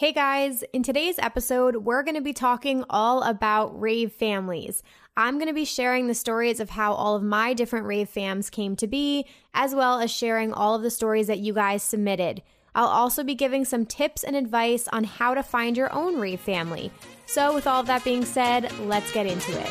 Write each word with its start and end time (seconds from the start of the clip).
Hey 0.00 0.12
guys, 0.12 0.64
in 0.72 0.82
today's 0.82 1.18
episode, 1.18 1.76
we're 1.76 2.02
going 2.02 2.14
to 2.14 2.22
be 2.22 2.32
talking 2.32 2.86
all 2.88 3.22
about 3.22 3.78
rave 3.78 4.14
families. 4.14 4.82
I'm 5.14 5.34
going 5.34 5.48
to 5.48 5.52
be 5.52 5.66
sharing 5.66 6.06
the 6.06 6.14
stories 6.14 6.58
of 6.58 6.70
how 6.70 6.94
all 6.94 7.16
of 7.16 7.22
my 7.22 7.52
different 7.52 7.84
rave 7.84 8.08
fams 8.08 8.50
came 8.50 8.76
to 8.76 8.86
be, 8.86 9.26
as 9.52 9.74
well 9.74 10.00
as 10.00 10.10
sharing 10.10 10.54
all 10.54 10.74
of 10.74 10.80
the 10.80 10.90
stories 10.90 11.26
that 11.26 11.40
you 11.40 11.52
guys 11.52 11.82
submitted. 11.82 12.40
I'll 12.74 12.86
also 12.86 13.22
be 13.22 13.34
giving 13.34 13.66
some 13.66 13.84
tips 13.84 14.24
and 14.24 14.34
advice 14.34 14.88
on 14.88 15.04
how 15.04 15.34
to 15.34 15.42
find 15.42 15.76
your 15.76 15.92
own 15.92 16.18
rave 16.18 16.40
family. 16.40 16.90
So, 17.26 17.54
with 17.54 17.66
all 17.66 17.80
of 17.80 17.86
that 17.88 18.02
being 18.02 18.24
said, 18.24 18.72
let's 18.80 19.12
get 19.12 19.26
into 19.26 19.52
it. 19.52 19.68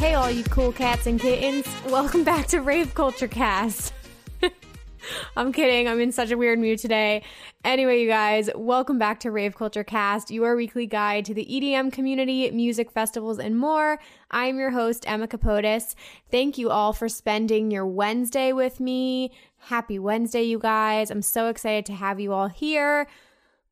Hey, 0.00 0.14
all 0.14 0.30
you 0.30 0.44
cool 0.44 0.72
cats 0.72 1.06
and 1.06 1.20
kittens. 1.20 1.66
Welcome 1.84 2.24
back 2.24 2.46
to 2.46 2.62
Rave 2.62 2.94
Culture 2.94 3.28
Cast. 3.28 3.92
I'm 5.36 5.52
kidding. 5.52 5.88
I'm 5.88 6.00
in 6.00 6.10
such 6.10 6.30
a 6.30 6.38
weird 6.38 6.58
mood 6.58 6.78
today. 6.78 7.22
Anyway, 7.66 8.00
you 8.00 8.08
guys, 8.08 8.48
welcome 8.54 8.98
back 8.98 9.20
to 9.20 9.30
Rave 9.30 9.54
Culture 9.54 9.84
Cast, 9.84 10.30
your 10.30 10.56
weekly 10.56 10.86
guide 10.86 11.26
to 11.26 11.34
the 11.34 11.44
EDM 11.44 11.92
community, 11.92 12.50
music 12.50 12.90
festivals, 12.90 13.38
and 13.38 13.58
more. 13.58 14.00
I'm 14.30 14.58
your 14.58 14.70
host, 14.70 15.04
Emma 15.06 15.28
Kapotes. 15.28 15.94
Thank 16.30 16.56
you 16.56 16.70
all 16.70 16.94
for 16.94 17.10
spending 17.10 17.70
your 17.70 17.86
Wednesday 17.86 18.54
with 18.54 18.80
me. 18.80 19.32
Happy 19.58 19.98
Wednesday, 19.98 20.44
you 20.44 20.58
guys. 20.58 21.10
I'm 21.10 21.20
so 21.20 21.48
excited 21.48 21.84
to 21.84 21.92
have 21.92 22.18
you 22.18 22.32
all 22.32 22.48
here. 22.48 23.06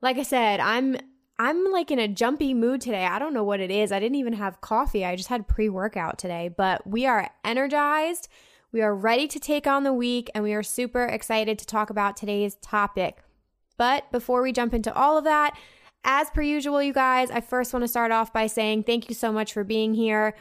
Like 0.02 0.18
I 0.18 0.24
said, 0.24 0.60
I'm 0.60 0.98
I'm 1.38 1.70
like 1.70 1.90
in 1.90 2.00
a 2.00 2.08
jumpy 2.08 2.52
mood 2.52 2.80
today. 2.80 3.06
I 3.06 3.18
don't 3.18 3.32
know 3.32 3.44
what 3.44 3.60
it 3.60 3.70
is. 3.70 3.92
I 3.92 4.00
didn't 4.00 4.16
even 4.16 4.32
have 4.32 4.60
coffee. 4.60 5.04
I 5.04 5.14
just 5.14 5.28
had 5.28 5.46
pre 5.46 5.68
workout 5.68 6.18
today, 6.18 6.48
but 6.48 6.84
we 6.86 7.06
are 7.06 7.30
energized. 7.44 8.28
We 8.72 8.82
are 8.82 8.94
ready 8.94 9.28
to 9.28 9.38
take 9.38 9.66
on 9.66 9.84
the 9.84 9.92
week 9.92 10.30
and 10.34 10.42
we 10.42 10.52
are 10.52 10.62
super 10.62 11.04
excited 11.04 11.58
to 11.58 11.66
talk 11.66 11.90
about 11.90 12.16
today's 12.16 12.56
topic. 12.56 13.22
But 13.76 14.10
before 14.10 14.42
we 14.42 14.52
jump 14.52 14.74
into 14.74 14.92
all 14.92 15.16
of 15.16 15.24
that, 15.24 15.56
as 16.04 16.28
per 16.30 16.42
usual, 16.42 16.82
you 16.82 16.92
guys, 16.92 17.30
I 17.30 17.40
first 17.40 17.72
want 17.72 17.84
to 17.84 17.88
start 17.88 18.10
off 18.10 18.32
by 18.32 18.46
saying 18.46 18.82
thank 18.82 19.08
you 19.08 19.14
so 19.14 19.32
much 19.32 19.52
for 19.52 19.62
being 19.62 19.94
here. 19.94 20.34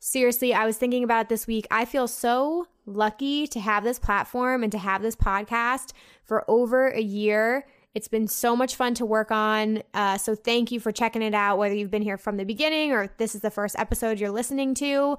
Seriously, 0.00 0.52
I 0.52 0.66
was 0.66 0.76
thinking 0.76 1.04
about 1.04 1.26
it 1.26 1.28
this 1.28 1.46
week. 1.46 1.66
I 1.70 1.84
feel 1.84 2.08
so 2.08 2.66
lucky 2.86 3.46
to 3.46 3.60
have 3.60 3.84
this 3.84 3.98
platform 3.98 4.62
and 4.62 4.72
to 4.72 4.78
have 4.78 5.02
this 5.02 5.14
podcast 5.14 5.92
for 6.24 6.44
over 6.48 6.88
a 6.88 7.00
year 7.00 7.66
it's 7.94 8.08
been 8.08 8.28
so 8.28 8.54
much 8.54 8.76
fun 8.76 8.94
to 8.94 9.06
work 9.06 9.30
on. 9.30 9.82
Uh, 9.94 10.16
so 10.16 10.34
thank 10.34 10.70
you 10.70 10.78
for 10.78 10.92
checking 10.92 11.22
it 11.22 11.34
out, 11.34 11.58
whether 11.58 11.74
you've 11.74 11.90
been 11.90 12.02
here 12.02 12.18
from 12.18 12.36
the 12.36 12.44
beginning 12.44 12.92
or 12.92 13.12
this 13.18 13.34
is 13.34 13.40
the 13.40 13.50
first 13.50 13.76
episode 13.78 14.20
you're 14.20 14.30
listening 14.30 14.74
to. 14.74 15.16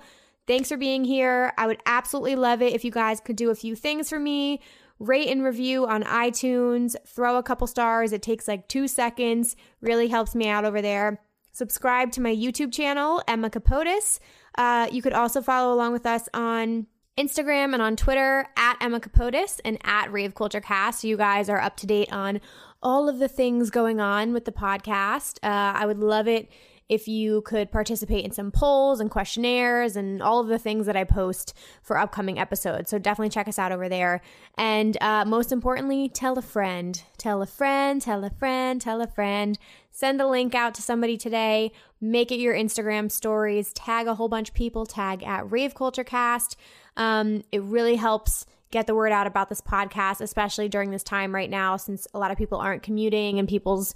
Thanks 0.48 0.70
for 0.70 0.78
being 0.78 1.04
here. 1.04 1.54
I 1.58 1.68
would 1.68 1.82
absolutely 1.86 2.36
love 2.36 2.62
it 2.62 2.74
if 2.74 2.84
you 2.84 2.92
guys 2.92 3.20
could 3.20 3.36
do 3.36 3.50
a 3.50 3.56
few 3.56 3.76
things 3.76 4.10
for 4.10 4.20
me. 4.20 4.62
Rate 5.00 5.30
and 5.30 5.44
review 5.44 5.88
on 5.88 6.04
iTunes, 6.04 6.96
throw 7.08 7.38
a 7.38 7.44
couple 7.44 7.68
stars. 7.68 8.14
It 8.14 8.22
takes 8.22 8.48
like 8.48 8.68
two 8.68 8.88
seconds, 8.88 9.56
really 9.82 10.08
helps 10.08 10.36
me 10.36 10.48
out 10.48 10.64
over 10.64 10.82
there. 10.82 11.20
Subscribe 11.52 12.12
to 12.14 12.22
my 12.22 12.34
YouTube 12.34 12.72
channel, 12.72 13.22
Emma 13.28 13.50
Kapotes. 13.50 14.20
Uh, 14.58 14.88
you 14.92 15.02
could 15.02 15.14
also 15.14 15.42
follow 15.42 15.74
along 15.74 15.92
with 15.92 16.06
us 16.06 16.30
on 16.34 16.88
Instagram 17.18 17.74
and 17.74 17.82
on 17.82 17.96
Twitter 17.96 18.48
at 18.56 18.78
Emma 18.80 19.00
Kapotes 19.00 19.60
and 19.66 19.78
at 19.84 20.12
Rave 20.12 20.34
Culture 20.34 20.62
Cast. 20.62 21.04
You 21.04 21.18
guys 21.18 21.50
are 21.50 21.60
up 21.60 21.78
to 21.78 21.88
date 21.88 22.12
on 22.12 22.40
all 22.82 23.10
of 23.10 23.20
the 23.20 23.28
things 23.28 23.70
going 23.70 24.00
on 24.00 24.34
with 24.34 24.46
the 24.46 24.52
podcast. 24.52 25.38
Uh, 25.44 25.78
I 25.78 25.86
would 25.86 26.00
love 26.00 26.28
it 26.28 26.50
if 26.92 27.08
you 27.08 27.42
could 27.44 27.72
participate 27.72 28.26
in 28.26 28.32
some 28.32 28.52
polls 28.52 29.00
and 29.00 29.10
questionnaires 29.10 29.96
and 29.96 30.22
all 30.22 30.42
of 30.42 30.48
the 30.48 30.60
things 30.60 30.86
that 30.86 30.98
I 30.98 31.06
post 31.06 31.54
for 31.82 31.98
upcoming 31.98 32.38
episodes. 32.38 32.90
So 32.90 33.00
definitely 33.00 33.30
check 33.30 33.48
us 33.48 33.58
out 33.58 33.72
over 33.72 33.88
there. 33.88 34.22
And 34.58 34.98
uh, 35.02 35.24
most 35.24 35.54
importantly, 35.54 36.10
tell 36.10 36.38
a 36.38 36.42
friend. 36.42 37.02
Tell 37.18 37.42
a 37.42 37.46
friend, 37.46 38.02
tell 38.02 38.26
a 38.26 38.30
friend, 38.30 38.82
tell 38.82 39.00
a 39.02 39.08
friend. 39.08 39.58
Send 39.90 40.20
a 40.20 40.28
link 40.28 40.54
out 40.54 40.74
to 40.76 40.82
somebody 40.82 41.18
today. 41.18 41.72
Make 42.02 42.32
it 42.32 42.40
your 42.40 42.56
Instagram 42.56 43.12
stories. 43.12 43.72
Tag 43.74 44.08
a 44.08 44.16
whole 44.16 44.28
bunch 44.28 44.50
of 44.50 44.56
people. 44.56 44.86
Tag 44.88 45.24
at 45.24 45.50
Rave 45.52 45.76
Culture 45.76 46.04
Cast. 46.04 46.58
Um, 46.98 47.44
it 47.52 47.62
really 47.62 47.96
helps 47.96 48.46
get 48.72 48.88
the 48.88 48.96
word 48.96 49.12
out 49.12 49.28
about 49.28 49.50
this 49.50 49.62
podcast, 49.62 50.20
especially 50.20 50.68
during 50.68 50.90
this 50.90 51.04
time 51.04 51.36
right 51.36 51.50
now, 51.50 51.78
since 51.78 52.08
a 52.14 52.20
lot 52.20 52.32
of 52.32 52.38
people 52.38 52.58
aren't 52.58 52.84
commuting 52.84 53.38
and 53.38 53.48
people's 53.48 53.94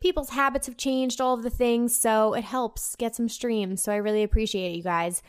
people's 0.00 0.30
habits 0.30 0.66
have 0.68 0.76
changed, 0.76 1.20
all 1.20 1.34
of 1.34 1.42
the 1.42 1.50
things. 1.50 1.98
So 1.98 2.34
it 2.34 2.44
helps 2.44 2.94
get 2.94 3.16
some 3.16 3.28
streams. 3.28 3.82
So 3.82 3.90
I 3.90 3.96
really 3.96 4.22
appreciate 4.22 4.70
it, 4.70 4.76
you 4.76 4.82
guys. 4.82 5.22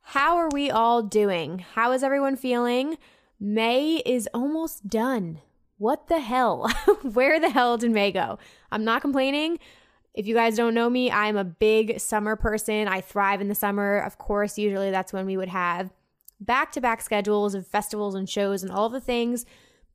How 0.00 0.36
are 0.36 0.48
we 0.50 0.70
all 0.70 1.02
doing? 1.02 1.58
How 1.58 1.92
is 1.92 2.02
everyone 2.02 2.36
feeling? 2.36 2.96
May 3.38 3.96
is 4.06 4.28
almost 4.32 4.88
done. 4.88 5.40
What 5.76 6.08
the 6.08 6.20
hell? 6.20 6.70
Where 7.02 7.38
the 7.38 7.50
hell 7.50 7.76
did 7.76 7.90
May 7.90 8.12
go? 8.12 8.38
I'm 8.70 8.84
not 8.84 9.02
complaining. 9.02 9.58
If 10.14 10.26
you 10.26 10.34
guys 10.34 10.56
don't 10.56 10.74
know 10.74 10.88
me, 10.88 11.10
I'm 11.10 11.36
a 11.36 11.44
big 11.44 11.98
summer 12.00 12.36
person. 12.36 12.86
I 12.86 13.00
thrive 13.00 13.40
in 13.40 13.48
the 13.48 13.54
summer. 13.54 13.98
Of 13.98 14.18
course, 14.18 14.56
usually 14.56 14.90
that's 14.90 15.12
when 15.12 15.26
we 15.26 15.36
would 15.36 15.48
have 15.48 15.92
back 16.40 16.72
to 16.72 16.80
back 16.80 17.00
schedules 17.00 17.54
of 17.54 17.66
festivals 17.66 18.14
and 18.14 18.28
shows 18.28 18.62
and 18.62 18.72
all 18.72 18.88
the 18.88 19.00
things, 19.00 19.44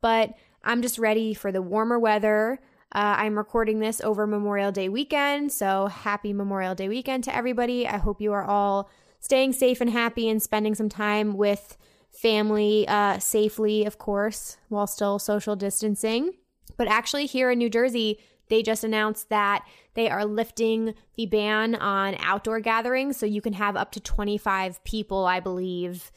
but 0.02 0.34
I'm 0.64 0.82
just 0.82 0.98
ready 1.00 1.34
for 1.34 1.52
the 1.52 1.62
warmer 1.62 2.00
weather. 2.00 2.60
Uh, 2.92 3.16
I'm 3.18 3.38
recording 3.38 3.80
this 3.80 4.02
over 4.02 4.26
Memorial 4.26 4.72
Day 4.72 4.90
weekend, 4.90 5.52
so 5.52 5.88
happy 5.88 6.34
Memorial 6.34 6.76
Day 6.76 6.90
weekend 6.90 7.24
to 7.26 7.36
everybody. 7.36 7.88
I 7.88 7.98
hope 7.98 8.20
you 8.20 8.34
are 8.34 8.44
all 8.44 8.90
staying 9.20 9.54
safe 9.54 9.80
and 9.80 9.90
happy 9.90 10.28
and 10.28 10.42
spending 10.42 10.76
some 10.76 10.90
time 10.90 11.38
with 11.38 11.78
family 12.10 12.88
uh, 12.88 13.20
safely, 13.20 13.86
of 13.86 13.98
course, 14.00 14.58
while 14.70 14.88
still 14.88 15.20
social 15.20 15.56
distancing. 15.56 16.32
But 16.78 16.88
actually, 16.88 17.26
here 17.26 17.52
in 17.52 17.60
New 17.60 17.70
Jersey, 17.70 18.20
they 18.50 18.62
just 18.62 18.84
announced 18.84 19.30
that 19.30 19.66
they 19.94 20.10
are 20.10 20.26
lifting 20.26 20.96
the 21.16 21.26
ban 21.26 21.76
on 21.76 22.16
outdoor 22.20 22.60
gatherings. 22.60 23.18
So 23.18 23.26
you 23.26 23.42
can 23.42 23.54
have 23.54 23.76
up 23.76 23.92
to 23.94 24.00
25 24.00 24.84
people, 24.84 25.26
I 25.26 25.40
believe, 25.40 26.12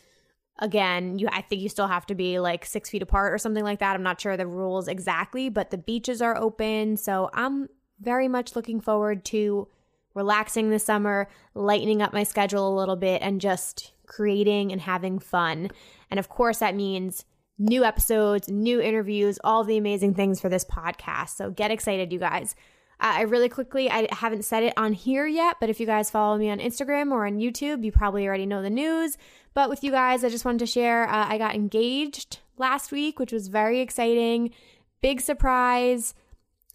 again 0.58 1.18
you 1.18 1.28
i 1.32 1.40
think 1.40 1.62
you 1.62 1.68
still 1.68 1.86
have 1.86 2.06
to 2.06 2.14
be 2.14 2.38
like 2.38 2.64
six 2.64 2.90
feet 2.90 3.02
apart 3.02 3.32
or 3.32 3.38
something 3.38 3.64
like 3.64 3.78
that 3.78 3.94
i'm 3.94 4.02
not 4.02 4.20
sure 4.20 4.36
the 4.36 4.46
rules 4.46 4.86
exactly 4.86 5.48
but 5.48 5.70
the 5.70 5.78
beaches 5.78 6.20
are 6.20 6.36
open 6.36 6.96
so 6.96 7.30
i'm 7.34 7.68
very 8.00 8.28
much 8.28 8.54
looking 8.54 8.80
forward 8.80 9.24
to 9.24 9.66
relaxing 10.14 10.70
this 10.70 10.84
summer 10.84 11.28
lightening 11.54 12.02
up 12.02 12.12
my 12.12 12.22
schedule 12.22 12.68
a 12.68 12.78
little 12.78 12.96
bit 12.96 13.22
and 13.22 13.40
just 13.40 13.92
creating 14.06 14.70
and 14.70 14.82
having 14.82 15.18
fun 15.18 15.68
and 16.10 16.20
of 16.20 16.28
course 16.28 16.58
that 16.58 16.76
means 16.76 17.24
new 17.62 17.84
episodes 17.84 18.48
new 18.48 18.80
interviews 18.80 19.38
all 19.44 19.64
the 19.64 19.76
amazing 19.76 20.14
things 20.14 20.40
for 20.40 20.48
this 20.48 20.64
podcast 20.64 21.30
so 21.30 21.50
get 21.50 21.70
excited 21.70 22.12
you 22.12 22.18
guys 22.18 22.54
uh, 23.02 23.14
I 23.16 23.22
really 23.22 23.48
quickly, 23.48 23.90
I 23.90 24.06
haven't 24.12 24.44
said 24.44 24.62
it 24.62 24.74
on 24.76 24.92
here 24.92 25.26
yet, 25.26 25.56
but 25.58 25.68
if 25.68 25.80
you 25.80 25.86
guys 25.86 26.08
follow 26.08 26.38
me 26.38 26.48
on 26.50 26.60
Instagram 26.60 27.10
or 27.10 27.26
on 27.26 27.40
YouTube, 27.40 27.84
you 27.84 27.90
probably 27.90 28.28
already 28.28 28.46
know 28.46 28.62
the 28.62 28.70
news. 28.70 29.18
But 29.54 29.68
with 29.68 29.82
you 29.82 29.90
guys, 29.90 30.22
I 30.22 30.28
just 30.28 30.44
wanted 30.44 30.60
to 30.60 30.66
share 30.66 31.08
uh, 31.08 31.26
I 31.28 31.36
got 31.36 31.56
engaged 31.56 32.38
last 32.58 32.92
week, 32.92 33.18
which 33.18 33.32
was 33.32 33.48
very 33.48 33.80
exciting. 33.80 34.52
Big 35.00 35.20
surprise. 35.20 36.14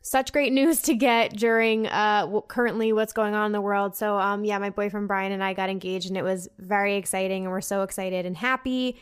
Such 0.01 0.33
great 0.33 0.51
news 0.59 0.81
to 0.81 0.95
get 0.95 1.33
during 1.33 1.87
uh, 1.87 2.41
currently 2.49 2.91
what's 2.91 3.13
going 3.13 3.33
on 3.33 3.45
in 3.45 3.51
the 3.53 3.61
world. 3.61 3.95
So, 3.95 4.19
um, 4.19 4.43
yeah, 4.43 4.57
my 4.57 4.69
boyfriend 4.69 5.07
Brian 5.07 5.31
and 5.31 5.41
I 5.41 5.53
got 5.53 5.69
engaged, 5.69 6.09
and 6.09 6.17
it 6.17 6.23
was 6.23 6.49
very 6.59 6.95
exciting, 6.95 7.43
and 7.43 7.51
we're 7.53 7.61
so 7.61 7.83
excited 7.83 8.25
and 8.25 8.35
happy. 8.35 8.99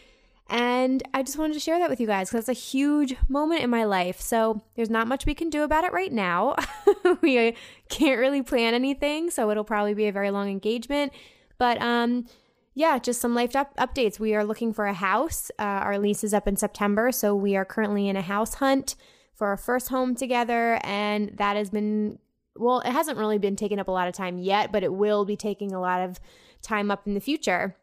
And 0.47 1.01
I 1.13 1.23
just 1.23 1.39
wanted 1.39 1.53
to 1.53 1.59
share 1.59 1.79
that 1.79 1.89
with 1.89 1.99
you 1.99 2.05
guys 2.05 2.29
because 2.29 2.47
it's 2.47 2.59
a 2.59 2.61
huge 2.61 3.15
moment 3.27 3.61
in 3.61 3.69
my 3.69 3.83
life. 3.83 4.21
So 4.21 4.61
there's 4.75 4.91
not 4.91 5.07
much 5.07 5.25
we 5.25 5.33
can 5.33 5.49
do 5.49 5.63
about 5.63 5.83
it 5.83 5.91
right 5.91 6.11
now. 6.11 6.55
we 7.21 7.55
can't 7.89 8.19
really 8.19 8.43
plan 8.43 8.75
anything, 8.75 9.31
so 9.31 9.49
it'll 9.49 9.63
probably 9.63 9.95
be 9.95 10.07
a 10.07 10.11
very 10.11 10.29
long 10.29 10.49
engagement. 10.49 11.13
But 11.57 11.81
um, 11.81 12.27
yeah, 12.75 12.99
just 12.99 13.21
some 13.21 13.33
life 13.33 13.55
up- 13.55 13.75
updates. 13.77 14.19
We 14.19 14.35
are 14.35 14.45
looking 14.45 14.71
for 14.71 14.85
a 14.85 14.93
house. 14.93 15.49
Uh, 15.57 15.63
our 15.63 15.97
lease 15.97 16.23
is 16.23 16.33
up 16.33 16.47
in 16.47 16.57
September, 16.57 17.11
so 17.11 17.33
we 17.35 17.55
are 17.55 17.65
currently 17.65 18.07
in 18.07 18.15
a 18.15 18.21
house 18.21 18.55
hunt 18.55 18.95
for 19.33 19.47
our 19.47 19.57
first 19.57 19.89
home 19.89 20.15
together, 20.15 20.79
and 20.83 21.31
that 21.37 21.57
has 21.57 21.69
been 21.71 22.19
well, 22.57 22.79
it 22.81 22.91
hasn't 22.91 23.17
really 23.17 23.37
been 23.37 23.55
taking 23.55 23.79
up 23.79 23.87
a 23.87 23.91
lot 23.91 24.07
of 24.07 24.13
time 24.13 24.37
yet, 24.37 24.71
but 24.71 24.83
it 24.83 24.93
will 24.93 25.25
be 25.25 25.35
taking 25.35 25.73
a 25.73 25.81
lot 25.81 26.01
of 26.01 26.19
time 26.61 26.89
up 26.89 27.05
in 27.05 27.13
the 27.13 27.19
future. 27.19 27.75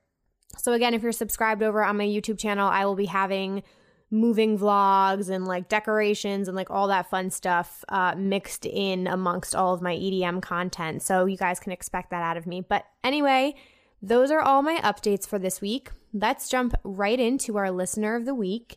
So 0.58 0.72
again, 0.72 0.94
if 0.94 1.02
you're 1.02 1.12
subscribed 1.12 1.62
over 1.62 1.82
on 1.82 1.96
my 1.96 2.06
YouTube 2.06 2.38
channel, 2.38 2.68
I 2.68 2.84
will 2.84 2.94
be 2.94 3.06
having 3.06 3.62
moving 4.10 4.58
vlogs 4.58 5.30
and 5.30 5.46
like 5.46 5.68
decorations 5.70 6.46
and 6.46 6.54
like 6.54 6.70
all 6.70 6.88
that 6.88 7.08
fun 7.08 7.30
stuff 7.30 7.82
uh, 7.88 8.14
mixed 8.16 8.66
in 8.66 9.06
amongst 9.06 9.54
all 9.54 9.72
of 9.72 9.80
my 9.80 9.96
EDM 9.96 10.42
content. 10.42 11.02
So 11.02 11.24
you 11.24 11.38
guys 11.38 11.58
can 11.58 11.72
expect 11.72 12.10
that 12.10 12.22
out 12.22 12.36
of 12.36 12.46
me. 12.46 12.60
But 12.60 12.84
anyway, 13.02 13.54
those 14.02 14.30
are 14.30 14.40
all 14.40 14.62
my 14.62 14.78
updates 14.78 15.26
for 15.26 15.38
this 15.38 15.60
week. 15.60 15.90
Let's 16.12 16.48
jump 16.48 16.74
right 16.84 17.18
into 17.18 17.56
our 17.56 17.70
listener 17.70 18.14
of 18.14 18.26
the 18.26 18.34
week. 18.34 18.76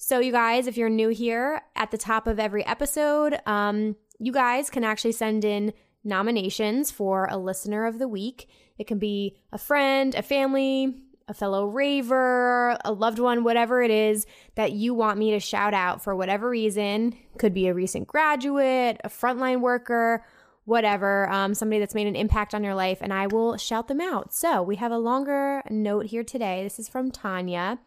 So, 0.00 0.20
you 0.20 0.30
guys, 0.30 0.68
if 0.68 0.76
you're 0.76 0.88
new 0.88 1.08
here, 1.08 1.62
at 1.74 1.90
the 1.90 1.98
top 1.98 2.28
of 2.28 2.38
every 2.38 2.64
episode, 2.64 3.40
um, 3.46 3.96
you 4.20 4.30
guys 4.30 4.70
can 4.70 4.84
actually 4.84 5.12
send 5.12 5.44
in 5.44 5.72
nominations 6.04 6.92
for 6.92 7.26
a 7.28 7.36
listener 7.36 7.84
of 7.84 7.98
the 7.98 8.06
week. 8.06 8.48
It 8.78 8.86
can 8.86 9.00
be 9.00 9.36
a 9.52 9.58
friend, 9.58 10.14
a 10.14 10.22
family, 10.22 10.94
a 11.28 11.34
fellow 11.34 11.66
raver, 11.66 12.76
a 12.84 12.92
loved 12.92 13.18
one, 13.18 13.44
whatever 13.44 13.82
it 13.82 13.90
is 13.90 14.26
that 14.54 14.72
you 14.72 14.94
want 14.94 15.18
me 15.18 15.30
to 15.32 15.40
shout 15.40 15.74
out 15.74 16.02
for 16.02 16.16
whatever 16.16 16.48
reason. 16.48 17.14
Could 17.38 17.54
be 17.54 17.68
a 17.68 17.74
recent 17.74 18.08
graduate, 18.08 19.00
a 19.04 19.08
frontline 19.08 19.60
worker, 19.60 20.24
whatever, 20.64 21.30
um, 21.30 21.54
somebody 21.54 21.80
that's 21.80 21.94
made 21.94 22.06
an 22.06 22.16
impact 22.16 22.54
on 22.54 22.64
your 22.64 22.74
life, 22.74 22.98
and 23.00 23.12
I 23.12 23.26
will 23.26 23.56
shout 23.56 23.88
them 23.88 24.00
out. 24.00 24.34
So 24.34 24.62
we 24.62 24.76
have 24.76 24.92
a 24.92 24.98
longer 24.98 25.62
note 25.70 26.06
here 26.06 26.24
today. 26.24 26.62
This 26.62 26.78
is 26.78 26.88
from 26.88 27.10
Tanya. 27.10 27.78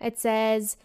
It 0.00 0.18
says, 0.18 0.76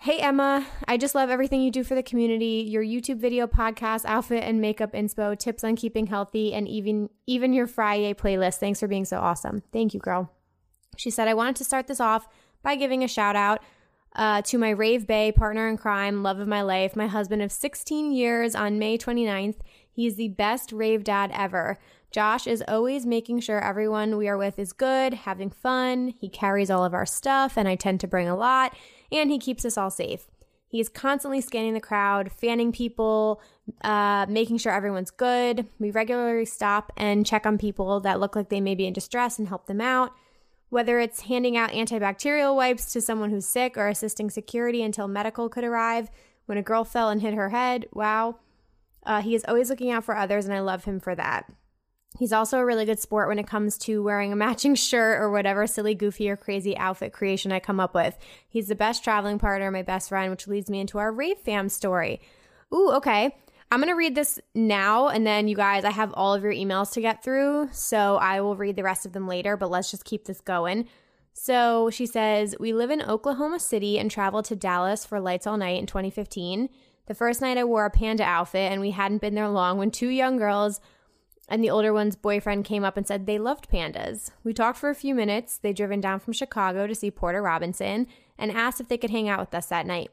Hey 0.00 0.20
Emma, 0.20 0.64
I 0.86 0.96
just 0.96 1.16
love 1.16 1.28
everything 1.28 1.60
you 1.60 1.72
do 1.72 1.82
for 1.82 1.96
the 1.96 2.04
community. 2.04 2.64
Your 2.68 2.84
YouTube 2.84 3.18
video, 3.18 3.48
podcast, 3.48 4.04
outfit 4.04 4.44
and 4.44 4.60
makeup 4.60 4.92
inspo, 4.92 5.36
tips 5.36 5.64
on 5.64 5.74
keeping 5.74 6.06
healthy, 6.06 6.54
and 6.54 6.68
even 6.68 7.10
even 7.26 7.52
your 7.52 7.66
Friday 7.66 8.14
playlist. 8.14 8.58
Thanks 8.58 8.78
for 8.78 8.86
being 8.86 9.04
so 9.04 9.18
awesome. 9.18 9.62
Thank 9.72 9.94
you, 9.94 10.00
girl. 10.00 10.30
She 10.98 11.10
said, 11.10 11.28
I 11.28 11.34
wanted 11.34 11.56
to 11.56 11.64
start 11.64 11.86
this 11.86 12.00
off 12.00 12.28
by 12.62 12.74
giving 12.74 13.04
a 13.04 13.08
shout 13.08 13.36
out 13.36 13.62
uh, 14.16 14.42
to 14.42 14.58
my 14.58 14.70
Rave 14.70 15.06
Bay 15.06 15.30
partner 15.30 15.68
in 15.68 15.76
crime, 15.76 16.24
love 16.24 16.40
of 16.40 16.48
my 16.48 16.60
life, 16.60 16.96
my 16.96 17.06
husband 17.06 17.40
of 17.40 17.52
16 17.52 18.12
years 18.12 18.56
on 18.56 18.80
May 18.80 18.98
29th. 18.98 19.60
He's 19.90 20.16
the 20.16 20.28
best 20.28 20.72
rave 20.72 21.04
dad 21.04 21.30
ever. 21.32 21.78
Josh 22.10 22.46
is 22.48 22.64
always 22.66 23.06
making 23.06 23.40
sure 23.40 23.62
everyone 23.62 24.16
we 24.16 24.26
are 24.26 24.36
with 24.36 24.58
is 24.58 24.72
good, 24.72 25.14
having 25.14 25.50
fun. 25.50 26.14
He 26.18 26.28
carries 26.28 26.70
all 26.70 26.84
of 26.84 26.94
our 26.94 27.06
stuff, 27.06 27.56
and 27.56 27.68
I 27.68 27.76
tend 27.76 28.00
to 28.00 28.08
bring 28.08 28.28
a 28.28 28.36
lot, 28.36 28.74
and 29.12 29.30
he 29.30 29.38
keeps 29.38 29.64
us 29.64 29.78
all 29.78 29.90
safe. 29.90 30.26
He 30.66 30.80
is 30.80 30.88
constantly 30.88 31.40
scanning 31.40 31.74
the 31.74 31.80
crowd, 31.80 32.32
fanning 32.32 32.72
people, 32.72 33.40
uh, 33.82 34.26
making 34.28 34.58
sure 34.58 34.72
everyone's 34.72 35.10
good. 35.10 35.66
We 35.78 35.90
regularly 35.92 36.44
stop 36.44 36.92
and 36.96 37.24
check 37.24 37.46
on 37.46 37.56
people 37.56 38.00
that 38.00 38.20
look 38.20 38.34
like 38.34 38.48
they 38.48 38.60
may 38.60 38.74
be 38.74 38.86
in 38.86 38.92
distress 38.92 39.38
and 39.38 39.48
help 39.48 39.66
them 39.66 39.80
out. 39.80 40.12
Whether 40.70 41.00
it's 41.00 41.22
handing 41.22 41.56
out 41.56 41.70
antibacterial 41.70 42.54
wipes 42.54 42.92
to 42.92 43.00
someone 43.00 43.30
who's 43.30 43.46
sick 43.46 43.76
or 43.76 43.88
assisting 43.88 44.30
security 44.30 44.82
until 44.82 45.08
medical 45.08 45.48
could 45.48 45.64
arrive. 45.64 46.10
When 46.46 46.58
a 46.58 46.62
girl 46.62 46.84
fell 46.84 47.10
and 47.10 47.20
hit 47.20 47.34
her 47.34 47.50
head, 47.50 47.86
wow. 47.92 48.36
Uh, 49.04 49.22
he 49.22 49.34
is 49.34 49.44
always 49.48 49.70
looking 49.70 49.90
out 49.90 50.04
for 50.04 50.16
others, 50.16 50.44
and 50.44 50.54
I 50.54 50.60
love 50.60 50.84
him 50.84 51.00
for 51.00 51.14
that. 51.14 51.50
He's 52.18 52.32
also 52.32 52.58
a 52.58 52.64
really 52.64 52.84
good 52.84 52.98
sport 52.98 53.28
when 53.28 53.38
it 53.38 53.46
comes 53.46 53.78
to 53.78 54.02
wearing 54.02 54.32
a 54.32 54.36
matching 54.36 54.74
shirt 54.74 55.20
or 55.20 55.30
whatever 55.30 55.66
silly, 55.66 55.94
goofy, 55.94 56.28
or 56.28 56.36
crazy 56.36 56.76
outfit 56.76 57.12
creation 57.12 57.52
I 57.52 57.60
come 57.60 57.80
up 57.80 57.94
with. 57.94 58.18
He's 58.48 58.68
the 58.68 58.74
best 58.74 59.04
traveling 59.04 59.38
partner, 59.38 59.70
my 59.70 59.82
best 59.82 60.08
friend, 60.08 60.30
which 60.30 60.48
leads 60.48 60.70
me 60.70 60.80
into 60.80 60.98
our 60.98 61.12
Rave 61.12 61.38
Fam 61.38 61.68
story. 61.68 62.20
Ooh, 62.74 62.90
okay. 62.92 63.36
I'm 63.70 63.80
going 63.80 63.92
to 63.92 63.96
read 63.96 64.14
this 64.14 64.40
now, 64.54 65.08
and 65.08 65.26
then 65.26 65.46
you 65.46 65.54
guys, 65.54 65.84
I 65.84 65.90
have 65.90 66.12
all 66.14 66.32
of 66.32 66.42
your 66.42 66.52
emails 66.52 66.92
to 66.92 67.02
get 67.02 67.22
through, 67.22 67.68
so 67.72 68.16
I 68.16 68.40
will 68.40 68.56
read 68.56 68.76
the 68.76 68.82
rest 68.82 69.04
of 69.04 69.12
them 69.12 69.28
later, 69.28 69.58
but 69.58 69.70
let's 69.70 69.90
just 69.90 70.06
keep 70.06 70.24
this 70.24 70.40
going. 70.40 70.88
So 71.34 71.90
she 71.90 72.06
says, 72.06 72.56
We 72.58 72.72
live 72.72 72.90
in 72.90 73.02
Oklahoma 73.02 73.60
City 73.60 73.98
and 73.98 74.10
traveled 74.10 74.46
to 74.46 74.56
Dallas 74.56 75.04
for 75.04 75.20
Lights 75.20 75.46
All 75.46 75.58
Night 75.58 75.78
in 75.78 75.86
2015. 75.86 76.70
The 77.06 77.14
first 77.14 77.40
night 77.42 77.58
I 77.58 77.64
wore 77.64 77.84
a 77.84 77.90
panda 77.90 78.24
outfit, 78.24 78.72
and 78.72 78.80
we 78.80 78.92
hadn't 78.92 79.20
been 79.20 79.34
there 79.34 79.48
long 79.48 79.76
when 79.78 79.90
two 79.90 80.08
young 80.08 80.38
girls 80.38 80.80
and 81.48 81.64
the 81.64 81.70
older 81.70 81.92
one's 81.92 82.16
boyfriend 82.16 82.64
came 82.64 82.84
up 82.84 82.96
and 82.96 83.06
said 83.06 83.26
they 83.26 83.38
loved 83.38 83.70
pandas. 83.70 84.30
We 84.44 84.52
talked 84.52 84.78
for 84.78 84.90
a 84.90 84.94
few 84.94 85.14
minutes. 85.14 85.56
They'd 85.56 85.76
driven 85.76 86.00
down 86.00 86.20
from 86.20 86.34
Chicago 86.34 86.86
to 86.86 86.94
see 86.94 87.10
Porter 87.10 87.40
Robinson 87.40 88.06
and 88.36 88.52
asked 88.52 88.80
if 88.80 88.88
they 88.88 88.98
could 88.98 89.10
hang 89.10 89.28
out 89.28 89.40
with 89.40 89.54
us 89.54 89.66
that 89.66 89.86
night. 89.86 90.10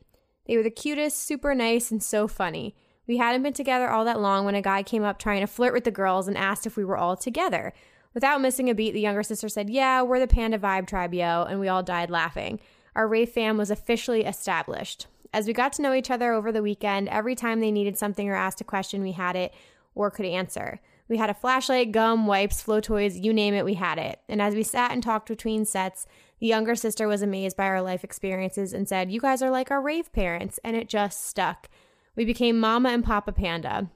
They 0.47 0.55
were 0.55 0.63
the 0.63 0.71
cutest, 0.71 1.21
super 1.21 1.53
nice, 1.53 1.91
and 1.91 2.01
so 2.01 2.27
funny. 2.27 2.75
We 3.07 3.17
hadn't 3.17 3.43
been 3.43 3.53
together 3.53 3.89
all 3.89 4.05
that 4.05 4.19
long 4.19 4.45
when 4.45 4.55
a 4.55 4.61
guy 4.61 4.83
came 4.83 5.03
up 5.03 5.19
trying 5.19 5.41
to 5.41 5.47
flirt 5.47 5.73
with 5.73 5.83
the 5.83 5.91
girls 5.91 6.27
and 6.27 6.37
asked 6.37 6.65
if 6.65 6.75
we 6.75 6.85
were 6.85 6.97
all 6.97 7.15
together. 7.15 7.73
Without 8.13 8.41
missing 8.41 8.69
a 8.69 8.75
beat, 8.75 8.93
the 8.93 9.01
younger 9.01 9.23
sister 9.23 9.49
said, 9.49 9.69
Yeah, 9.69 10.01
we're 10.01 10.19
the 10.19 10.27
Panda 10.27 10.57
Vibe 10.57 10.87
Tribe, 10.87 11.13
yo, 11.13 11.43
and 11.43 11.59
we 11.59 11.67
all 11.67 11.83
died 11.83 12.09
laughing. 12.09 12.59
Our 12.95 13.07
Rave 13.07 13.29
fam 13.29 13.57
was 13.57 13.69
officially 13.69 14.23
established. 14.23 15.07
As 15.33 15.47
we 15.47 15.53
got 15.53 15.73
to 15.73 15.81
know 15.81 15.93
each 15.93 16.09
other 16.09 16.31
over 16.31 16.51
the 16.51 16.63
weekend, 16.63 17.09
every 17.09 17.35
time 17.35 17.59
they 17.59 17.71
needed 17.71 17.97
something 17.97 18.29
or 18.29 18.35
asked 18.35 18.61
a 18.61 18.63
question, 18.63 19.01
we 19.01 19.11
had 19.11 19.35
it 19.35 19.53
or 19.93 20.09
could 20.09 20.25
answer. 20.25 20.79
We 21.07 21.17
had 21.17 21.29
a 21.29 21.35
flashlight, 21.35 21.91
gum, 21.91 22.25
wipes, 22.25 22.61
flow 22.61 22.79
toys, 22.79 23.17
you 23.17 23.33
name 23.33 23.53
it, 23.53 23.65
we 23.65 23.75
had 23.75 23.97
it. 23.99 24.19
And 24.27 24.41
as 24.41 24.55
we 24.55 24.63
sat 24.63 24.91
and 24.91 25.03
talked 25.03 25.27
between 25.27 25.65
sets, 25.65 26.07
the 26.39 26.47
younger 26.47 26.75
sister 26.75 27.07
was 27.07 27.21
amazed 27.21 27.55
by 27.55 27.65
our 27.65 27.81
life 27.81 28.03
experiences 28.03 28.73
and 28.73 28.87
said, 28.87 29.11
You 29.11 29.19
guys 29.19 29.41
are 29.41 29.51
like 29.51 29.71
our 29.71 29.81
rave 29.81 30.11
parents. 30.13 30.59
And 30.63 30.75
it 30.75 30.89
just 30.89 31.27
stuck. 31.27 31.69
We 32.15 32.25
became 32.25 32.59
Mama 32.59 32.89
and 32.89 33.03
Papa 33.03 33.31
Panda. 33.31 33.89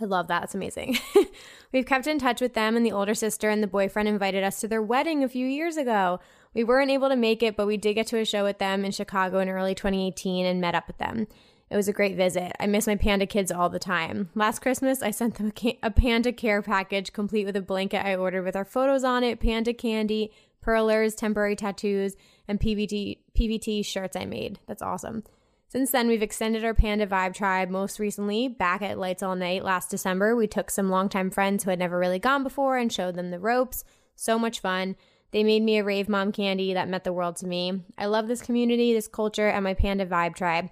I 0.00 0.04
love 0.04 0.28
that. 0.28 0.44
It's 0.44 0.54
amazing. 0.54 0.98
We've 1.72 1.86
kept 1.86 2.06
in 2.06 2.18
touch 2.18 2.40
with 2.40 2.54
them, 2.54 2.76
and 2.76 2.86
the 2.86 2.92
older 2.92 3.14
sister 3.14 3.50
and 3.50 3.62
the 3.62 3.66
boyfriend 3.66 4.08
invited 4.08 4.44
us 4.44 4.60
to 4.60 4.68
their 4.68 4.82
wedding 4.82 5.24
a 5.24 5.28
few 5.28 5.46
years 5.46 5.76
ago. 5.76 6.20
We 6.54 6.64
weren't 6.64 6.90
able 6.90 7.08
to 7.08 7.16
make 7.16 7.42
it, 7.42 7.56
but 7.56 7.66
we 7.66 7.76
did 7.76 7.94
get 7.94 8.06
to 8.08 8.18
a 8.18 8.24
show 8.24 8.44
with 8.44 8.58
them 8.58 8.84
in 8.84 8.92
Chicago 8.92 9.38
in 9.40 9.48
early 9.48 9.74
2018 9.74 10.46
and 10.46 10.60
met 10.60 10.74
up 10.74 10.86
with 10.86 10.98
them. 10.98 11.26
It 11.70 11.76
was 11.76 11.88
a 11.88 11.92
great 11.92 12.16
visit. 12.16 12.52
I 12.58 12.66
miss 12.66 12.86
my 12.86 12.96
panda 12.96 13.26
kids 13.26 13.52
all 13.52 13.68
the 13.68 13.78
time. 13.78 14.30
Last 14.34 14.60
Christmas, 14.60 15.02
I 15.02 15.10
sent 15.10 15.34
them 15.34 15.52
a, 15.62 15.78
a, 15.82 15.90
panda 15.90 16.32
care 16.32 16.62
package 16.62 17.12
complete 17.12 17.44
with 17.44 17.56
a 17.56 17.60
blanket 17.60 18.06
I 18.06 18.16
ordered 18.16 18.44
with 18.44 18.56
our 18.56 18.64
photos 18.64 19.04
on 19.04 19.22
it, 19.22 19.38
panda 19.38 19.74
candy, 19.74 20.32
perlers, 20.62 21.14
temporary 21.14 21.56
tattoos, 21.56 22.16
and 22.46 22.58
PVT, 22.58 23.18
PVT 23.36 23.84
shirts 23.84 24.16
I 24.16 24.24
made. 24.24 24.60
That's 24.66 24.80
awesome. 24.80 25.24
Since 25.70 25.90
then, 25.90 26.08
we've 26.08 26.22
extended 26.22 26.64
our 26.64 26.72
Panda 26.72 27.06
Vibe 27.06 27.34
tribe. 27.34 27.68
Most 27.68 27.98
recently, 27.98 28.48
back 28.48 28.80
at 28.80 28.98
Lights 28.98 29.22
All 29.22 29.36
Night 29.36 29.62
last 29.62 29.90
December, 29.90 30.34
we 30.34 30.46
took 30.46 30.70
some 30.70 30.88
longtime 30.88 31.30
friends 31.30 31.62
who 31.62 31.70
had 31.70 31.78
never 31.78 31.98
really 31.98 32.18
gone 32.18 32.42
before 32.42 32.78
and 32.78 32.90
showed 32.90 33.16
them 33.16 33.30
the 33.30 33.38
ropes. 33.38 33.84
So 34.16 34.38
much 34.38 34.60
fun. 34.60 34.96
They 35.30 35.44
made 35.44 35.62
me 35.62 35.76
a 35.76 35.84
rave 35.84 36.08
mom 36.08 36.32
kandi 36.32 36.72
that 36.72 36.88
meant 36.88 37.04
the 37.04 37.12
world 37.12 37.36
to 37.36 37.46
me. 37.46 37.82
I 37.98 38.06
love 38.06 38.28
this 38.28 38.40
community, 38.40 38.94
this 38.94 39.08
culture, 39.08 39.48
and 39.48 39.62
my 39.62 39.74
Panda 39.74 40.06
Vibe 40.06 40.34
tribe. 40.34 40.70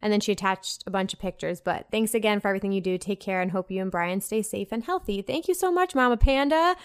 And 0.00 0.12
then 0.12 0.20
she 0.20 0.30
attached 0.30 0.84
a 0.86 0.90
bunch 0.90 1.12
of 1.12 1.18
pictures. 1.18 1.60
But 1.60 1.86
thanks 1.90 2.14
again 2.14 2.38
for 2.38 2.46
everything 2.46 2.70
you 2.70 2.80
do. 2.80 2.98
Take 2.98 3.18
care 3.18 3.42
and 3.42 3.50
hope 3.50 3.68
you 3.68 3.82
and 3.82 3.90
Brian 3.90 4.20
stay 4.20 4.42
safe 4.42 4.68
and 4.70 4.84
healthy. 4.84 5.22
Thank 5.22 5.48
you 5.48 5.54
so 5.54 5.72
much, 5.72 5.96
Mama 5.96 6.16
Panda. 6.18 6.76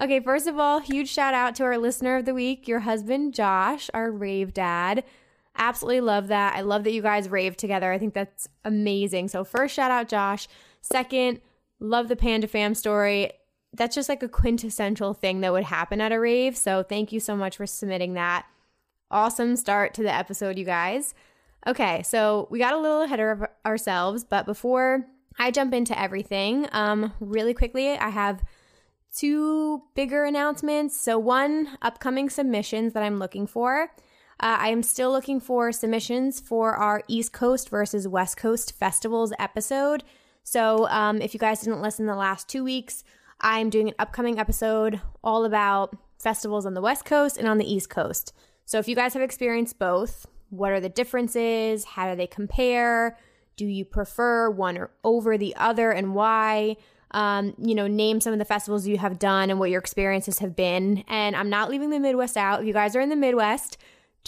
Okay, 0.00 0.20
first 0.20 0.46
of 0.46 0.56
all, 0.56 0.78
huge 0.78 1.08
shout 1.08 1.34
out 1.34 1.56
to 1.56 1.64
our 1.64 1.78
listener 1.78 2.18
of 2.18 2.26
the 2.26 2.34
week, 2.34 2.68
your 2.68 2.80
husband, 2.80 3.34
Josh, 3.34 3.90
our 3.92 4.12
rave 4.12 4.54
dad. 4.54 5.02
Absolutely 5.58 6.00
love 6.00 6.28
that. 6.28 6.56
I 6.56 6.62
love 6.62 6.84
that 6.84 6.92
you 6.92 7.02
guys 7.02 7.28
rave 7.28 7.56
together. 7.56 7.92
I 7.92 7.98
think 7.98 8.14
that's 8.14 8.48
amazing. 8.64 9.28
So, 9.28 9.44
first, 9.44 9.74
shout 9.74 9.90
out 9.90 10.08
Josh. 10.08 10.48
Second, 10.80 11.40
love 11.80 12.08
the 12.08 12.16
Panda 12.16 12.46
Fam 12.46 12.74
story 12.74 13.32
that's 13.74 13.94
just 13.94 14.08
like 14.08 14.22
a 14.22 14.28
quintessential 14.28 15.14
thing 15.14 15.40
that 15.40 15.52
would 15.52 15.64
happen 15.64 16.00
at 16.00 16.12
a 16.12 16.20
rave. 16.20 16.56
So 16.56 16.82
thank 16.82 17.12
you 17.12 17.20
so 17.20 17.36
much 17.36 17.56
for 17.56 17.66
submitting 17.66 18.14
that. 18.14 18.46
Awesome 19.10 19.56
start 19.56 19.94
to 19.94 20.02
the 20.02 20.14
episode, 20.14 20.58
you 20.58 20.64
guys. 20.64 21.14
Okay, 21.66 22.02
so 22.02 22.46
we 22.50 22.58
got 22.58 22.74
a 22.74 22.78
little 22.78 23.02
ahead 23.02 23.20
of 23.20 23.44
ourselves, 23.66 24.24
but 24.24 24.46
before 24.46 25.06
I 25.38 25.50
jump 25.50 25.74
into 25.74 25.98
everything, 25.98 26.68
um, 26.72 27.12
really 27.20 27.52
quickly, 27.54 27.90
I 27.90 28.08
have 28.10 28.42
two 29.14 29.82
bigger 29.94 30.24
announcements. 30.24 31.00
So, 31.00 31.18
one, 31.18 31.76
upcoming 31.82 32.30
submissions 32.30 32.92
that 32.92 33.02
I'm 33.02 33.18
looking 33.18 33.46
for. 33.46 33.90
Uh, 34.40 34.56
I 34.60 34.68
am 34.68 34.82
still 34.82 35.10
looking 35.10 35.40
for 35.40 35.72
submissions 35.72 36.38
for 36.38 36.74
our 36.74 37.02
East 37.08 37.32
Coast 37.32 37.68
versus 37.68 38.06
West 38.06 38.36
Coast 38.36 38.72
festivals 38.78 39.32
episode. 39.38 40.04
So, 40.44 40.86
um, 40.88 41.20
if 41.20 41.34
you 41.34 41.40
guys 41.40 41.60
didn't 41.60 41.82
listen 41.82 42.06
the 42.06 42.14
last 42.14 42.48
two 42.48 42.62
weeks, 42.62 43.04
I'm 43.40 43.70
doing 43.70 43.88
an 43.88 43.94
upcoming 43.98 44.38
episode 44.38 45.00
all 45.22 45.44
about 45.44 45.96
festivals 46.18 46.66
on 46.66 46.74
the 46.74 46.80
West 46.80 47.04
Coast 47.04 47.36
and 47.36 47.48
on 47.48 47.58
the 47.58 47.72
East 47.72 47.90
Coast. 47.90 48.32
So 48.64 48.78
if 48.78 48.88
you 48.88 48.94
guys 48.96 49.14
have 49.14 49.22
experienced 49.22 49.78
both, 49.78 50.26
what 50.50 50.72
are 50.72 50.80
the 50.80 50.88
differences? 50.88 51.84
How 51.84 52.10
do 52.10 52.16
they 52.16 52.26
compare? 52.26 53.16
Do 53.56 53.66
you 53.66 53.84
prefer 53.84 54.50
one 54.50 54.76
or 54.76 54.90
over 55.04 55.38
the 55.38 55.54
other 55.56 55.90
and 55.90 56.14
why? 56.14 56.76
Um, 57.12 57.54
you 57.58 57.74
know, 57.74 57.86
name 57.86 58.20
some 58.20 58.32
of 58.34 58.38
the 58.38 58.44
festivals 58.44 58.86
you 58.86 58.98
have 58.98 59.18
done 59.18 59.48
and 59.48 59.58
what 59.58 59.70
your 59.70 59.80
experiences 59.80 60.40
have 60.40 60.54
been. 60.54 61.04
And 61.08 61.34
I'm 61.34 61.48
not 61.48 61.70
leaving 61.70 61.90
the 61.90 61.98
Midwest 61.98 62.36
out. 62.36 62.60
If 62.60 62.66
you 62.66 62.74
guys 62.74 62.94
are 62.94 63.00
in 63.00 63.08
the 63.08 63.16
Midwest, 63.16 63.78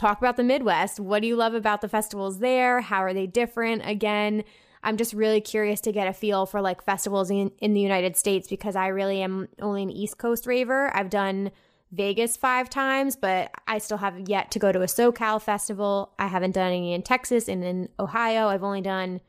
talk 0.00 0.18
about 0.18 0.36
the 0.36 0.42
Midwest. 0.42 0.98
What 0.98 1.20
do 1.20 1.28
you 1.28 1.36
love 1.36 1.54
about 1.54 1.82
the 1.82 1.88
festivals 1.88 2.38
there? 2.38 2.80
How 2.80 3.04
are 3.04 3.12
they 3.12 3.26
different? 3.26 3.82
Again, 3.84 4.44
I'm 4.82 4.96
just 4.96 5.12
really 5.12 5.40
curious 5.40 5.80
to 5.82 5.92
get 5.92 6.08
a 6.08 6.12
feel 6.12 6.46
for 6.46 6.62
like 6.62 6.82
festivals 6.82 7.30
in, 7.30 7.52
in 7.58 7.74
the 7.74 7.80
United 7.80 8.16
States 8.16 8.48
because 8.48 8.76
I 8.76 8.88
really 8.88 9.20
am 9.22 9.48
only 9.60 9.82
an 9.82 9.90
East 9.90 10.16
Coast 10.16 10.46
raver. 10.46 10.94
I've 10.96 11.10
done 11.10 11.50
Vegas 11.92 12.36
five 12.36 12.70
times, 12.70 13.14
but 13.14 13.50
I 13.66 13.78
still 13.78 13.98
have 13.98 14.28
yet 14.28 14.50
to 14.52 14.58
go 14.58 14.72
to 14.72 14.80
a 14.80 14.86
SoCal 14.86 15.42
festival. 15.42 16.12
I 16.18 16.28
haven't 16.28 16.52
done 16.52 16.68
any 16.68 16.94
in 16.94 17.02
Texas 17.02 17.48
and 17.48 17.62
in 17.62 17.88
Ohio. 17.98 18.46
I've 18.48 18.64
only 18.64 18.80
done 18.80 19.20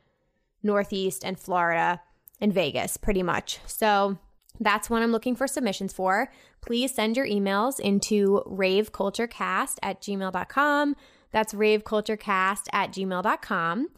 Northeast 0.62 1.24
and 1.24 1.38
Florida 1.38 2.00
and 2.40 2.52
Vegas 2.54 2.96
pretty 2.96 3.22
much. 3.22 3.58
So 3.66 4.16
that's 4.64 4.90
what 4.90 5.02
I'm 5.02 5.12
looking 5.12 5.36
for 5.36 5.46
submissions 5.46 5.92
for. 5.92 6.30
Please 6.60 6.94
send 6.94 7.16
your 7.16 7.26
emails 7.26 7.80
into 7.80 8.42
raveculturecast 8.46 9.76
at 9.82 10.00
gmail.com. 10.00 10.96
That's 11.30 11.54
raveculturecast 11.54 12.66
at 12.72 12.92
gmail.com. 12.92 13.88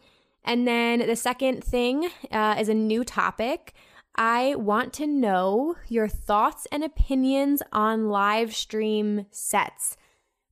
And 0.44 0.68
then 0.68 1.06
the 1.06 1.16
second 1.16 1.64
thing 1.64 2.10
uh, 2.30 2.56
is 2.58 2.68
a 2.68 2.74
new 2.74 3.04
topic. 3.04 3.72
I 4.16 4.54
want 4.54 4.92
to 4.94 5.06
know 5.06 5.74
your 5.88 6.06
thoughts 6.06 6.66
and 6.70 6.84
opinions 6.84 7.62
on 7.72 8.08
live 8.08 8.54
stream 8.54 9.26
sets. 9.30 9.96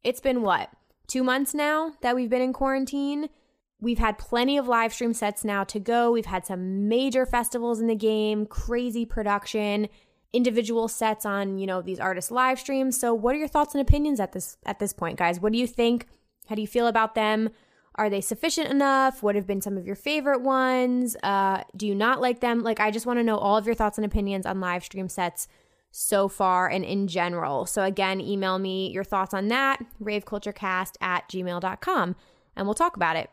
It's 0.02 0.20
been 0.20 0.42
what, 0.42 0.70
two 1.06 1.22
months 1.22 1.54
now 1.54 1.92
that 2.00 2.16
we've 2.16 2.30
been 2.30 2.42
in 2.42 2.52
quarantine? 2.52 3.28
We've 3.82 3.98
had 3.98 4.16
plenty 4.16 4.56
of 4.56 4.68
live 4.68 4.94
stream 4.94 5.12
sets 5.12 5.44
now 5.44 5.64
to 5.64 5.80
go. 5.80 6.12
We've 6.12 6.24
had 6.24 6.46
some 6.46 6.88
major 6.88 7.26
festivals 7.26 7.80
in 7.80 7.88
the 7.88 7.96
game, 7.96 8.46
crazy 8.46 9.04
production, 9.04 9.88
individual 10.32 10.86
sets 10.86 11.26
on, 11.26 11.58
you 11.58 11.66
know, 11.66 11.82
these 11.82 11.98
artists 11.98 12.30
live 12.30 12.60
streams. 12.60 12.96
So 12.96 13.12
what 13.12 13.34
are 13.34 13.38
your 13.38 13.48
thoughts 13.48 13.74
and 13.74 13.82
opinions 13.82 14.20
at 14.20 14.32
this 14.32 14.56
at 14.64 14.78
this 14.78 14.92
point, 14.92 15.18
guys? 15.18 15.40
What 15.40 15.50
do 15.50 15.58
you 15.58 15.66
think? 15.66 16.06
How 16.48 16.54
do 16.54 16.60
you 16.60 16.68
feel 16.68 16.86
about 16.86 17.16
them? 17.16 17.50
Are 17.96 18.08
they 18.08 18.20
sufficient 18.20 18.70
enough? 18.70 19.20
What 19.20 19.34
have 19.34 19.48
been 19.48 19.60
some 19.60 19.76
of 19.76 19.84
your 19.84 19.96
favorite 19.96 20.42
ones? 20.42 21.16
Uh, 21.20 21.64
do 21.76 21.84
you 21.84 21.94
not 21.96 22.20
like 22.20 22.38
them? 22.38 22.62
Like, 22.62 22.78
I 22.78 22.92
just 22.92 23.04
want 23.04 23.18
to 23.18 23.24
know 23.24 23.36
all 23.36 23.56
of 23.56 23.66
your 23.66 23.74
thoughts 23.74 23.98
and 23.98 24.04
opinions 24.04 24.46
on 24.46 24.60
live 24.60 24.84
stream 24.84 25.08
sets 25.08 25.48
so 25.90 26.28
far 26.28 26.70
and 26.70 26.84
in 26.84 27.08
general. 27.08 27.66
So, 27.66 27.82
again, 27.82 28.20
email 28.20 28.60
me 28.60 28.90
your 28.90 29.04
thoughts 29.04 29.34
on 29.34 29.48
that, 29.48 29.84
raveculturecast 30.00 30.92
at 31.00 31.28
gmail.com, 31.28 32.16
and 32.56 32.66
we'll 32.66 32.74
talk 32.74 32.96
about 32.96 33.16
it. 33.16 33.28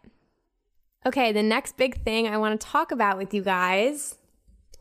Okay, 1.06 1.32
the 1.32 1.44
next 1.44 1.78
big 1.78 2.04
thing 2.04 2.28
I 2.28 2.38
want 2.38 2.60
to 2.60 2.68
talk 2.68 2.92
about 2.92 3.18
with 3.18 3.34
you 3.34 3.42
guys. 3.42 4.16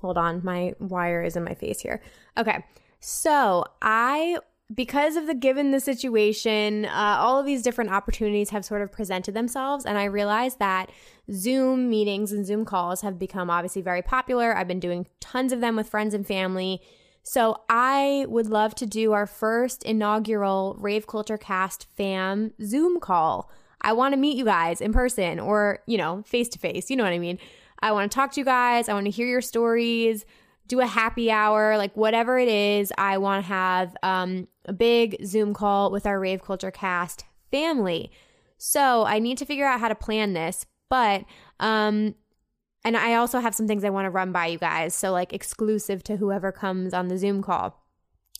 Hold 0.01 0.19
on, 0.19 0.41
my 0.45 0.75
wire 0.79 1.23
is 1.23 1.37
in 1.37 1.45
my 1.45 1.55
face 1.55 1.81
here. 1.81 2.03
Okay, 2.37 2.65
so 3.01 3.65
I 3.83 4.39
because 4.75 5.17
of 5.17 5.27
the 5.27 5.35
given 5.35 5.71
the 5.71 5.81
situation, 5.81 6.85
uh, 6.85 7.17
all 7.19 7.41
of 7.41 7.47
these 7.47 7.63
different 7.63 7.91
opportunities 7.91 8.51
have 8.51 8.65
sort 8.65 8.83
of 8.83 8.93
presented 8.93 9.33
themselves. 9.33 9.87
And 9.87 9.97
I 9.97 10.05
realized 10.05 10.59
that 10.59 10.91
Zoom 11.33 11.89
meetings 11.89 12.33
and 12.33 12.45
Zoom 12.45 12.65
calls 12.67 13.01
have 13.01 13.19
become 13.19 13.49
obviously 13.49 13.81
very 13.81 14.03
popular. 14.03 14.55
I've 14.55 14.69
been 14.69 14.81
doing 14.81 15.07
tons 15.21 15.53
of 15.53 15.61
them 15.61 15.77
with 15.77 15.89
friends 15.89 16.13
and 16.13 16.27
family. 16.27 16.83
So 17.23 17.63
I 17.69 18.27
would 18.29 18.47
love 18.47 18.75
to 18.77 18.87
do 18.87 19.13
our 19.13 19.27
first 19.27 19.83
inaugural 19.85 20.77
Rave 20.79 21.07
Culture 21.07 21.39
Cast 21.39 21.87
fam 21.97 22.53
Zoom 22.63 23.01
call. 23.01 23.51
I 23.81 23.93
want 23.93 24.13
to 24.13 24.19
meet 24.19 24.37
you 24.37 24.45
guys 24.45 24.81
in 24.81 24.93
person 24.93 25.39
or, 25.41 25.81
you 25.87 25.99
know, 25.99 26.23
face 26.27 26.49
to 26.51 26.59
face. 26.59 26.91
You 26.91 26.97
know 26.97 27.05
what 27.05 27.13
I 27.13 27.19
mean? 27.19 27.39
I 27.81 27.93
want 27.93 28.11
to 28.11 28.15
talk 28.15 28.33
to 28.33 28.41
you 28.41 28.45
guys. 28.45 28.89
I 28.89 28.95
want 28.95 29.07
to 29.07 29.11
hear 29.11 29.27
your 29.27 29.41
stories 29.41 30.25
do 30.69 30.81
a 30.81 30.87
happy 30.87 31.31
hour, 31.31 31.77
like 31.77 31.97
whatever 31.97 32.39
it 32.39 32.49
is. 32.49 32.93
I 32.97 33.19
want 33.19 33.43
to 33.43 33.49
have 33.49 33.97
um, 34.03 34.47
a 34.67 34.73
big 34.73 35.17
Zoom 35.25 35.55
call 35.55 35.91
with 35.91 36.07
our 36.07 36.21
Rave 36.21 36.43
Culture 36.43 36.71
cast 36.71 37.25
family. 37.51 38.13
So 38.59 39.05
I 39.05 39.19
need 39.19 39.39
to 39.39 39.47
figure 39.47 39.67
out 39.67 39.81
how 39.81 39.89
to 39.89 39.95
plan 39.95 40.35
this, 40.35 40.67
but 40.91 41.25
um, 41.59 42.15
and 42.85 42.97
I 42.97 43.15
also 43.15 43.41
have 43.41 43.55
some 43.55 43.67
things 43.67 43.83
I 43.83 43.91
want 43.91 44.07
to 44.07 44.11
run 44.11 44.31
by 44.31 44.47
you 44.47 44.59
guys. 44.59 44.95
So 44.95 45.11
like 45.11 45.33
exclusive 45.33 46.05
to 46.05 46.17
whoever 46.17 46.53
comes 46.53 46.93
on 46.93 47.09
the 47.09 47.19
Zoom 47.19 47.43
call. 47.43 47.83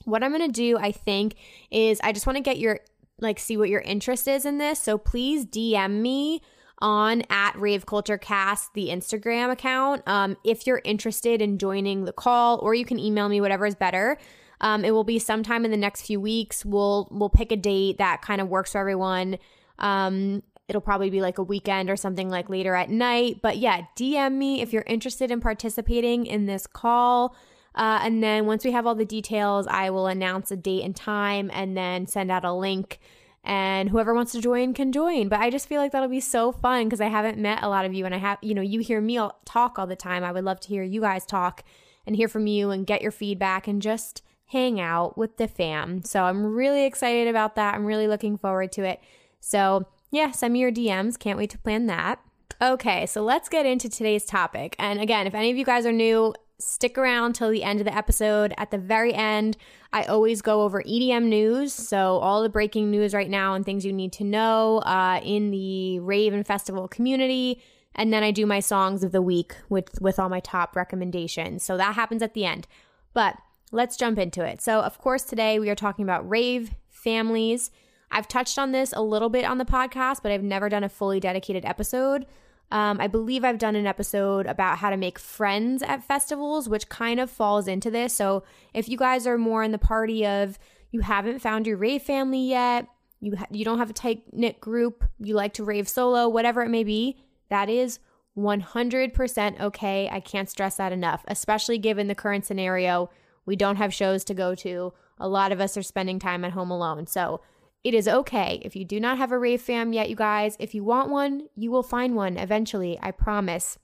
What 0.05 0.23
I'm 0.23 0.33
going 0.33 0.47
to 0.47 0.53
do, 0.53 0.79
I 0.79 0.93
think, 0.93 1.35
is 1.71 2.01
I 2.05 2.13
just 2.13 2.27
want 2.27 2.37
to 2.37 2.43
get 2.43 2.59
your 2.59 2.81
like 3.21 3.39
see 3.39 3.57
what 3.57 3.69
your 3.69 3.81
interest 3.81 4.29
is 4.29 4.45
in 4.45 4.59
this. 4.59 4.81
So 4.81 4.99
please 4.99 5.45
DM 5.47 6.01
me 6.01 6.41
on 6.81 7.23
at 7.31 7.59
Rave 7.59 7.87
Culture 7.87 8.19
Cast, 8.19 8.75
the 8.75 8.89
Instagram 8.89 9.51
account. 9.51 10.03
Um, 10.07 10.37
if 10.45 10.67
you're 10.67 10.81
interested 10.85 11.43
in 11.43 11.59
joining 11.59 12.05
the 12.05 12.13
call, 12.13 12.59
or 12.63 12.75
you 12.75 12.85
can 12.85 12.99
email 12.99 13.29
me, 13.29 13.41
whatever 13.41 13.67
is 13.67 13.75
better. 13.75 14.19
Um, 14.61 14.85
it 14.85 14.93
will 14.93 15.05
be 15.05 15.19
sometime 15.19 15.65
in 15.65 15.71
the 15.71 15.77
next 15.77 16.03
few 16.03 16.21
weeks. 16.21 16.65
We'll 16.65 17.09
we'll 17.11 17.31
pick 17.31 17.53
a 17.53 17.57
date 17.57 17.99
that 17.99 18.23
kind 18.23 18.41
of 18.41 18.49
works 18.49 18.73
for 18.73 18.79
everyone. 18.79 19.39
Um, 19.79 20.43
it'll 20.69 20.83
probably 20.83 21.11
be 21.11 21.21
like 21.21 21.39
a 21.39 21.43
weekend 21.43 21.89
or 21.89 21.97
something 21.97 22.29
like 22.29 22.51
later 22.51 22.75
at 22.75 22.91
night. 22.91 23.41
But 23.43 23.59
yeah, 23.59 23.83
DM 23.97 24.35
me 24.35 24.61
if 24.61 24.73
you're 24.73 24.85
interested 24.87 25.31
in 25.31 25.41
participating 25.41 26.27
in 26.27 26.47
this 26.47 26.67
call. 26.67 27.35
Uh, 27.79 28.01
and 28.03 28.23
then 28.23 28.45
once 28.45 28.65
we 28.65 28.73
have 28.73 28.87
all 28.87 28.97
the 28.97 29.05
details, 29.05 29.67
I 29.69 29.91
will 29.91 30.09
announce 30.09 30.51
a 30.51 30.57
date 30.57 30.83
and 30.83 30.95
time 30.95 31.49
and 31.55 31.77
then 31.77 32.07
send 32.07 32.31
out 32.31 32.45
a 32.45 32.53
link 32.53 32.99
and 33.45 33.89
whoever 33.89 34.13
wants 34.13 34.33
to 34.33 34.41
join 34.41 34.75
can 34.75 34.91
join. 34.91 35.29
But 35.29 35.41
I 35.41 35.49
just 35.49 35.69
feel 35.69 35.81
like 35.81 35.93
that'll 35.93 36.09
be 36.09 36.21
so 36.21 36.51
fun 36.51 36.85
because 36.85 37.01
I 37.01 37.07
haven't 37.07 37.39
met 37.39 37.63
a 37.63 37.69
lot 37.69 37.85
of 37.85 37.95
you 37.95 38.05
and 38.05 38.15
I 38.15 38.19
have, 38.19 38.39
you 38.43 38.53
know, 38.53 38.63
you 38.63 38.81
hear 38.81 39.01
me 39.01 39.21
talk 39.45 39.79
all 39.79 39.87
the 39.87 39.97
time. 39.97 40.25
I 40.25 40.33
would 40.33 40.45
love 40.45 40.59
to 40.61 40.69
hear 40.69 40.83
you 40.83 41.01
guys 41.01 41.25
talk 41.25 41.63
and 42.05 42.17
hear 42.17 42.27
from 42.27 42.49
you 42.49 42.71
and 42.71 42.87
get 42.87 43.01
your 43.01 43.13
feedback 43.13 43.69
and 43.69 43.81
just 43.81 44.23
hang 44.47 44.81
out 44.81 45.17
with 45.17 45.37
the 45.37 45.47
fam. 45.47 46.03
So 46.03 46.25
I'm 46.25 46.45
really 46.45 46.85
excited 46.85 47.29
about 47.29 47.55
that. 47.55 47.75
I'm 47.75 47.85
really 47.85 48.09
looking 48.09 48.37
forward 48.37 48.73
to 48.73 48.83
it. 48.83 49.01
So, 49.41 49.87
yeah, 50.11 50.33
send 50.33 50.53
me 50.53 50.61
your 50.61 50.73
DMs. 50.73 51.19
Can't 51.19 51.39
wait 51.39 51.51
to 51.51 51.59
plan 51.59 51.87
that. 51.87 52.21
Okay, 52.61 53.07
so 53.07 53.23
let's 53.23 53.49
get 53.49 53.67
into 53.67 53.89
today's 53.89 54.25
topic. 54.25 54.75
And 54.79 55.01
again, 55.01 55.27
if 55.27 55.35
any 55.35 55.51
of 55.51 55.57
you 55.57 55.65
guys 55.65 55.87
are 55.87 55.93
new, 55.93 56.35
stick 56.61 56.99
around 56.99 57.35
till 57.35 57.51
the 57.51 57.63
end 57.63 57.81
of 57.81 57.85
the 57.85 57.97
episode. 57.97 58.53
At 58.57 58.71
the 58.71 58.79
very 58.79 59.15
end, 59.15 59.57
I 59.93 60.05
always 60.05 60.43
go 60.43 60.63
over 60.63 60.83
EDM 60.83 61.25
news. 61.25 61.73
So, 61.73 62.19
all 62.19 62.43
the 62.43 62.49
breaking 62.49 62.91
news 62.91 63.15
right 63.15 63.31
now 63.31 63.55
and 63.55 63.65
things 63.65 63.85
you 63.85 63.93
need 63.93 64.13
to 64.15 64.25
know 64.25 64.79
uh, 64.79 65.21
in 65.23 65.51
the 65.51 66.01
rave 66.01 66.33
and 66.33 66.47
festival 66.47 66.89
community. 66.89 67.63
And 67.95 68.13
then 68.13 68.23
I 68.23 68.31
do 68.31 68.47
my 68.47 68.61
songs 68.61 69.03
of 69.03 69.13
the 69.13 69.23
week 69.23 69.57
with, 69.69 70.01
with 70.01 70.19
all 70.19 70.29
my 70.29 70.41
top 70.41 70.77
recommendations. 70.77 71.63
So, 71.63 71.77
that 71.77 71.95
happens 71.95 72.23
at 72.23 72.35
the 72.35 72.45
end. 72.45 72.67
But 73.15 73.37
let's 73.73 73.97
jump 73.97 74.19
into 74.19 74.45
it. 74.45 74.61
So, 74.61 74.81
of 74.81 74.99
course, 74.99 75.23
today 75.23 75.59
we 75.59 75.71
are 75.71 75.75
talking 75.75 76.05
about 76.05 76.29
rave 76.29 76.75
families. 76.91 77.71
I've 78.11 78.29
touched 78.29 78.59
on 78.59 78.73
this 78.73 78.93
a 78.93 79.03
little 79.03 79.29
bit 79.29 79.45
on 79.45 79.59
the 79.59 79.65
podcast, 79.65 80.23
but 80.23 80.33
I've 80.33 80.43
never 80.43 80.69
done 80.69 80.85
a 80.85 80.89
fully 80.89 81.21
dedicated 81.21 81.65
episode. 81.65 82.27
Um, 82.71 83.01
I 83.01 83.07
believe 83.07 83.45
I've 83.45 83.59
done 83.59 83.77
an 83.77 83.87
episode 83.87 84.47
about 84.47 84.79
how 84.79 84.91
to 84.91 84.97
make 84.97 85.19
friends 85.19 85.83
at 85.83 86.05
festivals, 86.05 86.69
which 86.69 86.89
kind 86.89 87.19
of 87.19 87.31
falls 87.31 87.67
into 87.67 87.91
this. 87.91 88.15
So 88.15 88.45
if 88.75 88.89
you 88.89 88.99
guys 88.99 89.27
are 89.27 89.39
more 89.39 89.63
in 89.63 89.73
the 89.73 89.79
party 89.79 90.27
of 90.27 90.59
you 90.91 91.01
haven't 91.01 91.41
found 91.41 91.67
your 91.67 91.77
rave 91.77 92.03
family 92.03 92.41
yet, 92.41 92.87
you 93.21 93.37
ha- 93.37 93.47
you 93.51 93.65
don't 93.65 93.79
have 93.79 93.91
a 93.91 93.95
tight 93.95 94.23
knit 94.33 94.61
group, 94.61 95.05
you 95.19 95.35
like 95.35 95.55
to 95.55 95.65
rave 95.65 95.89
solo, 95.89 96.29
whatever 96.29 96.63
it 96.63 96.69
may 96.69 96.85
be, 96.85 97.19
that 97.49 97.69
is 97.71 97.99
100% 98.37 99.61
okay. 99.61 100.09
I 100.11 100.21
can't 100.21 100.49
stress 100.49 100.77
that 100.77 100.93
enough, 100.93 101.25
especially 101.27 101.79
given 101.79 102.07
the 102.07 102.15
current 102.15 102.45
scenario. 102.45 103.11
We 103.47 103.57
don't 103.57 103.77
have 103.77 103.93
shows 103.93 104.25
to 104.25 104.35
go 104.35 104.55
to. 104.57 104.93
A 105.19 105.29
lot 105.29 105.53
of 105.53 105.61
us 105.61 105.77
are 105.77 105.83
spending 105.83 106.19
time 106.19 106.45
at 106.45 106.53
home 106.53 106.71
alone. 106.71 107.07
So 107.07 107.41
it 107.85 107.95
is 107.95 108.09
okay 108.09 108.61
if 108.65 108.75
you 108.75 108.85
do 108.85 109.01
not 109.01 109.19
have 109.19 109.33
a 109.33 109.39
rave 109.39 109.63
fam 109.63 109.93
yet, 109.93 110.11
you 110.11 110.17
guys. 110.17 110.57
If 110.59 110.75
you 110.75 110.85
want 110.85 111.11
one, 111.11 111.49
you 111.57 111.71
will 111.71 111.83
find 111.83 112.15
one 112.15 112.37
eventually, 112.37 112.99
I 113.01 113.13
promise. 113.13 113.79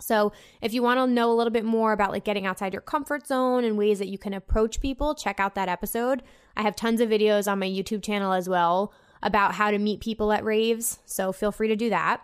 So, 0.00 0.32
if 0.60 0.74
you 0.74 0.82
want 0.82 0.98
to 0.98 1.06
know 1.06 1.30
a 1.30 1.34
little 1.34 1.52
bit 1.52 1.64
more 1.64 1.92
about 1.92 2.10
like 2.10 2.24
getting 2.24 2.46
outside 2.46 2.72
your 2.72 2.82
comfort 2.82 3.26
zone 3.26 3.64
and 3.64 3.78
ways 3.78 4.00
that 4.00 4.08
you 4.08 4.18
can 4.18 4.34
approach 4.34 4.80
people, 4.80 5.14
check 5.14 5.38
out 5.38 5.54
that 5.54 5.68
episode. 5.68 6.22
I 6.56 6.62
have 6.62 6.74
tons 6.74 7.00
of 7.00 7.08
videos 7.08 7.50
on 7.50 7.60
my 7.60 7.68
YouTube 7.68 8.02
channel 8.02 8.32
as 8.32 8.48
well 8.48 8.92
about 9.22 9.54
how 9.54 9.70
to 9.70 9.78
meet 9.78 10.00
people 10.00 10.32
at 10.32 10.44
raves, 10.44 10.98
so 11.06 11.32
feel 11.32 11.52
free 11.52 11.68
to 11.68 11.76
do 11.76 11.90
that. 11.90 12.22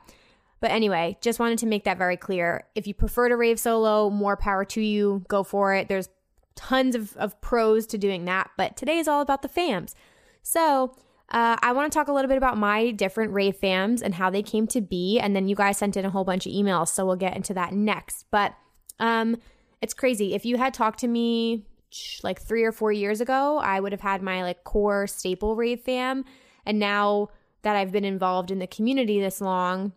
But 0.61 0.73
anyway, 0.73 1.16
just 1.23 1.38
wanted 1.38 1.59
to 1.61 1.66
make 1.66 1.85
that 1.85 1.97
very 1.97 2.16
clear. 2.16 2.66
If 2.75 2.87
you 2.87 2.92
prefer 2.92 3.28
to 3.28 3.37
rave 3.37 3.59
solo, 3.59 4.11
more 4.11 4.37
power 4.37 4.64
to 4.66 4.80
you, 4.83 5.25
go 5.28 5.42
for 5.42 5.75
it. 5.75 5.88
There's 5.88 6.11
tons 6.54 6.95
of, 6.95 7.16
of 7.16 7.40
pros 7.40 7.87
to 7.87 7.99
doing 7.99 8.26
that, 8.26 8.50
but 8.59 8.76
today 8.76 8.99
is 8.99 9.09
all 9.09 9.23
about 9.23 9.40
the 9.42 9.49
fams. 9.49 9.95
So, 10.42 10.94
uh, 11.30 11.56
I 11.62 11.73
want 11.73 11.90
to 11.90 11.97
talk 11.97 12.09
a 12.09 12.12
little 12.12 12.28
bit 12.28 12.38
about 12.38 12.59
my 12.59 12.90
different 12.90 13.32
rave 13.32 13.56
fams 13.61 14.02
and 14.02 14.14
how 14.14 14.30
they 14.30 14.42
came 14.42 14.66
to 14.68 14.80
be. 14.80 15.20
And 15.20 15.35
then 15.37 15.47
you 15.47 15.54
guys 15.54 15.78
sent 15.78 15.97
in 15.97 16.04
a 16.04 16.11
whole 16.11 16.25
bunch 16.25 16.44
of 16.47 16.52
emails. 16.52 16.88
So 16.88 17.06
we'll 17.06 17.16
get 17.16 17.37
into 17.37 17.54
that 17.54 17.73
next. 17.73 18.26
But 18.32 18.54
um, 18.99 19.37
it's 19.80 19.94
crazy. 19.94 20.35
If 20.35 20.44
you 20.44 20.56
had 20.56 20.75
talked 20.75 20.99
to 21.00 21.09
me 21.09 21.66
like 22.23 22.40
three 22.40 22.64
or 22.64 22.73
four 22.73 22.90
years 22.90 23.20
ago, 23.20 23.59
I 23.59 23.78
would 23.78 23.92
have 23.92 24.00
had 24.00 24.23
my 24.23 24.42
like 24.42 24.64
core 24.64 25.06
staple 25.06 25.54
rave 25.54 25.80
fam. 25.82 26.25
And 26.66 26.78
now 26.80 27.28
that 27.62 27.76
I've 27.76 27.92
been 27.92 28.04
involved 28.04 28.50
in 28.50 28.59
the 28.59 28.66
community 28.66 29.20
this 29.20 29.40
long, 29.40 29.92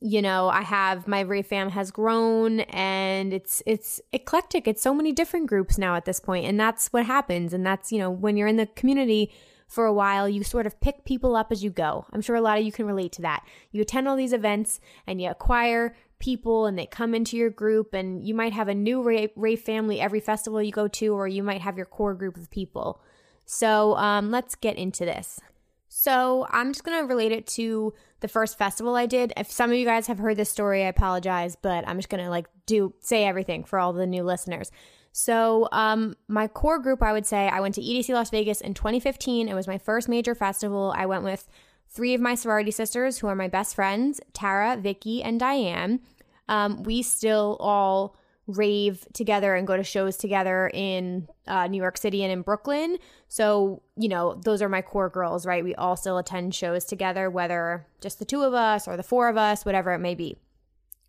you 0.00 0.20
know, 0.20 0.48
I 0.48 0.62
have 0.62 1.08
my 1.08 1.20
rave 1.20 1.46
fam 1.46 1.70
has 1.70 1.90
grown 1.90 2.60
and 2.60 3.32
it's 3.32 3.62
it's 3.64 4.00
eclectic. 4.12 4.68
It's 4.68 4.82
so 4.82 4.92
many 4.92 5.12
different 5.12 5.46
groups 5.46 5.78
now 5.78 5.94
at 5.94 6.04
this 6.04 6.20
point, 6.20 6.44
and 6.44 6.60
that's 6.60 6.88
what 6.88 7.06
happens. 7.06 7.52
And 7.52 7.64
that's 7.64 7.92
you 7.92 7.98
know 7.98 8.10
when 8.10 8.36
you're 8.36 8.48
in 8.48 8.56
the 8.56 8.66
community 8.66 9.32
for 9.68 9.84
a 9.86 9.92
while, 9.92 10.28
you 10.28 10.44
sort 10.44 10.66
of 10.66 10.80
pick 10.80 11.04
people 11.04 11.34
up 11.34 11.50
as 11.50 11.64
you 11.64 11.70
go. 11.70 12.06
I'm 12.12 12.20
sure 12.20 12.36
a 12.36 12.40
lot 12.40 12.58
of 12.58 12.64
you 12.64 12.72
can 12.72 12.86
relate 12.86 13.12
to 13.12 13.22
that. 13.22 13.44
You 13.72 13.82
attend 13.82 14.06
all 14.06 14.16
these 14.16 14.32
events 14.32 14.80
and 15.06 15.20
you 15.20 15.30
acquire 15.30 15.96
people 16.18 16.66
and 16.66 16.78
they 16.78 16.86
come 16.86 17.14
into 17.14 17.36
your 17.36 17.50
group 17.50 17.92
and 17.92 18.24
you 18.24 18.34
might 18.34 18.52
have 18.52 18.68
a 18.68 18.74
new 18.74 19.02
rave, 19.02 19.30
rave 19.34 19.60
family 19.60 20.00
every 20.00 20.20
festival 20.20 20.62
you 20.62 20.72
go 20.72 20.88
to 20.88 21.08
or 21.08 21.26
you 21.26 21.42
might 21.42 21.60
have 21.60 21.76
your 21.76 21.86
core 21.86 22.14
group 22.14 22.36
of 22.36 22.50
people. 22.50 23.00
So 23.44 23.96
um, 23.96 24.30
let's 24.30 24.54
get 24.54 24.76
into 24.76 25.04
this. 25.04 25.40
So 25.88 26.46
I'm 26.50 26.72
just 26.72 26.84
going 26.84 27.00
to 27.00 27.06
relate 27.06 27.32
it 27.32 27.46
to 27.48 27.92
the 28.20 28.28
first 28.28 28.58
festival 28.58 28.96
I 28.96 29.06
did. 29.06 29.32
If 29.36 29.50
some 29.50 29.70
of 29.70 29.76
you 29.76 29.84
guys 29.84 30.06
have 30.06 30.18
heard 30.18 30.36
this 30.36 30.50
story, 30.50 30.84
I 30.84 30.88
apologize, 30.88 31.56
but 31.56 31.86
I'm 31.86 31.98
just 31.98 32.08
to 32.08 32.30
like 32.30 32.46
do 32.66 32.94
say 33.00 33.24
everything 33.24 33.64
for 33.64 33.78
all 33.78 33.92
the 33.92 34.06
new 34.06 34.22
listeners. 34.22 34.70
So, 35.12 35.68
um, 35.72 36.14
my 36.28 36.46
core 36.46 36.78
group, 36.78 37.02
I 37.02 37.12
would 37.12 37.24
say, 37.24 37.48
I 37.48 37.60
went 37.60 37.74
to 37.76 37.80
EDC 37.80 38.10
Las 38.10 38.28
Vegas 38.28 38.60
in 38.60 38.74
2015. 38.74 39.48
It 39.48 39.54
was 39.54 39.66
my 39.66 39.78
first 39.78 40.10
major 40.10 40.34
festival. 40.34 40.92
I 40.94 41.06
went 41.06 41.24
with 41.24 41.48
three 41.88 42.12
of 42.12 42.20
my 42.20 42.34
sorority 42.34 42.70
sisters, 42.70 43.18
who 43.18 43.26
are 43.26 43.34
my 43.34 43.48
best 43.48 43.74
friends 43.74 44.20
Tara, 44.34 44.76
Vicky, 44.76 45.22
and 45.22 45.40
Diane. 45.40 46.00
Um, 46.48 46.82
we 46.82 47.02
still 47.02 47.56
all 47.60 48.16
rave 48.46 49.06
together 49.12 49.54
and 49.54 49.66
go 49.66 49.76
to 49.76 49.82
shows 49.82 50.16
together 50.16 50.70
in 50.72 51.28
uh, 51.46 51.66
New 51.66 51.80
York 51.80 51.98
City 51.98 52.22
and 52.22 52.32
in 52.32 52.42
Brooklyn. 52.42 52.98
So, 53.28 53.82
you 53.96 54.08
know, 54.08 54.34
those 54.34 54.62
are 54.62 54.68
my 54.68 54.82
core 54.82 55.08
girls, 55.08 55.44
right? 55.44 55.64
We 55.64 55.74
all 55.74 55.96
still 55.96 56.18
attend 56.18 56.54
shows 56.54 56.84
together, 56.84 57.28
whether 57.28 57.86
just 58.00 58.18
the 58.18 58.24
two 58.24 58.42
of 58.42 58.54
us 58.54 58.86
or 58.86 58.96
the 58.96 59.02
four 59.02 59.28
of 59.28 59.36
us, 59.36 59.64
whatever 59.64 59.92
it 59.92 59.98
may 59.98 60.14
be. 60.14 60.36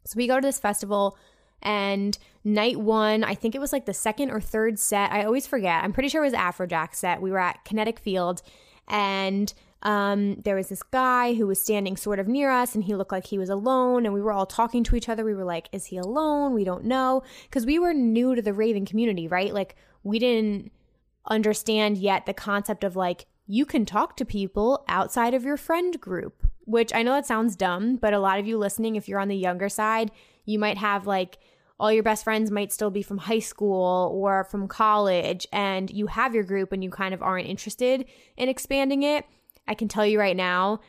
So 0.06 0.17
we 0.17 0.27
go 0.27 0.39
to 0.39 0.48
this 0.48 0.60
festival 0.60 1.17
and 1.62 2.17
night 2.44 2.79
one, 2.79 3.24
I 3.24 3.36
think 3.36 3.56
it 3.56 3.60
was 3.60 3.74
like 3.74 3.86
the 3.86 3.94
second 3.94 4.32
or 4.32 4.39
third 4.39 4.79
set. 4.79 5.12
I 5.12 5.24
always 5.24 5.48
forget. 5.48 5.84
I'm 5.84 5.94
pretty 5.94 6.10
sure 6.10 6.24
it 6.24 6.27
was 6.27 6.34
Afrojack 6.34 6.96
set. 6.96 7.22
We 7.22 7.32
were 7.32 7.39
at 7.39 7.65
Kinetic 7.65 8.00
Field 8.00 8.41
and 8.88 9.53
um, 9.84 10.42
there 10.42 10.56
was 10.56 10.70
this 10.70 10.84
guy 10.84 11.36
who 11.36 11.48
was 11.48 11.62
standing 11.62 11.98
sort 11.98 12.20
of 12.20 12.28
near 12.28 12.50
us 12.50 12.74
and 12.74 12.84
he 12.84 12.96
looked 12.96 13.12
like 13.12 13.28
he 13.28 13.38
was 13.38 13.50
alone 13.50 14.06
and 14.06 14.14
we 14.14 14.22
were 14.22 14.34
all 14.34 14.46
talking 14.46 14.84
to 14.86 14.96
each 14.96 15.10
other. 15.10 15.24
We 15.24 15.36
were 15.36 15.46
like, 15.46 15.70
is 15.72 15.86
he 15.86 15.98
alone? 15.98 16.54
We 16.54 16.64
don't 16.64 16.86
know. 16.86 17.24
Because 17.44 17.66
we 17.66 17.78
were 17.78 17.94
new 17.94 18.36
to 18.36 18.42
the 18.42 18.54
raving 18.54 18.86
community, 18.86 19.28
right? 19.28 19.54
Like 19.54 19.76
we 20.04 20.20
didn't 20.20 20.72
understand 21.28 21.98
yet 21.98 22.26
the 22.26 22.34
concept 22.34 22.84
of 22.84 22.96
like, 22.96 23.26
you 23.46 23.66
can 23.66 23.86
talk 23.86 24.18
to 24.18 24.26
people 24.26 24.84
outside 24.88 25.34
of 25.34 25.44
your 25.44 25.58
friend 25.58 26.00
group, 26.02 26.46
which 26.66 26.94
I 26.94 27.04
know 27.04 27.14
that 27.14 27.26
sounds 27.26 27.56
dumb, 27.56 27.96
but 27.96 28.14
a 28.14 28.20
lot 28.20 28.40
of 28.40 28.48
you 28.48 28.58
listening, 28.58 28.96
if 28.96 29.08
you're 29.08 29.20
on 29.20 29.30
the 29.30 29.38
younger 29.38 29.70
side, 29.70 30.12
you 30.46 30.60
might 30.60 30.78
have 30.78 31.08
like 31.08 31.38
all 31.80 31.92
your 31.92 32.04
best 32.04 32.24
friends 32.24 32.50
might 32.50 32.74
still 32.74 32.90
be 32.90 33.04
from 33.04 33.20
high 33.20 33.40
school 33.40 34.12
or 34.16 34.44
from 34.46 34.68
college, 34.68 35.46
and 35.54 35.92
you 35.92 36.08
have 36.08 36.34
your 36.34 36.44
group 36.44 36.72
and 36.72 36.84
you 36.84 36.90
kind 36.90 37.14
of 37.14 37.22
aren't 37.22 37.48
interested 37.48 38.06
in 38.36 38.50
expanding 38.50 39.04
it. 39.04 39.26
I 39.68 39.74
can 39.74 39.88
tell 39.88 40.06
you 40.06 40.20
right 40.20 40.36
now, 40.36 40.80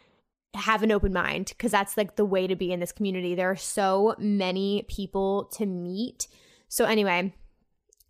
have 0.54 0.82
an 0.82 0.92
open 0.92 1.12
mind 1.12 1.46
because 1.46 1.70
that's 1.70 1.96
like 1.96 2.16
the 2.16 2.24
way 2.24 2.46
to 2.46 2.56
be 2.56 2.72
in 2.72 2.80
this 2.80 2.92
community. 2.92 3.34
There 3.34 3.50
are 3.50 3.56
so 3.56 4.14
many 4.18 4.84
people 4.88 5.44
to 5.54 5.66
meet. 5.66 6.26
So, 6.68 6.84
anyway, 6.84 7.34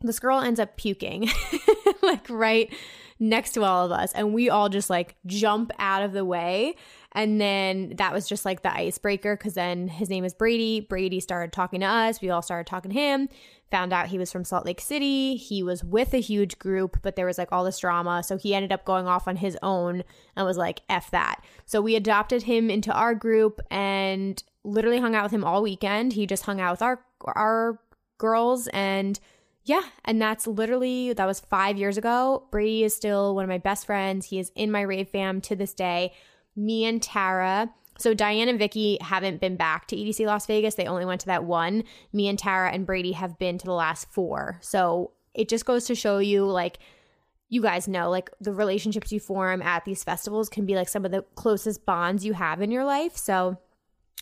this 0.00 0.18
girl 0.18 0.40
ends 0.40 0.60
up 0.60 0.76
puking 0.76 1.28
like 2.02 2.28
right 2.28 2.72
next 3.18 3.52
to 3.52 3.64
all 3.64 3.84
of 3.84 3.92
us, 3.92 4.12
and 4.12 4.32
we 4.32 4.48
all 4.48 4.68
just 4.68 4.90
like 4.90 5.16
jump 5.26 5.72
out 5.78 6.02
of 6.02 6.12
the 6.12 6.24
way 6.24 6.76
and 7.12 7.40
then 7.40 7.94
that 7.96 8.12
was 8.12 8.28
just 8.28 8.44
like 8.44 8.62
the 8.62 8.72
icebreaker 8.72 9.36
because 9.36 9.54
then 9.54 9.88
his 9.88 10.10
name 10.10 10.24
is 10.24 10.34
Brady. 10.34 10.80
Brady 10.80 11.20
started 11.20 11.52
talking 11.52 11.80
to 11.80 11.86
us. 11.86 12.20
We 12.20 12.30
all 12.30 12.42
started 12.42 12.66
talking 12.68 12.90
to 12.90 12.98
him. 12.98 13.28
Found 13.70 13.92
out 13.92 14.08
he 14.08 14.18
was 14.18 14.30
from 14.32 14.44
Salt 14.44 14.66
Lake 14.66 14.80
City. 14.80 15.36
He 15.36 15.62
was 15.62 15.82
with 15.84 16.14
a 16.14 16.20
huge 16.20 16.58
group, 16.58 16.98
but 17.02 17.16
there 17.16 17.26
was 17.26 17.38
like 17.38 17.52
all 17.52 17.64
this 17.64 17.78
drama. 17.78 18.22
So 18.22 18.36
he 18.36 18.54
ended 18.54 18.72
up 18.72 18.84
going 18.84 19.06
off 19.06 19.28
on 19.28 19.36
his 19.36 19.58
own 19.62 20.04
and 20.36 20.46
was 20.46 20.56
like, 20.56 20.80
F 20.88 21.10
that. 21.10 21.42
So 21.66 21.80
we 21.80 21.96
adopted 21.96 22.42
him 22.42 22.70
into 22.70 22.92
our 22.92 23.14
group 23.14 23.60
and 23.70 24.42
literally 24.64 25.00
hung 25.00 25.14
out 25.14 25.22
with 25.22 25.32
him 25.32 25.44
all 25.44 25.62
weekend. 25.62 26.12
He 26.12 26.26
just 26.26 26.44
hung 26.44 26.60
out 26.60 26.72
with 26.72 26.82
our 26.82 27.00
our 27.24 27.80
girls 28.18 28.68
and 28.68 29.18
yeah, 29.64 29.82
and 30.04 30.20
that's 30.20 30.46
literally 30.46 31.12
that 31.12 31.26
was 31.26 31.40
5 31.40 31.76
years 31.76 31.98
ago. 31.98 32.44
Brady 32.50 32.84
is 32.84 32.94
still 32.94 33.34
one 33.34 33.44
of 33.44 33.50
my 33.50 33.58
best 33.58 33.86
friends. 33.86 34.26
He 34.26 34.38
is 34.38 34.50
in 34.54 34.70
my 34.70 34.80
rave 34.80 35.08
fam 35.08 35.40
to 35.42 35.56
this 35.56 35.74
day 35.74 36.12
me 36.58 36.84
and 36.84 37.02
Tara. 37.02 37.70
So 37.98 38.14
Diane 38.14 38.48
and 38.48 38.58
Vicky 38.58 38.98
haven't 39.00 39.40
been 39.40 39.56
back 39.56 39.86
to 39.88 39.96
EDC 39.96 40.26
Las 40.26 40.46
Vegas. 40.46 40.74
They 40.74 40.86
only 40.86 41.04
went 41.04 41.20
to 41.22 41.26
that 41.28 41.44
one. 41.44 41.84
Me 42.12 42.28
and 42.28 42.38
Tara 42.38 42.70
and 42.70 42.86
Brady 42.86 43.12
have 43.12 43.38
been 43.38 43.58
to 43.58 43.64
the 43.64 43.72
last 43.72 44.10
four. 44.10 44.58
So 44.60 45.12
it 45.34 45.48
just 45.48 45.64
goes 45.64 45.86
to 45.86 45.94
show 45.94 46.18
you 46.18 46.44
like 46.44 46.78
you 47.48 47.62
guys 47.62 47.88
know 47.88 48.10
like 48.10 48.30
the 48.40 48.52
relationships 48.52 49.10
you 49.10 49.20
form 49.20 49.62
at 49.62 49.84
these 49.84 50.04
festivals 50.04 50.48
can 50.48 50.66
be 50.66 50.74
like 50.74 50.88
some 50.88 51.04
of 51.04 51.12
the 51.12 51.22
closest 51.34 51.86
bonds 51.86 52.24
you 52.24 52.34
have 52.34 52.60
in 52.60 52.70
your 52.70 52.84
life. 52.84 53.16
So 53.16 53.56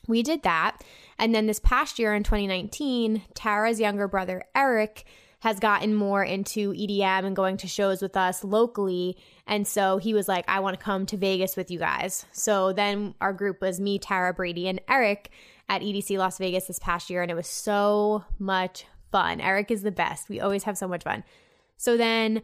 we 0.06 0.22
did 0.22 0.42
that. 0.44 0.82
And 1.18 1.34
then 1.34 1.46
this 1.46 1.58
past 1.58 1.98
year 1.98 2.14
in 2.14 2.22
2019, 2.22 3.22
Tara's 3.34 3.80
younger 3.80 4.06
brother 4.06 4.44
Eric 4.54 5.04
has 5.40 5.60
gotten 5.60 5.94
more 5.94 6.24
into 6.24 6.72
EDM 6.72 7.24
and 7.24 7.36
going 7.36 7.56
to 7.58 7.68
shows 7.68 8.00
with 8.00 8.16
us 8.16 8.42
locally. 8.42 9.16
And 9.46 9.66
so 9.66 9.98
he 9.98 10.14
was 10.14 10.28
like, 10.28 10.44
I 10.48 10.60
want 10.60 10.78
to 10.78 10.84
come 10.84 11.06
to 11.06 11.16
Vegas 11.16 11.56
with 11.56 11.70
you 11.70 11.78
guys. 11.78 12.24
So 12.32 12.72
then 12.72 13.14
our 13.20 13.32
group 13.32 13.60
was 13.60 13.78
me, 13.78 13.98
Tara, 13.98 14.32
Brady, 14.32 14.68
and 14.68 14.80
Eric 14.88 15.30
at 15.68 15.82
EDC 15.82 16.16
Las 16.18 16.38
Vegas 16.38 16.66
this 16.66 16.78
past 16.78 17.10
year. 17.10 17.22
And 17.22 17.30
it 17.30 17.34
was 17.34 17.48
so 17.48 18.24
much 18.38 18.86
fun. 19.12 19.40
Eric 19.40 19.70
is 19.70 19.82
the 19.82 19.90
best. 19.92 20.28
We 20.28 20.40
always 20.40 20.64
have 20.64 20.78
so 20.78 20.88
much 20.88 21.04
fun. 21.04 21.22
So 21.76 21.96
then 21.96 22.42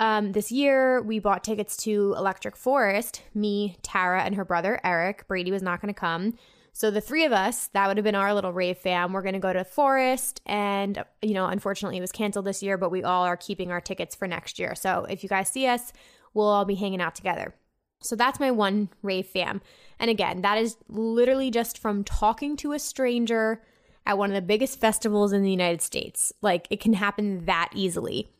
um, 0.00 0.32
this 0.32 0.52
year, 0.52 1.02
we 1.02 1.18
bought 1.18 1.42
tickets 1.42 1.76
to 1.78 2.14
Electric 2.16 2.56
Forest, 2.56 3.22
me, 3.34 3.76
Tara, 3.82 4.22
and 4.22 4.36
her 4.36 4.44
brother, 4.44 4.80
Eric. 4.84 5.26
Brady 5.26 5.50
was 5.50 5.62
not 5.62 5.80
going 5.80 5.92
to 5.92 5.98
come. 5.98 6.34
So 6.78 6.92
the 6.92 7.00
three 7.00 7.24
of 7.24 7.32
us, 7.32 7.66
that 7.72 7.88
would 7.88 7.96
have 7.96 8.04
been 8.04 8.14
our 8.14 8.32
little 8.32 8.52
rave 8.52 8.78
fam. 8.78 9.12
We're 9.12 9.22
going 9.22 9.32
to 9.32 9.40
go 9.40 9.52
to 9.52 9.64
Forest 9.64 10.40
and 10.46 11.02
you 11.20 11.34
know, 11.34 11.46
unfortunately 11.46 11.98
it 11.98 12.00
was 12.00 12.12
canceled 12.12 12.44
this 12.44 12.62
year, 12.62 12.78
but 12.78 12.92
we 12.92 13.02
all 13.02 13.24
are 13.24 13.36
keeping 13.36 13.72
our 13.72 13.80
tickets 13.80 14.14
for 14.14 14.28
next 14.28 14.60
year. 14.60 14.76
So 14.76 15.04
if 15.10 15.24
you 15.24 15.28
guys 15.28 15.50
see 15.50 15.66
us, 15.66 15.92
we'll 16.34 16.46
all 16.46 16.64
be 16.64 16.76
hanging 16.76 17.00
out 17.00 17.16
together. 17.16 17.52
So 18.00 18.14
that's 18.14 18.38
my 18.38 18.52
one 18.52 18.90
rave 19.02 19.26
fam. 19.26 19.60
And 19.98 20.08
again, 20.08 20.42
that 20.42 20.56
is 20.56 20.76
literally 20.88 21.50
just 21.50 21.80
from 21.80 22.04
talking 22.04 22.56
to 22.58 22.74
a 22.74 22.78
stranger 22.78 23.60
at 24.06 24.16
one 24.16 24.30
of 24.30 24.36
the 24.36 24.40
biggest 24.40 24.78
festivals 24.78 25.32
in 25.32 25.42
the 25.42 25.50
United 25.50 25.82
States. 25.82 26.32
Like 26.42 26.68
it 26.70 26.78
can 26.78 26.92
happen 26.92 27.44
that 27.46 27.70
easily. 27.74 28.30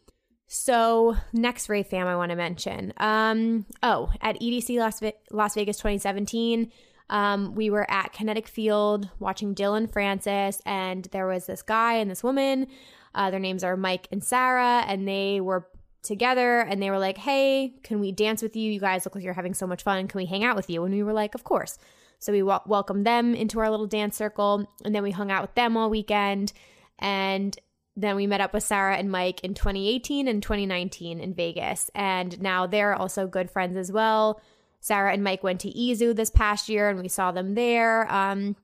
So, 0.46 1.16
next 1.32 1.68
rave 1.68 1.88
fam 1.88 2.06
I 2.06 2.16
want 2.16 2.30
to 2.30 2.36
mention. 2.36 2.94
Um, 2.96 3.66
oh, 3.82 4.12
at 4.22 4.40
EDC 4.40 4.78
Las, 4.78 5.00
Ve- 5.00 5.12
Las 5.30 5.54
Vegas 5.54 5.76
2017, 5.76 6.70
um, 7.10 7.54
we 7.54 7.70
were 7.70 7.90
at 7.90 8.12
Kinetic 8.12 8.46
Field 8.46 9.08
watching 9.18 9.54
Dillon 9.54 9.86
Francis, 9.86 10.60
and 10.66 11.04
there 11.06 11.26
was 11.26 11.46
this 11.46 11.62
guy 11.62 11.94
and 11.94 12.10
this 12.10 12.22
woman. 12.22 12.66
Uh, 13.14 13.30
their 13.30 13.40
names 13.40 13.64
are 13.64 13.76
Mike 13.76 14.08
and 14.12 14.22
Sarah, 14.22 14.84
and 14.86 15.08
they 15.08 15.40
were 15.40 15.66
together 16.02 16.60
and 16.60 16.80
they 16.80 16.90
were 16.90 16.98
like, 16.98 17.18
Hey, 17.18 17.74
can 17.82 18.00
we 18.00 18.12
dance 18.12 18.42
with 18.42 18.56
you? 18.56 18.70
You 18.72 18.80
guys 18.80 19.04
look 19.04 19.14
like 19.14 19.24
you're 19.24 19.34
having 19.34 19.54
so 19.54 19.66
much 19.66 19.82
fun. 19.82 20.06
Can 20.08 20.18
we 20.18 20.26
hang 20.26 20.44
out 20.44 20.56
with 20.56 20.70
you? 20.70 20.84
And 20.84 20.94
we 20.94 21.02
were 21.02 21.12
like, 21.12 21.34
Of 21.34 21.44
course. 21.44 21.78
So 22.18 22.32
we 22.32 22.40
w- 22.40 22.60
welcomed 22.66 23.06
them 23.06 23.34
into 23.34 23.60
our 23.60 23.70
little 23.70 23.86
dance 23.86 24.16
circle, 24.16 24.68
and 24.84 24.94
then 24.94 25.02
we 25.02 25.10
hung 25.10 25.30
out 25.30 25.42
with 25.42 25.54
them 25.54 25.76
all 25.76 25.90
weekend. 25.90 26.52
And 26.98 27.56
then 27.96 28.16
we 28.16 28.26
met 28.26 28.40
up 28.40 28.52
with 28.52 28.62
Sarah 28.62 28.96
and 28.96 29.10
Mike 29.10 29.42
in 29.42 29.54
2018 29.54 30.28
and 30.28 30.42
2019 30.42 31.20
in 31.20 31.34
Vegas. 31.34 31.90
And 31.94 32.40
now 32.40 32.66
they're 32.66 32.94
also 32.94 33.26
good 33.26 33.50
friends 33.50 33.76
as 33.76 33.90
well. 33.92 34.40
Sarah 34.80 35.12
and 35.12 35.24
Mike 35.24 35.42
went 35.42 35.60
to 35.60 35.70
EZoo 35.70 36.14
this 36.14 36.30
past 36.30 36.68
year 36.68 36.88
and 36.88 37.00
we 37.00 37.08
saw 37.08 37.32
them 37.32 37.54
there. 37.54 38.10
Um, 38.12 38.56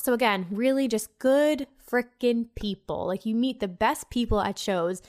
so 0.00 0.12
again, 0.12 0.46
really 0.50 0.88
just 0.88 1.18
good 1.18 1.66
freaking 1.90 2.46
people. 2.54 3.06
Like 3.06 3.26
you 3.26 3.34
meet 3.34 3.60
the 3.60 3.68
best 3.68 4.10
people 4.10 4.40
at 4.40 4.58
shows. 4.58 5.02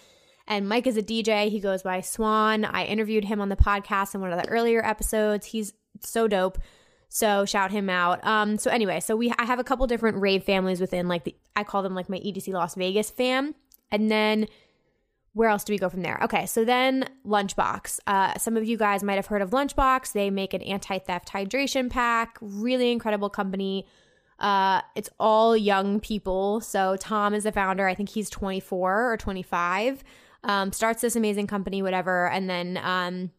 And 0.47 0.67
Mike 0.67 0.87
is 0.87 0.97
a 0.97 1.01
DJ. 1.01 1.49
He 1.49 1.59
goes 1.59 1.83
by 1.83 2.01
Swan. 2.01 2.65
I 2.65 2.85
interviewed 2.85 3.25
him 3.25 3.39
on 3.39 3.49
the 3.49 3.55
podcast 3.55 4.13
in 4.13 4.21
one 4.21 4.33
of 4.33 4.41
the 4.41 4.49
earlier 4.49 4.85
episodes. 4.85 5.47
He's 5.47 5.73
so 6.01 6.27
dope. 6.27 6.57
So 7.07 7.45
shout 7.45 7.71
him 7.71 7.89
out. 7.89 8.25
Um, 8.25 8.57
so 8.57 8.69
anyway, 8.69 8.99
so 8.99 9.15
we 9.15 9.31
I 9.37 9.45
have 9.45 9.59
a 9.59 9.63
couple 9.63 9.85
different 9.87 10.19
rave 10.19 10.43
families 10.43 10.81
within 10.81 11.07
like 11.07 11.23
the 11.23 11.35
I 11.55 11.63
call 11.63 11.83
them 11.83 11.95
like 11.95 12.09
my 12.09 12.17
EDC 12.17 12.51
Las 12.51 12.75
Vegas 12.75 13.09
fam. 13.09 13.55
And 13.91 14.09
then 14.09 14.47
where 15.33 15.49
else 15.49 15.63
do 15.63 15.73
we 15.73 15.79
go 15.79 15.89
from 15.89 16.01
there? 16.01 16.19
Okay, 16.23 16.45
so 16.45 16.63
then 16.63 17.09
Lunchbox. 17.25 17.99
Uh, 18.05 18.37
some 18.37 18.55
of 18.55 18.65
you 18.65 18.77
guys 18.77 19.03
might 19.03 19.15
have 19.15 19.25
heard 19.25 19.41
of 19.41 19.49
Lunchbox. 19.49 20.13
They 20.13 20.29
make 20.29 20.53
an 20.53 20.61
anti 20.61 20.99
theft 20.99 21.29
hydration 21.29 21.89
pack, 21.89 22.37
really 22.39 22.91
incredible 22.91 23.29
company. 23.29 23.87
Uh, 24.39 24.81
it's 24.95 25.09
all 25.19 25.57
young 25.57 25.99
people. 25.99 26.61
So 26.61 26.97
Tom 26.97 27.33
is 27.33 27.43
the 27.43 27.51
founder. 27.51 27.87
I 27.87 27.95
think 27.95 28.09
he's 28.09 28.29
24 28.29 29.13
or 29.13 29.17
25. 29.17 30.03
Um, 30.43 30.71
starts 30.71 31.01
this 31.01 31.15
amazing 31.15 31.47
company, 31.47 31.81
whatever. 31.81 32.27
And 32.29 32.49
then 32.49 32.77
um, 32.83 33.31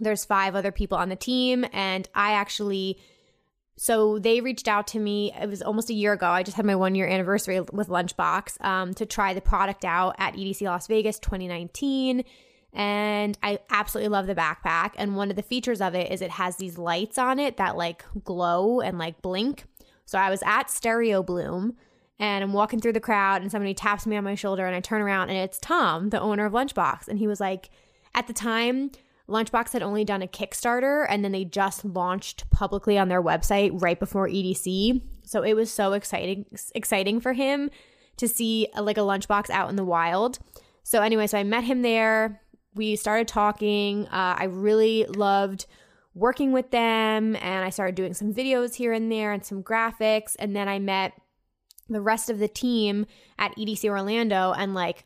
there's 0.00 0.24
five 0.24 0.54
other 0.54 0.72
people 0.72 0.98
on 0.98 1.08
the 1.08 1.16
team. 1.16 1.64
And 1.72 2.08
I 2.14 2.32
actually 2.32 2.98
so 3.76 4.18
they 4.18 4.40
reached 4.40 4.68
out 4.68 4.86
to 4.88 4.98
me. 4.98 5.32
It 5.40 5.48
was 5.48 5.62
almost 5.62 5.90
a 5.90 5.94
year 5.94 6.12
ago. 6.12 6.26
I 6.26 6.42
just 6.42 6.56
had 6.56 6.66
my 6.66 6.74
one 6.74 6.94
year 6.94 7.08
anniversary 7.08 7.60
with 7.60 7.88
Lunchbox 7.88 8.62
um, 8.64 8.94
to 8.94 9.06
try 9.06 9.34
the 9.34 9.40
product 9.40 9.84
out 9.84 10.14
at 10.18 10.34
EDC 10.34 10.62
Las 10.62 10.86
Vegas 10.86 11.18
2019. 11.18 12.24
And 12.74 13.38
I 13.42 13.58
absolutely 13.70 14.08
love 14.08 14.26
the 14.26 14.34
backpack. 14.34 14.92
And 14.96 15.16
one 15.16 15.30
of 15.30 15.36
the 15.36 15.42
features 15.42 15.80
of 15.80 15.94
it 15.94 16.10
is 16.10 16.22
it 16.22 16.30
has 16.32 16.56
these 16.56 16.78
lights 16.78 17.18
on 17.18 17.38
it 17.38 17.56
that 17.56 17.76
like 17.76 18.04
glow 18.24 18.80
and 18.80 18.98
like 18.98 19.20
blink. 19.22 19.64
So 20.04 20.18
I 20.18 20.30
was 20.30 20.42
at 20.44 20.70
Stereo 20.70 21.22
Bloom 21.22 21.76
and 22.18 22.44
I'm 22.44 22.52
walking 22.52 22.80
through 22.80 22.92
the 22.92 23.00
crowd 23.00 23.42
and 23.42 23.50
somebody 23.50 23.74
taps 23.74 24.06
me 24.06 24.16
on 24.16 24.24
my 24.24 24.34
shoulder 24.34 24.66
and 24.66 24.76
I 24.76 24.80
turn 24.80 25.02
around 25.02 25.30
and 25.30 25.38
it's 25.38 25.58
Tom, 25.58 26.10
the 26.10 26.20
owner 26.20 26.44
of 26.44 26.52
Lunchbox. 26.52 27.08
And 27.08 27.18
he 27.18 27.26
was 27.26 27.40
like, 27.40 27.70
at 28.14 28.26
the 28.26 28.32
time, 28.32 28.90
Lunchbox 29.28 29.72
had 29.72 29.82
only 29.82 30.04
done 30.04 30.22
a 30.22 30.26
Kickstarter 30.26 31.06
and 31.08 31.24
then 31.24 31.32
they 31.32 31.44
just 31.44 31.84
launched 31.84 32.48
publicly 32.50 32.98
on 32.98 33.08
their 33.08 33.22
website 33.22 33.70
right 33.80 33.98
before 33.98 34.28
EDC. 34.28 35.00
So 35.24 35.42
it 35.42 35.54
was 35.54 35.70
so 35.70 35.92
exciting 35.92 36.46
exciting 36.74 37.20
for 37.20 37.32
him 37.32 37.70
to 38.16 38.28
see 38.28 38.68
a, 38.74 38.82
like 38.82 38.98
a 38.98 39.02
lunchbox 39.02 39.50
out 39.50 39.70
in 39.70 39.76
the 39.76 39.84
wild. 39.84 40.38
So 40.82 41.00
anyway, 41.00 41.26
so 41.26 41.38
I 41.38 41.44
met 41.44 41.64
him 41.64 41.82
there. 41.82 42.42
We 42.74 42.96
started 42.96 43.28
talking. 43.28 44.06
Uh, 44.08 44.36
I 44.38 44.44
really 44.44 45.04
loved 45.04 45.66
working 46.14 46.52
with 46.52 46.70
them 46.70 47.36
and 47.36 47.64
I 47.64 47.70
started 47.70 47.94
doing 47.94 48.14
some 48.14 48.34
videos 48.34 48.74
here 48.74 48.92
and 48.92 49.10
there 49.10 49.32
and 49.32 49.44
some 49.44 49.62
graphics. 49.62 50.36
And 50.38 50.54
then 50.54 50.68
I 50.68 50.78
met 50.78 51.12
the 51.88 52.00
rest 52.00 52.30
of 52.30 52.38
the 52.38 52.48
team 52.48 53.06
at 53.38 53.56
EDC 53.56 53.88
Orlando 53.88 54.52
and 54.52 54.74
like 54.74 55.04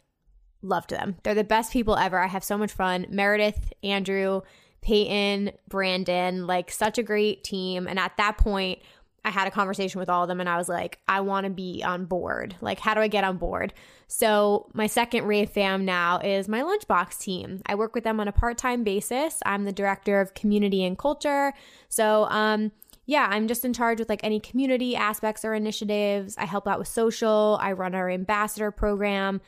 loved 0.63 0.91
them. 0.91 1.17
They're 1.23 1.35
the 1.35 1.45
best 1.45 1.73
people 1.73 1.97
ever. 1.97 2.19
I 2.19 2.27
have 2.27 2.45
so 2.45 2.59
much 2.59 2.73
fun. 2.73 3.07
Meredith, 3.09 3.73
Andrew, 3.83 4.43
Peyton, 4.83 5.53
Brandon, 5.69 6.47
like 6.47 6.71
such 6.71 6.99
a 6.99 7.03
great 7.03 7.45
team. 7.45 7.87
And 7.87 7.99
at 7.99 8.17
that 8.19 8.39
point, 8.39 8.81
I 9.25 9.31
had 9.31 9.49
a 9.49 9.51
conversation 9.51 9.99
with 9.99 10.09
all 10.09 10.23
of 10.23 10.29
them 10.29 10.39
and 10.39 10.49
I 10.49 10.57
was 10.57 10.69
like, 10.69 11.01
I 11.09 11.21
want 11.21 11.45
to 11.45 11.51
be 11.51 11.83
on 11.85 12.05
board. 12.05 12.55
Like, 12.61 12.79
how 12.79 12.95
do 12.95 13.01
I 13.01 13.09
get 13.09 13.25
on 13.25 13.39
board? 13.39 13.75
So, 14.07 14.71
my 14.73 14.87
second 14.87 15.25
Rave 15.25 15.51
fam 15.51 15.85
now 15.85 16.21
is 16.21 16.47
my 16.47 16.63
Lunchbox 16.63 17.19
team. 17.19 17.61
I 17.67 17.75
work 17.75 17.97
with 17.97 18.05
them 18.05 18.21
on 18.21 18.29
a 18.29 18.33
part 18.33 18.57
time 18.57 18.85
basis. 18.85 19.41
I'm 19.45 19.65
the 19.65 19.73
director 19.73 20.21
of 20.21 20.35
community 20.35 20.85
and 20.85 20.97
culture. 20.97 21.53
So, 21.89 22.27
um, 22.27 22.71
yeah, 23.07 23.27
I'm 23.29 23.49
just 23.49 23.65
in 23.65 23.73
charge 23.73 23.99
with 23.99 24.09
like 24.09 24.23
any 24.23 24.39
community 24.39 24.95
aspects 24.95 25.45
or 25.45 25.55
initiatives. 25.55 26.37
I 26.39 26.45
help 26.45 26.69
out 26.69 26.79
with 26.79 26.89
social. 26.89 27.59
I 27.61 27.73
run 27.73 27.97
our 27.97 28.09
ambassador 28.09 28.71
program. 28.71 29.41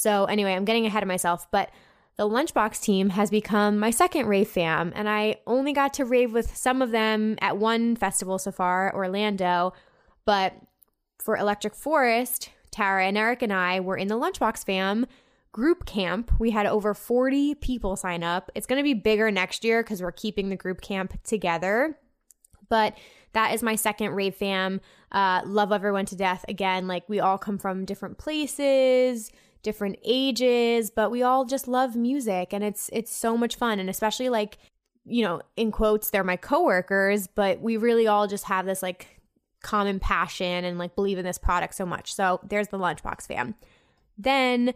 So, 0.00 0.24
anyway, 0.24 0.54
I'm 0.54 0.64
getting 0.64 0.86
ahead 0.86 1.02
of 1.02 1.08
myself, 1.08 1.46
but 1.50 1.70
the 2.16 2.26
Lunchbox 2.26 2.80
team 2.80 3.10
has 3.10 3.28
become 3.28 3.78
my 3.78 3.90
second 3.90 4.28
rave 4.28 4.48
fam, 4.48 4.94
and 4.96 5.06
I 5.10 5.36
only 5.46 5.74
got 5.74 5.92
to 5.94 6.06
rave 6.06 6.32
with 6.32 6.56
some 6.56 6.80
of 6.80 6.90
them 6.90 7.36
at 7.42 7.58
one 7.58 7.96
festival 7.96 8.38
so 8.38 8.50
far, 8.50 8.94
Orlando. 8.94 9.74
But 10.24 10.54
for 11.18 11.36
Electric 11.36 11.74
Forest, 11.74 12.48
Tara 12.70 13.04
and 13.04 13.18
Eric 13.18 13.42
and 13.42 13.52
I 13.52 13.80
were 13.80 13.98
in 13.98 14.08
the 14.08 14.14
Lunchbox 14.18 14.64
fam 14.64 15.04
group 15.52 15.84
camp. 15.84 16.32
We 16.38 16.50
had 16.50 16.64
over 16.64 16.94
40 16.94 17.56
people 17.56 17.94
sign 17.94 18.22
up. 18.22 18.50
It's 18.54 18.66
going 18.66 18.78
to 18.78 18.82
be 18.82 18.94
bigger 18.94 19.30
next 19.30 19.64
year 19.64 19.82
because 19.82 20.00
we're 20.00 20.12
keeping 20.12 20.48
the 20.48 20.56
group 20.56 20.80
camp 20.80 21.22
together. 21.24 21.98
But 22.70 22.96
that 23.34 23.52
is 23.52 23.62
my 23.62 23.74
second 23.74 24.12
rave 24.12 24.34
fam. 24.34 24.80
Uh, 25.12 25.42
love 25.44 25.72
everyone 25.72 26.06
to 26.06 26.16
death. 26.16 26.46
Again, 26.48 26.86
like 26.86 27.06
we 27.06 27.20
all 27.20 27.36
come 27.36 27.58
from 27.58 27.84
different 27.84 28.16
places 28.16 29.30
different 29.62 29.98
ages, 30.04 30.90
but 30.90 31.10
we 31.10 31.22
all 31.22 31.44
just 31.44 31.68
love 31.68 31.96
music 31.96 32.52
and 32.52 32.64
it's 32.64 32.90
it's 32.92 33.14
so 33.14 33.36
much 33.36 33.56
fun 33.56 33.78
and 33.78 33.90
especially 33.90 34.28
like 34.28 34.58
you 35.04 35.24
know, 35.24 35.40
in 35.56 35.72
quotes, 35.72 36.10
they're 36.10 36.22
my 36.22 36.36
coworkers, 36.36 37.26
but 37.26 37.60
we 37.60 37.76
really 37.76 38.06
all 38.06 38.26
just 38.26 38.44
have 38.44 38.66
this 38.66 38.82
like 38.82 39.20
common 39.62 39.98
passion 39.98 40.64
and 40.64 40.78
like 40.78 40.94
believe 40.94 41.18
in 41.18 41.24
this 41.24 41.38
product 41.38 41.74
so 41.74 41.86
much. 41.86 42.14
So 42.14 42.40
there's 42.46 42.68
the 42.68 42.78
Lunchbox 42.78 43.26
fam. 43.26 43.54
Then 44.16 44.74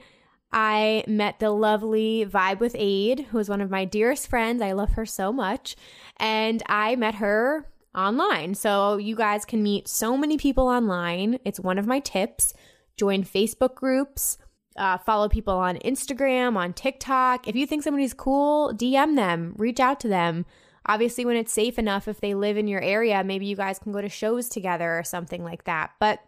I 0.52 1.04
met 1.06 1.40
the 1.40 1.50
lovely 1.50 2.26
Vibe 2.26 2.60
with 2.60 2.76
Aid, 2.78 3.26
who 3.30 3.38
is 3.38 3.48
one 3.48 3.60
of 3.60 3.70
my 3.70 3.84
dearest 3.84 4.28
friends. 4.28 4.62
I 4.62 4.72
love 4.72 4.92
her 4.92 5.06
so 5.06 5.32
much. 5.32 5.76
And 6.18 6.62
I 6.66 6.96
met 6.96 7.16
her 7.16 7.66
online. 7.94 8.54
So 8.54 8.96
you 8.96 9.16
guys 9.16 9.44
can 9.44 9.62
meet 9.62 9.88
so 9.88 10.16
many 10.16 10.38
people 10.38 10.68
online. 10.68 11.38
It's 11.44 11.60
one 11.60 11.78
of 11.78 11.86
my 11.86 12.00
tips. 12.00 12.54
Join 12.96 13.24
Facebook 13.24 13.74
groups, 13.74 14.38
uh, 14.76 14.98
follow 14.98 15.28
people 15.28 15.54
on 15.54 15.76
Instagram, 15.78 16.56
on 16.56 16.72
TikTok. 16.72 17.46
If 17.46 17.54
you 17.54 17.66
think 17.66 17.82
somebody's 17.82 18.14
cool, 18.14 18.72
DM 18.74 19.16
them, 19.16 19.54
reach 19.56 19.80
out 19.80 20.00
to 20.00 20.08
them. 20.08 20.46
Obviously, 20.86 21.24
when 21.24 21.36
it's 21.36 21.52
safe 21.52 21.78
enough, 21.78 22.08
if 22.08 22.20
they 22.20 22.34
live 22.34 22.56
in 22.56 22.68
your 22.68 22.82
area, 22.82 23.24
maybe 23.24 23.46
you 23.46 23.56
guys 23.56 23.78
can 23.78 23.92
go 23.92 24.00
to 24.00 24.08
shows 24.08 24.48
together 24.48 24.98
or 24.98 25.02
something 25.02 25.42
like 25.42 25.64
that. 25.64 25.92
But 25.98 26.20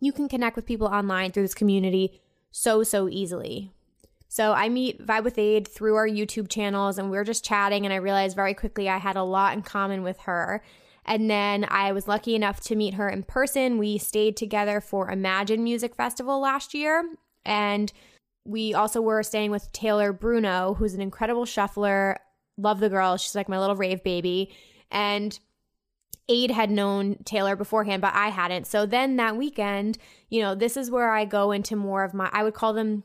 you 0.00 0.12
can 0.12 0.28
connect 0.28 0.56
with 0.56 0.66
people 0.66 0.86
online 0.86 1.32
through 1.32 1.44
this 1.44 1.54
community 1.54 2.20
so, 2.50 2.82
so 2.82 3.08
easily. 3.08 3.72
So 4.28 4.52
I 4.52 4.68
meet 4.68 5.06
Vibe 5.06 5.24
with 5.24 5.38
Aid 5.38 5.66
through 5.66 5.94
our 5.94 6.08
YouTube 6.08 6.50
channels, 6.50 6.98
and 6.98 7.10
we 7.10 7.16
are 7.16 7.24
just 7.24 7.44
chatting. 7.44 7.86
And 7.86 7.92
I 7.92 7.96
realized 7.96 8.36
very 8.36 8.54
quickly 8.54 8.88
I 8.88 8.98
had 8.98 9.16
a 9.16 9.22
lot 9.22 9.54
in 9.54 9.62
common 9.62 10.02
with 10.02 10.20
her. 10.20 10.62
And 11.06 11.30
then 11.30 11.64
I 11.68 11.92
was 11.92 12.08
lucky 12.08 12.34
enough 12.34 12.60
to 12.62 12.74
meet 12.74 12.94
her 12.94 13.08
in 13.08 13.22
person. 13.22 13.78
We 13.78 13.96
stayed 13.96 14.36
together 14.36 14.80
for 14.80 15.10
Imagine 15.10 15.62
Music 15.62 15.94
Festival 15.94 16.40
last 16.40 16.74
year, 16.74 17.04
and 17.46 17.92
we 18.44 18.74
also 18.74 19.00
were 19.00 19.22
staying 19.22 19.50
with 19.50 19.72
Taylor 19.72 20.12
Bruno, 20.12 20.74
who's 20.74 20.94
an 20.94 21.00
incredible 21.00 21.46
shuffler. 21.46 22.18
Love 22.58 22.80
the 22.80 22.88
girl. 22.88 23.16
She's 23.16 23.34
like 23.34 23.48
my 23.48 23.58
little 23.58 23.76
rave 23.76 24.02
baby. 24.04 24.52
And 24.90 25.38
Aid 26.28 26.50
had 26.50 26.70
known 26.70 27.16
Taylor 27.24 27.56
beforehand, 27.56 28.02
but 28.02 28.14
I 28.14 28.28
hadn't. 28.28 28.66
So 28.66 28.86
then 28.86 29.16
that 29.16 29.36
weekend, 29.36 29.98
you 30.28 30.42
know, 30.42 30.54
this 30.54 30.76
is 30.76 30.90
where 30.90 31.10
I 31.10 31.24
go 31.24 31.52
into 31.52 31.76
more 31.76 32.04
of 32.04 32.14
my, 32.14 32.28
I 32.32 32.42
would 32.42 32.54
call 32.54 32.72
them, 32.72 33.04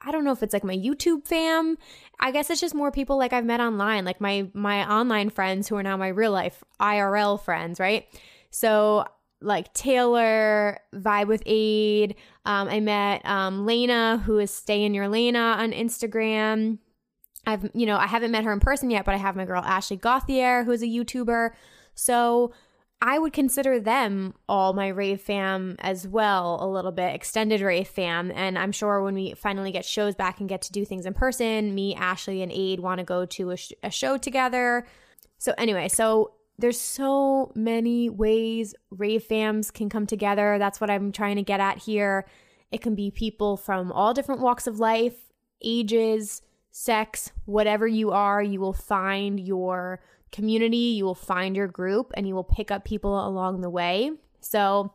I 0.00 0.12
don't 0.12 0.24
know 0.24 0.32
if 0.32 0.42
it's 0.42 0.52
like 0.52 0.64
my 0.64 0.76
YouTube 0.76 1.26
fam. 1.26 1.76
I 2.20 2.30
guess 2.30 2.50
it's 2.50 2.60
just 2.60 2.74
more 2.74 2.92
people 2.92 3.18
like 3.18 3.32
I've 3.32 3.44
met 3.44 3.60
online, 3.60 4.04
like 4.04 4.20
my 4.20 4.48
my 4.54 4.88
online 4.88 5.28
friends 5.28 5.66
who 5.66 5.76
are 5.76 5.82
now 5.82 5.96
my 5.96 6.08
real 6.08 6.30
life 6.30 6.62
IRL 6.80 7.40
friends, 7.40 7.80
right? 7.80 8.06
So 8.50 9.06
like 9.40 9.72
Taylor, 9.72 10.80
Vibe 10.94 11.26
with 11.26 11.42
Aid. 11.46 12.16
Um, 12.44 12.68
I 12.68 12.80
met 12.80 13.24
um, 13.24 13.66
Lena, 13.66 14.22
who 14.24 14.38
is 14.38 14.50
Stay 14.50 14.84
in 14.84 14.94
Your 14.94 15.08
Lena 15.08 15.56
on 15.58 15.72
Instagram. 15.72 16.78
I've, 17.46 17.70
you 17.72 17.86
know, 17.86 17.96
I 17.96 18.06
haven't 18.06 18.32
met 18.32 18.44
her 18.44 18.52
in 18.52 18.60
person 18.60 18.90
yet, 18.90 19.04
but 19.04 19.14
I 19.14 19.18
have 19.18 19.36
my 19.36 19.44
girl 19.44 19.62
Ashley 19.64 19.96
Gauthier, 19.96 20.64
who 20.64 20.72
is 20.72 20.82
a 20.82 20.86
YouTuber. 20.86 21.50
So 21.94 22.52
I 23.00 23.18
would 23.18 23.32
consider 23.32 23.78
them 23.78 24.34
all 24.48 24.72
my 24.72 24.88
rave 24.88 25.20
fam 25.20 25.76
as 25.78 26.06
well, 26.06 26.58
a 26.60 26.66
little 26.68 26.90
bit 26.90 27.14
extended 27.14 27.60
rave 27.60 27.86
fam. 27.86 28.32
And 28.32 28.58
I'm 28.58 28.72
sure 28.72 29.02
when 29.02 29.14
we 29.14 29.34
finally 29.34 29.70
get 29.70 29.84
shows 29.84 30.16
back 30.16 30.40
and 30.40 30.48
get 30.48 30.62
to 30.62 30.72
do 30.72 30.84
things 30.84 31.06
in 31.06 31.14
person, 31.14 31.74
me, 31.74 31.94
Ashley, 31.94 32.42
and 32.42 32.50
Aid 32.50 32.80
want 32.80 32.98
to 32.98 33.04
go 33.04 33.24
to 33.24 33.50
a, 33.50 33.56
sh- 33.56 33.72
a 33.84 33.90
show 33.90 34.18
together. 34.18 34.86
So, 35.38 35.54
anyway, 35.56 35.88
so 35.88 36.32
there's 36.58 36.80
so 36.80 37.52
many 37.54 38.10
ways 38.10 38.74
rave 38.90 39.24
fams 39.28 39.72
can 39.72 39.88
come 39.88 40.06
together. 40.06 40.58
That's 40.58 40.80
what 40.80 40.90
I'm 40.90 41.12
trying 41.12 41.36
to 41.36 41.42
get 41.42 41.60
at 41.60 41.78
here. 41.78 42.26
It 42.72 42.80
can 42.80 42.94
be 42.94 43.10
people 43.10 43.56
from 43.56 43.92
all 43.92 44.12
different 44.12 44.40
walks 44.40 44.66
of 44.66 44.80
life, 44.80 45.16
ages, 45.62 46.42
sex, 46.70 47.32
whatever 47.44 47.86
you 47.86 48.10
are, 48.10 48.42
you 48.42 48.60
will 48.60 48.72
find 48.72 49.40
your 49.40 50.00
community, 50.30 50.76
you 50.76 51.04
will 51.04 51.14
find 51.14 51.56
your 51.56 51.68
group, 51.68 52.12
and 52.14 52.26
you 52.26 52.34
will 52.34 52.44
pick 52.44 52.70
up 52.70 52.84
people 52.84 53.26
along 53.26 53.60
the 53.60 53.70
way. 53.70 54.10
So 54.40 54.92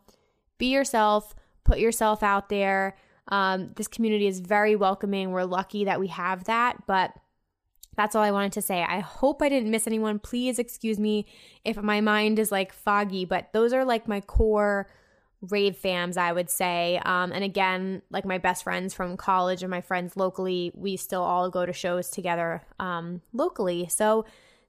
be 0.58 0.68
yourself, 0.68 1.34
put 1.64 1.80
yourself 1.80 2.24
out 2.24 2.50
there. 2.50 2.98
Um, 3.30 3.72
this 3.76 3.88
community 3.88 4.28
is 4.28 4.40
very 4.40 4.76
welcoming. 4.76 5.32
We're 5.32 5.46
lucky 5.46 5.86
that 5.86 6.00
we 6.00 6.08
have 6.08 6.44
that, 6.46 6.86
but 6.88 7.14
that's 7.96 8.16
all 8.16 8.24
I 8.24 8.32
wanted 8.32 8.54
to 8.54 8.62
say. 8.62 8.84
I 8.84 9.00
hope 9.00 9.42
I 9.42 9.50
didn't 9.50 9.72
miss 9.72 9.88
anyone. 9.88 10.20
Please 10.20 10.60
excuse 10.60 11.00
me 11.00 11.26
if 11.64 11.78
my 11.78 12.02
mind 12.02 12.40
is 12.40 12.52
like 12.52 12.74
foggy, 12.74 13.26
but 13.26 13.52
those 13.54 13.74
are 13.74 13.86
like 13.86 14.08
my 14.08 14.22
core 14.22 14.88
rave 15.50 15.78
fams, 15.82 16.18
I 16.18 16.32
would 16.32 16.50
say. 16.50 17.00
Um, 17.04 17.32
and 17.32 17.44
again, 17.44 18.02
like 18.10 18.26
my 18.26 18.38
best 18.38 18.64
friends 18.64 18.94
from 18.94 19.18
college 19.18 19.62
and 19.62 19.70
my 19.70 19.82
friends 19.82 20.16
locally, 20.16 20.72
we 20.74 20.98
still 20.98 21.22
all 21.22 21.50
go 21.50 21.66
to 21.66 21.74
shows 21.74 22.10
together 22.10 22.64
um, 22.80 23.22
locally. 23.34 23.88
So 23.90 24.26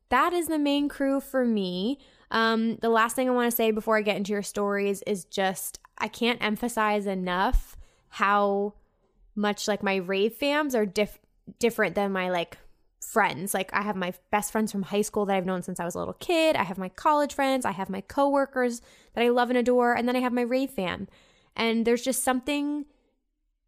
that 0.08 0.32
is 0.32 0.48
the 0.48 0.58
main 0.58 0.88
crew 0.88 1.20
for 1.20 1.44
me. 1.44 1.98
Um, 2.30 2.76
the 2.76 2.88
last 2.88 3.14
thing 3.14 3.28
I 3.28 3.32
want 3.32 3.50
to 3.50 3.56
say 3.56 3.70
before 3.70 3.96
I 3.96 4.02
get 4.02 4.16
into 4.16 4.32
your 4.32 4.42
stories 4.42 5.02
is 5.06 5.24
just 5.24 5.78
I 5.98 6.08
can't 6.08 6.42
emphasize 6.42 7.06
enough 7.06 7.76
how 8.08 8.74
much 9.37 9.68
like 9.68 9.82
my 9.82 9.96
rave 9.96 10.37
fams 10.40 10.74
are 10.74 10.87
diff- 10.87 11.20
different 11.58 11.94
than 11.94 12.12
my 12.12 12.30
like 12.30 12.58
friends. 13.14 13.55
Like 13.55 13.72
I 13.72 13.83
have 13.83 13.94
my 13.94 14.12
best 14.33 14.50
friends 14.50 14.72
from 14.72 14.83
high 14.83 15.03
school 15.03 15.24
that 15.27 15.37
I've 15.37 15.46
known 15.46 15.62
since 15.62 15.79
I 15.79 15.85
was 15.85 15.94
a 15.94 16.00
little 16.00 16.14
kid. 16.14 16.57
I 16.57 16.64
have 16.64 16.79
my 16.79 16.88
college 16.88 17.33
friends. 17.33 17.64
I 17.64 17.70
have 17.70 17.88
my 17.88 18.00
coworkers 18.00 18.83
that 19.14 19.22
I 19.22 19.29
love 19.29 19.50
and 19.50 19.57
adore. 19.57 19.94
And 19.94 20.09
then 20.09 20.16
I 20.16 20.20
have 20.20 20.33
my 20.33 20.42
rave 20.42 20.70
fam. 20.70 21.07
And 21.55 21.87
there's 21.87 22.03
just 22.03 22.24
something 22.24 22.87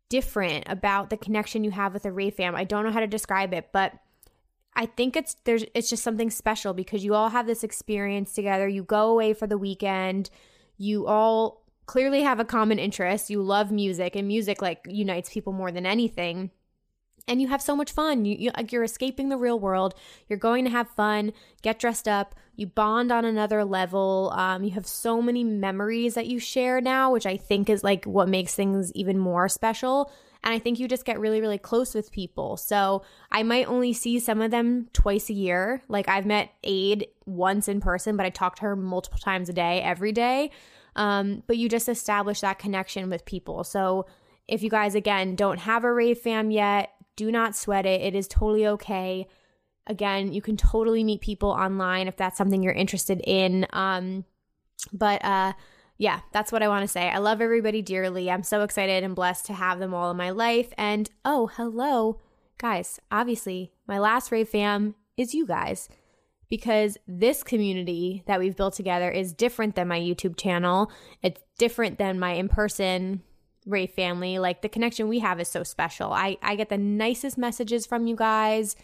different 0.08 0.64
about 0.66 1.10
the 1.10 1.16
connection 1.16 1.62
you 1.62 1.70
have 1.70 1.94
with 1.94 2.04
a 2.04 2.12
rave 2.12 2.34
fam. 2.34 2.56
I 2.56 2.64
don't 2.64 2.84
know 2.84 2.90
how 2.90 3.00
to 3.00 3.06
describe 3.06 3.54
it, 3.54 3.68
but 3.72 3.92
I 4.74 4.86
think 4.86 5.16
it's 5.16 5.36
there's 5.44 5.64
it's 5.74 5.88
just 5.88 6.02
something 6.02 6.28
special 6.28 6.74
because 6.74 7.04
you 7.04 7.14
all 7.14 7.30
have 7.30 7.46
this 7.46 7.62
experience 7.62 8.34
together. 8.34 8.66
You 8.66 8.82
go 8.82 9.10
away 9.12 9.32
for 9.32 9.46
the 9.46 9.56
weekend. 9.56 10.28
You 10.76 11.06
all 11.06 11.62
clearly 11.86 12.22
have 12.22 12.40
a 12.40 12.44
common 12.44 12.80
interest. 12.80 13.30
You 13.30 13.42
love 13.42 13.70
music 13.70 14.16
and 14.16 14.26
music 14.26 14.60
like 14.60 14.80
unites 14.88 15.30
people 15.32 15.52
more 15.52 15.70
than 15.70 15.86
anything 15.86 16.50
and 17.28 17.40
you 17.40 17.48
have 17.48 17.62
so 17.62 17.74
much 17.74 17.92
fun. 17.92 18.24
You, 18.24 18.36
you 18.38 18.50
you're 18.70 18.84
escaping 18.84 19.28
the 19.28 19.36
real 19.36 19.58
world. 19.58 19.94
You're 20.28 20.38
going 20.38 20.64
to 20.64 20.70
have 20.70 20.88
fun, 20.88 21.32
get 21.62 21.78
dressed 21.78 22.08
up. 22.08 22.34
You 22.54 22.66
bond 22.66 23.12
on 23.12 23.24
another 23.24 23.64
level. 23.64 24.32
Um, 24.34 24.64
you 24.64 24.70
have 24.70 24.86
so 24.86 25.20
many 25.20 25.44
memories 25.44 26.14
that 26.14 26.26
you 26.26 26.38
share 26.38 26.80
now, 26.80 27.12
which 27.12 27.26
I 27.26 27.36
think 27.36 27.68
is 27.68 27.84
like 27.84 28.04
what 28.04 28.28
makes 28.28 28.54
things 28.54 28.92
even 28.92 29.18
more 29.18 29.48
special. 29.48 30.10
And 30.42 30.54
I 30.54 30.58
think 30.58 30.78
you 30.78 30.86
just 30.86 31.04
get 31.04 31.18
really, 31.18 31.40
really 31.40 31.58
close 31.58 31.94
with 31.94 32.12
people. 32.12 32.56
So 32.56 33.02
I 33.32 33.42
might 33.42 33.68
only 33.68 33.92
see 33.92 34.20
some 34.20 34.40
of 34.40 34.52
them 34.52 34.88
twice 34.92 35.28
a 35.28 35.34
year. 35.34 35.82
Like 35.88 36.08
I've 36.08 36.24
met 36.24 36.50
Aid 36.62 37.08
once 37.26 37.68
in 37.68 37.80
person, 37.80 38.16
but 38.16 38.24
I 38.24 38.30
talk 38.30 38.56
to 38.56 38.62
her 38.62 38.76
multiple 38.76 39.18
times 39.18 39.48
a 39.48 39.52
day, 39.52 39.82
every 39.82 40.12
day. 40.12 40.52
Um, 40.94 41.42
but 41.46 41.58
you 41.58 41.68
just 41.68 41.88
establish 41.88 42.40
that 42.40 42.58
connection 42.58 43.10
with 43.10 43.26
people. 43.26 43.64
So 43.64 44.06
if 44.48 44.62
you 44.62 44.70
guys 44.70 44.94
again 44.94 45.34
don't 45.34 45.58
have 45.58 45.84
a 45.84 45.92
rave 45.92 46.18
fam 46.18 46.50
yet 46.50 46.90
do 47.16 47.32
not 47.32 47.56
sweat 47.56 47.86
it. 47.86 48.00
It 48.02 48.14
is 48.14 48.28
totally 48.28 48.66
okay. 48.66 49.26
Again, 49.86 50.32
you 50.32 50.42
can 50.42 50.56
totally 50.56 51.04
meet 51.04 51.20
people 51.20 51.50
online 51.50 52.08
if 52.08 52.16
that's 52.16 52.36
something 52.36 52.62
you're 52.62 52.72
interested 52.72 53.20
in. 53.24 53.66
Um, 53.72 54.24
but 54.92 55.24
uh, 55.24 55.52
yeah, 55.98 56.20
that's 56.32 56.52
what 56.52 56.62
I 56.62 56.68
want 56.68 56.82
to 56.82 56.88
say. 56.88 57.08
I 57.08 57.18
love 57.18 57.40
everybody 57.40 57.82
dearly. 57.82 58.30
I'm 58.30 58.42
so 58.42 58.62
excited 58.62 59.02
and 59.04 59.14
blessed 59.14 59.46
to 59.46 59.54
have 59.54 59.78
them 59.78 59.94
all 59.94 60.10
in 60.10 60.16
my 60.16 60.30
life. 60.30 60.72
And 60.76 61.08
oh, 61.24 61.48
hello, 61.54 62.20
guys. 62.58 63.00
Obviously, 63.10 63.72
my 63.86 63.98
last 63.98 64.30
rave 64.30 64.48
fam 64.48 64.94
is 65.16 65.34
you 65.34 65.46
guys 65.46 65.88
because 66.48 66.96
this 67.08 67.42
community 67.42 68.22
that 68.26 68.38
we've 68.38 68.56
built 68.56 68.74
together 68.74 69.10
is 69.10 69.32
different 69.32 69.74
than 69.74 69.88
my 69.88 69.98
YouTube 69.98 70.36
channel. 70.36 70.90
It's 71.22 71.40
different 71.58 71.98
than 71.98 72.18
my 72.18 72.32
in 72.32 72.48
person 72.48 73.22
rave 73.66 73.90
family. 73.90 74.38
Like 74.38 74.62
the 74.62 74.68
connection 74.68 75.08
we 75.08 75.18
have 75.18 75.40
is 75.40 75.48
so 75.48 75.62
special. 75.62 76.12
I, 76.12 76.38
I 76.42 76.56
get 76.56 76.68
the 76.68 76.78
nicest 76.78 77.36
messages 77.36 77.84
from 77.84 78.06
you 78.06 78.16
guys. 78.16 78.76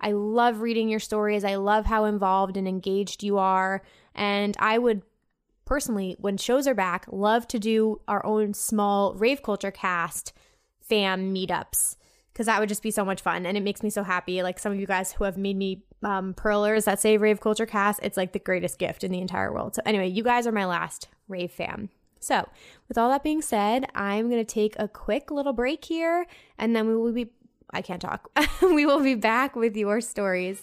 I 0.00 0.12
love 0.12 0.60
reading 0.60 0.88
your 0.88 1.00
stories. 1.00 1.42
I 1.44 1.56
love 1.56 1.86
how 1.86 2.04
involved 2.04 2.56
and 2.56 2.68
engaged 2.68 3.22
you 3.22 3.38
are. 3.38 3.82
And 4.14 4.56
I 4.60 4.78
would 4.78 5.02
personally, 5.64 6.16
when 6.20 6.36
shows 6.36 6.68
are 6.68 6.74
back, 6.74 7.06
love 7.10 7.48
to 7.48 7.58
do 7.58 8.00
our 8.06 8.24
own 8.24 8.54
small 8.54 9.14
rave 9.14 9.42
culture 9.42 9.70
cast 9.70 10.32
fam 10.80 11.34
meetups 11.34 11.96
because 12.32 12.46
that 12.46 12.60
would 12.60 12.68
just 12.68 12.82
be 12.84 12.90
so 12.92 13.04
much 13.04 13.20
fun. 13.20 13.44
And 13.44 13.56
it 13.56 13.62
makes 13.62 13.82
me 13.82 13.90
so 13.90 14.04
happy. 14.04 14.42
Like 14.42 14.60
some 14.60 14.72
of 14.72 14.78
you 14.78 14.86
guys 14.86 15.12
who 15.12 15.24
have 15.24 15.36
made 15.36 15.56
me 15.56 15.82
um, 16.04 16.34
perlers 16.34 16.84
that 16.84 17.00
say 17.00 17.16
rave 17.16 17.40
culture 17.40 17.66
cast, 17.66 18.00
it's 18.02 18.16
like 18.16 18.32
the 18.32 18.38
greatest 18.38 18.78
gift 18.78 19.02
in 19.02 19.10
the 19.10 19.20
entire 19.20 19.52
world. 19.52 19.74
So, 19.74 19.82
anyway, 19.84 20.08
you 20.08 20.22
guys 20.22 20.46
are 20.46 20.52
my 20.52 20.64
last 20.64 21.08
rave 21.26 21.50
fam. 21.50 21.90
So, 22.20 22.48
with 22.88 22.98
all 22.98 23.10
that 23.10 23.22
being 23.22 23.42
said, 23.42 23.86
I'm 23.94 24.28
going 24.28 24.44
to 24.44 24.52
take 24.52 24.74
a 24.78 24.88
quick 24.88 25.30
little 25.30 25.52
break 25.52 25.84
here 25.84 26.26
and 26.58 26.74
then 26.74 26.88
we 26.88 26.96
will 26.96 27.12
be, 27.12 27.28
I 27.70 27.82
can't 27.82 28.00
talk. 28.00 28.30
we 28.62 28.86
will 28.86 29.00
be 29.02 29.14
back 29.14 29.56
with 29.56 29.76
your 29.76 30.00
stories. 30.00 30.62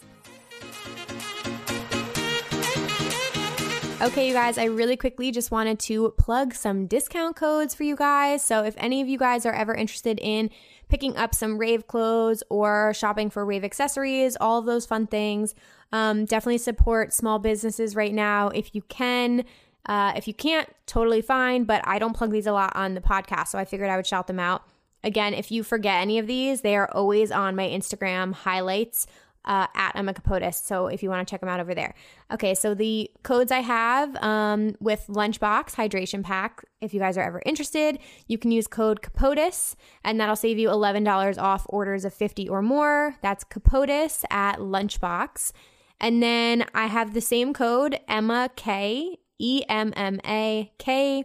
Okay, 4.02 4.28
you 4.28 4.34
guys, 4.34 4.58
I 4.58 4.64
really 4.64 4.98
quickly 4.98 5.30
just 5.30 5.50
wanted 5.50 5.78
to 5.80 6.10
plug 6.18 6.52
some 6.52 6.86
discount 6.86 7.34
codes 7.34 7.74
for 7.74 7.82
you 7.82 7.96
guys. 7.96 8.42
So, 8.42 8.62
if 8.62 8.74
any 8.76 9.00
of 9.00 9.08
you 9.08 9.16
guys 9.16 9.46
are 9.46 9.54
ever 9.54 9.74
interested 9.74 10.18
in 10.22 10.50
picking 10.90 11.16
up 11.16 11.34
some 11.34 11.56
rave 11.56 11.86
clothes 11.86 12.42
or 12.50 12.92
shopping 12.92 13.30
for 13.30 13.44
rave 13.46 13.64
accessories, 13.64 14.36
all 14.38 14.58
of 14.58 14.66
those 14.66 14.84
fun 14.84 15.06
things, 15.06 15.54
um, 15.92 16.26
definitely 16.26 16.58
support 16.58 17.14
small 17.14 17.38
businesses 17.38 17.96
right 17.96 18.12
now 18.12 18.48
if 18.50 18.74
you 18.74 18.82
can. 18.82 19.44
Uh, 19.86 20.12
if 20.16 20.26
you 20.26 20.34
can't, 20.34 20.68
totally 20.86 21.22
fine, 21.22 21.64
but 21.64 21.80
I 21.86 21.98
don't 21.98 22.14
plug 22.14 22.30
these 22.30 22.46
a 22.46 22.52
lot 22.52 22.74
on 22.74 22.94
the 22.94 23.00
podcast, 23.00 23.48
so 23.48 23.58
I 23.58 23.64
figured 23.64 23.88
I 23.88 23.96
would 23.96 24.06
shout 24.06 24.26
them 24.26 24.40
out. 24.40 24.64
Again, 25.04 25.34
if 25.34 25.52
you 25.52 25.62
forget 25.62 26.00
any 26.00 26.18
of 26.18 26.26
these, 26.26 26.62
they 26.62 26.76
are 26.76 26.90
always 26.92 27.30
on 27.30 27.54
my 27.54 27.68
Instagram 27.68 28.32
highlights 28.32 29.06
uh, 29.46 29.66
at 29.74 29.94
Emma 29.94 30.12
Kapotes. 30.12 30.64
So 30.64 30.88
if 30.88 31.02
you 31.02 31.08
want 31.08 31.26
to 31.26 31.30
check 31.30 31.40
them 31.40 31.48
out 31.48 31.60
over 31.60 31.74
there. 31.74 31.94
Okay, 32.32 32.54
so 32.54 32.74
the 32.74 33.10
codes 33.22 33.52
I 33.52 33.60
have 33.60 34.16
um, 34.16 34.74
with 34.80 35.06
Lunchbox 35.08 35.74
Hydration 35.74 36.22
Pack, 36.24 36.64
if 36.80 36.92
you 36.92 37.00
guys 37.00 37.16
are 37.16 37.22
ever 37.22 37.42
interested, 37.46 37.98
you 38.26 38.38
can 38.38 38.50
use 38.50 38.66
code 38.66 39.00
Kapotes 39.02 39.76
and 40.04 40.18
that'll 40.18 40.36
save 40.36 40.58
you 40.58 40.68
$11 40.68 41.38
off 41.40 41.66
orders 41.68 42.04
of 42.04 42.12
50 42.12 42.48
or 42.48 42.62
more. 42.62 43.16
That's 43.22 43.44
Kapotes 43.44 44.24
at 44.30 44.58
Lunchbox. 44.58 45.52
And 46.00 46.22
then 46.22 46.66
I 46.74 46.86
have 46.86 47.14
the 47.14 47.20
same 47.20 47.54
code, 47.54 47.98
Emma 48.08 48.50
K, 48.56 49.18
E 49.38 49.62
M 49.68 49.92
M 49.96 50.20
A 50.26 50.72
K, 50.78 51.24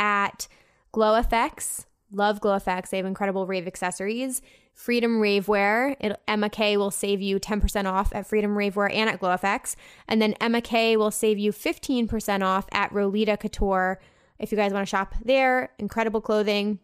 at 0.00 0.48
GloFX. 0.92 1.84
Love 2.10 2.40
GloFX. 2.40 2.90
They 2.90 2.96
have 2.96 3.06
incredible 3.06 3.46
rave 3.46 3.68
accessories. 3.68 4.42
Freedom 4.74 5.20
Ravewear. 5.20 5.94
It, 6.00 6.18
Emma 6.26 6.48
K 6.48 6.76
will 6.76 6.90
save 6.90 7.20
you 7.20 7.38
10% 7.38 7.84
off 7.84 8.12
at 8.12 8.26
Freedom 8.26 8.56
Ravewear 8.56 8.92
and 8.92 9.08
at 9.08 9.20
Glow 9.20 9.30
GloFX. 9.30 9.76
And 10.08 10.20
then 10.20 10.34
Emma 10.40 10.60
K 10.60 10.96
will 10.96 11.12
save 11.12 11.38
you 11.38 11.52
15% 11.52 12.42
off 12.42 12.66
at 12.72 12.90
Rolita 12.90 13.38
Couture 13.38 14.00
if 14.40 14.50
you 14.50 14.56
guys 14.56 14.72
want 14.72 14.86
to 14.86 14.90
shop 14.90 15.14
there. 15.24 15.70
Incredible 15.78 16.20
clothing. 16.20 16.80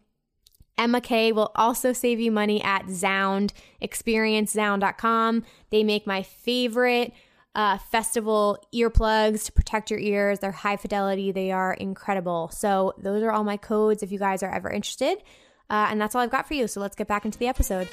Emma 0.77 1.01
K 1.01 1.31
will 1.31 1.51
also 1.55 1.91
save 1.91 2.19
you 2.19 2.31
money 2.31 2.61
at 2.63 2.87
Zound, 2.87 3.51
experiencezound.com. 3.81 5.43
They 5.71 5.83
make 5.83 6.05
my 6.05 6.21
favorite 6.21 7.11
uh, 7.57 7.77
festival 7.77 8.57
earplugs 8.73 9.45
to 9.47 9.51
protect 9.51 9.91
your 9.91 9.99
ears. 9.99 10.39
They're 10.39 10.51
high 10.53 10.77
fidelity, 10.77 11.33
they 11.33 11.51
are 11.51 11.73
incredible. 11.73 12.49
So, 12.53 12.93
those 12.97 13.21
are 13.23 13.31
all 13.31 13.43
my 13.43 13.57
codes 13.57 14.01
if 14.01 14.13
you 14.13 14.19
guys 14.19 14.43
are 14.43 14.53
ever 14.53 14.69
interested. 14.69 15.17
Uh, 15.69 15.87
and 15.89 15.99
that's 15.99 16.15
all 16.15 16.21
I've 16.21 16.29
got 16.29 16.47
for 16.47 16.53
you. 16.53 16.67
So 16.67 16.79
let's 16.79 16.95
get 16.95 17.07
back 17.07 17.25
into 17.25 17.37
the 17.37 17.47
episode. 17.47 17.87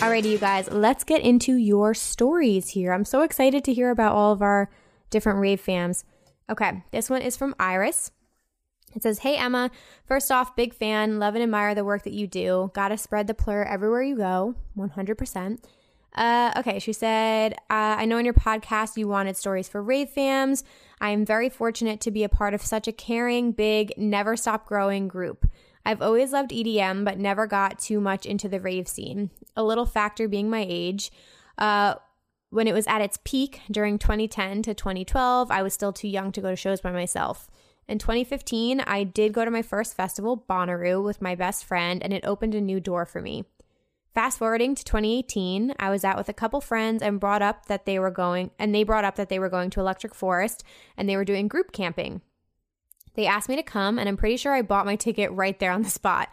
Alrighty, 0.00 0.30
you 0.30 0.38
guys, 0.38 0.70
let's 0.70 1.04
get 1.04 1.20
into 1.20 1.54
your 1.56 1.94
stories 1.94 2.70
here. 2.70 2.92
I'm 2.92 3.04
so 3.04 3.22
excited 3.22 3.64
to 3.64 3.74
hear 3.74 3.90
about 3.90 4.14
all 4.14 4.32
of 4.32 4.40
our 4.40 4.70
different 5.10 5.40
rave 5.40 5.62
fams. 5.62 6.04
Okay, 6.48 6.82
this 6.90 7.10
one 7.10 7.22
is 7.22 7.36
from 7.36 7.54
Iris. 7.58 8.10
It 8.94 9.02
says, 9.02 9.20
Hey 9.20 9.36
Emma, 9.36 9.70
first 10.04 10.32
off, 10.32 10.56
big 10.56 10.74
fan, 10.74 11.18
love 11.18 11.34
and 11.34 11.42
admire 11.42 11.74
the 11.74 11.84
work 11.84 12.04
that 12.04 12.12
you 12.12 12.26
do. 12.26 12.70
Gotta 12.74 12.96
spread 12.96 13.26
the 13.26 13.34
plur 13.34 13.62
everywhere 13.62 14.02
you 14.02 14.16
go, 14.16 14.54
100%. 14.76 15.58
Uh, 16.14 16.52
okay, 16.56 16.78
she 16.78 16.92
said, 16.92 17.54
uh, 17.70 17.96
I 17.98 18.04
know 18.04 18.18
in 18.18 18.24
your 18.24 18.34
podcast 18.34 18.96
you 18.96 19.06
wanted 19.08 19.36
stories 19.36 19.68
for 19.68 19.82
rave 19.82 20.10
fams. 20.14 20.64
I 21.00 21.10
am 21.10 21.24
very 21.24 21.48
fortunate 21.48 22.00
to 22.00 22.10
be 22.10 22.24
a 22.24 22.28
part 22.28 22.52
of 22.52 22.62
such 22.62 22.88
a 22.88 22.92
caring, 22.92 23.52
big, 23.52 23.92
never 23.96 24.36
stop 24.36 24.66
growing 24.66 25.08
group. 25.08 25.48
I've 25.86 26.02
always 26.02 26.32
loved 26.32 26.50
EDM, 26.50 27.04
but 27.04 27.18
never 27.18 27.46
got 27.46 27.78
too 27.78 28.00
much 28.00 28.26
into 28.26 28.48
the 28.48 28.60
rave 28.60 28.86
scene. 28.86 29.30
A 29.56 29.62
little 29.62 29.86
factor 29.86 30.28
being 30.28 30.50
my 30.50 30.66
age. 30.68 31.10
Uh, 31.56 31.94
when 32.50 32.66
it 32.66 32.74
was 32.74 32.86
at 32.86 33.00
its 33.00 33.18
peak 33.24 33.60
during 33.70 33.98
2010 33.98 34.62
to 34.62 34.74
2012, 34.74 35.50
I 35.50 35.62
was 35.62 35.72
still 35.72 35.92
too 35.92 36.08
young 36.08 36.32
to 36.32 36.40
go 36.40 36.50
to 36.50 36.56
shows 36.56 36.80
by 36.80 36.90
myself. 36.90 37.48
In 37.88 37.98
2015, 37.98 38.80
I 38.80 39.04
did 39.04 39.32
go 39.32 39.44
to 39.44 39.50
my 39.50 39.62
first 39.62 39.96
festival, 39.96 40.44
Bonnaroo, 40.48 41.02
with 41.02 41.22
my 41.22 41.34
best 41.34 41.64
friend, 41.64 42.02
and 42.02 42.12
it 42.12 42.24
opened 42.24 42.54
a 42.54 42.60
new 42.60 42.80
door 42.80 43.06
for 43.06 43.22
me. 43.22 43.44
Fast 44.14 44.38
forwarding 44.38 44.74
to 44.74 44.84
2018, 44.84 45.74
I 45.78 45.88
was 45.88 46.04
out 46.04 46.16
with 46.16 46.28
a 46.28 46.34
couple 46.34 46.60
friends 46.60 47.00
and 47.00 47.20
brought 47.20 47.42
up 47.42 47.66
that 47.66 47.86
they 47.86 47.98
were 47.98 48.10
going, 48.10 48.50
and 48.58 48.74
they 48.74 48.82
brought 48.82 49.04
up 49.04 49.14
that 49.14 49.28
they 49.28 49.38
were 49.38 49.48
going 49.48 49.70
to 49.70 49.80
Electric 49.80 50.14
Forest 50.14 50.64
and 50.96 51.08
they 51.08 51.16
were 51.16 51.24
doing 51.24 51.46
group 51.46 51.70
camping. 51.70 52.20
They 53.14 53.26
asked 53.26 53.48
me 53.48 53.56
to 53.56 53.62
come, 53.62 53.98
and 53.98 54.08
I'm 54.08 54.16
pretty 54.16 54.36
sure 54.36 54.52
I 54.52 54.62
bought 54.62 54.86
my 54.86 54.96
ticket 54.96 55.30
right 55.30 55.58
there 55.60 55.70
on 55.70 55.82
the 55.82 55.90
spot. 55.90 56.28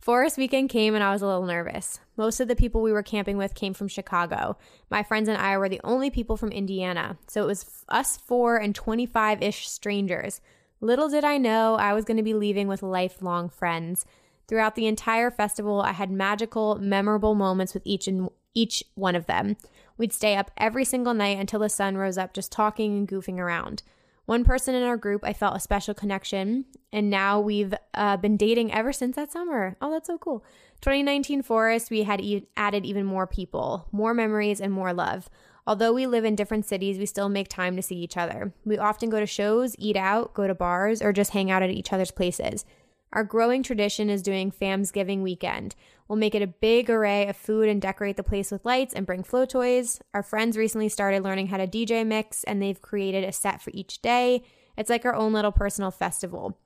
Forest 0.00 0.38
weekend 0.38 0.70
came 0.70 0.94
and 0.94 1.04
I 1.04 1.12
was 1.12 1.20
a 1.20 1.26
little 1.26 1.44
nervous. 1.44 2.00
Most 2.16 2.40
of 2.40 2.48
the 2.48 2.56
people 2.56 2.80
we 2.80 2.92
were 2.92 3.02
camping 3.02 3.36
with 3.36 3.54
came 3.54 3.74
from 3.74 3.86
Chicago. 3.86 4.56
My 4.90 5.02
friends 5.02 5.28
and 5.28 5.36
I 5.36 5.58
were 5.58 5.68
the 5.68 5.80
only 5.84 6.10
people 6.10 6.36
from 6.36 6.50
Indiana, 6.50 7.18
so 7.28 7.44
it 7.44 7.46
was 7.46 7.84
us 7.90 8.16
four 8.16 8.56
and 8.56 8.74
25 8.74 9.42
ish 9.42 9.68
strangers. 9.68 10.40
Little 10.80 11.10
did 11.10 11.24
I 11.24 11.36
know 11.36 11.74
I 11.74 11.92
was 11.92 12.06
going 12.06 12.16
to 12.16 12.22
be 12.22 12.32
leaving 12.32 12.66
with 12.66 12.82
lifelong 12.82 13.50
friends. 13.50 14.06
Throughout 14.50 14.74
the 14.74 14.88
entire 14.88 15.30
festival, 15.30 15.80
I 15.80 15.92
had 15.92 16.10
magical, 16.10 16.74
memorable 16.74 17.36
moments 17.36 17.72
with 17.72 17.84
each 17.86 18.08
and 18.08 18.28
each 18.52 18.82
one 18.96 19.14
of 19.14 19.26
them. 19.26 19.56
We'd 19.96 20.12
stay 20.12 20.34
up 20.34 20.50
every 20.56 20.84
single 20.84 21.14
night 21.14 21.38
until 21.38 21.60
the 21.60 21.68
sun 21.68 21.96
rose 21.96 22.18
up, 22.18 22.34
just 22.34 22.50
talking 22.50 22.98
and 22.98 23.08
goofing 23.08 23.38
around. 23.38 23.84
One 24.26 24.42
person 24.42 24.74
in 24.74 24.82
our 24.82 24.96
group, 24.96 25.22
I 25.22 25.34
felt 25.34 25.56
a 25.56 25.60
special 25.60 25.94
connection, 25.94 26.64
and 26.92 27.08
now 27.08 27.38
we've 27.38 27.72
uh, 27.94 28.16
been 28.16 28.36
dating 28.36 28.74
ever 28.74 28.92
since 28.92 29.14
that 29.14 29.30
summer. 29.30 29.76
Oh, 29.80 29.92
that's 29.92 30.08
so 30.08 30.18
cool. 30.18 30.44
2019 30.80 31.42
Forest, 31.42 31.88
we 31.88 32.02
had 32.02 32.20
e- 32.20 32.48
added 32.56 32.84
even 32.84 33.06
more 33.06 33.28
people, 33.28 33.86
more 33.92 34.14
memories, 34.14 34.60
and 34.60 34.72
more 34.72 34.92
love. 34.92 35.30
Although 35.64 35.92
we 35.92 36.08
live 36.08 36.24
in 36.24 36.34
different 36.34 36.66
cities, 36.66 36.98
we 36.98 37.06
still 37.06 37.28
make 37.28 37.46
time 37.46 37.76
to 37.76 37.82
see 37.82 37.94
each 37.94 38.16
other. 38.16 38.52
We 38.64 38.78
often 38.78 39.10
go 39.10 39.20
to 39.20 39.26
shows, 39.26 39.76
eat 39.78 39.96
out, 39.96 40.34
go 40.34 40.48
to 40.48 40.54
bars, 40.56 41.00
or 41.02 41.12
just 41.12 41.30
hang 41.30 41.52
out 41.52 41.62
at 41.62 41.70
each 41.70 41.92
other's 41.92 42.10
places. 42.10 42.64
Our 43.12 43.24
growing 43.24 43.62
tradition 43.62 44.08
is 44.08 44.22
doing 44.22 44.52
Famsgiving 44.52 45.22
weekend. 45.22 45.74
We'll 46.06 46.18
make 46.18 46.34
it 46.34 46.42
a 46.42 46.46
big 46.46 46.88
array 46.88 47.28
of 47.28 47.36
food 47.36 47.68
and 47.68 47.82
decorate 47.82 48.16
the 48.16 48.22
place 48.22 48.50
with 48.50 48.64
lights 48.64 48.94
and 48.94 49.06
bring 49.06 49.24
flow 49.24 49.46
toys. 49.46 50.00
Our 50.14 50.22
friends 50.22 50.56
recently 50.56 50.88
started 50.88 51.24
learning 51.24 51.48
how 51.48 51.56
to 51.56 51.66
DJ 51.66 52.06
mix 52.06 52.44
and 52.44 52.62
they've 52.62 52.80
created 52.80 53.24
a 53.24 53.32
set 53.32 53.60
for 53.60 53.70
each 53.74 54.00
day. 54.00 54.44
It's 54.76 54.90
like 54.90 55.04
our 55.04 55.14
own 55.14 55.32
little 55.32 55.52
personal 55.52 55.90
festival. 55.90 56.58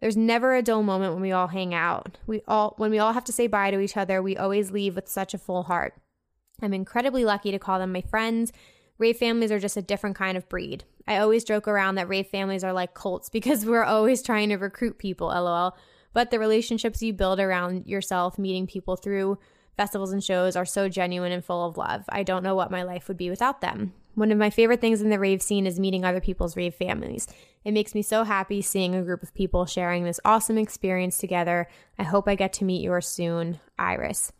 There's 0.00 0.16
never 0.16 0.54
a 0.54 0.62
dull 0.62 0.82
moment 0.82 1.12
when 1.12 1.22
we 1.22 1.32
all 1.32 1.48
hang 1.48 1.74
out. 1.74 2.18
We 2.26 2.42
all 2.46 2.74
when 2.76 2.90
we 2.90 2.98
all 2.98 3.12
have 3.12 3.24
to 3.24 3.32
say 3.32 3.46
bye 3.46 3.70
to 3.70 3.80
each 3.80 3.96
other, 3.96 4.22
we 4.22 4.36
always 4.36 4.70
leave 4.70 4.94
with 4.94 5.08
such 5.08 5.34
a 5.34 5.38
full 5.38 5.64
heart. 5.64 5.94
I'm 6.62 6.74
incredibly 6.74 7.24
lucky 7.24 7.50
to 7.50 7.58
call 7.58 7.78
them 7.78 7.92
my 7.92 8.00
friends. 8.02 8.52
Rave 8.98 9.16
families 9.16 9.52
are 9.52 9.58
just 9.60 9.76
a 9.76 9.82
different 9.82 10.16
kind 10.16 10.36
of 10.36 10.48
breed. 10.48 10.84
I 11.06 11.18
always 11.18 11.44
joke 11.44 11.68
around 11.68 11.94
that 11.94 12.08
rave 12.08 12.26
families 12.26 12.64
are 12.64 12.72
like 12.72 12.94
cults 12.94 13.28
because 13.30 13.64
we're 13.64 13.84
always 13.84 14.22
trying 14.22 14.50
to 14.50 14.56
recruit 14.56 14.98
people, 14.98 15.28
lol. 15.28 15.76
But 16.12 16.30
the 16.30 16.38
relationships 16.38 17.02
you 17.02 17.12
build 17.12 17.38
around 17.38 17.86
yourself, 17.86 18.38
meeting 18.38 18.66
people 18.66 18.96
through 18.96 19.38
festivals 19.76 20.12
and 20.12 20.24
shows, 20.24 20.56
are 20.56 20.64
so 20.64 20.88
genuine 20.88 21.32
and 21.32 21.44
full 21.44 21.64
of 21.64 21.76
love. 21.76 22.04
I 22.08 22.22
don't 22.22 22.42
know 22.42 22.54
what 22.54 22.70
my 22.70 22.82
life 22.82 23.06
would 23.08 23.16
be 23.16 23.30
without 23.30 23.60
them. 23.60 23.92
One 24.14 24.32
of 24.32 24.38
my 24.38 24.50
favorite 24.50 24.80
things 24.80 25.00
in 25.00 25.10
the 25.10 25.18
rave 25.18 25.40
scene 25.42 25.64
is 25.64 25.78
meeting 25.78 26.04
other 26.04 26.20
people's 26.20 26.56
rave 26.56 26.74
families. 26.74 27.28
It 27.64 27.70
makes 27.70 27.94
me 27.94 28.02
so 28.02 28.24
happy 28.24 28.62
seeing 28.62 28.96
a 28.96 29.02
group 29.02 29.22
of 29.22 29.32
people 29.32 29.64
sharing 29.64 30.02
this 30.02 30.18
awesome 30.24 30.58
experience 30.58 31.18
together. 31.18 31.68
I 31.98 32.02
hope 32.02 32.26
I 32.26 32.34
get 32.34 32.52
to 32.54 32.64
meet 32.64 32.82
yours 32.82 33.06
soon, 33.06 33.60
Iris. 33.78 34.32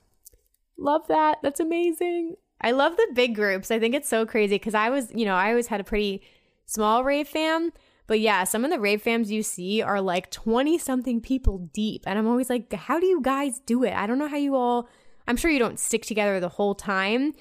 Love 0.76 1.06
that. 1.06 1.38
That's 1.42 1.60
amazing. 1.60 2.34
I 2.60 2.72
love 2.72 2.96
the 2.96 3.08
big 3.14 3.34
groups. 3.34 3.70
I 3.70 3.78
think 3.78 3.94
it's 3.94 4.08
so 4.08 4.26
crazy 4.26 4.56
because 4.56 4.74
I 4.74 4.90
was, 4.90 5.12
you 5.14 5.24
know, 5.24 5.34
I 5.34 5.50
always 5.50 5.68
had 5.68 5.80
a 5.80 5.84
pretty 5.84 6.22
small 6.66 7.04
rave 7.04 7.28
fam. 7.28 7.72
But 8.06 8.20
yeah, 8.20 8.44
some 8.44 8.64
of 8.64 8.70
the 8.70 8.80
rave 8.80 9.04
fams 9.04 9.28
you 9.28 9.42
see 9.42 9.82
are 9.82 10.00
like 10.00 10.30
20 10.30 10.78
something 10.78 11.20
people 11.20 11.68
deep. 11.72 12.04
And 12.06 12.18
I'm 12.18 12.26
always 12.26 12.48
like, 12.48 12.72
how 12.72 12.98
do 12.98 13.06
you 13.06 13.20
guys 13.20 13.60
do 13.60 13.84
it? 13.84 13.92
I 13.92 14.06
don't 14.06 14.18
know 14.18 14.28
how 14.28 14.38
you 14.38 14.56
all, 14.56 14.88
I'm 15.26 15.36
sure 15.36 15.50
you 15.50 15.58
don't 15.58 15.78
stick 15.78 16.04
together 16.06 16.40
the 16.40 16.48
whole 16.48 16.74
time, 16.74 17.34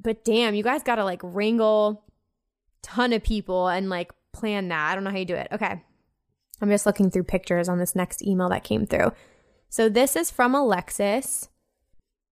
but 0.00 0.22
damn, 0.22 0.54
you 0.54 0.62
guys 0.62 0.82
got 0.82 0.96
to 0.96 1.04
like 1.04 1.20
wrangle 1.22 2.04
ton 2.82 3.14
of 3.14 3.22
people 3.22 3.68
and 3.68 3.88
like 3.88 4.12
plan 4.32 4.68
that. 4.68 4.92
I 4.92 4.94
don't 4.94 5.02
know 5.02 5.10
how 5.10 5.16
you 5.16 5.24
do 5.24 5.34
it. 5.34 5.48
Okay. 5.50 5.82
I'm 6.60 6.70
just 6.70 6.86
looking 6.86 7.10
through 7.10 7.24
pictures 7.24 7.68
on 7.68 7.78
this 7.78 7.96
next 7.96 8.22
email 8.22 8.50
that 8.50 8.64
came 8.64 8.86
through. 8.86 9.12
So 9.70 9.88
this 9.88 10.14
is 10.14 10.30
from 10.30 10.54
Alexis. 10.54 11.48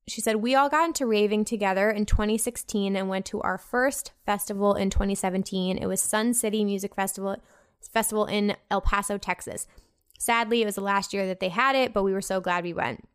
She 0.06 0.20
said, 0.20 0.36
We 0.36 0.54
all 0.54 0.68
got 0.68 0.86
into 0.86 1.06
raving 1.06 1.44
together 1.44 1.90
in 1.90 2.06
2016 2.06 2.94
and 2.94 3.08
went 3.08 3.24
to 3.26 3.40
our 3.40 3.58
first 3.58 4.12
festival 4.26 4.74
in 4.74 4.90
2017. 4.90 5.78
It 5.78 5.86
was 5.86 6.02
Sun 6.02 6.34
City 6.34 6.64
Music 6.64 6.94
Festival, 6.94 7.36
Festival 7.80 8.26
in 8.26 8.56
El 8.70 8.80
Paso, 8.80 9.16
Texas. 9.16 9.66
Sadly, 10.18 10.62
it 10.62 10.66
was 10.66 10.74
the 10.74 10.80
last 10.80 11.12
year 11.12 11.26
that 11.26 11.40
they 11.40 11.48
had 11.48 11.74
it, 11.74 11.92
but 11.92 12.02
we 12.02 12.12
were 12.12 12.20
so 12.20 12.40
glad 12.40 12.64
we 12.64 12.72
went. 12.72 13.08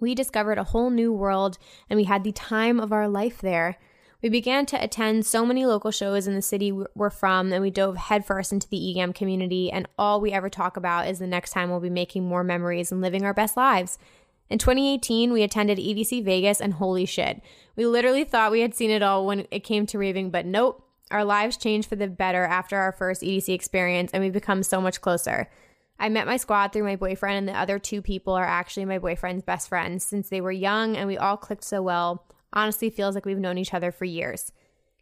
We 0.00 0.14
discovered 0.14 0.58
a 0.58 0.64
whole 0.64 0.90
new 0.90 1.12
world 1.12 1.58
and 1.88 1.96
we 1.96 2.04
had 2.04 2.24
the 2.24 2.32
time 2.32 2.80
of 2.80 2.92
our 2.92 3.08
life 3.08 3.40
there. 3.40 3.78
We 4.22 4.28
began 4.28 4.66
to 4.66 4.82
attend 4.82 5.24
so 5.24 5.46
many 5.46 5.64
local 5.64 5.90
shows 5.90 6.26
in 6.26 6.34
the 6.34 6.42
city 6.42 6.72
we're 6.94 7.08
from, 7.08 7.52
and 7.52 7.62
we 7.62 7.70
dove 7.70 7.96
headfirst 7.96 8.52
into 8.52 8.68
the 8.68 8.90
EGAM 8.90 9.14
community. 9.14 9.72
And 9.72 9.88
all 9.98 10.20
we 10.20 10.30
ever 10.30 10.50
talk 10.50 10.76
about 10.76 11.08
is 11.08 11.18
the 11.18 11.26
next 11.26 11.52
time 11.52 11.70
we'll 11.70 11.80
be 11.80 11.88
making 11.88 12.28
more 12.28 12.44
memories 12.44 12.92
and 12.92 13.00
living 13.00 13.24
our 13.24 13.32
best 13.32 13.56
lives. 13.56 13.98
In 14.50 14.58
2018, 14.58 15.32
we 15.32 15.44
attended 15.44 15.78
EDC 15.78 16.24
Vegas, 16.24 16.60
and 16.60 16.74
holy 16.74 17.06
shit, 17.06 17.40
we 17.76 17.86
literally 17.86 18.24
thought 18.24 18.50
we 18.50 18.60
had 18.60 18.74
seen 18.74 18.90
it 18.90 19.02
all 19.02 19.24
when 19.24 19.46
it 19.52 19.60
came 19.60 19.86
to 19.86 19.98
raving, 19.98 20.30
but 20.30 20.44
nope. 20.44 20.84
Our 21.12 21.24
lives 21.24 21.56
changed 21.56 21.88
for 21.88 21.96
the 21.96 22.08
better 22.08 22.44
after 22.44 22.76
our 22.76 22.92
first 22.92 23.22
EDC 23.22 23.48
experience, 23.54 24.10
and 24.12 24.22
we've 24.22 24.32
become 24.32 24.62
so 24.62 24.80
much 24.80 25.00
closer. 25.00 25.48
I 25.98 26.08
met 26.08 26.26
my 26.26 26.36
squad 26.36 26.72
through 26.72 26.84
my 26.84 26.96
boyfriend, 26.96 27.38
and 27.38 27.48
the 27.48 27.58
other 27.58 27.78
two 27.78 28.00
people 28.00 28.32
are 28.34 28.44
actually 28.44 28.86
my 28.86 28.98
boyfriend's 28.98 29.42
best 29.42 29.68
friends 29.68 30.04
since 30.04 30.28
they 30.28 30.40
were 30.40 30.52
young 30.52 30.96
and 30.96 31.06
we 31.06 31.18
all 31.18 31.36
clicked 31.36 31.64
so 31.64 31.82
well. 31.82 32.26
Honestly, 32.52 32.90
feels 32.90 33.14
like 33.14 33.26
we've 33.26 33.38
known 33.38 33.58
each 33.58 33.74
other 33.74 33.92
for 33.92 34.04
years. 34.04 34.50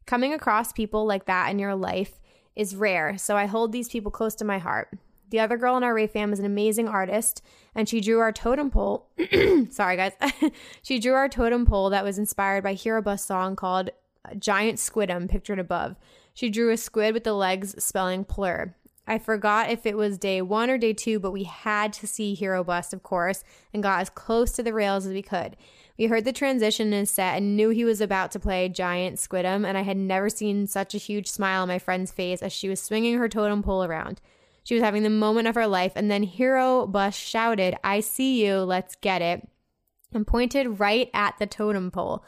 Coming 0.06 0.32
across 0.32 0.72
people 0.72 1.06
like 1.06 1.26
that 1.26 1.50
in 1.50 1.58
your 1.58 1.74
life 1.74 2.18
is 2.56 2.74
rare, 2.74 3.16
so 3.16 3.36
I 3.36 3.46
hold 3.46 3.70
these 3.70 3.88
people 3.88 4.10
close 4.10 4.34
to 4.36 4.44
my 4.44 4.58
heart. 4.58 4.90
The 5.30 5.40
other 5.40 5.56
girl 5.56 5.76
in 5.76 5.84
our 5.84 5.94
Ray 5.94 6.06
fam 6.06 6.32
is 6.32 6.38
an 6.38 6.46
amazing 6.46 6.88
artist, 6.88 7.42
and 7.74 7.88
she 7.88 8.00
drew 8.00 8.18
our 8.18 8.32
totem 8.32 8.70
pole. 8.70 9.08
sorry, 9.70 9.96
guys. 9.96 10.12
she 10.82 10.98
drew 10.98 11.12
our 11.12 11.28
totem 11.28 11.66
pole 11.66 11.90
that 11.90 12.04
was 12.04 12.18
inspired 12.18 12.64
by 12.64 12.74
Herobust 12.74 13.26
song 13.26 13.54
called 13.54 13.90
uh, 14.24 14.34
Giant 14.34 14.78
Squidum, 14.78 15.28
pictured 15.28 15.58
above. 15.58 15.96
She 16.32 16.48
drew 16.48 16.70
a 16.70 16.76
squid 16.76 17.14
with 17.14 17.24
the 17.24 17.34
legs 17.34 17.82
spelling 17.82 18.24
plur. 18.24 18.74
I 19.06 19.18
forgot 19.18 19.70
if 19.70 19.86
it 19.86 19.96
was 19.96 20.18
day 20.18 20.42
one 20.42 20.68
or 20.68 20.76
day 20.78 20.92
two, 20.92 21.18
but 21.18 21.30
we 21.30 21.44
had 21.44 21.92
to 21.94 22.06
see 22.06 22.36
Herobust, 22.36 22.92
of 22.92 23.02
course, 23.02 23.42
and 23.72 23.82
got 23.82 24.00
as 24.00 24.10
close 24.10 24.52
to 24.52 24.62
the 24.62 24.74
rails 24.74 25.06
as 25.06 25.12
we 25.12 25.22
could. 25.22 25.56
We 25.98 26.06
heard 26.06 26.24
the 26.24 26.32
transition 26.32 26.92
in 26.92 27.00
his 27.00 27.10
set 27.10 27.36
and 27.36 27.56
knew 27.56 27.70
he 27.70 27.84
was 27.84 28.00
about 28.00 28.30
to 28.32 28.38
play 28.38 28.68
Giant 28.68 29.16
Squidum, 29.16 29.66
and 29.66 29.76
I 29.76 29.82
had 29.82 29.96
never 29.96 30.28
seen 30.30 30.66
such 30.66 30.94
a 30.94 30.98
huge 30.98 31.28
smile 31.28 31.62
on 31.62 31.68
my 31.68 31.78
friend's 31.78 32.12
face 32.12 32.42
as 32.42 32.52
she 32.52 32.68
was 32.68 32.80
swinging 32.80 33.18
her 33.18 33.28
totem 33.28 33.62
pole 33.62 33.82
around. 33.82 34.20
She 34.68 34.74
was 34.74 34.84
having 34.84 35.02
the 35.02 35.08
moment 35.08 35.48
of 35.48 35.54
her 35.54 35.66
life, 35.66 35.92
and 35.96 36.10
then 36.10 36.26
Herobust 36.26 37.18
shouted, 37.18 37.74
I 37.82 38.00
see 38.00 38.44
you, 38.44 38.58
let's 38.58 38.96
get 38.96 39.22
it, 39.22 39.48
and 40.12 40.26
pointed 40.26 40.78
right 40.78 41.08
at 41.14 41.38
the 41.38 41.46
totem 41.46 41.90
pole. 41.90 42.22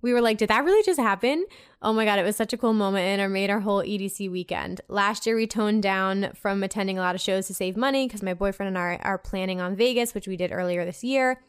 We 0.00 0.14
were 0.14 0.22
like, 0.22 0.38
did 0.38 0.48
that 0.48 0.64
really 0.64 0.82
just 0.82 0.98
happen? 0.98 1.44
Oh 1.82 1.92
my 1.92 2.06
God, 2.06 2.18
it 2.18 2.24
was 2.24 2.36
such 2.36 2.54
a 2.54 2.56
cool 2.56 2.72
moment 2.72 3.04
and 3.04 3.20
it 3.20 3.28
made 3.28 3.50
our 3.50 3.60
whole 3.60 3.82
EDC 3.82 4.30
weekend. 4.30 4.80
Last 4.88 5.26
year, 5.26 5.36
we 5.36 5.46
toned 5.46 5.82
down 5.82 6.32
from 6.34 6.62
attending 6.62 6.96
a 6.96 7.02
lot 7.02 7.14
of 7.16 7.20
shows 7.20 7.48
to 7.48 7.54
save 7.54 7.76
money 7.76 8.06
because 8.06 8.22
my 8.22 8.32
boyfriend 8.32 8.68
and 8.68 8.78
I 8.78 8.96
are 9.02 9.18
planning 9.18 9.60
on 9.60 9.76
Vegas, 9.76 10.14
which 10.14 10.26
we 10.26 10.38
did 10.38 10.52
earlier 10.52 10.86
this 10.86 11.04
year. 11.04 11.42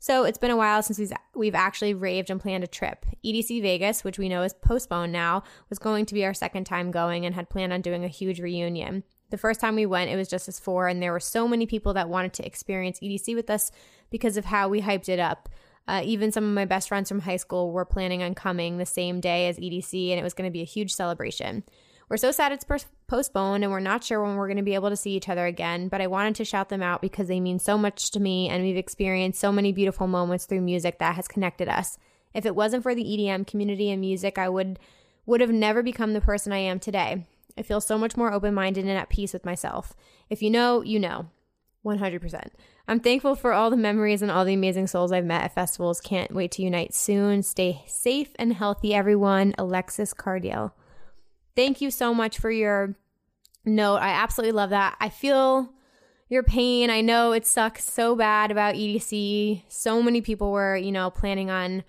So 0.00 0.24
it's 0.24 0.36
been 0.36 0.50
a 0.50 0.56
while 0.56 0.82
since 0.82 0.98
we've, 0.98 1.14
we've 1.34 1.54
actually 1.54 1.94
raved 1.94 2.28
and 2.28 2.38
planned 2.38 2.62
a 2.62 2.66
trip. 2.66 3.06
EDC 3.24 3.62
Vegas, 3.62 4.04
which 4.04 4.18
we 4.18 4.28
know 4.28 4.42
is 4.42 4.52
postponed 4.52 5.12
now, 5.12 5.44
was 5.70 5.78
going 5.78 6.04
to 6.04 6.14
be 6.14 6.26
our 6.26 6.34
second 6.34 6.64
time 6.64 6.90
going 6.90 7.24
and 7.24 7.34
had 7.34 7.48
planned 7.48 7.72
on 7.72 7.80
doing 7.80 8.04
a 8.04 8.08
huge 8.08 8.38
reunion. 8.38 9.02
The 9.30 9.38
first 9.38 9.60
time 9.60 9.74
we 9.74 9.86
went, 9.86 10.10
it 10.10 10.16
was 10.16 10.28
just 10.28 10.48
us 10.48 10.58
four, 10.58 10.88
and 10.88 11.02
there 11.02 11.12
were 11.12 11.20
so 11.20 11.46
many 11.46 11.66
people 11.66 11.92
that 11.94 12.08
wanted 12.08 12.32
to 12.34 12.46
experience 12.46 12.98
EDC 13.00 13.34
with 13.34 13.50
us 13.50 13.70
because 14.10 14.36
of 14.36 14.46
how 14.46 14.68
we 14.68 14.80
hyped 14.80 15.08
it 15.08 15.18
up. 15.18 15.48
Uh, 15.86 16.02
even 16.04 16.32
some 16.32 16.44
of 16.44 16.50
my 16.50 16.64
best 16.64 16.88
friends 16.88 17.08
from 17.08 17.20
high 17.20 17.36
school 17.36 17.70
were 17.72 17.84
planning 17.84 18.22
on 18.22 18.34
coming 18.34 18.78
the 18.78 18.86
same 18.86 19.20
day 19.20 19.48
as 19.48 19.58
EDC, 19.58 20.10
and 20.10 20.18
it 20.18 20.22
was 20.22 20.34
going 20.34 20.48
to 20.48 20.52
be 20.52 20.62
a 20.62 20.66
huge 20.66 20.92
celebration. 20.92 21.62
We're 22.08 22.16
so 22.16 22.30
sad 22.30 22.52
it's 22.52 22.64
postponed, 23.06 23.64
and 23.64 23.70
we're 23.70 23.80
not 23.80 24.02
sure 24.02 24.22
when 24.22 24.36
we're 24.36 24.46
going 24.46 24.56
to 24.56 24.62
be 24.62 24.74
able 24.74 24.88
to 24.88 24.96
see 24.96 25.14
each 25.14 25.28
other 25.28 25.44
again, 25.44 25.88
but 25.88 26.00
I 26.00 26.06
wanted 26.06 26.34
to 26.36 26.44
shout 26.44 26.70
them 26.70 26.82
out 26.82 27.02
because 27.02 27.28
they 27.28 27.40
mean 27.40 27.58
so 27.58 27.76
much 27.76 28.10
to 28.12 28.20
me, 28.20 28.48
and 28.48 28.64
we've 28.64 28.78
experienced 28.78 29.40
so 29.40 29.52
many 29.52 29.72
beautiful 29.72 30.06
moments 30.06 30.46
through 30.46 30.62
music 30.62 30.98
that 30.98 31.16
has 31.16 31.28
connected 31.28 31.68
us. 31.68 31.98
If 32.32 32.46
it 32.46 32.56
wasn't 32.56 32.82
for 32.82 32.94
the 32.94 33.04
EDM 33.04 33.46
community 33.46 33.90
and 33.90 34.00
music, 34.00 34.38
I 34.38 34.48
would 34.48 34.78
would 35.26 35.42
have 35.42 35.50
never 35.50 35.82
become 35.82 36.14
the 36.14 36.22
person 36.22 36.52
I 36.54 36.58
am 36.58 36.80
today. 36.80 37.26
I 37.58 37.62
feel 37.62 37.80
so 37.80 37.98
much 37.98 38.16
more 38.16 38.32
open 38.32 38.54
minded 38.54 38.84
and 38.84 38.96
at 38.96 39.08
peace 39.08 39.32
with 39.32 39.44
myself. 39.44 39.94
If 40.30 40.42
you 40.42 40.50
know, 40.50 40.82
you 40.82 40.98
know. 40.98 41.26
100%. 41.84 42.50
I'm 42.86 43.00
thankful 43.00 43.34
for 43.34 43.52
all 43.52 43.70
the 43.70 43.76
memories 43.76 44.20
and 44.22 44.30
all 44.30 44.44
the 44.44 44.54
amazing 44.54 44.86
souls 44.88 45.12
I've 45.12 45.24
met 45.24 45.42
at 45.42 45.54
festivals. 45.54 46.00
Can't 46.00 46.34
wait 46.34 46.52
to 46.52 46.62
unite 46.62 46.94
soon. 46.94 47.42
Stay 47.42 47.82
safe 47.86 48.30
and 48.38 48.52
healthy, 48.52 48.94
everyone. 48.94 49.54
Alexis 49.58 50.12
Cardiel. 50.12 50.72
Thank 51.56 51.80
you 51.80 51.90
so 51.90 52.12
much 52.12 52.38
for 52.38 52.50
your 52.50 52.96
note. 53.64 53.96
I 53.96 54.10
absolutely 54.10 54.52
love 54.52 54.70
that. 54.70 54.96
I 55.00 55.08
feel 55.08 55.72
your 56.28 56.42
pain. 56.42 56.90
I 56.90 57.00
know 57.00 57.32
it 57.32 57.46
sucks 57.46 57.84
so 57.84 58.14
bad 58.14 58.50
about 58.50 58.74
EDC. 58.74 59.62
So 59.68 60.02
many 60.02 60.20
people 60.20 60.52
were, 60.52 60.76
you 60.76 60.92
know, 60.92 61.10
planning 61.10 61.50
on 61.50 61.84